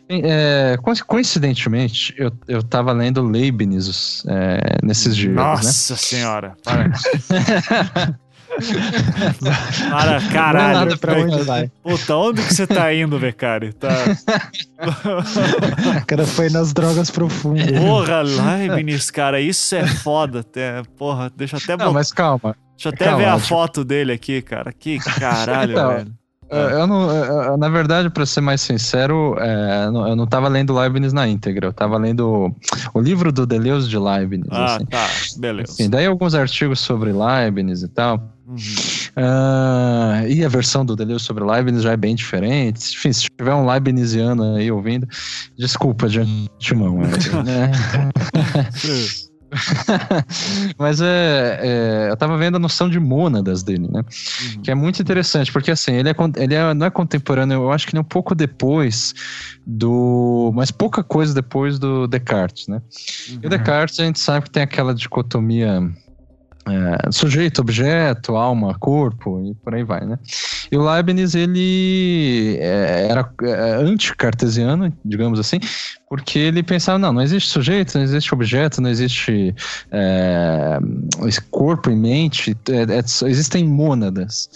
é, 0.10 0.78
co- 0.82 1.06
coincidentemente, 1.06 2.14
eu, 2.18 2.32
eu 2.48 2.62
tava 2.64 2.92
lendo 2.92 3.22
Leibniz 3.32 4.24
é, 4.28 4.60
nesses 4.84 5.16
dias, 5.16 5.36
né? 5.36 5.42
Nossa 5.42 5.96
senhora, 5.96 6.54
para. 6.64 6.90
para, 9.90 10.20
Não 10.20 10.28
é 10.28 10.32
caralho. 10.34 10.74
nada 10.80 10.98
pra 10.98 11.14
onde 11.20 11.42
vai? 11.44 11.72
Puta, 11.84 12.16
onde 12.16 12.42
que 12.42 12.54
você 12.54 12.68
tá 12.68 12.94
indo, 12.94 13.18
Becari? 13.20 13.74
Tá... 13.74 13.90
O 16.02 16.06
cara 16.06 16.26
foi 16.26 16.50
nas 16.50 16.74
drogas 16.74 17.10
profundas. 17.10 17.72
Porra, 17.72 18.22
Leibniz, 18.22 19.10
cara, 19.12 19.40
isso 19.40 19.76
é 19.76 19.86
foda. 19.88 20.40
Até, 20.42 20.82
porra, 20.98 21.32
deixa 21.36 21.56
eu 21.58 21.60
até, 21.64 21.78
Não, 21.78 21.86
bot- 21.88 21.94
mas 21.94 22.12
calma. 22.12 22.56
deixa 22.76 22.90
eu 22.90 22.94
até 22.94 23.06
calma, 23.06 23.18
ver 23.20 23.26
a 23.30 23.36
tipo- 23.36 23.48
foto 23.48 23.84
dele 23.86 24.12
aqui, 24.14 24.42
cara. 24.42 24.74
Que 24.74 24.98
caralho, 25.00 25.72
Então, 25.72 25.90
velho. 25.90 26.19
Eu 26.52 26.88
não, 26.88 27.12
eu- 27.12 27.58
na 27.58 27.70
verdade, 27.70 28.10
para 28.10 28.26
ser 28.26 28.42
mais 28.42 28.62
sincero, 28.62 29.36
é, 29.40 29.86
eu 29.86 29.92
não- 29.92 30.08
eu 30.08 30.16
não 30.16 30.26
tava 30.26 30.48
lendo 30.48 30.74
Leibniz 30.74 31.14
na 31.14 31.28
íntegra, 31.28 31.68
eu 31.68 31.74
tava 31.74 31.98
lendo 31.98 32.54
o 32.94 33.00
livro 33.00 33.32
do 33.32 33.46
Deleuze 33.46 33.88
de 33.88 33.98
Leibniz. 33.98 34.48
Ah, 34.52 34.76
assim. 34.76 34.86
tá, 34.86 35.08
beleza. 35.38 35.72
Assim, 35.74 35.90
daí 35.90 36.06
alguns 36.08 36.34
artigos 36.34 36.80
sobre 36.80 37.12
Leibniz 37.14 37.84
e 37.84 37.88
tal. 37.88 38.34
Uhum. 38.48 38.58
Ah, 39.16 40.24
e 40.28 40.44
a 40.44 40.50
versão 40.50 40.84
do 40.84 40.96
Deleuze 40.96 41.24
sobre 41.24 41.44
Leibniz 41.44 41.84
já 41.84 41.92
é 41.92 41.98
bem 41.98 42.16
diferente. 42.16 42.96
Enfim, 42.96 43.14
se 43.14 43.28
tiver 43.38 43.54
um 43.54 43.68
Leibniziano 43.70 44.56
aí 44.56 44.72
ouvindo, 44.72 45.08
desculpa 45.58 46.08
de 46.10 46.22
antemão. 46.22 47.00
é, 47.04 47.44
né? 47.44 47.72
Mas 50.78 51.02
é, 51.02 51.60
é, 51.62 52.08
eu 52.10 52.18
tava 52.18 52.38
vendo 52.38 52.56
a 52.56 52.60
noção 52.60 52.90
de 52.90 53.00
mônadas 53.00 53.64
dele, 53.64 53.88
né? 53.92 54.02
Uhum. 54.02 54.62
Que 54.62 54.72
é 54.72 54.76
muito 54.76 55.02
interessante, 55.02 55.52
porque 55.52 55.72
assim, 55.72 55.94
ele, 55.94 56.10
é, 56.10 56.16
ele 56.38 56.56
é- 56.56 56.74
não 56.74 56.86
é 56.86 56.90
contemporâneo, 56.90 57.64
eu 57.64 57.72
acho 57.72 57.88
que 57.88 57.94
nem 57.94 58.02
um 58.02 58.06
pouco 58.06 58.36
depois 58.36 59.14
do. 59.66 60.52
Mas 60.54 60.72
pouca 60.72 61.04
coisa 61.04 61.34
depois 61.34 61.80
do 61.80 62.08
Descartes, 62.08 62.68
né? 62.68 62.82
E 63.42 63.46
o 63.46 63.50
Descartes 63.50 64.00
a 64.00 64.04
gente 64.04 64.20
sabe 64.20 64.46
que 64.46 64.52
tem 64.52 64.64
aquela 64.64 64.94
dicotomia 64.94 65.90
é, 66.70 67.12
sujeito, 67.12 67.62
objeto, 67.62 68.36
alma, 68.36 68.76
corpo 68.80 69.42
e 69.44 69.56
por 69.56 69.76
aí 69.76 69.84
vai, 69.84 70.06
né? 70.06 70.18
E 70.72 70.78
o 70.78 70.84
Leibniz, 70.84 71.34
ele 71.36 72.58
é, 72.60 73.08
era 73.10 73.30
é, 73.44 73.76
anti-cartesiano, 73.76 74.94
digamos 75.04 75.40
assim, 75.40 75.60
porque 76.08 76.40
ele 76.40 76.64
pensava, 76.64 76.98
não, 76.98 77.14
não 77.14 77.22
existe 77.22 77.50
sujeito, 77.50 77.96
não 77.96 78.04
existe 78.04 78.34
objeto, 78.34 78.82
não 78.82 78.90
existe 78.90 79.56
é, 79.92 80.80
corpo 81.52 81.90
e 81.90 81.96
mente, 81.96 82.56
é, 82.70 82.82
é, 82.82 83.30
existem 83.30 83.68
mônadas. 83.68 84.50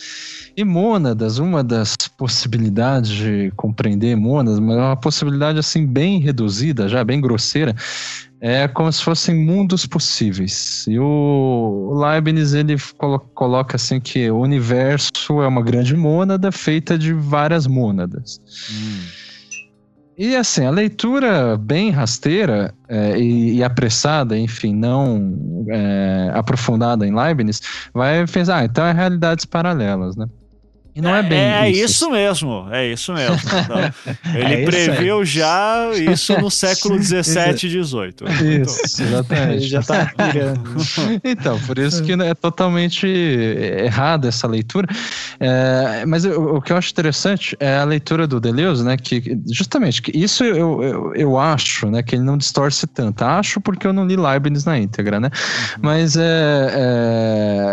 E 0.55 0.63
mônadas, 0.63 1.39
uma 1.39 1.63
das 1.63 1.95
possibilidades 2.17 3.09
de 3.11 3.51
compreender 3.55 4.15
mônadas, 4.15 4.59
mas 4.59 4.77
é 4.77 4.81
uma 4.81 4.97
possibilidade 4.97 5.57
assim 5.57 5.85
bem 5.85 6.19
reduzida, 6.19 6.87
já 6.87 7.03
bem 7.03 7.19
grosseira, 7.19 7.75
é 8.45 8.67
como 8.67 8.91
se 8.91 9.01
fossem 9.01 9.33
mundos 9.33 9.85
possíveis. 9.85 10.85
E 10.85 10.99
o 10.99 11.97
Leibniz 11.97 12.53
ele 12.53 12.75
colo- 12.97 13.19
coloca 13.33 13.77
assim 13.77 14.01
que 14.01 14.29
o 14.29 14.37
universo 14.37 15.41
é 15.41 15.47
uma 15.47 15.61
grande 15.61 15.95
mônada 15.95 16.51
feita 16.51 16.97
de 16.97 17.13
várias 17.13 17.65
mônadas. 17.65 18.41
Hum. 18.69 18.99
E 20.17 20.35
assim, 20.35 20.65
a 20.65 20.69
leitura 20.71 21.57
bem 21.57 21.89
rasteira 21.89 22.73
é, 22.89 23.17
e, 23.17 23.55
e 23.55 23.63
apressada, 23.63 24.37
enfim, 24.37 24.75
não 24.75 25.65
é, 25.69 26.29
aprofundada 26.33 27.07
em 27.07 27.15
Leibniz, 27.15 27.61
vai 27.93 28.27
pensar, 28.27 28.57
ah, 28.57 28.65
então 28.65 28.85
é 28.85 28.91
realidades 28.91 29.45
paralelas, 29.45 30.17
né? 30.17 30.27
E 30.95 31.01
não 31.01 31.15
é, 31.15 31.23
bem 31.23 31.39
É 31.39 31.69
isso. 31.71 31.83
isso 31.85 32.09
mesmo, 32.11 32.67
é 32.71 32.87
isso 32.87 33.13
mesmo. 33.13 33.35
Então, 33.35 33.77
ele 34.35 34.43
É 34.53 34.61
isso 34.63 34.75
aí. 34.77 34.85
previu 34.87 35.25
já 35.25 35.89
isso 35.95 36.39
no 36.39 36.51
século 36.51 36.97
17 36.99 37.65
e 37.65 37.69
18. 37.69 38.25
Isso, 38.61 39.01
exatamente. 39.03 39.67
já 39.67 39.81
tá. 39.81 40.11
Então, 41.23 41.59
por 41.61 41.77
isso 41.79 42.03
que 42.03 42.11
é 42.13 42.33
totalmente 42.35 43.07
errada 43.07 44.27
essa 44.27 44.47
leitura. 44.47 44.87
É, 45.39 46.05
mas 46.05 46.25
o, 46.25 46.57
o 46.57 46.61
que 46.61 46.71
eu 46.71 46.77
acho 46.77 46.91
interessante 46.91 47.55
é 47.59 47.77
a 47.77 47.83
leitura 47.83 48.27
do 48.27 48.39
Deleuze, 48.39 48.83
né? 48.83 48.95
Que 48.97 49.37
justamente 49.51 50.01
que 50.01 50.15
isso 50.17 50.43
eu, 50.43 50.83
eu, 50.83 51.15
eu 51.15 51.39
acho, 51.39 51.89
né? 51.89 52.03
Que 52.03 52.15
ele 52.15 52.23
não 52.23 52.37
distorce 52.37 52.85
tanto. 52.87 53.23
Acho 53.23 53.59
porque 53.59 53.87
eu 53.87 53.93
não 53.93 54.05
li 54.05 54.15
Leibniz 54.15 54.65
na 54.65 54.77
íntegra, 54.77 55.19
né? 55.19 55.29
Mas 55.81 56.15
é, 56.17 56.21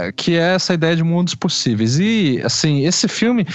é 0.08 0.12
que 0.16 0.36
é 0.36 0.54
essa 0.54 0.74
ideia 0.74 0.96
de 0.96 1.04
mundos 1.04 1.34
possíveis. 1.34 1.98
E 1.98 2.40
assim, 2.44 2.84
esse 2.86 3.09
filme 3.10 3.46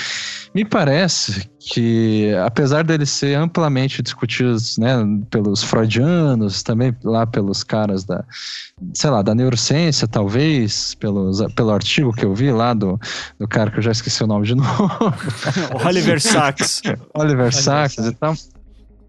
me 0.53 0.64
parece 0.64 1.49
que, 1.60 2.34
apesar 2.45 2.84
dele 2.84 3.06
ser 3.06 3.36
amplamente 3.36 4.01
discutido 4.01 4.56
né, 4.78 4.95
pelos 5.30 5.64
freudianos, 5.64 6.64
também 6.64 6.95
lá 7.03 7.28
pelos 7.28 7.64
caras 7.64 8.06
da, 8.06 8.24
sei 8.93 9.10
lá, 9.10 9.22
da 9.22 9.36
neurociência, 9.36 10.08
talvez, 10.08 10.95
pelos, 10.95 11.41
pelo 11.56 11.72
artigo 11.72 12.14
que 12.14 12.24
eu 12.24 12.34
vi 12.34 12.51
lá 12.51 12.74
do, 12.74 12.97
do 13.38 13.47
cara 13.47 13.70
que 13.70 13.80
eu 13.80 13.84
já 13.84 13.91
esqueci 13.91 14.24
o 14.24 14.28
nome 14.28 14.45
de 14.45 14.56
novo. 14.56 15.14
Oliver 15.86 16.22
Sacks. 16.22 16.82
Oliver 17.14 17.53
Sacks 17.53 18.06
e 18.06 18.14
tal. 18.14 18.34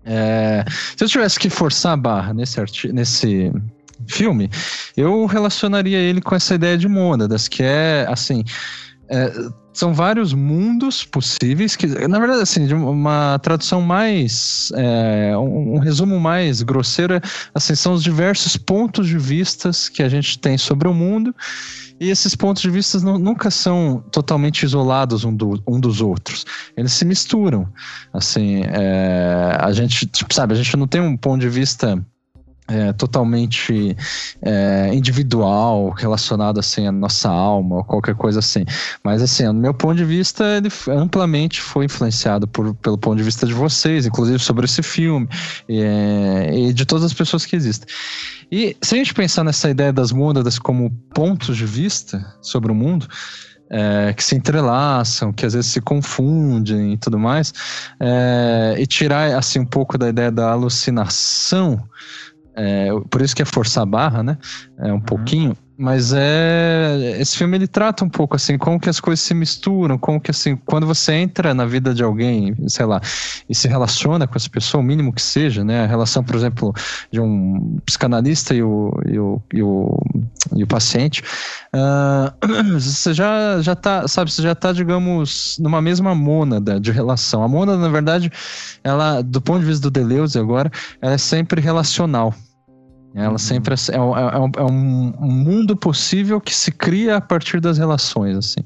É, 0.04 0.64
se 0.96 1.04
eu 1.04 1.08
tivesse 1.08 1.38
que 1.38 1.50
forçar 1.50 1.92
a 1.92 1.96
barra 1.96 2.32
nesse, 2.32 2.60
nesse 2.92 3.52
filme, 4.08 4.50
eu 4.96 5.26
relacionaria 5.26 5.98
ele 5.98 6.20
com 6.20 6.34
essa 6.34 6.54
ideia 6.54 6.78
de 6.78 6.88
mônadas, 6.88 7.48
que 7.48 7.62
é 7.62 8.06
assim. 8.08 8.44
É, 9.08 9.32
são 9.72 9.92
vários 9.92 10.32
mundos 10.32 11.04
possíveis 11.04 11.76
que, 11.76 11.86
na 11.86 12.18
verdade, 12.18 12.40
assim, 12.40 12.66
de 12.66 12.74
uma 12.74 13.38
tradução 13.40 13.82
mais, 13.82 14.72
é, 14.74 15.36
um, 15.36 15.74
um, 15.74 15.78
resumo 15.78 16.18
mais 16.18 16.62
grosseiro, 16.62 17.14
é, 17.14 17.20
assim, 17.54 17.74
são 17.74 17.92
os 17.92 18.02
diversos 18.02 18.56
pontos 18.56 19.06
de 19.06 19.18
vistas 19.18 19.88
que 19.88 20.02
a 20.02 20.08
gente 20.08 20.38
tem 20.38 20.56
sobre 20.56 20.88
o 20.88 20.94
mundo 20.94 21.34
e 21.98 22.10
esses 22.10 22.34
pontos 22.34 22.62
de 22.62 22.70
vista 22.70 22.98
nunca 22.98 23.50
são 23.50 24.04
totalmente 24.10 24.62
isolados 24.62 25.24
um, 25.24 25.34
do, 25.34 25.62
um, 25.66 25.80
dos 25.80 26.00
outros. 26.00 26.44
Eles 26.76 26.92
se 26.92 27.04
misturam. 27.04 27.66
Assim, 28.12 28.62
é, 28.64 29.56
a 29.58 29.72
gente, 29.72 30.06
tipo, 30.06 30.32
sabe, 30.32 30.52
a 30.52 30.56
gente 30.56 30.76
não 30.76 30.86
tem 30.86 31.00
um 31.00 31.16
ponto 31.16 31.40
de 31.40 31.48
vista 31.48 32.02
é, 32.68 32.92
totalmente 32.92 33.96
é, 34.42 34.90
individual, 34.92 35.90
relacionado 35.90 36.58
assim 36.58 36.86
à 36.86 36.92
nossa 36.92 37.28
alma 37.28 37.76
ou 37.76 37.84
qualquer 37.84 38.14
coisa 38.14 38.40
assim. 38.40 38.64
Mas 39.04 39.22
assim, 39.22 39.44
no 39.46 39.54
meu 39.54 39.74
ponto 39.74 39.96
de 39.96 40.04
vista, 40.04 40.44
ele 40.56 40.68
amplamente 40.88 41.60
foi 41.60 41.84
influenciado 41.84 42.46
por, 42.48 42.74
pelo 42.76 42.98
ponto 42.98 43.16
de 43.16 43.22
vista 43.22 43.46
de 43.46 43.52
vocês, 43.52 44.06
inclusive 44.06 44.38
sobre 44.38 44.64
esse 44.64 44.82
filme 44.82 45.28
é, 45.68 46.50
e 46.52 46.72
de 46.72 46.84
todas 46.84 47.04
as 47.04 47.12
pessoas 47.12 47.46
que 47.46 47.54
existem. 47.54 47.88
E 48.50 48.76
se 48.82 48.94
a 48.94 48.98
gente 48.98 49.14
pensar 49.14 49.44
nessa 49.44 49.70
ideia 49.70 49.92
das 49.92 50.12
mônadas 50.12 50.58
como 50.58 50.90
pontos 51.14 51.56
de 51.56 51.66
vista 51.66 52.24
sobre 52.40 52.70
o 52.70 52.74
mundo, 52.74 53.06
é, 53.68 54.12
que 54.12 54.22
se 54.22 54.36
entrelaçam, 54.36 55.32
que 55.32 55.44
às 55.44 55.54
vezes 55.54 55.70
se 55.72 55.80
confundem 55.80 56.92
e 56.92 56.96
tudo 56.96 57.18
mais, 57.18 57.52
é, 58.00 58.76
e 58.78 58.86
tirar 58.86 59.36
assim 59.36 59.58
um 59.58 59.66
pouco 59.66 59.98
da 59.98 60.08
ideia 60.08 60.30
da 60.30 60.52
alucinação, 60.52 61.82
é, 62.56 62.88
por 63.10 63.20
isso 63.20 63.36
que 63.36 63.42
é 63.42 63.44
forçar 63.44 63.82
a 63.82 63.86
barra, 63.86 64.22
né? 64.22 64.38
É 64.78 64.86
um 64.86 64.94
uhum. 64.94 65.00
pouquinho. 65.00 65.56
Mas 65.78 66.14
é. 66.14 67.18
Esse 67.20 67.36
filme 67.36 67.56
ele 67.56 67.66
trata 67.66 68.02
um 68.02 68.08
pouco 68.08 68.34
assim, 68.34 68.56
como 68.56 68.80
que 68.80 68.88
as 68.88 68.98
coisas 68.98 69.22
se 69.22 69.34
misturam, 69.34 69.98
como 69.98 70.18
que 70.18 70.30
assim, 70.30 70.56
quando 70.56 70.86
você 70.86 71.12
entra 71.12 71.52
na 71.52 71.66
vida 71.66 71.92
de 71.92 72.02
alguém, 72.02 72.56
sei 72.66 72.86
lá, 72.86 73.00
e 73.48 73.54
se 73.54 73.68
relaciona 73.68 74.26
com 74.26 74.36
essa 74.36 74.48
pessoa, 74.48 74.82
o 74.82 74.84
mínimo 74.84 75.12
que 75.12 75.20
seja, 75.20 75.62
né? 75.62 75.84
A 75.84 75.86
relação, 75.86 76.24
por 76.24 76.34
exemplo, 76.34 76.72
de 77.10 77.20
um 77.20 77.78
psicanalista 77.84 78.54
e 78.54 78.62
o, 78.62 78.90
e 79.06 79.18
o, 79.18 79.42
e 79.52 79.62
o, 79.62 79.98
e 80.56 80.62
o 80.62 80.66
paciente, 80.66 81.22
uh, 81.74 82.32
você 82.80 83.12
já, 83.12 83.60
já 83.60 83.76
tá, 83.76 84.08
sabe, 84.08 84.32
você 84.32 84.40
já 84.40 84.54
tá, 84.54 84.72
digamos, 84.72 85.58
numa 85.60 85.82
mesma 85.82 86.14
mônada 86.14 86.80
de 86.80 86.90
relação. 86.90 87.42
A 87.42 87.48
mônada, 87.48 87.76
na 87.78 87.90
verdade, 87.90 88.32
ela, 88.82 89.20
do 89.20 89.42
ponto 89.42 89.60
de 89.60 89.66
vista 89.66 89.82
do 89.82 89.90
Deleuze 89.90 90.38
agora, 90.38 90.70
ela 91.02 91.14
é 91.14 91.18
sempre 91.18 91.60
relacional. 91.60 92.32
Ela 93.16 93.30
uhum. 93.30 93.38
sempre 93.38 93.72
é, 93.72 93.76
é, 93.92 93.96
é, 93.96 94.60
é, 94.60 94.64
um, 94.64 95.12
mundo 95.18 95.74
possível 95.74 96.38
que 96.38 96.54
se 96.54 96.70
cria 96.70 97.16
a 97.16 97.20
partir 97.20 97.60
das 97.60 97.78
relações, 97.78 98.36
assim. 98.36 98.60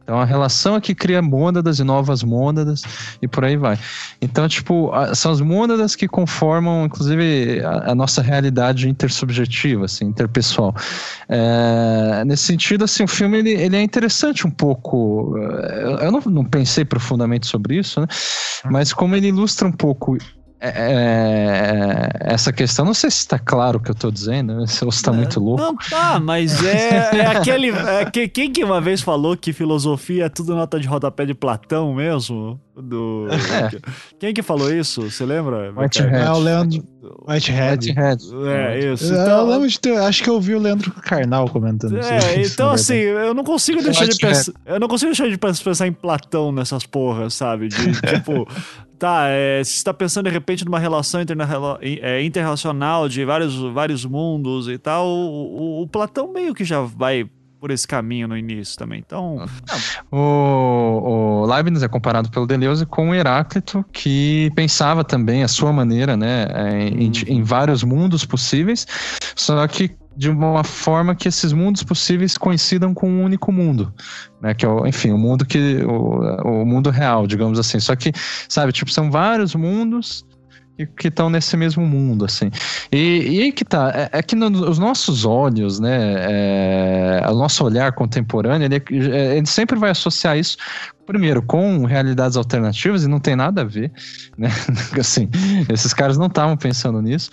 Então 0.00 0.20
a 0.20 0.24
relação 0.24 0.76
é 0.76 0.80
que 0.80 0.94
cria 0.94 1.20
mônadas 1.20 1.80
e 1.80 1.84
novas 1.84 2.22
mônadas 2.22 2.82
e 3.20 3.26
por 3.26 3.44
aí 3.44 3.56
vai. 3.56 3.76
Então, 4.22 4.48
tipo, 4.48 4.92
são 5.12 5.32
as 5.32 5.40
mônadas 5.40 5.96
que 5.96 6.06
conformam, 6.06 6.84
inclusive, 6.84 7.60
a, 7.64 7.90
a 7.90 7.94
nossa 7.96 8.22
realidade 8.22 8.88
intersubjetiva, 8.88 9.86
assim, 9.86 10.04
interpessoal. 10.04 10.72
É, 11.28 12.22
nesse 12.24 12.44
sentido, 12.44 12.84
assim, 12.84 13.02
o 13.02 13.08
filme 13.08 13.38
ele, 13.38 13.50
ele 13.50 13.74
é 13.74 13.82
interessante 13.82 14.46
um 14.46 14.50
pouco. 14.52 15.36
Eu 16.00 16.12
não, 16.12 16.20
não 16.26 16.44
pensei 16.44 16.84
profundamente 16.84 17.48
sobre 17.48 17.76
isso, 17.76 18.00
né? 18.00 18.06
Mas 18.70 18.92
como 18.92 19.16
ele 19.16 19.26
ilustra 19.28 19.66
um 19.66 19.72
pouco 19.72 20.16
é, 20.58 20.68
é, 20.68 22.08
essa 22.32 22.52
questão, 22.52 22.84
não 22.84 22.94
sei 22.94 23.10
se 23.10 23.18
está 23.18 23.38
claro 23.38 23.78
o 23.78 23.82
que 23.82 23.90
eu 23.90 23.94
estou 23.94 24.10
dizendo, 24.10 24.54
né? 24.54 24.66
se 24.66 24.84
você 24.84 24.98
está 24.98 25.12
é, 25.12 25.16
muito 25.16 25.38
louco. 25.38 25.62
Não 25.62 25.76
tá, 25.76 26.18
mas 26.18 26.64
é, 26.64 27.18
é 27.18 27.26
aquele. 27.36 27.70
É 27.70 28.04
que, 28.06 28.26
quem 28.28 28.50
que 28.50 28.64
uma 28.64 28.80
vez 28.80 29.02
falou 29.02 29.36
que 29.36 29.52
filosofia 29.52 30.26
é 30.26 30.28
tudo 30.28 30.54
nota 30.54 30.80
de 30.80 30.88
rodapé 30.88 31.26
de 31.26 31.34
Platão 31.34 31.94
mesmo? 31.94 32.58
Do, 32.74 33.26
é. 33.30 33.70
Quem 34.18 34.34
que 34.34 34.42
falou 34.42 34.70
isso? 34.70 35.10
Você 35.10 35.24
lembra? 35.24 35.72
Whitehead. 35.74 36.14
É 36.14 36.30
o 36.30 36.38
Leandro. 36.38 36.84
Whitehead. 37.26 37.88
Whitehead. 37.88 38.22
É, 38.46 38.92
isso. 38.92 39.06
Então, 39.06 39.38
eu 39.38 39.46
lembro 39.46 39.68
de 39.68 39.80
ter, 39.80 39.96
acho 39.96 40.22
que 40.22 40.28
eu 40.28 40.38
vi 40.38 40.54
o 40.54 40.58
Leandro 40.58 40.90
Carnal 40.92 41.48
comentando 41.48 41.96
é, 41.98 42.40
isso. 42.40 42.52
Então, 42.52 42.70
assim, 42.70 42.94
eu 42.94 43.32
não 43.32 43.44
consigo 43.44 43.82
deixar 43.82 44.06
de 44.06 44.16
pensar. 44.18 44.52
Eu 44.66 44.78
não 44.78 44.88
consigo 44.88 45.10
deixar 45.10 45.28
de 45.28 45.38
pensar 45.38 45.86
em 45.86 45.92
Platão 45.92 46.52
nessas 46.52 46.84
porras, 46.84 47.32
sabe? 47.32 47.68
De 47.68 47.76
tipo. 48.02 48.46
Tá, 48.98 49.26
é, 49.28 49.62
se 49.62 49.76
está 49.76 49.92
pensando 49.92 50.24
de 50.24 50.30
repente 50.30 50.64
numa 50.64 50.78
relação 50.78 51.20
é, 51.80 52.22
interrelacional 52.22 53.08
de 53.08 53.24
vários, 53.24 53.54
vários 53.72 54.06
mundos 54.06 54.68
e 54.68 54.78
tal, 54.78 55.06
o, 55.06 55.80
o, 55.80 55.82
o, 55.82 55.88
Platão 55.88 56.32
meio 56.32 56.54
que 56.54 56.64
já 56.64 56.80
vai 56.80 57.28
por 57.60 57.70
esse 57.70 57.86
caminho 57.86 58.26
no 58.26 58.36
início 58.36 58.76
também. 58.78 59.02
Então. 59.04 59.44
O, 60.10 61.42
o 61.42 61.46
Leibniz 61.46 61.82
é 61.82 61.88
comparado 61.88 62.30
pelo 62.30 62.46
Deleuze 62.46 62.86
com 62.86 63.10
o 63.10 63.14
Heráclito, 63.14 63.84
que 63.92 64.50
pensava 64.54 65.04
também 65.04 65.42
a 65.42 65.48
sua 65.48 65.72
maneira, 65.72 66.16
né, 66.16 66.46
é, 66.50 66.88
em, 66.88 67.12
em 67.26 67.42
vários 67.42 67.82
mundos 67.82 68.24
possíveis, 68.24 68.86
só 69.34 69.66
que 69.66 69.90
de 70.16 70.30
uma 70.30 70.64
forma 70.64 71.14
que 71.14 71.28
esses 71.28 71.52
mundos 71.52 71.82
possíveis 71.82 72.38
coincidam 72.38 72.94
com 72.94 73.08
um 73.08 73.22
único 73.22 73.52
mundo, 73.52 73.92
né? 74.40 74.54
Que 74.54 74.64
é, 74.64 74.68
o, 74.68 74.86
enfim, 74.86 75.10
o 75.10 75.18
mundo 75.18 75.44
que 75.44 75.84
o, 75.84 76.62
o 76.62 76.64
mundo 76.64 76.90
real, 76.90 77.26
digamos 77.26 77.58
assim. 77.58 77.78
Só 77.78 77.94
que, 77.94 78.12
sabe, 78.48 78.72
tipo, 78.72 78.90
são 78.90 79.10
vários 79.10 79.54
mundos 79.54 80.24
que 80.98 81.08
estão 81.08 81.30
nesse 81.30 81.56
mesmo 81.56 81.86
mundo, 81.86 82.24
assim. 82.24 82.50
E, 82.92 83.38
e 83.38 83.42
aí 83.42 83.52
que 83.52 83.64
tá, 83.64 83.92
é, 83.94 84.18
é 84.18 84.22
que 84.22 84.36
no, 84.36 84.46
os 84.68 84.78
nossos 84.78 85.24
olhos, 85.24 85.80
né, 85.80 87.20
é, 87.20 87.26
o 87.28 87.34
nosso 87.34 87.64
olhar 87.64 87.92
contemporâneo, 87.92 88.66
ele, 88.66 88.76
é, 89.10 89.36
ele 89.36 89.46
sempre 89.46 89.78
vai 89.78 89.90
associar 89.90 90.36
isso, 90.36 90.56
primeiro, 91.06 91.42
com 91.42 91.84
realidades 91.84 92.36
alternativas, 92.36 93.04
e 93.04 93.08
não 93.08 93.20
tem 93.20 93.36
nada 93.36 93.62
a 93.62 93.64
ver, 93.64 93.90
né, 94.36 94.48
assim, 95.00 95.30
esses 95.72 95.94
caras 95.94 96.18
não 96.18 96.26
estavam 96.26 96.56
pensando 96.56 97.00
nisso, 97.00 97.30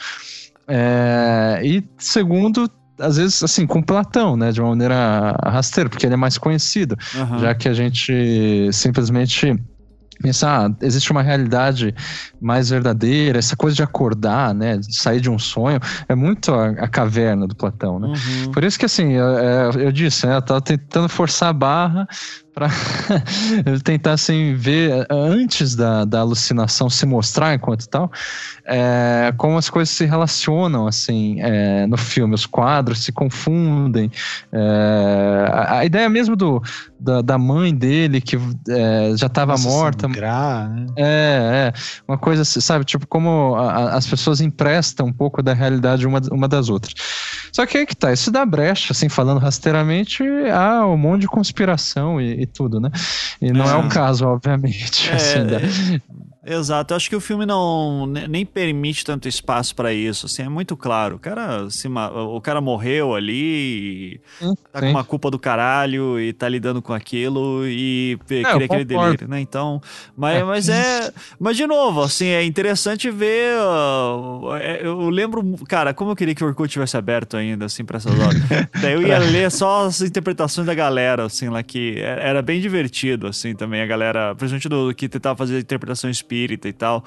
é, 0.68 1.62
e 1.64 1.84
segundo, 1.98 2.70
às 3.00 3.18
vezes, 3.18 3.44
assim, 3.44 3.68
com 3.68 3.82
Platão, 3.82 4.38
né? 4.38 4.52
De 4.52 4.62
uma 4.62 4.70
maneira 4.70 5.36
rasteira, 5.44 5.90
porque 5.90 6.06
ele 6.06 6.14
é 6.14 6.18
mais 6.18 6.38
conhecido. 6.38 6.98
Uhum. 7.16 7.40
Já 7.40 7.54
que 7.54 7.68
a 7.68 7.74
gente 7.74 8.70
simplesmente 8.72 9.56
pensar, 10.22 10.70
ah, 10.70 10.76
existe 10.82 11.12
uma 11.12 11.22
realidade 11.22 11.94
mais 12.40 12.70
verdadeira, 12.70 13.40
essa 13.40 13.58
coisa 13.58 13.76
de 13.76 13.84
acordar, 13.84 14.54
né, 14.54 14.78
de 14.78 14.96
sair 14.96 15.20
de 15.20 15.30
um 15.30 15.38
sonho, 15.38 15.80
é 16.08 16.16
muito 16.16 16.54
a, 16.54 16.70
a 16.70 16.88
caverna 16.88 17.46
do 17.46 17.56
Platão, 17.56 18.00
né? 18.00 18.08
Uhum. 18.08 18.52
Por 18.52 18.64
isso 18.64 18.80
que, 18.80 18.86
assim, 18.86 19.12
eu, 19.12 19.38
é, 19.38 19.70
eu 19.76 19.92
disse, 19.92 20.26
né, 20.26 20.38
eu 20.38 20.42
tava 20.42 20.62
tentando 20.62 21.10
forçar 21.10 21.50
a 21.50 21.54
barra 21.54 22.08
para 22.54 22.70
tentar 23.84 24.14
assim 24.14 24.54
ver 24.54 25.08
antes 25.10 25.76
da, 25.76 26.06
da 26.06 26.20
alucinação 26.20 26.90
se 26.90 27.06
mostrar 27.06 27.56
enquanto 27.56 27.88
tal 27.88 28.12
é, 28.66 29.34
como 29.38 29.58
as 29.58 29.70
coisas 29.70 29.94
se 29.94 30.06
relacionam 30.06 30.88
assim 30.88 31.42
é, 31.42 31.86
no 31.86 31.98
filme. 31.98 32.34
Os 32.34 32.46
quadros 32.46 33.04
se 33.04 33.12
confundem 33.12 34.10
é, 34.52 35.48
a, 35.52 35.78
a, 35.80 35.86
ideia 35.86 36.08
mesmo 36.10 36.36
do 36.36 36.62
da, 37.00 37.22
da 37.22 37.38
mãe 37.38 37.76
dele 37.76 38.22
que 38.22 38.38
já 39.16 39.28
estava 39.28 39.58
morta. 39.58 40.08
sangrar, 40.08 40.70
né? 40.70 40.86
é, 40.96 41.04
é. 41.06 41.74
Uma 42.08 42.18
coisa 42.18 42.44
assim, 42.44 42.62
sabe 42.62 42.86
tipo 42.86 43.06
como 43.06 43.56
a, 43.56 43.96
as 43.96 44.08
pessoas 44.08 44.40
emprestam 44.40 45.08
um 45.08 45.14
pouco 45.14 45.44
da 45.44 45.54
realidade 45.54 46.08
uma, 46.08 46.22
uma 46.32 46.48
das 46.48 46.70
outras. 46.70 46.94
Só 47.52 47.66
que 47.66 47.78
aí 47.78 47.86
que 47.86 47.96
tá 47.96 48.12
isso 48.14 48.32
dá 48.32 48.46
brecha 48.46 48.94
assim 48.94 49.10
falando 49.10 49.40
rasteiramente 49.40 50.24
há 50.52 50.86
um 50.88 50.98
monte 50.98 51.22
de 51.22 51.28
conspiração 51.28 52.22
e, 52.22 52.43
e 52.44 52.48
tudo, 52.48 52.80
né? 52.80 52.90
E 53.42 53.52
não 53.52 53.66
é, 53.66 53.74
é 53.74 53.76
o 53.76 53.90
caso, 53.90 54.28
obviamente. 54.28 55.10
É, 55.12 55.16
assim, 55.16 55.46
da... 55.46 55.60
Exato, 56.46 56.94
eu 56.94 56.98
acho 56.98 57.10
que 57.10 57.16
o 57.16 57.22
filme 57.22 57.46
não 57.46 58.06
nem 58.06 58.46
permite 58.46 59.06
tanto 59.06 59.30
espaço 59.30 59.74
para 59.74 59.94
isso, 59.94 60.26
assim, 60.26 60.44
é 60.44 60.50
muito 60.50 60.76
claro. 60.76 61.16
O 61.16 61.20
cara, 61.20 61.70
se, 61.70 61.88
o 61.88 62.42
cara 62.42 62.60
morreu 62.60 63.16
ali, 63.16 64.20
hum, 64.42 64.54
tá 64.72 64.80
sim. 64.80 64.88
com 64.88 64.92
uma 64.92 65.06
culpa 65.06 65.32
do 65.32 65.40
caralho 65.40 66.20
e 66.20 66.34
tá 66.34 66.50
lidando 66.50 66.82
com 66.82 66.92
aquilo 66.92 67.66
e 67.66 68.18
é, 68.30 68.44
cria 68.44 68.66
aquele 68.66 68.84
delírio, 68.84 69.26
né? 69.28 69.40
Então, 69.40 69.82
mas 70.18 70.36
é. 70.36 70.44
mas 70.44 70.70
é, 70.70 71.14
mas 71.40 71.56
de 71.56 71.66
novo, 71.66 72.02
assim, 72.02 72.28
é 72.28 72.44
interessante 72.44 73.10
ver, 73.10 73.56
uh, 73.60 74.54
eu 74.82 75.10
lembro, 75.10 75.42
cara, 75.70 75.94
como 75.94 76.12
eu 76.12 76.16
queria 76.16 76.36
que 76.36 76.44
o 76.44 76.48
Orkut 76.48 76.70
tivesse 76.70 76.98
aberto 76.98 77.38
ainda, 77.38 77.66
assim, 77.66 77.86
pra 77.86 77.98
essas 77.98 78.20
horas. 78.20 78.42
Daí 78.82 78.94
eu 78.94 79.02
ia 79.02 79.18
ler 79.18 79.50
só 79.50 79.86
as 79.86 80.02
interpretações 80.02 80.68
da 80.68 80.74
galera, 80.74 81.24
assim, 81.24 81.48
lá 81.48 81.64
que 81.64 82.02
era 82.02 82.42
bem 82.42 82.60
divertido, 82.60 83.28
assim, 83.28 83.56
também 83.56 83.82
a 83.82 83.86
galera, 83.86 84.36
principalmente 84.36 84.68
do 84.68 84.94
que 84.94 85.08
tentava 85.08 85.38
fazer 85.38 85.58
interpretação 85.58 86.10
espírita 86.34 86.68
e 86.68 86.74
tal. 86.74 87.04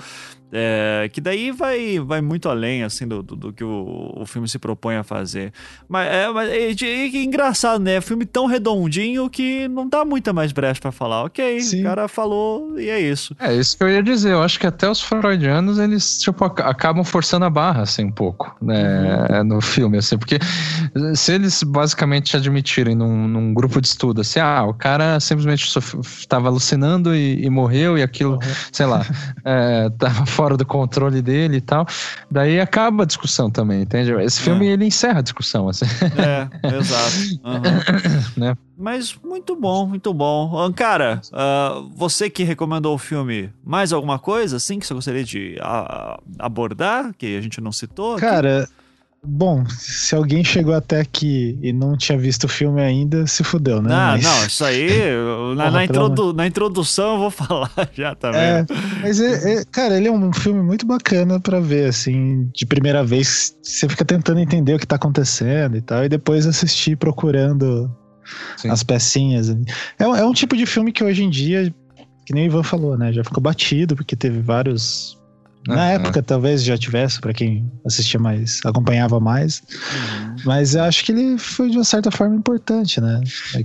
É, 0.53 1.09
que 1.13 1.21
daí 1.21 1.51
vai, 1.51 1.99
vai 1.99 2.21
muito 2.21 2.49
além, 2.49 2.85
assim, 2.85 3.07
do, 3.07 3.23
do, 3.23 3.35
do 3.35 3.53
que 3.53 3.65
o, 3.65 4.13
o 4.17 4.25
filme 4.27 4.49
se 4.49 4.59
propõe 4.59 4.97
a 4.97 5.03
fazer. 5.03 5.53
Mas 5.89 6.09
é, 6.09 6.31
mas 6.31 6.49
é, 6.51 6.87
é, 6.87 7.23
engraçado, 7.23 7.83
né? 7.83 8.01
Filme 8.01 8.25
tão 8.25 8.47
redondinho 8.47 9.29
que 9.29 9.67
não 9.69 9.89
dá 9.89 10.05
muita 10.05 10.33
mais 10.33 10.53
brecha 10.53 10.81
para 10.81 10.93
falar. 10.93 11.25
Ok, 11.25 11.61
Sim. 11.61 11.81
o 11.81 11.85
cara 11.85 12.07
falou 12.07 12.79
e 12.79 12.89
é 12.89 13.01
isso. 13.01 13.35
É 13.41 13.55
isso 13.55 13.77
que 13.77 13.83
eu 13.83 13.89
ia 13.89 14.03
dizer. 14.03 14.33
Eu 14.33 14.43
acho 14.43 14.59
que 14.59 14.67
até 14.67 14.89
os 14.89 15.01
freudianos, 15.01 15.79
eles, 15.79 16.19
tipo, 16.19 16.45
acabam 16.45 17.05
forçando 17.05 17.45
a 17.45 17.51
barra, 17.51 17.83
assim, 17.83 18.05
um 18.05 18.13
pouco, 18.13 18.57
né? 18.63 19.27
Uhum. 19.31 19.45
No 19.45 19.61
filme, 19.61 19.99
assim, 19.99 20.17
porque 20.17 20.39
se 21.15 21.33
eles 21.33 21.63
basicamente 21.63 22.37
admitirem 22.37 22.95
num, 22.95 23.27
num 23.27 23.53
grupo 23.53 23.81
de 23.81 23.89
estudo, 23.89 24.21
assim, 24.21 24.39
ah, 24.39 24.65
o 24.65 24.75
cara 24.75 25.19
simplesmente 25.19 25.67
estava 26.03 26.49
alucinando 26.49 27.15
e, 27.15 27.45
e, 27.45 27.51
morreu 27.51 27.99
e 27.99 28.03
aquilo, 28.03 28.35
uhum. 28.35 28.41
sei 28.71 28.87
lá, 28.87 29.05
é, 29.45 29.91
tava 29.99 30.25
fora 30.37 30.57
do 30.57 30.67
controle 30.67 31.23
dele 31.23 31.57
e 31.57 31.61
tal. 31.63 31.87
Daí 32.31 32.61
acaba 32.61 33.05
a 33.05 33.07
discussão 33.07 33.51
também, 33.51 33.83
entende? 33.83 34.13
Esse 34.13 34.41
filme 34.41 34.67
é. 34.67 34.73
ele 34.73 34.85
encerra 34.85 35.21
a 35.21 35.23
discussão, 35.23 35.69
assim. 35.69 35.87
É, 36.17 36.47
exato. 36.77 37.41
Uhum. 37.43 38.35
né? 38.37 38.57
Mas 38.77 39.17
muito 39.25 39.57
bom, 39.57 39.87
muito 39.87 40.13
bom. 40.13 40.71
Cara, 40.75 41.23
uh, 41.33 41.89
você 41.97 42.29
que 42.29 42.45
recomendou 42.45 42.95
o 42.95 42.99
filme, 42.99 43.51
mais 43.65 43.93
alguma 43.93 44.19
coisa 44.19 44.59
assim 44.59 44.79
que 44.79 44.87
você 44.87 44.93
gostaria 44.93 45.25
de 45.25 45.57
uh, 45.59 46.23
abordar, 46.39 47.15
que 47.17 47.37
a 47.37 47.41
gente 47.41 47.59
não 47.61 47.73
citou? 47.73 48.17
Cara. 48.17 48.65
Aqui? 48.65 48.73
Bom, 49.27 49.65
se 49.69 50.15
alguém 50.15 50.45
chegou 50.45 50.75
até 50.75 51.01
aqui 51.01 51.59
e 51.61 51.73
não 51.73 51.97
tinha 51.97 52.17
visto 52.17 52.45
o 52.45 52.49
filme 52.49 52.81
ainda, 52.81 53.27
se 53.27 53.43
fudeu, 53.43 53.83
né? 53.83 53.89
Não, 53.89 53.97
mas... 54.13 54.25
não, 54.25 54.47
isso 54.47 54.65
aí, 54.65 54.89
na, 55.57 55.65
Porra, 55.65 55.71
na, 55.71 55.85
introdu 55.85 56.33
na, 56.33 56.47
introdução 56.47 57.15
eu 57.15 57.19
vou 57.19 57.31
falar 57.33 57.71
já 57.93 58.15
também. 58.15 58.41
É, 58.41 58.67
mas, 59.03 59.21
é, 59.21 59.55
é, 59.55 59.65
cara, 59.65 59.97
ele 59.97 60.09
é 60.09 60.13
um 60.13 60.33
filme 60.33 60.63
muito 60.63 60.87
bacana 60.87 61.41
para 61.41 61.61
ver, 61.61 61.89
assim, 61.89 62.49
de 62.55 62.65
primeira 62.65 63.03
vez, 63.03 63.57
você 63.63 63.89
fica 63.89 64.05
tentando 64.05 64.39
entender 64.39 64.75
o 64.75 64.79
que 64.79 64.87
tá 64.87 64.97
acontecendo 64.97 65.77
e 65.77 65.81
tal, 65.81 66.05
e 66.05 66.09
depois 66.09 66.47
assistir 66.47 66.97
procurando 66.97 67.91
Sim. 68.57 68.71
as 68.71 68.83
pecinhas. 68.83 69.51
É, 69.99 70.05
é 70.05 70.25
um 70.25 70.33
tipo 70.33 70.57
de 70.57 70.67
filme 70.67 70.93
que 70.93 71.03
hoje 71.03 71.25
em 71.25 71.31
dia, 71.31 71.75
que 72.25 72.33
nem 72.33 72.45
o 72.45 72.47
Ivan 72.47 72.63
falou, 72.63 72.97
né, 72.97 73.13
já 73.13 73.25
ficou 73.25 73.43
batido, 73.43 73.97
porque 73.97 74.15
teve 74.15 74.41
vários 74.41 75.19
na 75.67 75.75
uhum. 75.75 75.81
época, 75.81 76.23
talvez 76.23 76.63
já 76.63 76.79
tivesse, 76.79 77.21
para 77.21 77.33
quem 77.33 77.71
assistia 77.85 78.21
mais, 78.21 78.61
acompanhava 78.65 79.19
mais. 79.19 79.63
Uhum. 79.71 80.37
Mas 80.45 80.75
eu 80.75 80.85
acho 80.85 81.05
que 81.05 81.13
ele 81.13 81.39
foi 81.39 81.71
de 81.71 81.77
uma 81.77 81.85
certa 81.85 82.11
forma 82.11 82.37
importante, 82.37 83.01
né? 83.01 83.21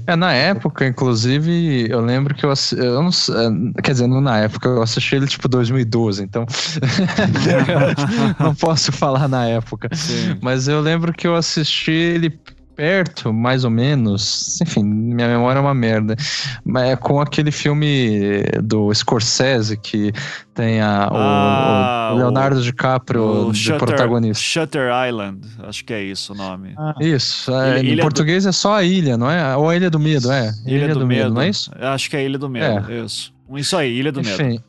É, 0.08 0.16
na 0.16 0.34
época, 0.34 0.88
inclusive, 0.88 1.88
eu 1.90 2.02
lembro 2.02 2.34
que 2.34 2.46
eu, 2.46 2.54
eu 2.78 3.04
não, 3.04 3.10
é, 3.10 3.82
quer 3.82 3.92
dizer, 3.92 4.08
não 4.08 4.22
na 4.22 4.40
época, 4.40 4.68
eu 4.68 4.82
assisti 4.82 5.16
ele 5.16 5.28
tipo 5.28 5.48
2012, 5.48 6.24
então 6.24 6.46
não 8.40 8.56
posso 8.56 8.92
falar 8.92 9.28
na 9.28 9.46
época. 9.46 9.90
Sim. 9.94 10.38
Mas 10.42 10.68
eu 10.68 10.82
lembro 10.82 11.14
que 11.14 11.28
eu 11.28 11.36
assisti 11.36 11.92
ele 11.92 12.40
perto, 12.76 13.32
mais 13.34 13.64
ou 13.64 13.70
menos. 13.70 14.60
Enfim, 14.62 14.84
minha 14.84 15.28
memória 15.28 15.60
é 15.60 15.62
uma 15.62 15.74
merda. 15.74 16.16
Mas 16.64 16.90
é 16.90 16.96
com 16.96 17.20
aquele 17.20 17.52
filme 17.52 18.44
do 18.64 18.94
Scorsese 18.94 19.78
que 19.78 20.12
tem 20.54 20.82
a, 20.82 21.08
ah, 21.12 22.12
o, 22.12 22.16
o, 22.16 22.18
Leonardo 22.18 22.60
o, 22.60 22.62
DiCaprio 22.62 23.48
o 23.48 23.52
de 23.52 23.60
Shutter, 23.60 23.80
protagonista. 23.80 24.44
Shutter 24.44 24.90
Island, 25.08 25.48
acho 25.64 25.86
que 25.86 25.94
é 25.94 26.04
isso 26.04 26.34
o 26.34 26.36
nome. 26.36 26.74
Ah. 26.78 26.94
Isso, 27.00 27.54
é, 27.54 27.80
ilha, 27.80 27.90
em 27.90 27.94
ilha 27.94 28.04
português 28.04 28.44
do... 28.44 28.50
é 28.50 28.52
só 28.52 28.76
a 28.76 28.84
ilha, 28.84 29.18
não 29.18 29.30
é? 29.30 29.56
Ou 29.56 29.70
a 29.70 29.76
Ilha 29.76 29.90
do 29.90 30.00
Medo, 30.00 30.32
é. 30.32 30.54
Ilha, 30.66 30.86
ilha 30.86 30.94
do, 30.94 31.00
do 31.02 31.08
medo. 31.08 31.24
medo. 31.24 31.34
não 31.36 31.42
é 31.42 31.50
isso? 31.50 31.72
Acho 31.80 32.10
que 32.10 32.18
é 32.18 32.26
Ilha 32.26 32.38
do 32.38 32.50
Medo, 32.50 32.92
é. 32.92 33.06
isso. 33.06 33.34
Isso 33.54 33.76
aí, 33.76 33.92
Ilha 33.98 34.12
do 34.12 34.22
Enfim, 34.22 34.44
Medo. 34.44 34.64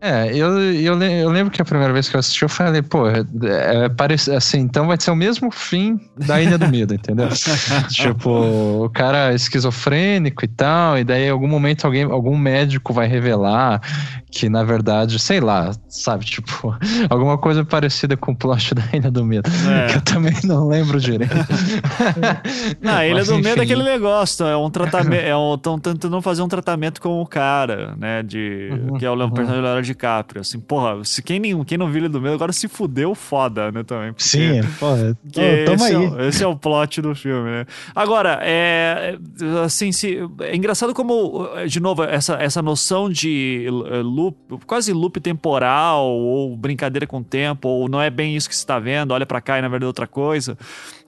É, 0.00 0.34
eu, 0.34 0.58
eu, 0.58 1.02
eu 1.02 1.30
lembro 1.30 1.52
que 1.52 1.60
a 1.60 1.64
primeira 1.64 1.92
vez 1.92 2.08
que 2.08 2.16
eu 2.16 2.20
assisti, 2.20 2.42
eu 2.42 2.48
falei, 2.48 2.80
pô, 2.80 3.06
é, 3.06 3.22
é, 3.42 3.88
parece, 3.90 4.30
assim, 4.32 4.60
então 4.60 4.86
vai 4.86 4.98
ser 4.98 5.10
o 5.10 5.16
mesmo 5.16 5.50
fim 5.50 6.00
da 6.16 6.40
Ilha 6.40 6.56
do 6.56 6.68
Medo, 6.68 6.94
entendeu? 6.94 7.28
tipo, 7.90 8.30
o 8.30 8.88
cara 8.88 9.30
é 9.30 9.34
esquizofrênico 9.34 10.42
e 10.42 10.48
tal, 10.48 10.98
e 10.98 11.04
daí 11.04 11.24
em 11.24 11.30
algum 11.30 11.46
momento 11.46 11.84
alguém, 11.84 12.04
algum 12.04 12.36
médico 12.36 12.94
vai 12.94 13.06
revelar 13.06 13.82
que, 14.30 14.48
na 14.48 14.62
verdade, 14.62 15.18
sei 15.18 15.40
lá, 15.40 15.72
sabe, 15.88 16.24
tipo, 16.24 16.74
alguma 17.10 17.36
coisa 17.36 17.64
parecida 17.64 18.16
com 18.16 18.32
o 18.32 18.36
plot 18.36 18.74
da 18.74 18.82
Ilha 18.92 19.10
do 19.10 19.24
Medo, 19.24 19.50
é. 19.68 19.88
que 19.88 19.96
eu 19.96 20.00
também 20.00 20.34
não 20.44 20.68
lembro 20.68 21.00
direito. 21.00 21.34
não, 22.80 22.94
a 22.94 23.06
Ilha 23.06 23.16
Mas, 23.16 23.28
do 23.28 23.34
enfim. 23.34 23.42
Medo 23.42 23.60
é 23.60 23.64
aquele 23.64 23.82
negócio, 23.82 24.46
é 24.46 24.56
um 24.56 24.70
tratamento, 24.70 25.14
é 25.14 25.36
um, 25.36 25.58
tão 25.58 25.78
tentando 25.78 26.22
fazer 26.22 26.42
um 26.42 26.48
tratamento 26.48 27.00
com 27.00 27.20
o 27.20 27.26
cara, 27.26 27.94
né, 27.98 28.22
de, 28.22 28.70
uhum, 28.70 28.98
que 28.98 29.04
é 29.04 29.10
o 29.10 29.14
uhum. 29.14 29.30
personagem 29.30 29.89
DiCaprio. 29.92 30.40
Assim, 30.40 30.58
porra, 30.58 31.04
se 31.04 31.22
quem, 31.22 31.64
quem 31.64 31.78
não 31.78 31.90
viu 31.90 32.02
ele 32.02 32.08
do 32.08 32.20
meio, 32.20 32.34
agora 32.34 32.52
se 32.52 32.68
fudeu 32.68 33.14
foda, 33.14 33.70
né, 33.70 33.82
também. 33.82 34.12
Porque, 34.12 34.28
Sim, 34.28 34.60
porra. 34.78 35.16
Que 35.30 35.40
esse, 35.40 35.84
aí. 35.84 36.12
É, 36.18 36.28
esse 36.28 36.42
é 36.42 36.46
o 36.46 36.56
plot 36.56 37.00
do 37.00 37.14
filme, 37.14 37.50
né? 37.50 37.66
Agora, 37.94 38.40
é, 38.42 39.16
assim, 39.64 39.92
se, 39.92 40.18
é 40.40 40.56
engraçado 40.56 40.92
como, 40.94 41.48
de 41.68 41.80
novo, 41.80 42.02
essa, 42.02 42.34
essa 42.34 42.62
noção 42.62 43.08
de 43.08 43.66
eh, 43.66 44.02
loop, 44.02 44.36
quase 44.66 44.92
loop 44.92 45.20
temporal, 45.20 46.06
ou 46.08 46.56
brincadeira 46.56 47.06
com 47.06 47.18
o 47.18 47.24
tempo, 47.24 47.68
ou 47.68 47.88
não 47.88 48.00
é 48.00 48.10
bem 48.10 48.36
isso 48.36 48.48
que 48.48 48.54
você 48.54 48.62
está 48.62 48.78
vendo, 48.78 49.12
olha 49.12 49.26
para 49.26 49.40
cá 49.40 49.58
e 49.58 49.62
na 49.62 49.68
verdade 49.68 49.84
é 49.84 49.86
outra 49.86 50.06
coisa. 50.06 50.56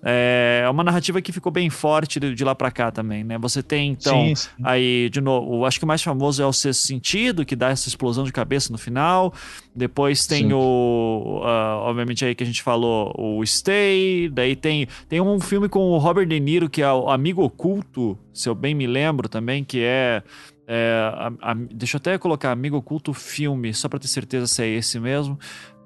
É 0.04 0.66
uma 0.68 0.82
narrativa 0.82 1.22
que 1.22 1.30
ficou 1.30 1.52
bem 1.52 1.70
forte 1.70 2.18
de, 2.18 2.44
lá 2.44 2.56
para 2.56 2.72
cá 2.72 2.90
também, 2.90 3.22
né? 3.22 3.38
Você 3.38 3.62
tem, 3.62 3.92
então, 3.92 4.26
sim, 4.26 4.34
sim. 4.34 4.48
aí, 4.64 5.08
de 5.10 5.20
novo, 5.20 5.64
acho 5.64 5.78
que 5.78 5.84
o 5.84 5.88
mais 5.88 6.02
famoso 6.02 6.42
é 6.42 6.46
o 6.46 6.52
Sexto 6.52 6.80
Sentido, 6.80 7.44
que 7.44 7.54
dá 7.54 7.68
essa 7.68 7.88
explosão 7.88 8.24
de 8.24 8.32
cabeça 8.32 8.72
no 8.72 8.78
final. 8.78 9.32
Depois 9.74 10.26
tem 10.26 10.48
sim. 10.48 10.52
o, 10.52 11.40
uh, 11.44 11.82
obviamente 11.82 12.24
aí 12.24 12.34
que 12.34 12.42
a 12.42 12.46
gente 12.46 12.62
falou, 12.62 13.14
o 13.16 13.46
Stay. 13.46 14.28
Daí 14.28 14.56
tem, 14.56 14.88
tem 15.08 15.20
um 15.20 15.38
filme 15.38 15.68
com 15.68 15.90
o 15.90 15.98
Robert 15.98 16.26
De 16.26 16.40
Niro, 16.40 16.68
que 16.68 16.82
é 16.82 16.92
o 16.92 17.08
Amigo 17.08 17.42
Oculto, 17.44 18.18
se 18.34 18.48
eu 18.48 18.56
bem 18.56 18.74
me 18.74 18.88
lembro 18.88 19.28
também, 19.28 19.62
que 19.62 19.80
é 19.80 20.22
é, 20.66 21.12
a, 21.14 21.50
a, 21.50 21.54
deixa 21.54 21.96
eu 21.96 21.98
até 21.98 22.16
colocar 22.16 22.52
Amigo 22.52 22.76
Oculto 22.76 23.12
Filme, 23.12 23.74
só 23.74 23.88
para 23.88 23.98
ter 23.98 24.06
certeza 24.06 24.46
se 24.46 24.62
é 24.62 24.68
esse 24.68 24.98
mesmo 24.98 25.38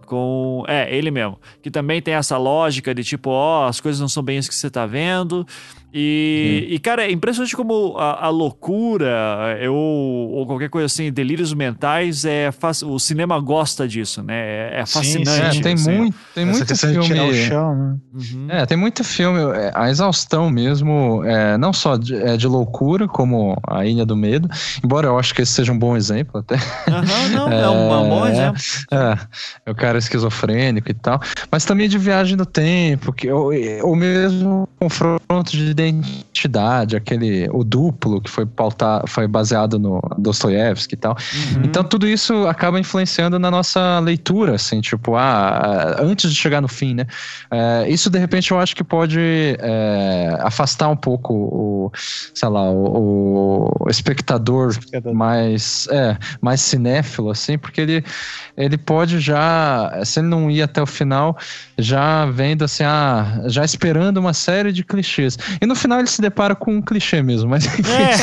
com. 0.07 0.65
É, 0.67 0.95
ele 0.95 1.11
mesmo. 1.11 1.39
Que 1.61 1.71
também 1.71 2.01
tem 2.01 2.15
essa 2.15 2.39
lógica 2.39 2.95
de 2.95 3.05
tipo, 3.05 3.29
ó, 3.31 3.67
as 3.67 3.81
coisas 3.81 4.01
não 4.01 4.09
são 4.09 4.23
bem 4.23 4.39
isso 4.39 4.49
que 4.49 4.55
você 4.55 4.71
tá 4.71 4.87
vendo. 4.87 5.47
E, 5.93 6.67
e, 6.71 6.79
cara, 6.79 7.05
é 7.05 7.11
impressionante 7.11 7.57
como 7.57 7.97
a, 7.97 8.27
a 8.27 8.29
loucura 8.29 9.57
eu, 9.61 9.75
ou 9.75 10.47
qualquer 10.47 10.69
coisa 10.69 10.87
assim, 10.87 11.11
delírios 11.11 11.55
mentais, 11.55 12.25
é 12.25 12.51
o 12.85 12.99
cinema 12.99 13.39
gosta 13.41 13.87
disso, 13.87 14.23
né? 14.23 14.35
É, 14.35 14.81
é 14.81 14.87
fascinante. 14.87 15.55
Sim, 15.55 15.59
é, 15.59 15.63
tem, 15.63 15.75
assim. 15.75 15.93
muito, 15.93 16.17
tem 16.35 16.45
muito 16.45 16.77
filme. 16.77 17.35
Chão, 17.47 17.75
né? 17.75 17.97
uhum. 18.15 18.47
É, 18.49 18.67
tem 18.67 18.77
muito 18.77 19.05
filme, 19.05 19.41
é, 19.57 19.73
a 19.75 19.89
exaustão 19.89 20.51
mesmo, 20.51 21.23
é, 21.25 21.57
não 21.57 21.73
só 21.73 21.97
de, 21.97 22.15
é, 22.15 22.37
de, 22.37 22.47
loucura, 22.47 23.07
como 23.07 23.57
A 23.67 23.87
Ilha 23.87 24.05
do 24.05 24.17
Medo, 24.17 24.49
embora 24.85 25.07
eu 25.07 25.19
acho 25.19 25.35
que 25.35 25.43
esse 25.43 25.53
seja 25.53 25.73
um 25.73 25.79
bom 25.79 25.97
exemplo 25.97 26.41
até. 26.41 26.57
Uhum, 26.57 27.29
não, 27.33 27.53
é, 27.53 27.69
um, 27.71 28.05
um 28.05 28.09
bom 28.09 28.27
exemplo. 28.27 28.61
É, 28.91 29.71
o 29.71 29.75
cara 29.75 29.99
esquizofrênico 29.99 30.91
e 30.91 30.95
tal, 30.95 31.21
mas 31.51 31.65
também 31.65 31.89
de 31.89 31.97
viagem 31.97 32.37
no 32.37 32.47
tempo, 32.47 33.13
que, 33.13 33.31
ou, 33.31 33.51
ou 33.83 33.97
mesmo 33.97 34.69
confronto 34.79 35.53
de 35.53 35.76
identidade, 35.83 36.97
aquele 36.97 37.49
o 37.53 37.63
duplo 37.63 38.21
que 38.21 38.31
foi 38.31 38.47
pautar, 38.47 39.03
foi 39.07 39.27
baseado 39.27 39.79
no 39.79 40.01
Dostoiévski 40.19 40.95
e 40.95 40.99
tal. 40.99 41.13
Uhum. 41.13 41.63
Então 41.65 41.85
tudo 41.85 42.09
isso 42.09 42.47
acaba 42.47 42.81
influenciando 42.81 43.39
na 43.39 43.51
nossa 43.51 43.99
leitura, 44.01 44.55
assim, 44.55 44.81
tipo, 44.81 45.17
ah, 45.17 45.97
antes 45.99 46.31
de 46.31 46.37
chegar 46.37 46.61
no 46.61 46.69
fim, 46.69 46.95
né? 46.95 47.07
É, 47.51 47.89
isso 47.89 48.09
de 48.09 48.19
repente 48.19 48.51
eu 48.51 48.59
acho 48.59 48.75
que 48.75 48.85
pode 48.85 49.19
é, 49.21 50.39
afastar 50.41 50.89
um 50.89 50.97
pouco 50.97 51.35
o, 51.35 51.93
sei 52.35 52.49
lá, 52.49 52.63
o, 52.71 53.71
o 53.81 53.91
espectador, 53.91 54.71
espectador, 54.71 55.15
mais, 55.15 55.87
é, 55.91 56.17
mais 56.41 56.61
cinéfilo, 56.61 57.31
assim, 57.31 57.59
porque 57.59 57.81
ele, 57.81 58.05
ele 58.57 58.79
pode 58.79 59.21
já, 59.21 60.01
se 60.05 60.21
ele 60.21 60.29
não 60.29 60.51
ir 60.51 60.63
até 60.63 60.81
o 60.81 60.87
final, 60.87 61.37
já 61.79 62.27
vendo 62.27 62.65
assim, 62.65 62.85
ah, 62.85 63.43
já 63.47 63.65
esperando 63.65 64.19
uma 64.19 64.33
série 64.33 64.73
de 64.73 64.85
clichês. 64.85 65.37
E 65.61 65.66
E 65.67 65.69
no 65.69 65.75
final 65.75 65.99
ele 65.99 66.07
se 66.07 66.23
depara 66.23 66.55
com 66.55 66.77
um 66.77 66.81
clichê 66.81 67.21
mesmo, 67.21 67.51
mas 67.51 67.67
enfim. 67.67 67.83
É. 67.83 68.15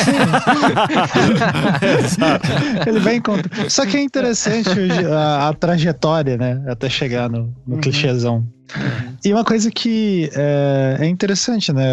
ele 2.88 3.00
vai 3.00 3.16
encontrar. 3.16 3.68
Só 3.68 3.84
que 3.84 3.98
é 3.98 4.00
interessante 4.00 4.70
a, 5.12 5.50
a 5.50 5.52
trajetória, 5.52 6.38
né? 6.38 6.64
Até 6.66 6.88
chegar 6.88 7.28
no, 7.28 7.54
no 7.66 7.74
uhum. 7.74 7.80
clichêzão. 7.82 8.36
Uhum. 8.36 9.16
E 9.22 9.30
uma 9.30 9.44
coisa 9.44 9.70
que 9.70 10.30
é, 10.34 10.96
é 11.00 11.06
interessante, 11.06 11.70
né? 11.70 11.84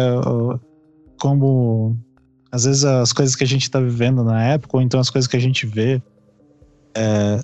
Como 1.20 1.98
às 2.50 2.64
vezes 2.64 2.82
as 2.82 3.12
coisas 3.12 3.36
que 3.36 3.44
a 3.44 3.46
gente 3.46 3.64
está 3.64 3.78
vivendo 3.78 4.24
na 4.24 4.42
época, 4.42 4.78
ou 4.78 4.82
então 4.82 4.98
as 4.98 5.10
coisas 5.10 5.28
que 5.28 5.36
a 5.36 5.40
gente 5.40 5.66
vê, 5.66 6.00
é, 6.94 7.40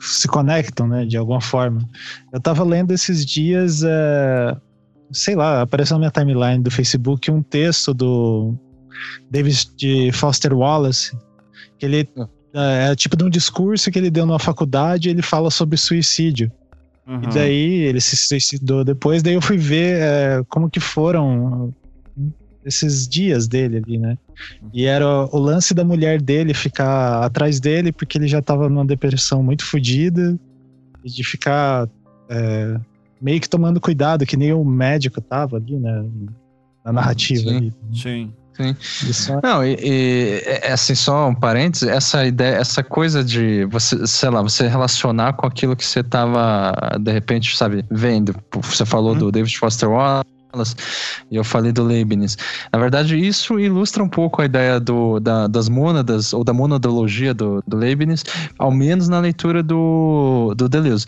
se 0.00 0.26
conectam, 0.26 0.88
né, 0.88 1.04
de 1.04 1.18
alguma 1.18 1.42
forma. 1.42 1.86
Eu 2.32 2.40
tava 2.40 2.64
lendo 2.64 2.90
esses 2.92 3.26
dias, 3.26 3.82
é, 3.82 4.56
sei 5.12 5.34
lá, 5.34 5.62
apareceu 5.62 5.94
na 5.94 6.00
minha 6.00 6.10
timeline 6.10 6.62
do 6.62 6.70
Facebook 6.70 7.30
um 7.30 7.42
texto 7.42 7.94
do 7.94 8.54
David 9.30 10.12
Foster 10.12 10.52
Wallace, 10.52 11.16
que 11.78 11.86
ele 11.86 12.08
é, 12.54 12.90
é 12.90 12.96
tipo 12.96 13.16
de 13.16 13.24
um 13.24 13.30
discurso 13.30 13.90
que 13.90 13.98
ele 13.98 14.10
deu 14.10 14.26
na 14.26 14.38
faculdade, 14.38 15.08
ele 15.08 15.22
fala 15.22 15.50
sobre 15.50 15.76
suicídio. 15.76 16.50
Uhum. 17.06 17.22
E 17.22 17.26
daí 17.28 17.72
ele 17.82 18.00
se 18.00 18.16
suicidou 18.16 18.84
depois, 18.84 19.22
daí 19.22 19.34
eu 19.34 19.42
fui 19.42 19.56
ver 19.56 20.00
é, 20.00 20.42
como 20.48 20.68
que 20.68 20.80
foram 20.80 21.72
esses 22.64 23.06
dias 23.06 23.46
dele 23.46 23.76
ali, 23.76 23.96
né? 23.96 24.18
E 24.74 24.86
era 24.86 25.06
o 25.06 25.38
lance 25.38 25.72
da 25.72 25.84
mulher 25.84 26.20
dele 26.20 26.52
ficar 26.52 27.22
atrás 27.22 27.60
dele 27.60 27.92
porque 27.92 28.18
ele 28.18 28.26
já 28.26 28.42
tava 28.42 28.68
numa 28.68 28.84
depressão 28.84 29.40
muito 29.40 29.64
fodida 29.64 30.36
e 31.04 31.08
de 31.08 31.22
ficar 31.22 31.88
é, 32.28 32.76
meio 33.20 33.40
que 33.40 33.48
tomando 33.48 33.80
cuidado, 33.80 34.26
que 34.26 34.36
nem 34.36 34.52
o 34.52 34.64
médico 34.64 35.20
tava 35.20 35.56
ali, 35.56 35.76
né? 35.76 36.04
Na 36.84 36.92
narrativa 36.92 37.50
Sim. 37.50 37.56
ali. 37.56 37.74
Sim. 37.92 38.32
Sim. 38.56 38.74
Não, 39.42 39.62
e, 39.62 39.76
e, 39.82 40.42
é, 40.46 40.72
assim, 40.72 40.94
só 40.94 41.28
um 41.28 41.34
parênteses, 41.34 41.86
essa 41.88 42.24
ideia, 42.24 42.56
essa 42.56 42.82
coisa 42.82 43.22
de 43.22 43.66
você, 43.66 44.06
sei 44.06 44.30
lá, 44.30 44.40
você 44.40 44.66
relacionar 44.66 45.34
com 45.34 45.46
aquilo 45.46 45.76
que 45.76 45.84
você 45.84 46.02
tava, 46.02 46.72
de 46.98 47.12
repente, 47.12 47.54
sabe, 47.54 47.84
vendo. 47.90 48.34
Você 48.62 48.86
falou 48.86 49.12
uhum. 49.12 49.18
do 49.18 49.32
David 49.32 49.58
Foster 49.58 49.90
Wallace, 49.90 50.24
e 51.30 51.36
eu 51.36 51.44
falei 51.44 51.72
do 51.72 51.84
Leibniz. 51.84 52.36
Na 52.72 52.78
verdade, 52.78 53.18
isso 53.18 53.58
ilustra 53.58 54.02
um 54.02 54.08
pouco 54.08 54.40
a 54.40 54.44
ideia 54.44 54.78
do, 54.80 55.20
da, 55.20 55.46
das 55.46 55.68
mônadas, 55.68 56.32
ou 56.32 56.44
da 56.44 56.52
monadologia 56.52 57.34
do, 57.34 57.62
do 57.66 57.76
Leibniz, 57.76 58.24
ao 58.58 58.70
menos 58.70 59.08
na 59.08 59.20
leitura 59.20 59.62
do, 59.62 60.54
do 60.56 60.68
Deleuze 60.68 61.06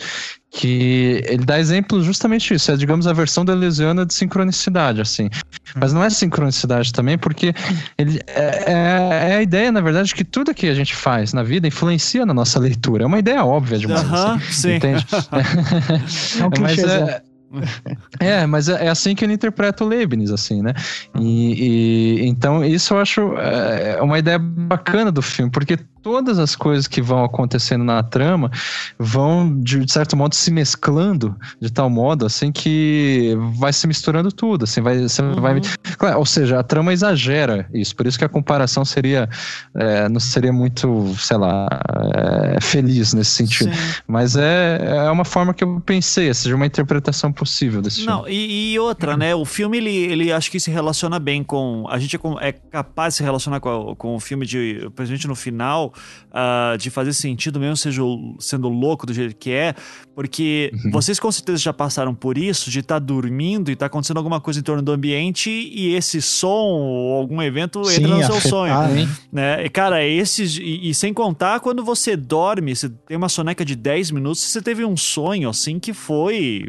que 0.51 1.23
ele 1.27 1.45
dá 1.45 1.59
exemplos 1.59 2.05
justamente 2.05 2.55
isso, 2.55 2.73
é 2.73 2.77
digamos 2.77 3.07
a 3.07 3.13
versão 3.13 3.45
deleuziana 3.45 4.07
de 4.07 4.15
sincronicidade, 4.15 5.01
assim. 5.01 5.29
Mas 5.77 5.93
não 5.93 6.03
é 6.03 6.09
sincronicidade 6.09 6.93
também, 6.93 7.19
porque 7.19 7.55
ele 7.99 8.21
é, 8.27 8.73
é, 8.73 9.33
é, 9.33 9.37
a 9.37 9.43
ideia, 9.43 9.71
na 9.71 9.81
verdade, 9.81 10.15
que 10.15 10.25
tudo 10.25 10.55
que 10.55 10.67
a 10.67 10.75
gente 10.75 10.97
faz 10.97 11.33
na 11.35 11.43
vida 11.43 11.69
influencia 11.69 12.25
na 12.25 12.33
nossa 12.33 12.59
leitura. 12.59 13.05
É 13.05 13.07
uma 13.07 13.19
ideia 13.19 13.45
óbvia 13.45 13.79
de 13.79 13.87
uma 13.87 14.01
uh 14.01 14.05
-huh, 14.05 14.37
assim, 14.37 14.53
sim. 14.53 14.75
entende? 14.77 15.07
é 16.41 16.47
um 16.47 16.51
Mas 16.63 16.79
é, 16.79 17.23
é, 18.21 18.47
mas 18.47 18.69
é, 18.69 18.87
é, 18.87 18.89
assim 18.89 19.15
que 19.15 19.25
ele 19.25 19.33
interpreta 19.33 19.85
o 19.85 19.89
Leibniz, 19.89 20.31
assim, 20.31 20.63
né? 20.63 20.75
E, 21.19 22.21
e 22.23 22.27
então 22.27 22.65
isso 22.65 22.95
eu 22.95 23.01
acho 23.01 23.37
é, 23.39 23.97
é 23.99 24.03
uma 24.03 24.19
ideia 24.19 24.39
bacana 24.39 25.11
do 25.11 25.23
filme, 25.23 25.51
porque 25.51 25.79
todas 26.03 26.39
as 26.39 26.57
coisas 26.57 26.87
que 26.87 27.03
vão 27.03 27.25
acontecendo 27.25 27.85
na 27.85 28.03
trama 28.03 28.51
vão, 28.99 29.61
de 29.61 29.91
certo 29.93 30.17
modo, 30.17 30.35
se 30.35 30.51
mesclando 30.51 31.37
de 31.61 31.71
tal 31.71 31.91
modo, 31.91 32.25
assim, 32.25 32.51
que 32.51 33.37
vai 33.55 33.73
se 33.73 33.87
misturando 33.87 34.33
tudo, 34.33 34.65
assim, 34.65 34.81
vai, 34.81 34.99
você 35.01 35.21
uhum. 35.21 35.35
vai... 35.35 35.61
Claro, 35.99 36.19
ou 36.19 36.27
seja, 36.27 36.59
a 36.59 36.63
trama 36.63 36.93
exagera 36.93 37.69
isso, 37.75 37.95
por 37.95 38.07
isso 38.07 38.19
que 38.19 38.25
a 38.25 38.29
comparação 38.29 38.85
seria, 38.85 39.29
é, 39.75 40.09
não 40.09 40.21
seria 40.21 40.53
muito, 40.53 41.15
sei 41.19 41.37
lá, 41.37 41.69
é, 42.15 42.61
feliz 42.61 43.13
nesse 43.13 43.33
sentido. 43.33 43.75
Sim. 43.75 43.81
Mas 44.07 44.35
é, 44.35 45.05
é 45.07 45.11
uma 45.11 45.25
forma 45.25 45.53
que 45.53 45.63
eu 45.63 45.79
pensei, 45.85 46.33
seja 46.33 46.55
uma 46.55 46.67
interpretação 46.67 47.33
possível 47.39 47.81
desse 47.81 48.05
não, 48.05 48.25
filme. 48.25 48.37
E, 48.37 48.73
e 48.73 48.79
outra, 48.79 49.17
né, 49.17 49.35
o 49.35 49.45
filme, 49.45 49.79
ele, 49.79 49.97
ele 49.97 50.33
acho 50.33 50.51
que 50.51 50.59
se 50.59 50.71
relaciona 50.71 51.19
bem 51.19 51.43
com... 51.45 51.87
A 51.89 51.99
gente 51.99 52.17
é, 52.17 52.49
é 52.49 52.53
capaz 52.53 53.15
de 53.15 53.19
se 53.19 53.23
relacionar 53.23 53.61
com, 53.61 53.95
com 53.97 54.17
o 54.17 54.21
filme 54.21 54.45
de, 54.45 54.91
principalmente 54.95 55.29
no 55.29 55.35
final, 55.35 55.93
uh, 56.29 56.77
de 56.77 56.91
fazer 56.91 57.13
sentido 57.13 57.61
mesmo 57.61 57.77
seja 57.77 58.03
sendo 58.39 58.69
louco 58.69 59.07
do 59.07 59.15
jeito 59.15 59.37
que 59.37 59.51
é, 59.51 59.75
porque 60.15 60.73
uhum. 60.85 60.91
vocês 60.91 61.21
com 61.21 61.31
certeza 61.31 61.59
já 61.59 61.73
passaram 61.73 62.15
por 62.15 62.37
isso, 62.37 62.71
de 62.71 62.81
estar 62.81 62.97
tá 62.97 62.99
dormindo 62.99 63.71
e 63.71 63.77
tá 63.77 63.87
acontecendo 63.87 64.17
alguma 64.17 64.41
coisa 64.41 64.59
em 64.59 64.63
torno 64.63 64.83
do 64.83 64.93
ambiente 64.93 65.49
e 65.49 65.95
esse 65.95 66.21
som 66.21 66.49
ou 66.49 67.17
algum 67.19 67.41
evento 67.41 67.85
Sim, 67.85 68.03
entra 68.03 68.17
no 68.17 68.25
seu 68.25 68.37
afetar, 68.37 68.51
sonho. 68.51 69.09
Né? 69.31 69.65
E, 69.65 69.69
cara, 69.69 70.05
esses. 70.05 70.57
E, 70.57 70.91
e, 70.91 70.95
sem 70.95 71.15
contar 71.15 71.61
quando 71.61 71.85
você 71.85 72.17
dorme, 72.17 72.75
você 72.75 72.89
tem 72.89 73.17
uma 73.17 73.29
soneca 73.29 73.65
de 73.65 73.77
10 73.77 74.11
minutos, 74.11 74.41
você 74.41 74.61
teve 74.61 74.85
um 74.85 74.97
sonho 74.97 75.49
assim 75.49 75.79
que 75.79 75.93
foi 75.93 76.67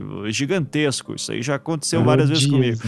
gigantesco. 0.59 1.15
Isso 1.15 1.31
aí 1.31 1.41
já 1.41 1.55
aconteceu 1.55 2.03
várias 2.03 2.29
vezes 2.29 2.45
comigo. 2.45 2.79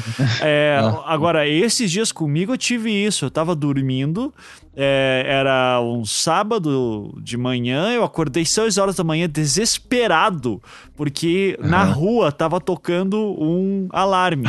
É, 0.41 0.79
agora, 1.05 1.47
esses 1.47 1.89
dias 1.89 2.11
comigo 2.11 2.53
eu 2.53 2.57
tive 2.57 2.91
isso. 2.91 3.25
Eu 3.25 3.31
tava 3.31 3.55
dormindo, 3.55 4.33
é, 4.75 5.23
era 5.25 5.81
um 5.81 6.05
sábado 6.05 7.13
de 7.21 7.37
manhã, 7.37 7.91
eu 7.91 8.03
acordei 8.03 8.45
6 8.45 8.77
horas 8.77 8.95
da 8.95 9.03
manhã 9.03 9.27
desesperado, 9.27 10.61
porque 10.95 11.57
uhum. 11.61 11.69
na 11.69 11.83
rua 11.83 12.31
tava 12.31 12.59
tocando 12.61 13.35
um 13.37 13.89
alarme 13.91 14.47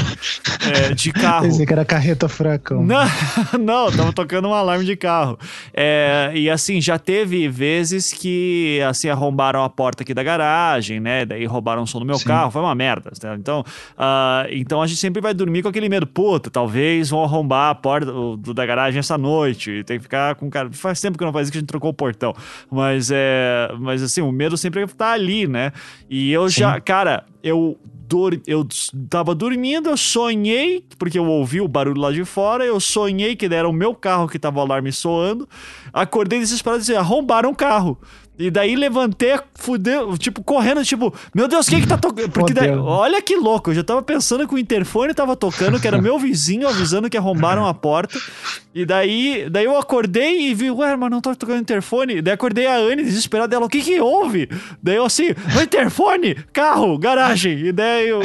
é, 0.61 0.94
de 0.94 1.11
carro. 1.12 1.47
Pensei 1.47 1.66
que 1.66 1.73
era 1.73 1.85
carreta 1.85 2.28
furacão. 2.28 2.85
Não, 2.85 3.05
não, 3.59 3.90
tava 3.90 4.12
tocando 4.12 4.49
um 4.49 4.55
alarme 4.55 4.85
de 4.85 4.97
carro. 4.97 5.39
É, 5.74 6.31
e 6.35 6.49
assim, 6.49 6.81
já 6.81 6.99
teve 6.99 7.49
vezes 7.49 8.12
que 8.12 8.81
assim, 8.89 9.09
arrombaram 9.09 9.65
a 9.65 9.69
porta 9.69 10.05
aqui 10.05 10.15
da 10.15 10.23
garagem, 10.23 11.01
né? 11.01 11.24
Daí 11.24 11.44
roubaram 11.47 11.82
o 11.82 11.86
som 11.86 11.99
do 11.99 12.05
meu 12.05 12.19
Sim. 12.19 12.27
carro, 12.27 12.51
foi 12.51 12.62
uma 12.62 12.74
merda. 12.74 13.11
Né? 13.22 13.36
Então, 13.39 13.60
uh, 13.60 14.48
então 14.51 14.80
a 14.82 14.86
gente 14.86 14.98
sempre 14.98 15.20
vai 15.20 15.34
dormir 15.34 15.62
com 15.62 15.68
aquele 15.68 15.89
medo, 15.89 16.06
puta, 16.06 16.51
talvez 16.51 17.10
vão 17.10 17.22
arrombar 17.22 17.70
a 17.70 17.74
porta 17.74 18.12
da 18.55 18.66
garagem 18.66 18.98
essa 18.98 19.18
noite, 19.18 19.82
tem 19.84 19.98
que 19.98 20.05
ficar 20.05 20.34
com 20.34 20.48
cara. 20.51 20.70
Faz 20.72 21.01
tempo 21.01 21.18
que 21.18 21.24
não 21.24 21.32
faz 21.32 21.47
isso 21.47 21.52
que 21.52 21.59
a 21.59 21.60
gente 21.60 21.68
trocou 21.68 21.90
o 21.90 21.94
portão. 21.94 22.34
Mas 22.70 23.10
é. 23.12 23.70
Mas 23.78 24.02
assim, 24.02 24.20
o 24.20 24.32
medo 24.32 24.56
sempre 24.56 24.86
tá 24.86 25.12
ali, 25.12 25.47
né? 25.47 25.72
E 26.09 26.32
eu 26.32 26.48
Sim. 26.48 26.60
já, 26.60 26.80
cara, 26.80 27.24
eu 27.43 27.78
eu 28.47 28.66
tava 29.09 29.34
dormindo, 29.34 29.89
eu 29.89 29.97
sonhei, 29.97 30.84
porque 30.98 31.18
eu 31.18 31.24
ouvi 31.24 31.60
o 31.60 31.68
barulho 31.68 32.01
lá 32.01 32.12
de 32.12 32.24
fora, 32.24 32.64
eu 32.64 32.78
sonhei 32.78 33.34
que 33.34 33.47
era 33.47 33.68
o 33.68 33.72
meu 33.72 33.94
carro 33.94 34.28
que 34.28 34.39
tava 34.39 34.59
o 34.59 34.62
alarme 34.62 34.93
soando. 34.93 35.48
Acordei 35.93 36.39
desesperado 36.39 36.80
e 36.80 36.80
disse: 36.82 36.94
arrombaram 36.94 37.51
o 37.51 37.55
carro. 37.55 37.98
E 38.43 38.51
daí 38.51 38.74
levantei, 38.74 39.39
fudeu, 39.55 40.19
tipo, 40.19 40.43
correndo, 40.43 40.85
tipo, 40.85 41.14
meu 41.32 41.47
Deus, 41.47 41.69
quem 41.69 41.81
que 41.81 41.86
tá 41.86 41.97
tocando? 41.97 42.28
Porque 42.28 42.52
daí, 42.52 42.70
olha 42.70 43.23
que 43.23 43.36
louco, 43.36 43.70
eu 43.70 43.74
já 43.74 43.85
tava 43.85 44.02
pensando 44.02 44.48
que 44.48 44.55
o 44.55 44.59
interfone 44.59 45.14
tava 45.14 45.36
tocando, 45.36 45.78
que 45.78 45.86
era 45.86 46.02
meu 46.02 46.19
vizinho 46.19 46.66
avisando 46.66 47.09
que 47.09 47.16
arrombaram 47.16 47.64
a 47.64 47.73
porta. 47.73 48.19
E 48.74 48.85
daí, 48.85 49.48
daí 49.48 49.64
eu 49.64 49.78
acordei 49.78 50.48
e 50.48 50.55
vi, 50.55 50.73
ué, 50.73 50.97
mas 50.97 51.09
não 51.09 51.20
tá 51.20 51.36
tocando 51.36 51.60
interfone. 51.60 52.20
Daí 52.20 52.35
acordei 52.35 52.66
a 52.66 52.74
Anne 52.74 53.05
desesperada 53.05 53.47
dela, 53.47 53.66
o 53.66 53.69
que 53.69 53.81
que 53.81 54.01
houve? 54.01 54.48
Daí 54.82 54.97
eu 54.97 55.05
assim, 55.05 55.28
o 55.56 55.62
interfone, 55.62 56.35
carro, 56.52 56.98
garagem. 56.98 57.66
E 57.66 57.73
daí 57.73 58.09
eu, 58.09 58.23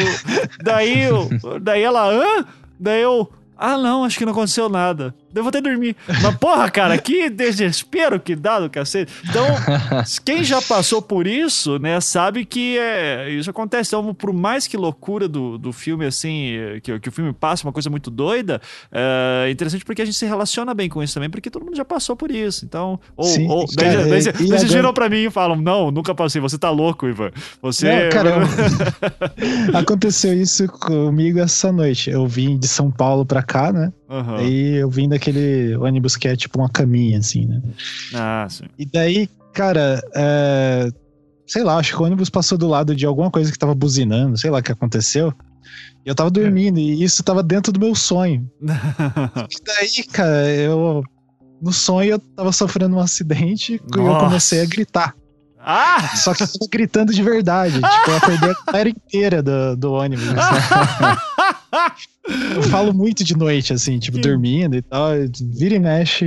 daí 0.63 0.99
eu, 0.99 1.29
daí 1.61 1.83
ela, 1.83 2.11
hã? 2.11 2.43
Daí 2.79 3.03
eu, 3.03 3.31
ah 3.55 3.77
não, 3.77 4.03
acho 4.03 4.17
que 4.17 4.25
não 4.25 4.31
aconteceu 4.31 4.67
nada. 4.67 5.13
Eu 5.33 5.43
vou 5.43 5.51
que 5.51 5.61
dormir. 5.61 5.95
Mas, 6.07 6.35
porra, 6.37 6.69
cara, 6.69 6.97
que 6.97 7.29
desespero 7.29 8.19
que 8.19 8.35
dá 8.35 8.59
do 8.59 8.69
cacete. 8.69 9.11
Então, 9.29 9.45
quem 10.25 10.43
já 10.43 10.61
passou 10.61 11.01
por 11.01 11.27
isso, 11.27 11.77
né, 11.79 11.99
sabe 12.01 12.45
que 12.45 12.77
é, 12.77 13.29
isso 13.29 13.49
acontece. 13.49 13.89
Então, 13.89 14.13
por 14.13 14.33
mais 14.33 14.67
que 14.67 14.77
loucura 14.77 15.27
do, 15.27 15.57
do 15.57 15.71
filme, 15.71 16.05
assim, 16.05 16.55
que, 16.81 16.99
que 16.99 17.09
o 17.09 17.11
filme 17.11 17.33
passa 17.33 17.65
uma 17.65 17.73
coisa 17.73 17.89
muito 17.89 18.09
doida, 18.09 18.61
é 18.91 19.49
interessante 19.51 19.85
porque 19.85 20.01
a 20.01 20.05
gente 20.05 20.17
se 20.17 20.25
relaciona 20.25 20.73
bem 20.73 20.89
com 20.89 21.03
isso 21.03 21.13
também, 21.13 21.29
porque 21.29 21.49
todo 21.49 21.65
mundo 21.65 21.75
já 21.75 21.85
passou 21.85 22.15
por 22.15 22.31
isso. 22.31 22.65
Então, 22.65 22.99
ou, 23.15 23.25
Sim, 23.25 23.47
ou 23.47 23.67
cara, 23.67 24.05
daí, 24.05 24.23
daí, 24.23 24.23
daí, 24.23 24.49
daí 24.49 24.77
agora... 24.77 24.93
pra 24.93 25.09
mim 25.09 25.25
e 25.25 25.29
falam: 25.29 25.55
Não, 25.55 25.91
nunca 25.91 26.15
passei, 26.15 26.41
você 26.41 26.57
tá 26.57 26.69
louco, 26.69 27.07
Ivan. 27.07 27.31
Você. 27.61 28.03
Não, 28.03 28.09
caramba. 28.09 28.47
Aconteceu 29.73 30.33
isso 30.33 30.67
comigo 30.67 31.39
essa 31.39 31.71
noite. 31.71 32.09
Eu 32.09 32.27
vim 32.27 32.57
de 32.57 32.67
São 32.67 32.91
Paulo 32.91 33.25
pra 33.25 33.43
cá, 33.43 33.71
né? 33.71 33.91
Uhum. 34.09 34.35
Aí 34.35 34.75
eu 34.75 34.89
vim 34.89 35.09
daquele 35.09 35.75
ônibus 35.75 36.15
que 36.15 36.27
é 36.27 36.35
tipo 36.35 36.59
uma 36.59 36.69
caminha, 36.69 37.19
assim, 37.19 37.45
né? 37.45 37.61
Ah, 38.13 38.47
sim. 38.49 38.63
E 38.77 38.85
daí, 38.85 39.29
cara, 39.53 40.01
é... 40.15 40.89
sei 41.45 41.63
lá, 41.63 41.77
acho 41.77 41.95
que 41.95 42.01
o 42.01 42.05
ônibus 42.05 42.29
passou 42.29 42.57
do 42.57 42.67
lado 42.67 42.95
de 42.95 43.05
alguma 43.05 43.29
coisa 43.29 43.51
que 43.51 43.59
tava 43.59 43.75
buzinando, 43.75 44.37
sei 44.37 44.49
lá 44.49 44.59
o 44.59 44.63
que 44.63 44.71
aconteceu. 44.71 45.33
E 46.05 46.09
eu 46.09 46.15
tava 46.15 46.31
dormindo, 46.31 46.79
é. 46.79 46.81
e 46.81 47.03
isso 47.03 47.21
tava 47.21 47.43
dentro 47.43 47.73
do 47.73 47.79
meu 47.79 47.93
sonho. 47.93 48.49
e 48.61 49.63
daí, 49.65 50.03
cara, 50.05 50.47
eu. 50.53 51.03
No 51.61 51.73
sonho 51.73 52.11
eu 52.11 52.19
tava 52.19 52.51
sofrendo 52.51 52.95
um 52.95 52.99
acidente 52.99 53.81
Nossa. 53.83 54.01
e 54.01 54.13
eu 54.13 54.19
comecei 54.19 54.61
a 54.61 54.65
gritar. 54.65 55.15
Ah! 55.59 56.15
Só 56.15 56.33
que 56.33 56.43
eu 56.43 56.47
tava 56.47 56.67
gritando 56.71 57.13
de 57.13 57.21
verdade. 57.21 57.73
tipo, 57.73 58.11
eu 58.11 58.17
acordei 58.17 58.51
a 58.51 58.71
galera 58.71 58.89
inteira 58.89 59.43
do, 59.43 59.75
do 59.75 59.91
ônibus. 59.91 60.29
Assim. 60.29 61.19
eu 62.55 62.63
falo 62.63 62.93
muito 62.93 63.23
de 63.23 63.35
noite, 63.35 63.73
assim, 63.73 63.99
tipo, 63.99 64.17
dormindo 64.19 64.75
e 64.75 64.81
tal. 64.81 65.11
Vira 65.41 65.75
e 65.75 65.79
mexe. 65.79 66.25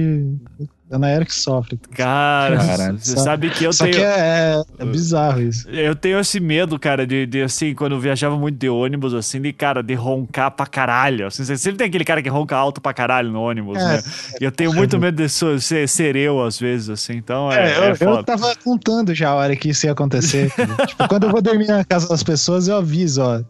Ana 0.90 1.08
Eric 1.08 1.32
sofre. 1.32 1.78
Cara, 1.94 2.56
Caralho, 2.56 2.98
você 2.98 3.16
sabe 3.16 3.48
que 3.50 3.62
eu 3.62 3.72
Só 3.72 3.84
tenho. 3.84 3.96
Que 3.96 4.02
é, 4.02 4.60
é, 4.76 4.84
bizarro 4.84 5.40
isso. 5.40 5.70
Eu 5.70 5.94
tenho 5.94 6.18
esse 6.18 6.40
medo, 6.40 6.80
cara, 6.80 7.06
de, 7.06 7.26
de, 7.26 7.42
assim, 7.42 7.72
quando 7.74 7.92
eu 7.92 8.00
viajava 8.00 8.36
muito 8.36 8.58
de 8.58 8.68
ônibus, 8.68 9.14
assim, 9.14 9.40
de, 9.40 9.52
cara, 9.52 9.84
de 9.84 9.94
roncar 9.94 10.50
pra 10.50 10.66
caralho. 10.66 11.28
Assim, 11.28 11.44
você 11.44 11.56
sempre 11.56 11.78
tem 11.78 11.86
aquele 11.86 12.04
cara 12.04 12.20
que 12.20 12.28
ronca 12.28 12.56
alto 12.56 12.80
pra 12.80 12.92
caralho 12.92 13.30
no 13.30 13.40
ônibus, 13.40 13.78
é, 13.78 13.84
né? 13.84 14.02
E 14.40 14.44
eu 14.44 14.50
tenho 14.50 14.74
muito 14.74 14.98
medo 14.98 15.16
de 15.16 15.28
ser, 15.28 15.88
ser 15.88 16.16
eu, 16.16 16.42
às 16.42 16.58
vezes, 16.58 16.90
assim, 16.90 17.12
então 17.12 17.52
é. 17.52 17.70
é, 17.70 17.96
eu, 18.00 18.08
eu 18.08 18.24
tava 18.24 18.52
contando 18.56 19.14
já 19.14 19.30
a 19.30 19.34
hora 19.36 19.54
que 19.54 19.68
isso 19.68 19.86
ia 19.86 19.92
acontecer. 19.92 20.50
tipo, 20.88 21.06
quando 21.06 21.24
eu 21.24 21.30
vou 21.30 21.40
dormir 21.40 21.68
na 21.68 21.84
casa 21.84 22.08
das 22.08 22.24
pessoas, 22.24 22.66
eu 22.66 22.76
aviso, 22.76 23.22
ó. 23.22 23.40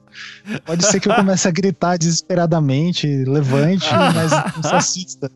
Pode 0.66 0.84
ser 0.84 1.00
que 1.00 1.08
eu 1.08 1.14
comece 1.14 1.48
a 1.48 1.50
gritar 1.50 1.96
desesperadamente, 1.96 3.06
levante, 3.24 3.88
mas 4.14 4.30
não 4.56 4.62
se 4.62 4.74
assista. 4.74 5.30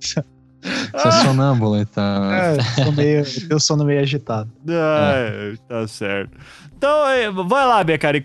Você 0.93 1.09
é 1.09 1.11
sonâmbulo, 1.25 1.77
então. 1.77 2.33
É, 2.33 2.57
eu, 2.87 2.93
meio, 2.93 3.23
eu 3.51 3.61
sono 3.61 3.85
meio 3.85 4.01
agitado. 4.01 4.51
Ah, 4.69 5.13
é. 5.15 5.55
Tá 5.69 5.87
certo. 5.87 6.37
Então, 6.85 7.09
é, 7.09 7.31
vai 7.31 7.67
lá, 7.67 7.83
Becari, 7.83 8.23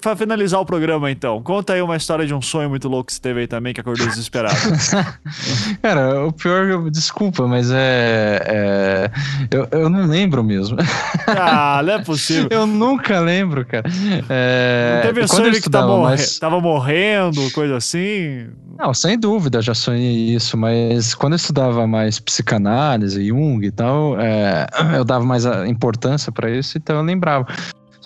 pra, 0.00 0.16
finalizar 0.16 0.58
o 0.58 0.64
programa, 0.64 1.10
então. 1.10 1.42
Conta 1.42 1.74
aí 1.74 1.82
uma 1.82 1.98
história 1.98 2.26
de 2.26 2.32
um 2.32 2.40
sonho 2.40 2.70
muito 2.70 2.88
louco 2.88 3.08
que 3.08 3.12
você 3.12 3.20
teve 3.20 3.40
aí 3.40 3.46
também, 3.46 3.74
que 3.74 3.80
acordou 3.82 4.06
desesperado. 4.06 4.56
Cara, 5.82 6.24
o 6.24 6.32
pior, 6.32 6.88
desculpa, 6.90 7.46
mas 7.46 7.70
é. 7.70 8.40
é 8.42 9.10
eu, 9.50 9.68
eu 9.70 9.90
não 9.90 10.06
lembro 10.06 10.42
mesmo. 10.42 10.78
Ah, 11.26 11.82
não 11.84 11.92
é 11.92 12.02
possível. 12.02 12.48
eu 12.50 12.66
nunca 12.66 13.20
lembro, 13.20 13.64
cara. 13.64 13.84
É, 14.30 14.94
não 14.94 15.02
teve 15.02 15.28
sonho 15.28 15.52
que 15.52 15.68
tava, 15.68 15.86
morre, 15.88 16.10
mas... 16.12 16.38
tava 16.38 16.58
morrendo, 16.58 17.50
coisa 17.52 17.76
assim? 17.76 18.48
Não, 18.78 18.94
sem 18.94 19.18
dúvida, 19.18 19.60
já 19.60 19.74
sonhei 19.74 20.34
isso, 20.34 20.56
mas 20.56 21.12
quando 21.12 21.32
eu 21.32 21.36
estudava 21.36 21.86
mais 21.86 22.20
psicanálise, 22.20 23.26
Jung 23.26 23.64
e 23.66 23.70
tal, 23.70 24.18
é, 24.18 24.66
eu 24.96 25.04
dava 25.04 25.24
mais 25.24 25.44
importância 25.66 26.30
para 26.32 26.48
isso, 26.50 26.78
então 26.78 26.96
eu 26.96 27.02
lembrava. 27.02 27.46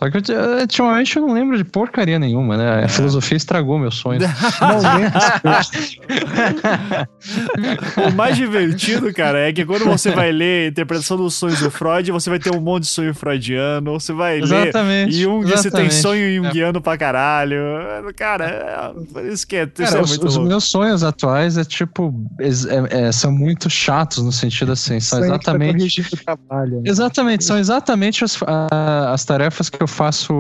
Só 0.02 0.10
que 0.10 0.16
eu, 0.16 0.22
ultimamente 0.60 1.16
eu 1.16 1.24
não 1.24 1.32
lembro 1.32 1.56
de 1.56 1.62
porcaria 1.62 2.18
nenhuma, 2.18 2.56
né? 2.56 2.82
A 2.84 2.88
filosofia 2.88 3.36
estragou 3.36 3.78
meu 3.78 3.92
sonho. 3.92 4.18
o 8.08 8.12
mais 8.12 8.36
divertido, 8.36 9.14
cara, 9.14 9.48
é 9.48 9.52
que 9.52 9.64
quando 9.64 9.84
você 9.84 10.10
vai 10.10 10.32
ler 10.32 10.64
a 10.64 10.68
interpretação 10.70 11.16
dos 11.16 11.34
sonhos 11.34 11.60
do 11.60 11.70
Freud, 11.70 12.10
você 12.10 12.28
vai 12.28 12.40
ter 12.40 12.52
um 12.52 12.60
monte 12.60 12.82
de 12.82 12.88
sonho 12.88 13.14
freudiano, 13.14 13.92
você 13.92 14.12
vai 14.12 14.40
exatamente, 14.40 15.14
ler 15.14 15.22
Jung, 15.22 15.44
exatamente. 15.44 15.62
você 15.62 15.70
tem 15.70 15.90
sonho 15.90 16.34
junguiano 16.34 16.78
é. 16.78 16.82
pra 16.82 16.98
caralho. 16.98 17.62
Cara, 18.16 18.92
é, 19.14 19.28
isso 19.28 19.46
que 19.46 19.54
é, 19.54 19.66
cara, 19.66 19.84
isso 19.84 19.96
é 19.96 20.00
os, 20.00 20.10
muito 20.10 20.26
os 20.26 20.34
louco. 20.34 20.48
meus 20.48 20.64
sonhos 20.64 21.04
atuais 21.04 21.56
é 21.56 21.64
tipo, 21.64 22.12
é, 22.40 23.06
é, 23.06 23.12
são 23.12 23.30
muito 23.30 23.70
chatos 23.70 24.24
no 24.24 24.32
sentido 24.32 24.72
assim, 24.72 24.98
são 24.98 25.20
tá 25.20 25.26
exatamente... 25.26 26.02
Trabalho, 26.24 26.80
né? 26.80 26.90
Exatamente, 26.90 27.44
são 27.44 27.56
exatamente 27.56 28.24
as, 28.24 28.36
as 29.12 29.24
tarefas 29.24 29.70
que 29.70 29.80
eu 29.80 29.91
faço 29.93 30.35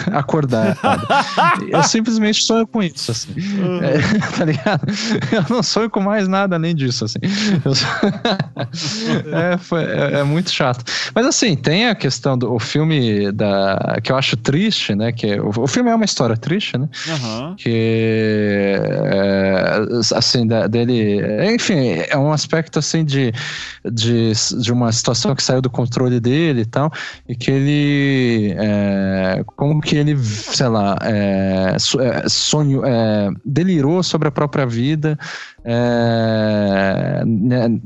acordar. 0.12 0.78
eu 1.68 1.82
simplesmente 1.82 2.42
sonho 2.42 2.66
com 2.66 2.82
isso, 2.82 3.10
assim. 3.10 3.32
Uhum. 3.36 3.80
É, 3.82 3.98
tá 4.36 4.44
ligado? 4.44 4.86
Eu 5.30 5.44
não 5.50 5.62
sonho 5.62 5.90
com 5.90 6.00
mais 6.00 6.28
nada 6.28 6.56
além 6.56 6.74
disso, 6.74 7.04
assim. 7.04 7.18
é, 9.32 9.58
foi, 9.58 9.84
é, 9.84 10.20
é, 10.20 10.22
muito 10.22 10.50
chato. 10.50 10.84
Mas 11.14 11.26
assim, 11.26 11.56
tem 11.56 11.88
a 11.88 11.94
questão 11.94 12.38
do 12.38 12.52
o 12.52 12.58
filme 12.58 13.32
da, 13.32 13.98
que 14.02 14.12
eu 14.12 14.16
acho 14.16 14.36
triste, 14.36 14.94
né? 14.94 15.12
Que 15.12 15.32
é, 15.32 15.40
o, 15.40 15.48
o 15.48 15.66
filme 15.66 15.90
é 15.90 15.94
uma 15.94 16.04
história 16.04 16.36
triste, 16.36 16.78
né? 16.78 16.88
Uhum. 17.08 17.56
Que 17.56 18.78
é, 18.78 19.72
assim, 20.14 20.46
da, 20.46 20.66
dele. 20.66 21.20
Enfim, 21.54 22.02
é 22.08 22.16
um 22.16 22.32
aspecto 22.32 22.78
assim 22.78 23.04
de, 23.04 23.32
de, 23.90 24.32
de 24.60 24.72
uma 24.72 24.92
situação 24.92 25.34
que 25.34 25.42
saiu 25.42 25.60
do 25.60 25.70
controle 25.70 26.20
dele 26.20 26.62
e 26.62 26.66
tal, 26.66 26.92
e 27.28 27.34
que 27.34 27.50
ele. 27.50 28.54
É, 28.58 28.81
como 29.56 29.80
que 29.80 29.96
ele, 29.96 30.16
sei 30.18 30.68
lá, 30.68 30.96
é, 31.02 31.76
é 31.76 32.28
sonho, 32.28 32.84
é, 32.84 33.30
delirou 33.44 34.02
sobre 34.02 34.28
a 34.28 34.30
própria 34.30 34.66
vida 34.66 35.18
é, 35.64 37.22
né, 37.24 37.80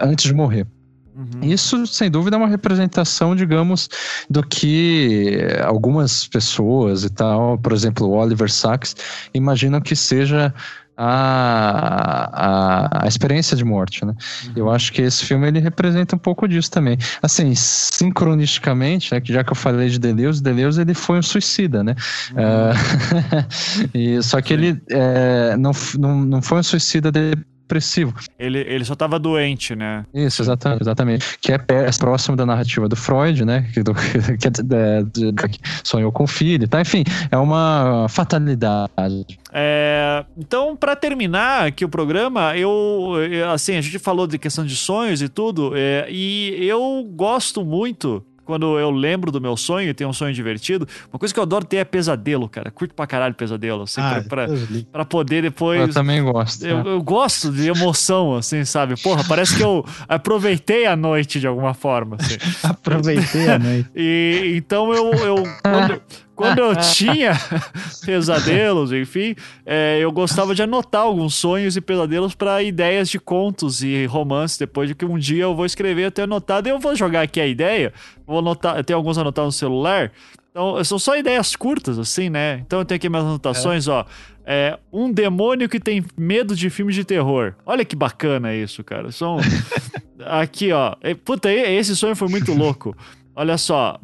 antes 0.00 0.24
de 0.24 0.34
morrer. 0.34 0.66
Uhum. 1.14 1.42
Isso, 1.42 1.86
sem 1.86 2.10
dúvida, 2.10 2.36
é 2.36 2.38
uma 2.38 2.48
representação, 2.48 3.36
digamos, 3.36 3.88
do 4.30 4.42
que 4.42 5.38
algumas 5.62 6.26
pessoas 6.26 7.04
e 7.04 7.10
tal, 7.10 7.58
por 7.58 7.72
exemplo, 7.72 8.06
o 8.08 8.12
Oliver 8.12 8.50
Sacks, 8.50 8.96
imaginam 9.34 9.80
que 9.80 9.94
seja 9.94 10.54
a, 10.96 12.28
a, 12.32 13.04
a, 13.04 13.08
experiência 13.08 13.56
de 13.56 13.64
morte, 13.64 14.04
né? 14.04 14.14
Uhum. 14.46 14.52
Eu 14.56 14.70
acho 14.70 14.92
que 14.92 15.02
esse 15.02 15.24
filme 15.24 15.48
ele 15.48 15.58
representa 15.58 16.16
um 16.16 16.18
pouco 16.18 16.46
disso 16.46 16.70
também. 16.70 16.98
Assim, 17.22 17.54
sincronisticamente, 17.54 19.12
né, 19.12 19.20
que 19.20 19.32
já 19.32 19.42
que 19.42 19.52
eu 19.52 19.56
falei 19.56 19.88
de 19.88 19.98
Deleuze, 19.98 20.42
Deleuze 20.42 20.80
ele 20.80 20.94
foi 20.94 21.18
um 21.18 21.22
suicida, 21.22 21.82
né? 21.82 21.94
Uhum. 22.32 22.42
Uh, 22.72 23.88
e, 24.18 24.22
só 24.22 24.40
que 24.40 24.52
ele 24.52 24.82
é, 24.90 25.56
não, 25.56 25.72
não, 25.98 26.24
não 26.24 26.42
foi 26.42 26.60
um 26.60 26.62
suicida 26.62 27.10
de 27.10 27.32
depressivo. 27.62 28.14
Ele, 28.38 28.58
ele 28.58 28.84
só 28.84 28.92
estava 28.92 29.18
doente, 29.18 29.74
né? 29.74 30.04
Isso, 30.12 30.42
exatamente, 30.42 30.82
exatamente. 30.82 31.38
Que 31.40 31.52
é 31.52 31.58
próximo 31.98 32.36
da 32.36 32.44
narrativa 32.44 32.88
do 32.88 32.96
Freud, 32.96 33.44
né? 33.44 33.68
Que, 33.72 33.82
do, 33.82 33.94
que, 34.38 34.46
é, 34.46 35.02
de, 35.02 35.32
de, 35.32 35.60
sonhou 35.82 36.12
com 36.12 36.24
o 36.24 36.26
filho, 36.26 36.68
tá? 36.68 36.80
Enfim, 36.80 37.04
é 37.30 37.36
uma 37.36 38.06
fatalidade. 38.08 39.38
É, 39.52 40.24
então, 40.36 40.76
para 40.76 40.96
terminar 40.96 41.66
aqui 41.66 41.84
o 41.84 41.88
programa, 41.88 42.56
eu, 42.56 43.12
assim, 43.52 43.76
a 43.76 43.80
gente 43.80 43.98
falou 43.98 44.26
de 44.26 44.38
questão 44.38 44.64
de 44.64 44.76
sonhos 44.76 45.22
e 45.22 45.28
tudo, 45.28 45.72
é, 45.74 46.06
e 46.10 46.66
eu 46.66 47.04
gosto 47.14 47.64
muito 47.64 48.24
quando 48.44 48.78
eu 48.78 48.90
lembro 48.90 49.30
do 49.30 49.40
meu 49.40 49.56
sonho 49.56 49.90
e 49.90 49.94
tenho 49.94 50.10
um 50.10 50.12
sonho 50.12 50.34
divertido, 50.34 50.86
uma 51.12 51.18
coisa 51.18 51.32
que 51.32 51.38
eu 51.38 51.42
adoro 51.44 51.64
ter 51.64 51.76
é 51.76 51.84
pesadelo, 51.84 52.48
cara. 52.48 52.70
Curto 52.70 52.94
pra 52.94 53.06
caralho 53.06 53.34
pesadelo, 53.34 53.82
assim, 53.82 54.00
ah, 54.00 54.22
pra, 54.28 54.46
pra, 54.46 54.56
pra, 54.90 55.04
poder 55.04 55.42
depois. 55.42 55.80
Eu 55.80 55.92
também 55.92 56.22
gosto. 56.22 56.66
Eu, 56.66 56.78
eu, 56.78 57.02
gosto 57.02 57.50
de 57.50 57.68
emoção, 57.68 58.36
assim, 58.36 58.64
sabe? 58.64 59.00
Porra, 59.00 59.24
parece 59.28 59.56
que 59.56 59.62
eu 59.62 59.84
aproveitei 60.08 60.86
a 60.86 60.96
noite 60.96 61.40
de 61.40 61.46
alguma 61.46 61.74
forma. 61.74 62.16
Assim. 62.18 62.36
aproveitei 62.62 63.48
a 63.48 63.58
noite. 63.58 63.90
E 63.94 64.54
então 64.56 64.92
eu. 64.92 65.12
eu 65.12 65.42
quando, 65.62 66.02
quando 66.42 66.58
eu 66.58 66.74
tinha 66.92 67.32
pesadelos, 68.04 68.92
enfim, 68.92 69.36
é, 69.64 69.98
eu 70.00 70.10
gostava 70.10 70.54
de 70.54 70.62
anotar 70.62 71.02
alguns 71.02 71.34
sonhos 71.34 71.76
e 71.76 71.80
pesadelos 71.80 72.34
para 72.34 72.62
ideias 72.62 73.08
de 73.08 73.20
contos 73.20 73.82
e 73.82 74.06
romances. 74.06 74.58
Depois 74.58 74.88
de 74.88 74.94
que 74.94 75.04
um 75.04 75.18
dia 75.18 75.44
eu 75.44 75.54
vou 75.54 75.64
escrever, 75.64 76.06
eu 76.06 76.10
tenho 76.10 76.24
anotado. 76.24 76.68
Eu 76.68 76.80
vou 76.80 76.96
jogar 76.96 77.22
aqui 77.22 77.40
a 77.40 77.46
ideia. 77.46 77.92
Vou 78.26 78.40
anotar, 78.40 78.76
eu 78.76 78.84
tenho 78.84 78.96
alguns 78.96 79.16
anotados 79.16 79.54
no 79.54 79.58
celular. 79.58 80.10
Então, 80.50 80.82
são 80.84 80.98
só 80.98 81.16
ideias 81.16 81.56
curtas, 81.56 81.98
assim, 81.98 82.28
né? 82.28 82.58
Então 82.66 82.80
eu 82.80 82.84
tenho 82.84 82.96
aqui 82.96 83.08
minhas 83.08 83.24
anotações, 83.24 83.86
é. 83.86 83.90
ó. 83.90 84.04
É, 84.44 84.78
um 84.92 85.10
demônio 85.10 85.68
que 85.68 85.78
tem 85.78 86.04
medo 86.18 86.56
de 86.56 86.68
filmes 86.68 86.96
de 86.96 87.04
terror. 87.04 87.54
Olha 87.64 87.84
que 87.84 87.94
bacana 87.94 88.52
isso, 88.54 88.82
cara. 88.82 89.12
São. 89.12 89.38
aqui, 90.26 90.72
ó. 90.72 90.94
Puta, 91.24 91.50
esse 91.50 91.94
sonho 91.94 92.16
foi 92.16 92.28
muito 92.28 92.52
louco. 92.52 92.96
Olha 93.34 93.56
só. 93.56 93.98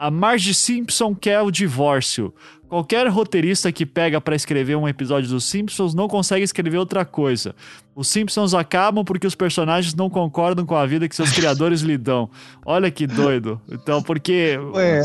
A 0.00 0.10
Marge 0.10 0.54
Simpson 0.54 1.14
quer 1.14 1.42
o 1.42 1.50
divórcio. 1.50 2.32
Qualquer 2.70 3.06
roteirista 3.08 3.70
que 3.70 3.84
pega 3.84 4.18
para 4.18 4.34
escrever 4.34 4.74
um 4.74 4.88
episódio 4.88 5.28
dos 5.28 5.44
Simpsons 5.44 5.92
não 5.92 6.08
consegue 6.08 6.42
escrever 6.42 6.78
outra 6.78 7.04
coisa. 7.04 7.54
Os 7.94 8.08
Simpsons 8.08 8.54
acabam 8.54 9.04
porque 9.04 9.26
os 9.26 9.34
personagens 9.34 9.94
não 9.94 10.08
concordam 10.08 10.64
com 10.64 10.74
a 10.74 10.86
vida 10.86 11.06
que 11.06 11.14
seus 11.14 11.30
criadores 11.32 11.82
lhe 11.82 11.98
dão. 11.98 12.30
Olha 12.64 12.90
que 12.90 13.06
doido. 13.06 13.60
Então, 13.70 14.02
porque. 14.02 14.56
Ué, 14.72 15.02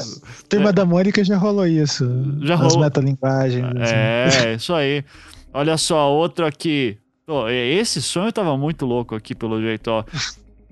Turma 0.47 0.69
é, 0.69 0.72
da 0.73 0.85
Mônica 0.85 1.22
já 1.26 1.35
rolou 1.35 1.67
isso. 1.67 2.05
Já 2.43 2.55
rolou. 2.55 2.77
As 2.77 2.77
metalinguagens. 2.77 3.65
É, 3.77 4.26
assim. 4.27 4.53
isso 4.55 4.73
aí. 4.73 5.03
Olha 5.53 5.76
só, 5.76 6.09
outro 6.09 6.45
aqui. 6.45 6.97
Oh, 7.27 7.49
esse 7.49 8.01
sonho 8.01 8.31
tava 8.31 8.55
muito 8.55 8.85
louco 8.85 9.13
aqui, 9.13 9.35
pelo 9.35 9.59
jeito, 9.59 9.89
ó 9.91 10.05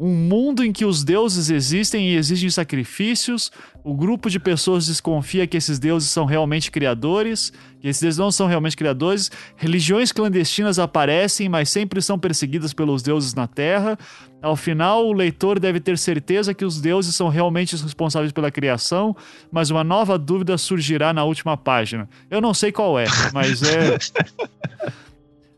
um 0.03 0.13
mundo 0.13 0.65
em 0.65 0.73
que 0.73 0.83
os 0.83 1.01
deuses 1.01 1.49
existem 1.49 2.09
e 2.09 2.17
exigem 2.17 2.49
sacrifícios, 2.49 3.49
o 3.85 3.95
grupo 3.95 4.29
de 4.29 4.37
pessoas 4.37 4.85
desconfia 4.85 5.47
que 5.47 5.55
esses 5.55 5.79
deuses 5.79 6.09
são 6.09 6.25
realmente 6.25 6.69
criadores, 6.69 7.53
que 7.79 7.87
esses 7.87 8.01
deuses 8.01 8.17
não 8.17 8.29
são 8.29 8.45
realmente 8.45 8.75
criadores, 8.75 9.31
religiões 9.55 10.11
clandestinas 10.11 10.77
aparecem, 10.77 11.47
mas 11.47 11.69
sempre 11.69 12.01
são 12.01 12.19
perseguidas 12.19 12.73
pelos 12.73 13.01
deuses 13.01 13.33
na 13.33 13.47
Terra. 13.47 13.97
Ao 14.41 14.57
final, 14.57 15.07
o 15.07 15.13
leitor 15.13 15.57
deve 15.57 15.79
ter 15.79 15.97
certeza 15.97 16.53
que 16.53 16.65
os 16.65 16.81
deuses 16.81 17.15
são 17.15 17.29
realmente 17.29 17.73
os 17.73 17.81
responsáveis 17.81 18.33
pela 18.33 18.51
criação, 18.51 19.15
mas 19.49 19.69
uma 19.69 19.85
nova 19.85 20.17
dúvida 20.17 20.57
surgirá 20.57 21.13
na 21.13 21.23
última 21.23 21.55
página. 21.55 22.09
Eu 22.29 22.41
não 22.41 22.53
sei 22.53 22.73
qual 22.73 22.99
é, 22.99 23.05
mas 23.31 23.63
é. 23.63 23.95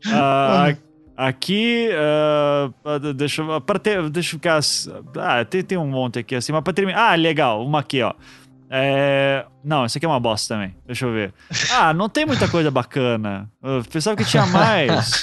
Uh, 0.06 0.78
Aqui, 1.16 1.88
uh, 2.84 3.12
deixa, 3.14 3.42
pra 3.62 3.78
ter, 3.78 4.08
deixa 4.10 4.28
eu 4.34 4.38
ficar. 4.38 4.60
Ah, 5.18 5.44
tem, 5.44 5.62
tem 5.62 5.78
um 5.78 5.86
monte 5.86 6.18
aqui 6.18 6.34
assim, 6.34 6.52
mas 6.52 6.62
pra 6.62 6.72
terminar. 6.72 7.12
Ah, 7.12 7.14
legal, 7.14 7.64
uma 7.64 7.80
aqui, 7.80 8.02
ó. 8.02 8.12
É... 8.68 9.44
Não, 9.64 9.84
esse 9.86 9.96
aqui 9.96 10.04
é 10.04 10.08
uma 10.08 10.18
bosta 10.20 10.54
também. 10.54 10.74
Deixa 10.84 11.06
eu 11.06 11.12
ver. 11.12 11.32
Ah, 11.72 11.94
não 11.94 12.08
tem 12.08 12.26
muita 12.26 12.48
coisa 12.48 12.70
bacana. 12.70 13.48
Eu 13.62 13.82
pensava 13.90 14.16
que 14.16 14.24
tinha 14.24 14.44
mais. 14.46 15.22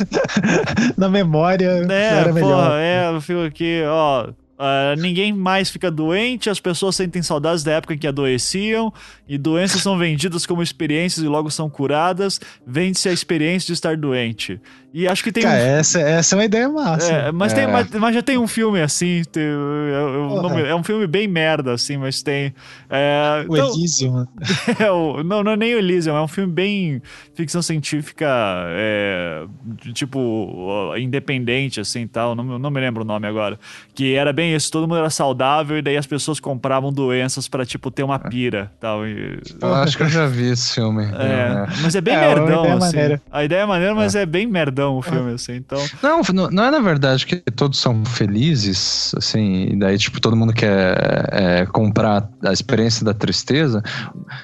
Na 0.98 1.10
memória 1.10 1.86
É, 1.90 2.20
era 2.20 2.34
melhor. 2.34 2.70
porra, 2.70 2.80
é, 2.80 3.10
eu 3.14 3.20
fico 3.22 3.42
aqui, 3.42 3.84
ó. 3.86 4.30
ah, 4.58 4.96
ninguém 4.98 5.34
mais 5.34 5.70
fica 5.70 5.92
doente, 5.92 6.50
as 6.50 6.60
pessoas 6.62 6.96
sentem 6.96 7.22
saudades 7.22 7.64
da 7.66 7.74
época 7.74 7.94
em 7.94 7.98
que 7.98 8.08
adoeciam, 8.08 8.94
e 9.28 9.38
doenças 9.38 9.82
são 9.82 9.98
vendidas 9.98 10.46
como 10.46 10.64
experiências 10.64 11.24
e 11.26 11.28
logo 11.28 11.52
são 11.52 11.70
curadas. 11.70 12.40
Vende-se 12.66 13.10
a 13.10 13.14
experiência 13.14 13.68
de 13.68 13.74
estar 13.74 13.98
doente. 13.98 14.60
E 14.94 15.08
acho 15.08 15.24
que 15.24 15.32
tem 15.32 15.42
Cara, 15.42 15.56
um. 15.60 15.66
essa, 15.80 16.00
essa 16.00 16.36
é 16.36 16.38
uma 16.38 16.46
ideia 16.46 16.70
massa. 16.70 17.12
É, 17.12 17.32
mas, 17.32 17.52
Tem, 17.52 17.64
É. 17.64 17.68
mas, 17.68 17.90
mas 17.90 18.14
já 18.14 18.22
tem 18.22 18.38
um 18.38 18.48
filme 18.48 18.80
assim. 18.80 19.24
tem- 19.32 19.42
eu- 19.42 20.40
eu 20.44 20.50
me- 20.52 20.62
é 20.62 20.76
um 20.76 20.84
filme 20.84 21.08
bem 21.08 21.28
merda, 21.28 21.74
assim, 21.74 21.98
mas 21.98 22.22
tem. 22.22 22.54
É, 22.90 23.44
o 23.50 23.56
então- 23.58 23.70
Elysium. 23.74 24.28
é 24.80 24.92
o- 24.92 25.24
não, 25.24 25.44
não 25.44 25.54
é 25.54 25.58
nem 25.58 25.74
o 25.74 25.80
Elysium, 25.80 26.16
é 26.16 26.22
um 26.22 26.28
filme 26.28 26.54
bem 26.54 27.02
ficção 27.34 27.60
científica, 27.64 28.28
é, 28.70 29.46
de 29.84 29.94
tipo, 29.94 30.94
independente, 30.98 31.80
assim, 31.80 32.06
tal, 32.06 32.36
não, 32.36 32.44
me- 32.44 32.60
não 32.60 32.70
me 32.70 32.80
lembro 32.80 33.02
o 33.02 33.06
nome 33.06 33.26
agora. 33.28 33.58
Que 33.96 34.14
era 34.14 34.32
bem 34.32 34.54
isso, 34.56 34.72
todo 34.72 34.88
mundo 34.88 34.98
era 35.00 35.10
saudável 35.10 35.76
e 35.78 35.82
daí 35.82 35.98
as 35.98 36.06
pessoas 36.06 36.40
compravam 36.40 36.92
doenças 36.94 37.48
pra, 37.48 37.66
tipo, 37.66 37.90
ter 37.90 38.04
uma 38.04 38.20
pira, 38.20 38.72
tal. 38.80 39.08
e- 39.08 39.40
Eu 39.60 39.74
acho 39.74 39.98
que 39.98 40.04
eu 40.04 40.10
já 40.10 40.28
vi 40.28 40.52
esse 40.52 40.76
filme. 40.76 41.04
é, 41.06 41.66
mas 41.82 41.96
é 41.96 42.02
bem 42.02 42.14
É, 42.16 42.20
merdão, 42.28 42.60
ideia 42.62 42.74
assim. 42.76 42.80
maneira. 42.86 43.22
A 43.32 43.44
ideia 43.44 43.62
é 43.62 43.66
maneira, 43.66 43.96
mas 43.96 44.14
é 44.14 44.24
bem 44.26 44.46
merdão 44.46 44.83
o 44.86 45.02
filme, 45.02 45.34
assim, 45.34 45.56
então... 45.56 45.80
Não, 46.02 46.22
não- 46.52 46.64
é 46.64 46.72
na 46.72 46.80
verdade 46.80 47.26
que 47.26 47.38
todos 47.52 47.80
são 47.80 48.04
felizes, 48.06 49.14
assim, 49.18 49.68
e 49.72 49.76
daí, 49.76 49.98
tipo, 49.98 50.20
todo 50.20 50.36
mundo 50.36 50.54
quer 50.54 50.96
é, 51.32 51.66
comprar 51.66 52.30
a 52.44 52.52
experiência 52.52 53.06
da 53.06 53.14
tristeza. 53.14 53.82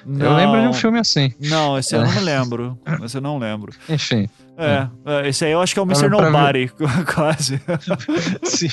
Eu 0.05 0.13
não- 0.13 0.35
lembro 0.35 0.61
de 0.61 0.67
um 0.67 0.73
filme 0.73 0.99
assim. 0.99 1.33
Não, 1.39 1.77
esse 1.77 1.95
eu 1.95 2.01
não 2.01 2.11
me 2.11 2.19
lembro. 2.19 2.77
Esse 3.03 3.17
eu 3.17 3.21
não 3.21 3.37
lembro. 3.37 3.73
Enfim. 3.87 4.27
É, 4.57 4.89
é, 5.05 5.29
esse 5.29 5.45
aí 5.45 5.53
eu 5.53 5.61
acho 5.61 5.73
que 5.73 5.79
é 5.79 5.81
o 5.81 5.85
Mr. 5.85 6.09
Nobody, 6.09 6.69
quase. 7.15 7.61
Sim. 8.43 8.67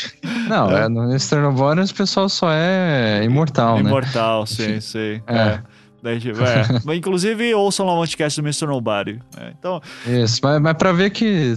Não, 0.49 0.77
é. 0.77 0.89
no 0.89 1.05
Mr. 1.05 1.37
Nobody 1.37 1.81
o 1.83 1.95
pessoal 1.95 2.29
só 2.29 2.49
é 2.51 3.23
imortal, 3.23 3.77
né? 3.77 3.89
Imortal, 3.89 4.47
sim, 4.47 4.81
sim. 4.81 5.23
É. 5.29 5.61
É. 6.07 6.11
Daí, 6.11 6.21
tipo, 6.21 6.39
é. 6.43 6.95
Inclusive, 6.97 7.55
ouçam 7.55 7.87
lá 7.87 7.95
o 7.95 7.99
podcast 7.99 8.41
do 8.41 8.47
Mr. 8.47 8.67
Nobody. 8.67 9.21
É, 9.37 9.53
então, 9.59 9.81
Isso, 10.07 10.41
mas, 10.43 10.61
mas 10.61 10.75
pra 10.75 10.93
ver 10.93 11.11
que 11.11 11.57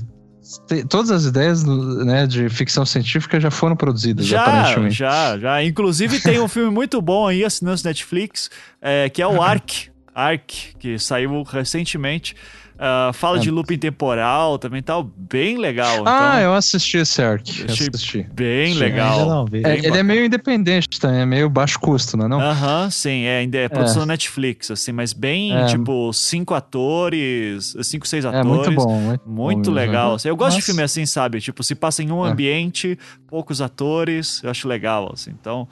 todas 0.90 1.12
as 1.12 1.26
ideias 1.26 1.64
né, 1.64 2.26
de 2.26 2.50
ficção 2.50 2.86
científica 2.86 3.40
já 3.40 3.52
foram 3.52 3.76
produzidas, 3.76 4.26
já, 4.26 4.42
aparentemente. 4.42 4.96
já, 4.96 5.38
já. 5.38 5.64
Inclusive, 5.64 6.20
tem 6.20 6.40
um 6.40 6.48
filme 6.48 6.72
muito 6.72 7.02
bom 7.02 7.28
aí, 7.28 7.46
assinando 7.46 7.80
Netflix, 7.84 8.50
é, 8.82 9.10
que 9.10 9.22
é 9.22 9.28
o 9.28 9.42
Ark. 9.44 9.90
Ark, 10.14 10.76
que 10.80 10.98
saiu 10.98 11.44
recentemente. 11.44 12.36
Ah, 12.82 13.12
fala 13.14 13.38
É. 13.38 13.42
de 13.42 13.52
looping 13.52 13.78
temporal 13.78 14.58
também 14.58 14.82
tal. 14.82 15.04
Bem 15.04 15.58
legal. 15.58 16.04
Ah, 16.08 16.36
então, 16.38 16.40
eu 16.40 16.54
assisti 16.54 16.98
esse 16.98 17.22
arc. 17.22 17.44
Assisti. 17.68 18.26
bem 18.32 18.74
Sim, 18.74 18.80
legal. 18.80 19.26
Não. 19.28 19.46
É, 19.46 19.46
Bem 19.50 19.86
ele 19.86 19.98
é 19.98 20.02
meio 20.04 20.24
independente 20.26 21.00
também, 21.00 21.20
é 21.20 21.26
meio 21.26 21.50
baixo 21.50 21.78
custo, 21.78 22.16
não 22.16 22.26
é 22.26 22.28
não? 22.30 22.40
Aham, 22.40 22.90
sim, 22.90 23.24
é, 23.24 23.40
ainda 23.40 23.58
é 23.58 23.68
produção 23.68 24.06
Netflix, 24.06 24.72
assim, 24.72 24.94
mas 24.94 25.12
bem, 25.12 25.54
É. 25.54 25.66
tipo, 25.66 26.14
cinco 26.14 26.54
atores, 26.54 27.76
cinco, 27.84 28.08
seis 28.08 28.24
atores. 28.26 28.46
É 28.46 28.50
muito 28.50 28.72
bom. 28.72 28.98
Muito, 29.00 29.22
Muito 29.26 29.70
bom 29.72 29.76
legal. 29.76 30.14
assim. 30.16 30.30
Eu 30.30 30.36
gosto 30.38 30.52
de 30.52 30.56
Nossa. 30.58 30.66
filme 30.68 30.82
assim, 30.82 31.06
sabe? 31.06 31.42
Tipo, 31.42 31.62
se 31.64 31.76
passa 31.76 32.02
em 32.02 32.12
um 32.12 32.26
É. 32.26 32.30
ambiente, 32.30 32.98
poucos 33.30 33.62
atores, 33.62 34.42
eu 34.44 34.50
acho 34.50 34.68
legal, 34.68 35.12
assim. 35.14 35.32
Então. 35.40 35.68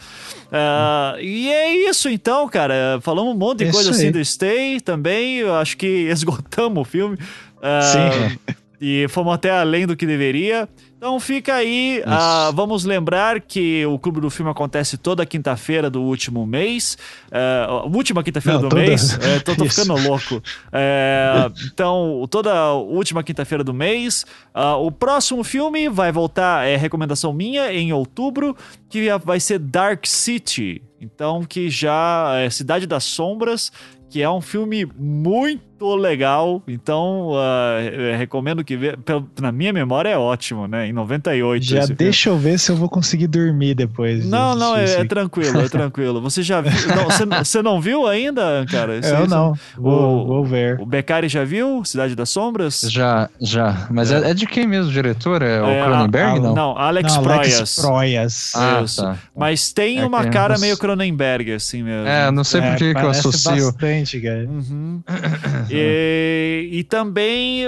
ah, 0.52 1.16
e 1.20 1.50
é 1.50 1.90
isso, 1.90 2.08
então, 2.10 2.48
cara. 2.48 3.00
Falamos 3.02 3.34
um 3.34 3.38
monte 3.38 3.60
de 3.60 3.66
É 3.66 3.72
coisa 3.72 3.92
assim 3.92 4.12
do 4.12 4.24
Stay 4.24 4.80
também. 4.80 5.38
Eu 5.38 5.56
acho 5.56 5.76
que 5.76 5.88
esgotamos 6.10 6.82
o 6.82 6.86
filme. 6.86 7.18
Ah, 7.62 7.82
Sim. 7.82 8.56
E 8.80 9.08
fomos 9.10 9.34
até 9.34 9.50
além 9.50 9.88
do 9.88 9.96
que 9.96 10.06
deveria. 10.06 10.70
Então 10.98 11.20
fica 11.20 11.54
aí. 11.54 12.02
ah, 12.08 12.50
vamos 12.56 12.84
lembrar 12.84 13.40
que 13.40 13.86
o 13.86 14.00
Clube 14.00 14.20
do 14.20 14.32
Filme 14.32 14.50
acontece 14.52 14.98
toda 14.98 15.24
quinta-feira 15.28 15.92
do 15.92 16.02
último 16.02 16.44
mês. 16.46 16.98
Ah, 17.32 17.84
última 17.86 18.24
quinta-feira 18.24 18.58
do 18.58 18.68
toda- 18.68 18.82
mês. 18.82 19.14
É, 19.22 19.40
tô, 19.40 19.56
tô 19.56 19.66
ficando 19.70 19.94
louco. 19.96 20.42
É, 20.72 21.52
então, 21.72 22.26
toda 22.32 22.74
última 22.74 23.22
quinta-feira 23.22 23.64
do 23.64 23.76
mês. 23.76 24.26
Ah, 24.52 24.76
o 24.78 24.92
próximo 24.92 25.44
filme 25.44 25.88
vai 25.88 26.12
voltar, 26.12 26.68
é 26.68 26.76
recomendação 26.76 27.32
minha, 27.32 27.72
em 27.72 27.94
outubro, 27.94 28.58
que 28.90 29.08
vai 29.24 29.40
ser 29.40 29.60
Dark 29.60 30.04
City. 30.08 30.82
Então, 31.00 31.44
que 31.44 31.70
já 31.70 32.32
é 32.38 32.50
Cidade 32.50 32.88
das 32.88 33.04
Sombras, 33.04 33.72
que 34.10 34.20
é 34.24 34.30
um 34.30 34.42
filme 34.42 34.84
muito 34.98 35.77
legal. 35.96 36.62
Então, 36.68 37.32
eu 37.94 38.18
recomendo 38.18 38.64
que 38.64 38.76
vê. 38.78 38.96
Pelo- 38.98 39.28
Na 39.40 39.52
minha 39.52 39.72
memória 39.74 40.10
é 40.10 40.18
ótimo, 40.18 40.68
né? 40.68 40.88
Em 40.88 40.94
98. 40.94 41.64
Já 41.66 41.78
esse 41.80 41.88
filme. 41.88 41.98
deixa 41.98 42.30
eu 42.30 42.38
ver 42.38 42.58
se 42.60 42.72
eu 42.72 42.76
vou 42.76 42.90
conseguir 42.90 43.28
dormir 43.28 43.74
depois. 43.76 44.24
de 44.24 44.30
Não, 44.30 44.56
não, 44.56 44.76
é, 44.76 44.84
é 45.02 45.06
tranquilo, 45.06 45.62
é 45.62 45.68
tranquilo. 45.70 46.22
Você 46.22 46.42
já 46.44 46.62
viu? 46.62 46.72
não, 46.96 47.06
você, 47.06 47.26
você 47.26 47.62
não 47.62 47.80
viu 47.82 48.08
ainda, 48.08 48.66
cara? 48.70 48.98
Isso-. 48.98 49.10
Eu 49.14 49.22
isso- 49.26 49.30
não. 49.30 49.54
Vou, 49.78 50.24
o- 50.24 50.28
vou 50.28 50.44
ver. 50.46 50.80
O 50.80 50.86
Beccari 50.86 51.28
já 51.30 51.44
viu? 51.44 51.84
Cidade 51.86 52.16
das 52.16 52.30
Sombras? 52.30 52.82
Já, 52.90 53.30
já. 53.40 53.88
Mas 53.92 54.12
é, 54.12 54.32
é 54.32 54.34
de 54.34 54.46
quem 54.46 54.68
mesmo 54.68 54.92
diretor? 54.92 55.42
É, 55.42 55.58
É, 55.58 55.62
o 55.62 55.86
Cronenberg, 55.86 56.38
a- 56.38 56.42
não? 56.42 56.56
Não, 56.56 56.78
Alex 56.78 57.16
Não, 57.16 57.24
Proyas. 57.24 57.56
Alex 57.56 57.76
Proyas. 57.76 58.52
Ah, 58.56 58.82
Isso. 58.84 59.02
tá. 59.02 59.18
Mas 59.36 59.72
tem 59.72 60.00
É 60.00 60.06
uma 60.06 60.26
cara 60.26 60.58
meio 60.58 60.78
Cronenberg, 60.78 61.54
assim 61.54 61.84
mesmo. 61.84 62.08
É, 62.08 62.30
não 62.32 62.44
sei 62.44 62.62
por 62.62 62.76
que 62.76 62.94
que 62.94 63.02
eu 63.02 63.10
associo. 63.10 63.72
bastante, 63.72 64.20
cara. 64.22 64.46
Uhum. 64.48 65.02
e, 65.70 66.70
e 66.72 66.84
também, 66.84 67.64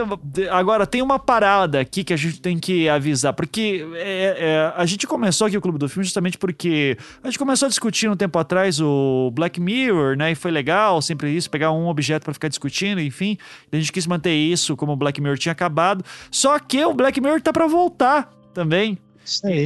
agora 0.49 0.85
tem 0.85 1.01
uma 1.01 1.19
parada 1.19 1.79
aqui 1.79 2.03
que 2.03 2.13
a 2.13 2.17
gente 2.17 2.41
tem 2.41 2.59
que 2.59 2.87
avisar, 2.87 3.33
porque 3.33 3.85
é, 3.95 4.37
é, 4.39 4.73
a 4.75 4.85
gente 4.85 5.05
começou 5.07 5.47
aqui 5.47 5.57
o 5.57 5.61
Clube 5.61 5.77
do 5.77 5.89
Filme 5.89 6.03
justamente 6.03 6.37
porque 6.37 6.97
a 7.23 7.27
gente 7.27 7.39
começou 7.39 7.65
a 7.65 7.69
discutir 7.69 8.09
um 8.09 8.15
tempo 8.15 8.37
atrás 8.39 8.79
o 8.79 9.31
Black 9.33 9.59
Mirror, 9.59 10.15
né? 10.15 10.31
E 10.31 10.35
foi 10.35 10.51
legal, 10.51 11.01
sempre 11.01 11.35
isso, 11.35 11.49
pegar 11.49 11.71
um 11.71 11.87
objeto 11.87 12.23
pra 12.23 12.33
ficar 12.33 12.47
discutindo, 12.47 13.01
enfim. 13.01 13.37
A 13.71 13.75
gente 13.75 13.91
quis 13.91 14.07
manter 14.07 14.33
isso 14.33 14.75
como 14.75 14.93
o 14.93 14.95
Black 14.95 15.19
Mirror 15.21 15.37
tinha 15.37 15.51
acabado. 15.51 16.03
Só 16.31 16.57
que 16.59 16.83
o 16.83 16.93
Black 16.93 17.19
Mirror 17.19 17.41
tá 17.41 17.51
pra 17.51 17.67
voltar 17.67 18.31
também. 18.53 18.97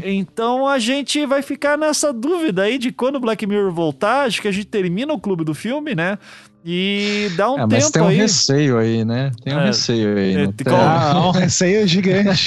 Então 0.06 0.68
a 0.68 0.78
gente 0.78 1.26
vai 1.26 1.42
ficar 1.42 1.78
nessa 1.78 2.12
dúvida 2.12 2.64
aí 2.64 2.78
de 2.78 2.92
quando 2.92 3.16
o 3.16 3.20
Black 3.20 3.46
Mirror 3.48 3.72
voltar. 3.72 4.26
Acho 4.26 4.42
que 4.42 4.48
a 4.48 4.52
gente 4.52 4.68
termina 4.68 5.14
o 5.14 5.20
clube 5.20 5.44
do 5.44 5.54
filme, 5.54 5.96
né? 5.96 6.18
E 6.66 7.30
dá 7.36 7.52
um 7.52 7.60
É, 7.60 7.66
mas 7.66 7.84
tempo 7.86 7.92
tem 7.92 8.02
um 8.04 8.08
aí. 8.08 8.16
receio 8.18 8.78
aí, 8.78 9.04
né? 9.04 9.32
Tem 9.44 9.54
um 9.54 9.60
É, 9.60 9.66
receio 9.66 10.18
aí. 10.18 10.34
é, 10.36 10.46
não 10.46 10.52
tem 10.54 10.74
Ah, 10.74 11.28
um 11.28 11.32
receio 11.32 11.86
gigante. 11.88 12.46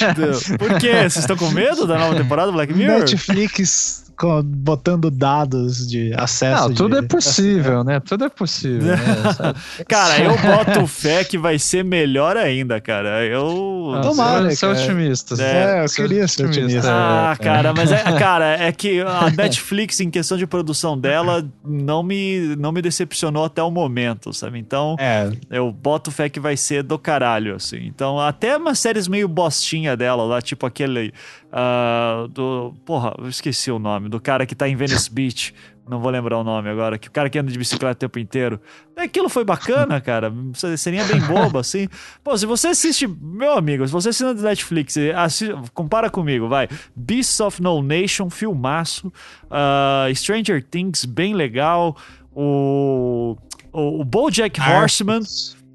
Por 0.57 0.79
quê? 0.79 0.91
Vocês 1.01 1.17
estão 1.17 1.37
com 1.37 1.51
medo 1.51 1.85
da 1.85 1.99
nova 1.99 2.15
temporada 2.15 2.47
do 2.51 2.53
Black 2.55 2.73
Mirror? 2.73 2.99
Netflix 3.01 4.06
botando 4.43 5.11
dados 5.11 5.87
de 5.87 6.13
acesso. 6.15 6.69
Não, 6.69 6.73
tudo 6.73 6.99
de- 6.99 7.05
é 7.05 7.07
possível, 7.07 7.83
né? 7.83 7.99
Tudo 7.99 8.25
é 8.25 8.29
possível, 8.29 8.87
né? 8.95 8.97
Cara, 9.87 10.19
eu 10.19 10.31
boto 10.37 10.87
fé 10.87 11.23
que 11.23 11.37
vai 11.37 11.59
ser 11.59 11.83
melhor 11.83 12.35
ainda, 12.35 12.81
cara. 12.81 13.23
Eu. 13.25 13.93
Ah, 13.95 14.01
Tomara, 14.01 14.49
você 14.49 14.65
é 14.65 14.69
otimista. 14.69 15.35
É, 15.41 15.83
eu 15.83 15.87
você 15.87 16.01
queria 16.01 16.27
ser 16.27 16.45
otimista. 16.47 16.89
Ah, 16.91 17.35
é. 17.39 17.43
cara, 17.43 17.73
mas 17.73 17.91
é, 17.91 17.97
cara, 18.17 18.45
é 18.63 18.71
que 18.71 19.01
a 19.01 19.29
Netflix, 19.29 19.99
em 19.99 20.09
questão 20.09 20.37
de 20.37 20.47
produção 20.47 20.97
dela, 20.97 21.47
não 21.63 22.01
me, 22.01 22.55
não 22.57 22.71
me 22.71 22.81
decepcionou 22.81 23.45
até 23.45 23.61
o 23.61 23.69
momento, 23.69 24.33
sabe? 24.33 24.57
Então, 24.59 24.95
É, 24.99 25.29
eu 25.51 25.71
boto 25.71 26.09
fé 26.11 26.27
que 26.29 26.39
vai 26.39 26.57
ser 26.57 26.81
do 26.83 26.97
caralho, 26.97 27.55
assim. 27.55 27.85
Então, 27.85 28.19
até 28.19 28.57
umas 28.57 28.79
séries 28.79 29.07
meio 29.07 29.27
bostinha 29.27 29.95
dela 29.95 30.23
lá, 30.23 30.41
tipo 30.41 30.65
aquele. 30.65 31.13
Ah, 31.51 32.27
do. 32.29 32.73
Porra, 32.85 33.13
eu 33.17 33.27
esqueci 33.29 33.71
o 33.71 33.79
nome. 33.79 34.09
Do 34.09 34.19
cara 34.19 34.45
que 34.45 34.55
tá 34.55 34.67
em 34.67 34.75
Venice 34.75 35.11
Beach. 35.11 35.53
Não 35.89 36.01
vou 36.01 36.11
lembrar 36.11 36.37
o 36.37 36.43
nome 36.43 36.67
agora. 36.69 36.97
Que 36.97 37.07
o 37.07 37.11
cara 37.11 37.29
que 37.29 37.39
anda 37.39 37.49
de 37.49 37.57
bicicleta 37.57 37.93
o 37.93 38.09
tempo 38.09 38.19
inteiro. 38.19 38.59
Aquilo 38.97 39.29
foi 39.29 39.45
bacana, 39.45 39.99
cara. 40.01 40.33
Seria 40.77 41.05
bem 41.05 41.21
bobo, 41.21 41.57
assim. 41.59 41.87
Pô, 42.21 42.37
se 42.37 42.45
você 42.45 42.67
assiste. 42.67 43.07
Meu 43.07 43.53
amigo, 43.53 43.87
se 43.87 43.93
você 43.93 44.09
assiste 44.09 44.23
na 44.25 44.33
Netflix, 44.33 44.97
e 44.97 45.11
assi- 45.11 45.53
compara 45.73 46.09
comigo, 46.09 46.49
vai. 46.49 46.67
Beasts 46.93 47.39
of 47.39 47.61
No 47.61 47.81
Nation, 47.81 48.29
filmaço. 48.29 49.11
ah, 49.49 50.07
Stranger 50.13 50.61
Things, 50.61 51.05
bem 51.05 51.33
legal. 51.33 51.95
O. 52.35 53.37
O, 53.71 54.01
o 54.01 54.03
Bojack 54.03 54.59
Horseman. 54.59 55.21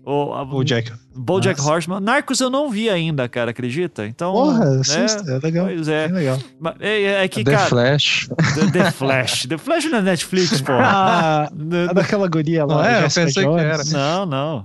O, 0.05 0.33
a- 0.33 0.43
o 0.43 0.65
Jack. 0.65 0.93
Bojack 1.15 1.59
Nossa. 1.59 1.71
Horseman. 1.73 2.01
Narcos 2.01 2.41
eu 2.41 2.51
não 2.51 2.69
vi 2.71 2.91
ainda, 2.91 3.29
cara, 3.29 3.51
acredita? 3.53 4.07
Então. 4.07 4.33
Porra, 4.33 4.65
né? 4.71 4.81
assista, 4.81 5.31
é 5.31 5.39
legal. 5.39 5.67
Pois 5.67 5.87
é. 5.89 6.05
É 6.07 6.09
legal. 6.09 6.39
Mas 6.59 6.75
É, 6.81 7.25
é 7.25 7.29
que, 7.29 7.45
The 7.45 7.51
cara. 7.53 7.67
Flash. 7.69 8.29
The, 8.55 8.71
The 8.73 8.91
Flash. 8.91 9.47
The 9.47 9.59
Flash 9.59 9.85
na 9.91 10.01
Netflix, 10.01 10.61
pô. 10.63 10.73
Ah, 10.73 11.49
a 11.89 11.93
daquela 11.93 12.27
guria 12.29 12.65
lá. 12.65 12.75
Não 12.75 12.85
é? 12.85 12.99
Eu 13.05 13.11
pensei 13.11 13.45
que 13.45 13.61
era. 13.61 13.85
Não, 13.93 14.27
não. 14.27 14.65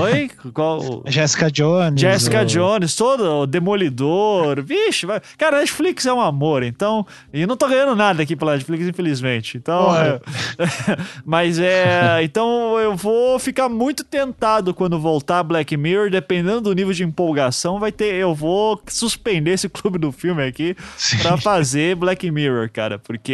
Oi? 0.00 0.30
Qual? 0.52 1.02
Jessica 1.06 1.50
Jones. 1.50 2.00
Jessica 2.00 2.42
o- 2.42 2.44
Jones, 2.46 2.94
todo 2.96 3.22
o 3.42 3.46
Demolidor. 3.46 4.62
Vixe, 4.62 5.06
vai... 5.06 5.20
cara, 5.36 5.58
Netflix 5.58 6.06
é 6.06 6.12
um 6.12 6.20
amor, 6.20 6.62
então. 6.62 7.06
E 7.32 7.42
eu 7.42 7.46
não 7.46 7.56
tô 7.56 7.68
ganhando 7.68 7.94
nada 7.94 8.22
aqui 8.22 8.34
pela 8.34 8.52
Netflix, 8.54 8.86
infelizmente. 8.86 9.56
Então. 9.58 9.94
É- 9.96 10.20
Mas 11.24 11.58
é. 11.58 12.22
Então 12.22 12.78
eu 12.78 12.96
vou 12.96 13.38
ficar 13.38 13.68
muito 13.68 14.02
tentado 14.02 14.72
quando 14.72 14.98
voltar 14.98 15.42
Black 15.42 15.76
Mirror, 15.76 16.10
dependendo 16.10 16.60
do 16.62 16.72
nível 16.72 16.92
de 16.92 17.04
empolgação, 17.04 17.78
vai 17.78 17.92
ter. 17.92 18.14
Eu 18.14 18.34
vou 18.34 18.80
suspender 18.86 19.52
esse 19.52 19.68
clube 19.70 19.98
do 19.98 20.10
filme 20.10 20.42
aqui 20.42 20.74
Sim. 20.96 21.18
pra 21.18 21.36
fazer 21.36 21.94
Black 21.96 22.30
Mirror, 22.30 22.70
cara. 22.72 22.98
Porque 22.98 23.32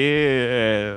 é, 0.50 0.96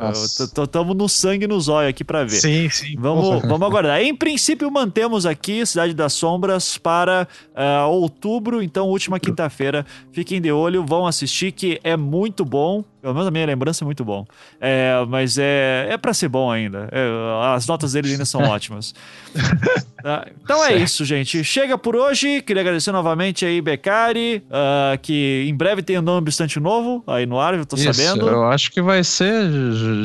tamo 0.71 0.93
no 0.93 1.07
sangue 1.07 1.45
no 1.47 1.59
zóio 1.59 1.89
aqui 1.89 2.03
pra 2.03 2.23
ver. 2.23 2.31
Sim, 2.37 2.69
sim. 2.69 2.95
Vamos, 2.97 3.41
vamos 3.43 3.61
aguardar. 3.67 4.01
Em 4.01 4.15
princípio, 4.15 4.71
mantemos 4.71 5.25
aqui 5.25 5.34
Cidade 5.65 5.93
das 5.93 6.13
Sombras 6.13 6.77
para 6.77 7.27
ah, 7.55 7.87
outubro, 7.87 8.61
então, 8.61 8.87
última 8.87 9.19
quinta-feira. 9.19 9.85
Fiquem 10.11 10.41
de 10.41 10.51
olho, 10.51 10.85
vão 10.85 11.05
assistir, 11.05 11.51
que 11.51 11.79
é 11.83 11.95
muito 11.97 12.43
bom. 12.43 12.83
Pelo 13.05 13.13
menos 13.13 13.27
a 13.27 13.31
minha 13.31 13.45
lembrança 13.45 13.83
é 13.83 13.85
muito 13.85 14.03
bom. 14.03 14.25
É, 14.59 14.93
mas 15.07 15.37
é, 15.37 15.89
é 15.91 15.95
para 15.97 16.11
ser 16.11 16.27
bom 16.27 16.49
ainda. 16.51 16.89
É, 16.91 17.07
as 17.55 17.67
notas 17.67 17.93
dele 17.93 18.11
ainda 18.13 18.25
são 18.25 18.41
ótimas. 18.41 18.95
Tá? 20.05 20.23
Então 20.43 20.63
é 20.63 20.75
isso, 20.75 21.03
gente. 21.03 21.43
Chega 21.43 21.79
por 21.79 21.95
hoje. 21.95 22.39
Queria 22.43 22.61
agradecer 22.61 22.91
novamente 22.91 23.43
aí, 23.43 23.59
Becari, 23.59 24.43
ah, 24.51 24.95
que 25.01 25.47
em 25.49 25.55
breve 25.55 25.81
tem 25.81 25.97
um 25.97 26.01
nome 26.03 26.19
obstante 26.19 26.59
novo 26.59 27.03
aí 27.07 27.25
no 27.25 27.39
ar, 27.39 27.55
eu 27.55 27.65
tô 27.65 27.75
Isso, 27.75 27.91
sabendo. 27.91 28.27
eu 28.29 28.43
acho 28.45 28.69
que 28.71 28.83
vai 28.83 29.03
ser, 29.03 29.49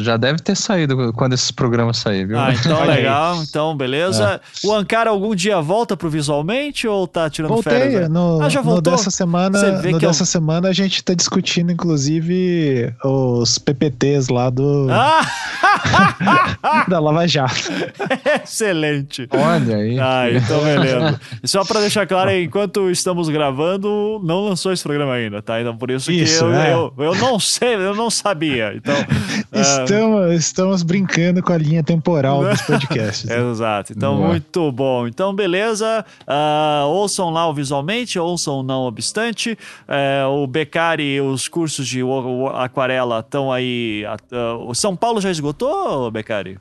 já 0.03 0.17
deve 0.17 0.39
ter 0.39 0.57
saído 0.57 1.13
quando 1.13 1.35
esses 1.35 1.51
programas 1.51 1.99
saírem, 1.99 2.29
viu? 2.29 2.39
Ah, 2.41 2.51
então 2.51 2.83
legal, 2.87 3.43
então 3.43 3.77
beleza. 3.77 4.41
O 4.65 4.73
Ankara 4.73 5.11
algum 5.11 5.35
dia 5.35 5.61
volta 5.61 5.95
pro 5.95 6.09
visualmente 6.09 6.89
ou 6.89 7.07
tá 7.07 7.29
tirando 7.29 7.51
Voltei, 7.51 7.71
férias? 7.79 8.01
né? 8.05 8.09
no, 8.09 8.41
Ah, 8.41 8.49
já 8.49 8.61
no 8.63 8.71
voltou? 8.71 8.95
dessa 8.95 9.11
semana, 9.11 9.59
Você 9.59 9.71
vê 9.83 9.91
no 9.93 9.99
que 9.99 10.07
eu- 10.07 10.09
dessa 10.09 10.25
semana 10.25 10.71
a 10.71 10.73
gente 10.73 11.05
tá 11.05 11.13
discutindo 11.13 11.71
inclusive 11.73 12.90
os 13.05 13.59
PPTs 13.59 14.29
lá 14.33 14.51
do 14.51 14.87
Ah, 14.91 15.23
da 16.89 16.99
Lava 17.01 17.27
Jato. 17.27 17.55
excelente. 18.43 19.29
Olha 19.31 19.77
aí. 19.77 19.99
Ah, 19.99 20.31
então 20.31 20.63
beleza. 20.63 21.21
E 21.43 21.49
só 21.49 21.65
pra 21.65 21.81
deixar 21.81 22.07
claro, 22.07 22.31
enquanto 22.33 22.91
estamos 22.91 23.29
gravando, 23.29 24.21
não 24.25 24.41
lançou 24.45 24.73
esse 24.73 24.83
programa 24.83 25.13
ainda, 25.15 25.41
tá? 25.43 25.61
Então 25.61 25.77
por 25.77 25.91
isso, 25.91 26.11
Isso, 26.11 26.39
que 26.39 26.45
eu, 26.45 26.53
é. 26.55 26.73
eu, 26.73 26.93
eu 26.99 27.15
não 27.17 27.39
sei, 27.39 27.75
eu 27.75 27.95
não 27.95 28.11
sabia. 28.11 28.73
Então, 28.75 28.95
Estamos, 29.53 30.33
estamos 30.35 30.83
brincando 30.83 31.43
com 31.43 31.53
a 31.53 31.59
linha 31.59 31.83
temporal 31.83 32.45
dos 32.49 32.61
podcasts. 32.63 33.29
Exato. 33.29 33.93
Então, 33.93 34.17
Boa. 34.17 34.29
muito 34.29 34.73
bom. 34.73 35.07
Então, 35.07 35.35
beleza. 35.35 36.05
Ah, 36.27 36.85
ouçam 36.87 37.31
lá 37.31 37.49
o 37.49 37.55
Visualmente, 37.55 38.19
ouçam 38.19 38.63
Não 38.63 38.83
Obstante. 38.83 39.59
É, 39.89 40.25
o 40.27 40.47
Becari, 40.47 41.21
os 41.21 41.49
cursos 41.49 41.87
de 41.87 42.03
o- 42.03 42.09
o- 42.09 42.49
aquarela 42.81 43.21
estão 43.21 43.53
aí. 43.53 44.05
o 44.67 44.75
São 44.75 44.97
Paulo 44.97 45.21
já 45.21 45.31
esgotou, 45.31 46.11
Becari? 46.11 46.59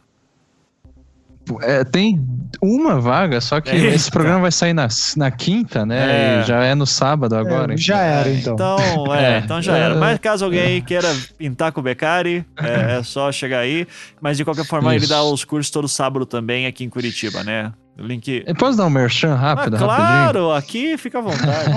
É, 1.62 1.84
tem 1.84 2.24
uma 2.62 3.00
vaga, 3.02 3.42
só 3.42 3.60
que 3.60 3.72
Eita. 3.74 3.88
esse 3.96 4.12
programa 4.12 4.42
vai 4.42 4.52
sair 4.52 4.74
na, 4.74 4.88
na 5.18 5.32
quinta, 5.32 5.84
né? 5.84 6.38
É. 6.38 6.42
E 6.42 6.44
já 6.44 6.64
é 6.64 6.76
no 6.76 6.86
sábado 6.86 7.36
agora. 7.36 7.74
É, 7.74 7.78
já 7.78 8.00
era, 8.00 8.30
então. 8.30 8.54
Então, 8.54 9.16
é, 9.16 9.36
É. 9.36 9.40
então 9.40 9.60
já 9.62 9.76
era. 9.76 9.96
É. 9.96 9.98
Mas 9.98 10.20
caso 10.20 10.46
alguém 10.46 10.62
aí 10.62 10.82
queira 10.82 11.08
pintar 11.40 11.72
com 11.72 11.80
o 11.80 11.84
Becari, 11.84 12.46
é, 12.62 13.00
é 13.00 13.04
só 13.04 13.32
chegar 13.32 13.60
aí. 13.60 13.88
Mas 14.22 14.38
de 14.38 14.46
qualquer 14.46 14.66
forma, 14.66 14.94
ele 14.94 15.06
Isso. 15.06 15.10
dá 15.14 15.24
os 15.24 15.44
cursos 15.44 15.72
todo 15.72 15.88
sábado 15.88 16.24
também 16.26 16.68
aqui 16.68 16.84
em 16.84 16.90
Curitiba, 16.90 17.44
né? 17.44 17.74
Link. 18.00 18.44
Eu 18.48 18.56
Posso 18.56 18.78
dar 18.78 18.86
um 18.86 18.90
merchan 18.90 19.34
Ah, 19.34 19.36
rápido, 19.36 19.76
rapidinho? 19.76 19.96
claro, 19.98 20.52
aqui 20.52 20.98
fica 20.98 21.20
à 21.20 21.22
vontade. 21.22 21.70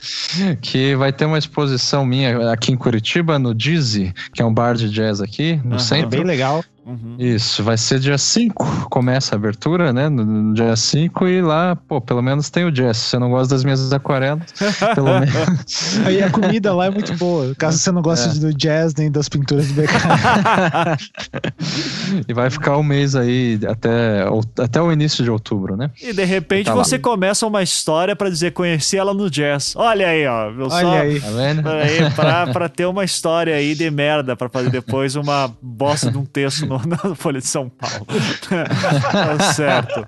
Que 0.60 0.94
vai 0.96 1.12
ter 1.12 1.24
uma 1.24 1.38
exposição 1.38 2.04
minha 2.04 2.50
aqui 2.52 2.72
em 2.72 2.76
Curitiba, 2.76 3.38
no 3.38 3.54
Dizzy, 3.54 4.12
que 4.32 4.42
é 4.42 4.44
um 4.44 4.52
bar 4.52 4.74
de 4.74 4.88
jazz 4.90 5.20
aqui, 5.20 5.60
no. 5.64 5.76
É 5.76 5.78
centro. 5.78 6.10
bem 6.10 6.24
legal. 6.24 6.64
Uhum. 6.90 7.16
Isso, 7.18 7.62
vai 7.62 7.76
ser 7.78 8.00
dia 8.00 8.18
5, 8.18 8.88
começa 8.90 9.34
a 9.34 9.36
abertura, 9.36 9.92
né? 9.92 10.08
No, 10.08 10.24
no 10.24 10.54
dia 10.54 10.74
5 10.74 11.26
e 11.28 11.40
lá, 11.40 11.76
pô, 11.76 12.00
pelo 12.00 12.20
menos 12.22 12.50
tem 12.50 12.64
o 12.64 12.72
jazz. 12.72 12.96
Se 12.96 13.04
você 13.10 13.18
não 13.18 13.30
gosta 13.30 13.54
das 13.54 13.62
minhas 13.64 13.92
aquarelas, 13.92 14.42
pelo 14.94 15.20
menos. 15.20 16.00
Aí 16.04 16.22
a 16.22 16.30
comida 16.30 16.74
lá 16.74 16.86
é 16.86 16.90
muito 16.90 17.14
boa. 17.16 17.54
Caso 17.56 17.78
você 17.78 17.92
não 17.92 18.02
goste 18.02 18.28
É. 18.28 18.32
do 18.40 18.52
jazz 18.52 18.94
nem 18.96 19.10
das 19.10 19.28
pinturas 19.28 19.68
do 19.68 19.74
BK. 19.74 19.90
e 22.28 22.32
vai 22.32 22.50
ficar 22.50 22.76
um 22.76 22.82
mês 22.82 23.14
aí 23.14 23.58
até, 23.68 24.24
até 24.62 24.80
o 24.82 24.90
início 24.92 25.22
de 25.24 25.30
outubro, 25.30 25.76
né? 25.76 25.90
E 26.02 26.12
de 26.12 26.24
repente 26.24 26.66
Tá 26.66 26.74
lá. 26.74 26.84
você 26.84 26.98
começa 26.98 27.46
uma 27.46 27.62
história 27.62 28.14
pra 28.16 28.28
dizer 28.28 28.52
conheci 28.52 28.96
ela 28.96 29.14
no 29.14 29.30
jazz. 29.30 29.74
Olha 29.76 30.08
aí, 30.08 30.26
ó. 30.26 30.50
Eu 30.50 30.66
Olha 30.66 30.70
só, 30.70 30.98
aí. 30.98 31.20
Tá 31.20 31.30
vendo? 31.30 31.68
Aí, 31.68 32.10
pra, 32.14 32.46
pra 32.48 32.68
ter 32.68 32.86
uma 32.86 33.04
história 33.04 33.54
aí 33.54 33.74
de 33.74 33.90
merda 33.90 34.36
pra 34.36 34.48
fazer 34.48 34.70
depois 34.70 35.16
uma 35.16 35.50
bosta 35.62 36.10
de 36.10 36.18
um 36.18 36.24
texto 36.24 36.66
no, 36.66 36.79
na 36.86 36.96
Folha 37.14 37.40
de 37.40 37.46
São 37.46 37.68
Paulo. 37.68 38.06
tá 38.48 39.52
certo. 39.52 40.06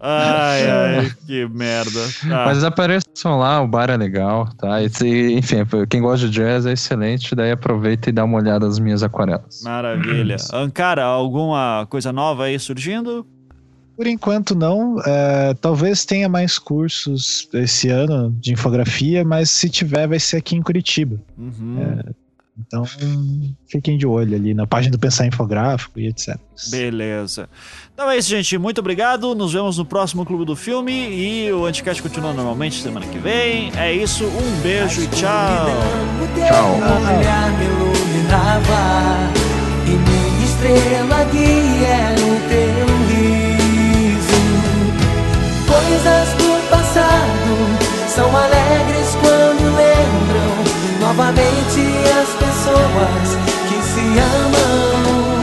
Ai, 0.00 0.70
ai, 0.70 1.12
que 1.26 1.46
merda. 1.48 2.00
Tá. 2.28 2.44
Mas 2.46 2.64
apareçam 2.64 3.38
lá, 3.38 3.60
o 3.62 3.68
bar 3.68 3.90
é 3.90 3.96
legal, 3.96 4.48
tá? 4.58 4.82
E, 4.82 5.32
enfim, 5.34 5.58
quem 5.88 6.00
gosta 6.00 6.28
de 6.28 6.32
jazz 6.32 6.66
é 6.66 6.72
excelente, 6.72 7.34
daí 7.34 7.50
aproveita 7.50 8.08
e 8.08 8.12
dá 8.12 8.24
uma 8.24 8.38
olhada 8.38 8.66
nas 8.66 8.78
minhas 8.78 9.02
aquarelas. 9.02 9.62
Maravilha. 9.62 10.36
Ankara, 10.52 11.04
alguma 11.04 11.86
coisa 11.88 12.12
nova 12.12 12.44
aí 12.44 12.58
surgindo? 12.58 13.26
Por 14.00 14.06
enquanto 14.06 14.54
não. 14.54 14.98
É, 15.04 15.52
talvez 15.60 16.06
tenha 16.06 16.26
mais 16.26 16.58
cursos 16.58 17.46
esse 17.52 17.90
ano 17.90 18.34
de 18.40 18.54
infografia, 18.54 19.22
mas 19.22 19.50
se 19.50 19.68
tiver 19.68 20.08
vai 20.08 20.18
ser 20.18 20.38
aqui 20.38 20.56
em 20.56 20.62
Curitiba. 20.62 21.20
Uhum. 21.36 22.00
Então 22.66 22.84
fiquem 23.68 23.96
de 23.96 24.06
olho 24.06 24.34
ali 24.34 24.54
na 24.54 24.66
página 24.66 24.92
do 24.92 24.98
Pensar 24.98 25.26
Infográfico 25.26 25.98
e 25.98 26.08
etc. 26.08 26.36
Beleza. 26.68 27.48
Então 27.94 28.10
é 28.10 28.16
isso, 28.16 28.28
gente. 28.28 28.56
Muito 28.58 28.78
obrigado. 28.78 29.34
Nos 29.34 29.52
vemos 29.52 29.78
no 29.78 29.84
próximo 29.84 30.24
Clube 30.24 30.44
do 30.44 30.56
Filme. 30.56 30.92
E 30.92 31.52
o 31.52 31.64
Anticast 31.66 32.02
continua 32.02 32.32
normalmente 32.32 32.82
semana 32.82 33.06
que 33.06 33.18
vem. 33.18 33.72
É 33.76 33.92
isso. 33.92 34.24
Um 34.24 34.60
beijo 34.62 35.02
e 35.02 35.06
tchau. 35.08 35.66
Tchau. 36.48 36.78
E 39.86 39.90
minha 39.90 40.44
estrela 40.44 41.24
guia 41.32 42.10
no 42.10 42.38
teu 42.48 42.86
riso 43.08 44.40
Coisas 45.66 46.28
do 46.34 46.70
passado 46.70 47.52
São 48.08 48.36
alegres 48.36 49.16
quando 49.20 49.76
lembram 49.76 50.49
Novamente 51.10 51.82
as 52.22 52.28
pessoas 52.38 53.28
que 53.68 53.78
se 53.82 54.06
amam 54.46 55.42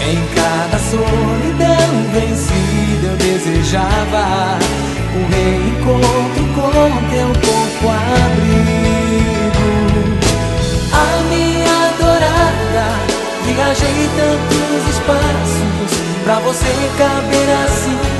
em 0.00 0.18
cada 0.34 0.78
solidão 0.78 1.92
vencida 2.10 3.06
eu 3.10 3.16
desejava 3.18 4.24
um 5.14 5.24
reencontro 5.28 6.44
com 6.54 6.88
teu 7.10 7.28
corpo 7.28 7.86
abrigo. 8.24 9.68
A 10.94 11.22
minha 11.28 11.76
adorada, 11.90 12.86
viajei 13.44 14.08
tantos 14.16 14.82
espaços 14.88 15.92
pra 16.24 16.36
você 16.38 16.72
caber 16.96 17.48
assim 17.66 18.16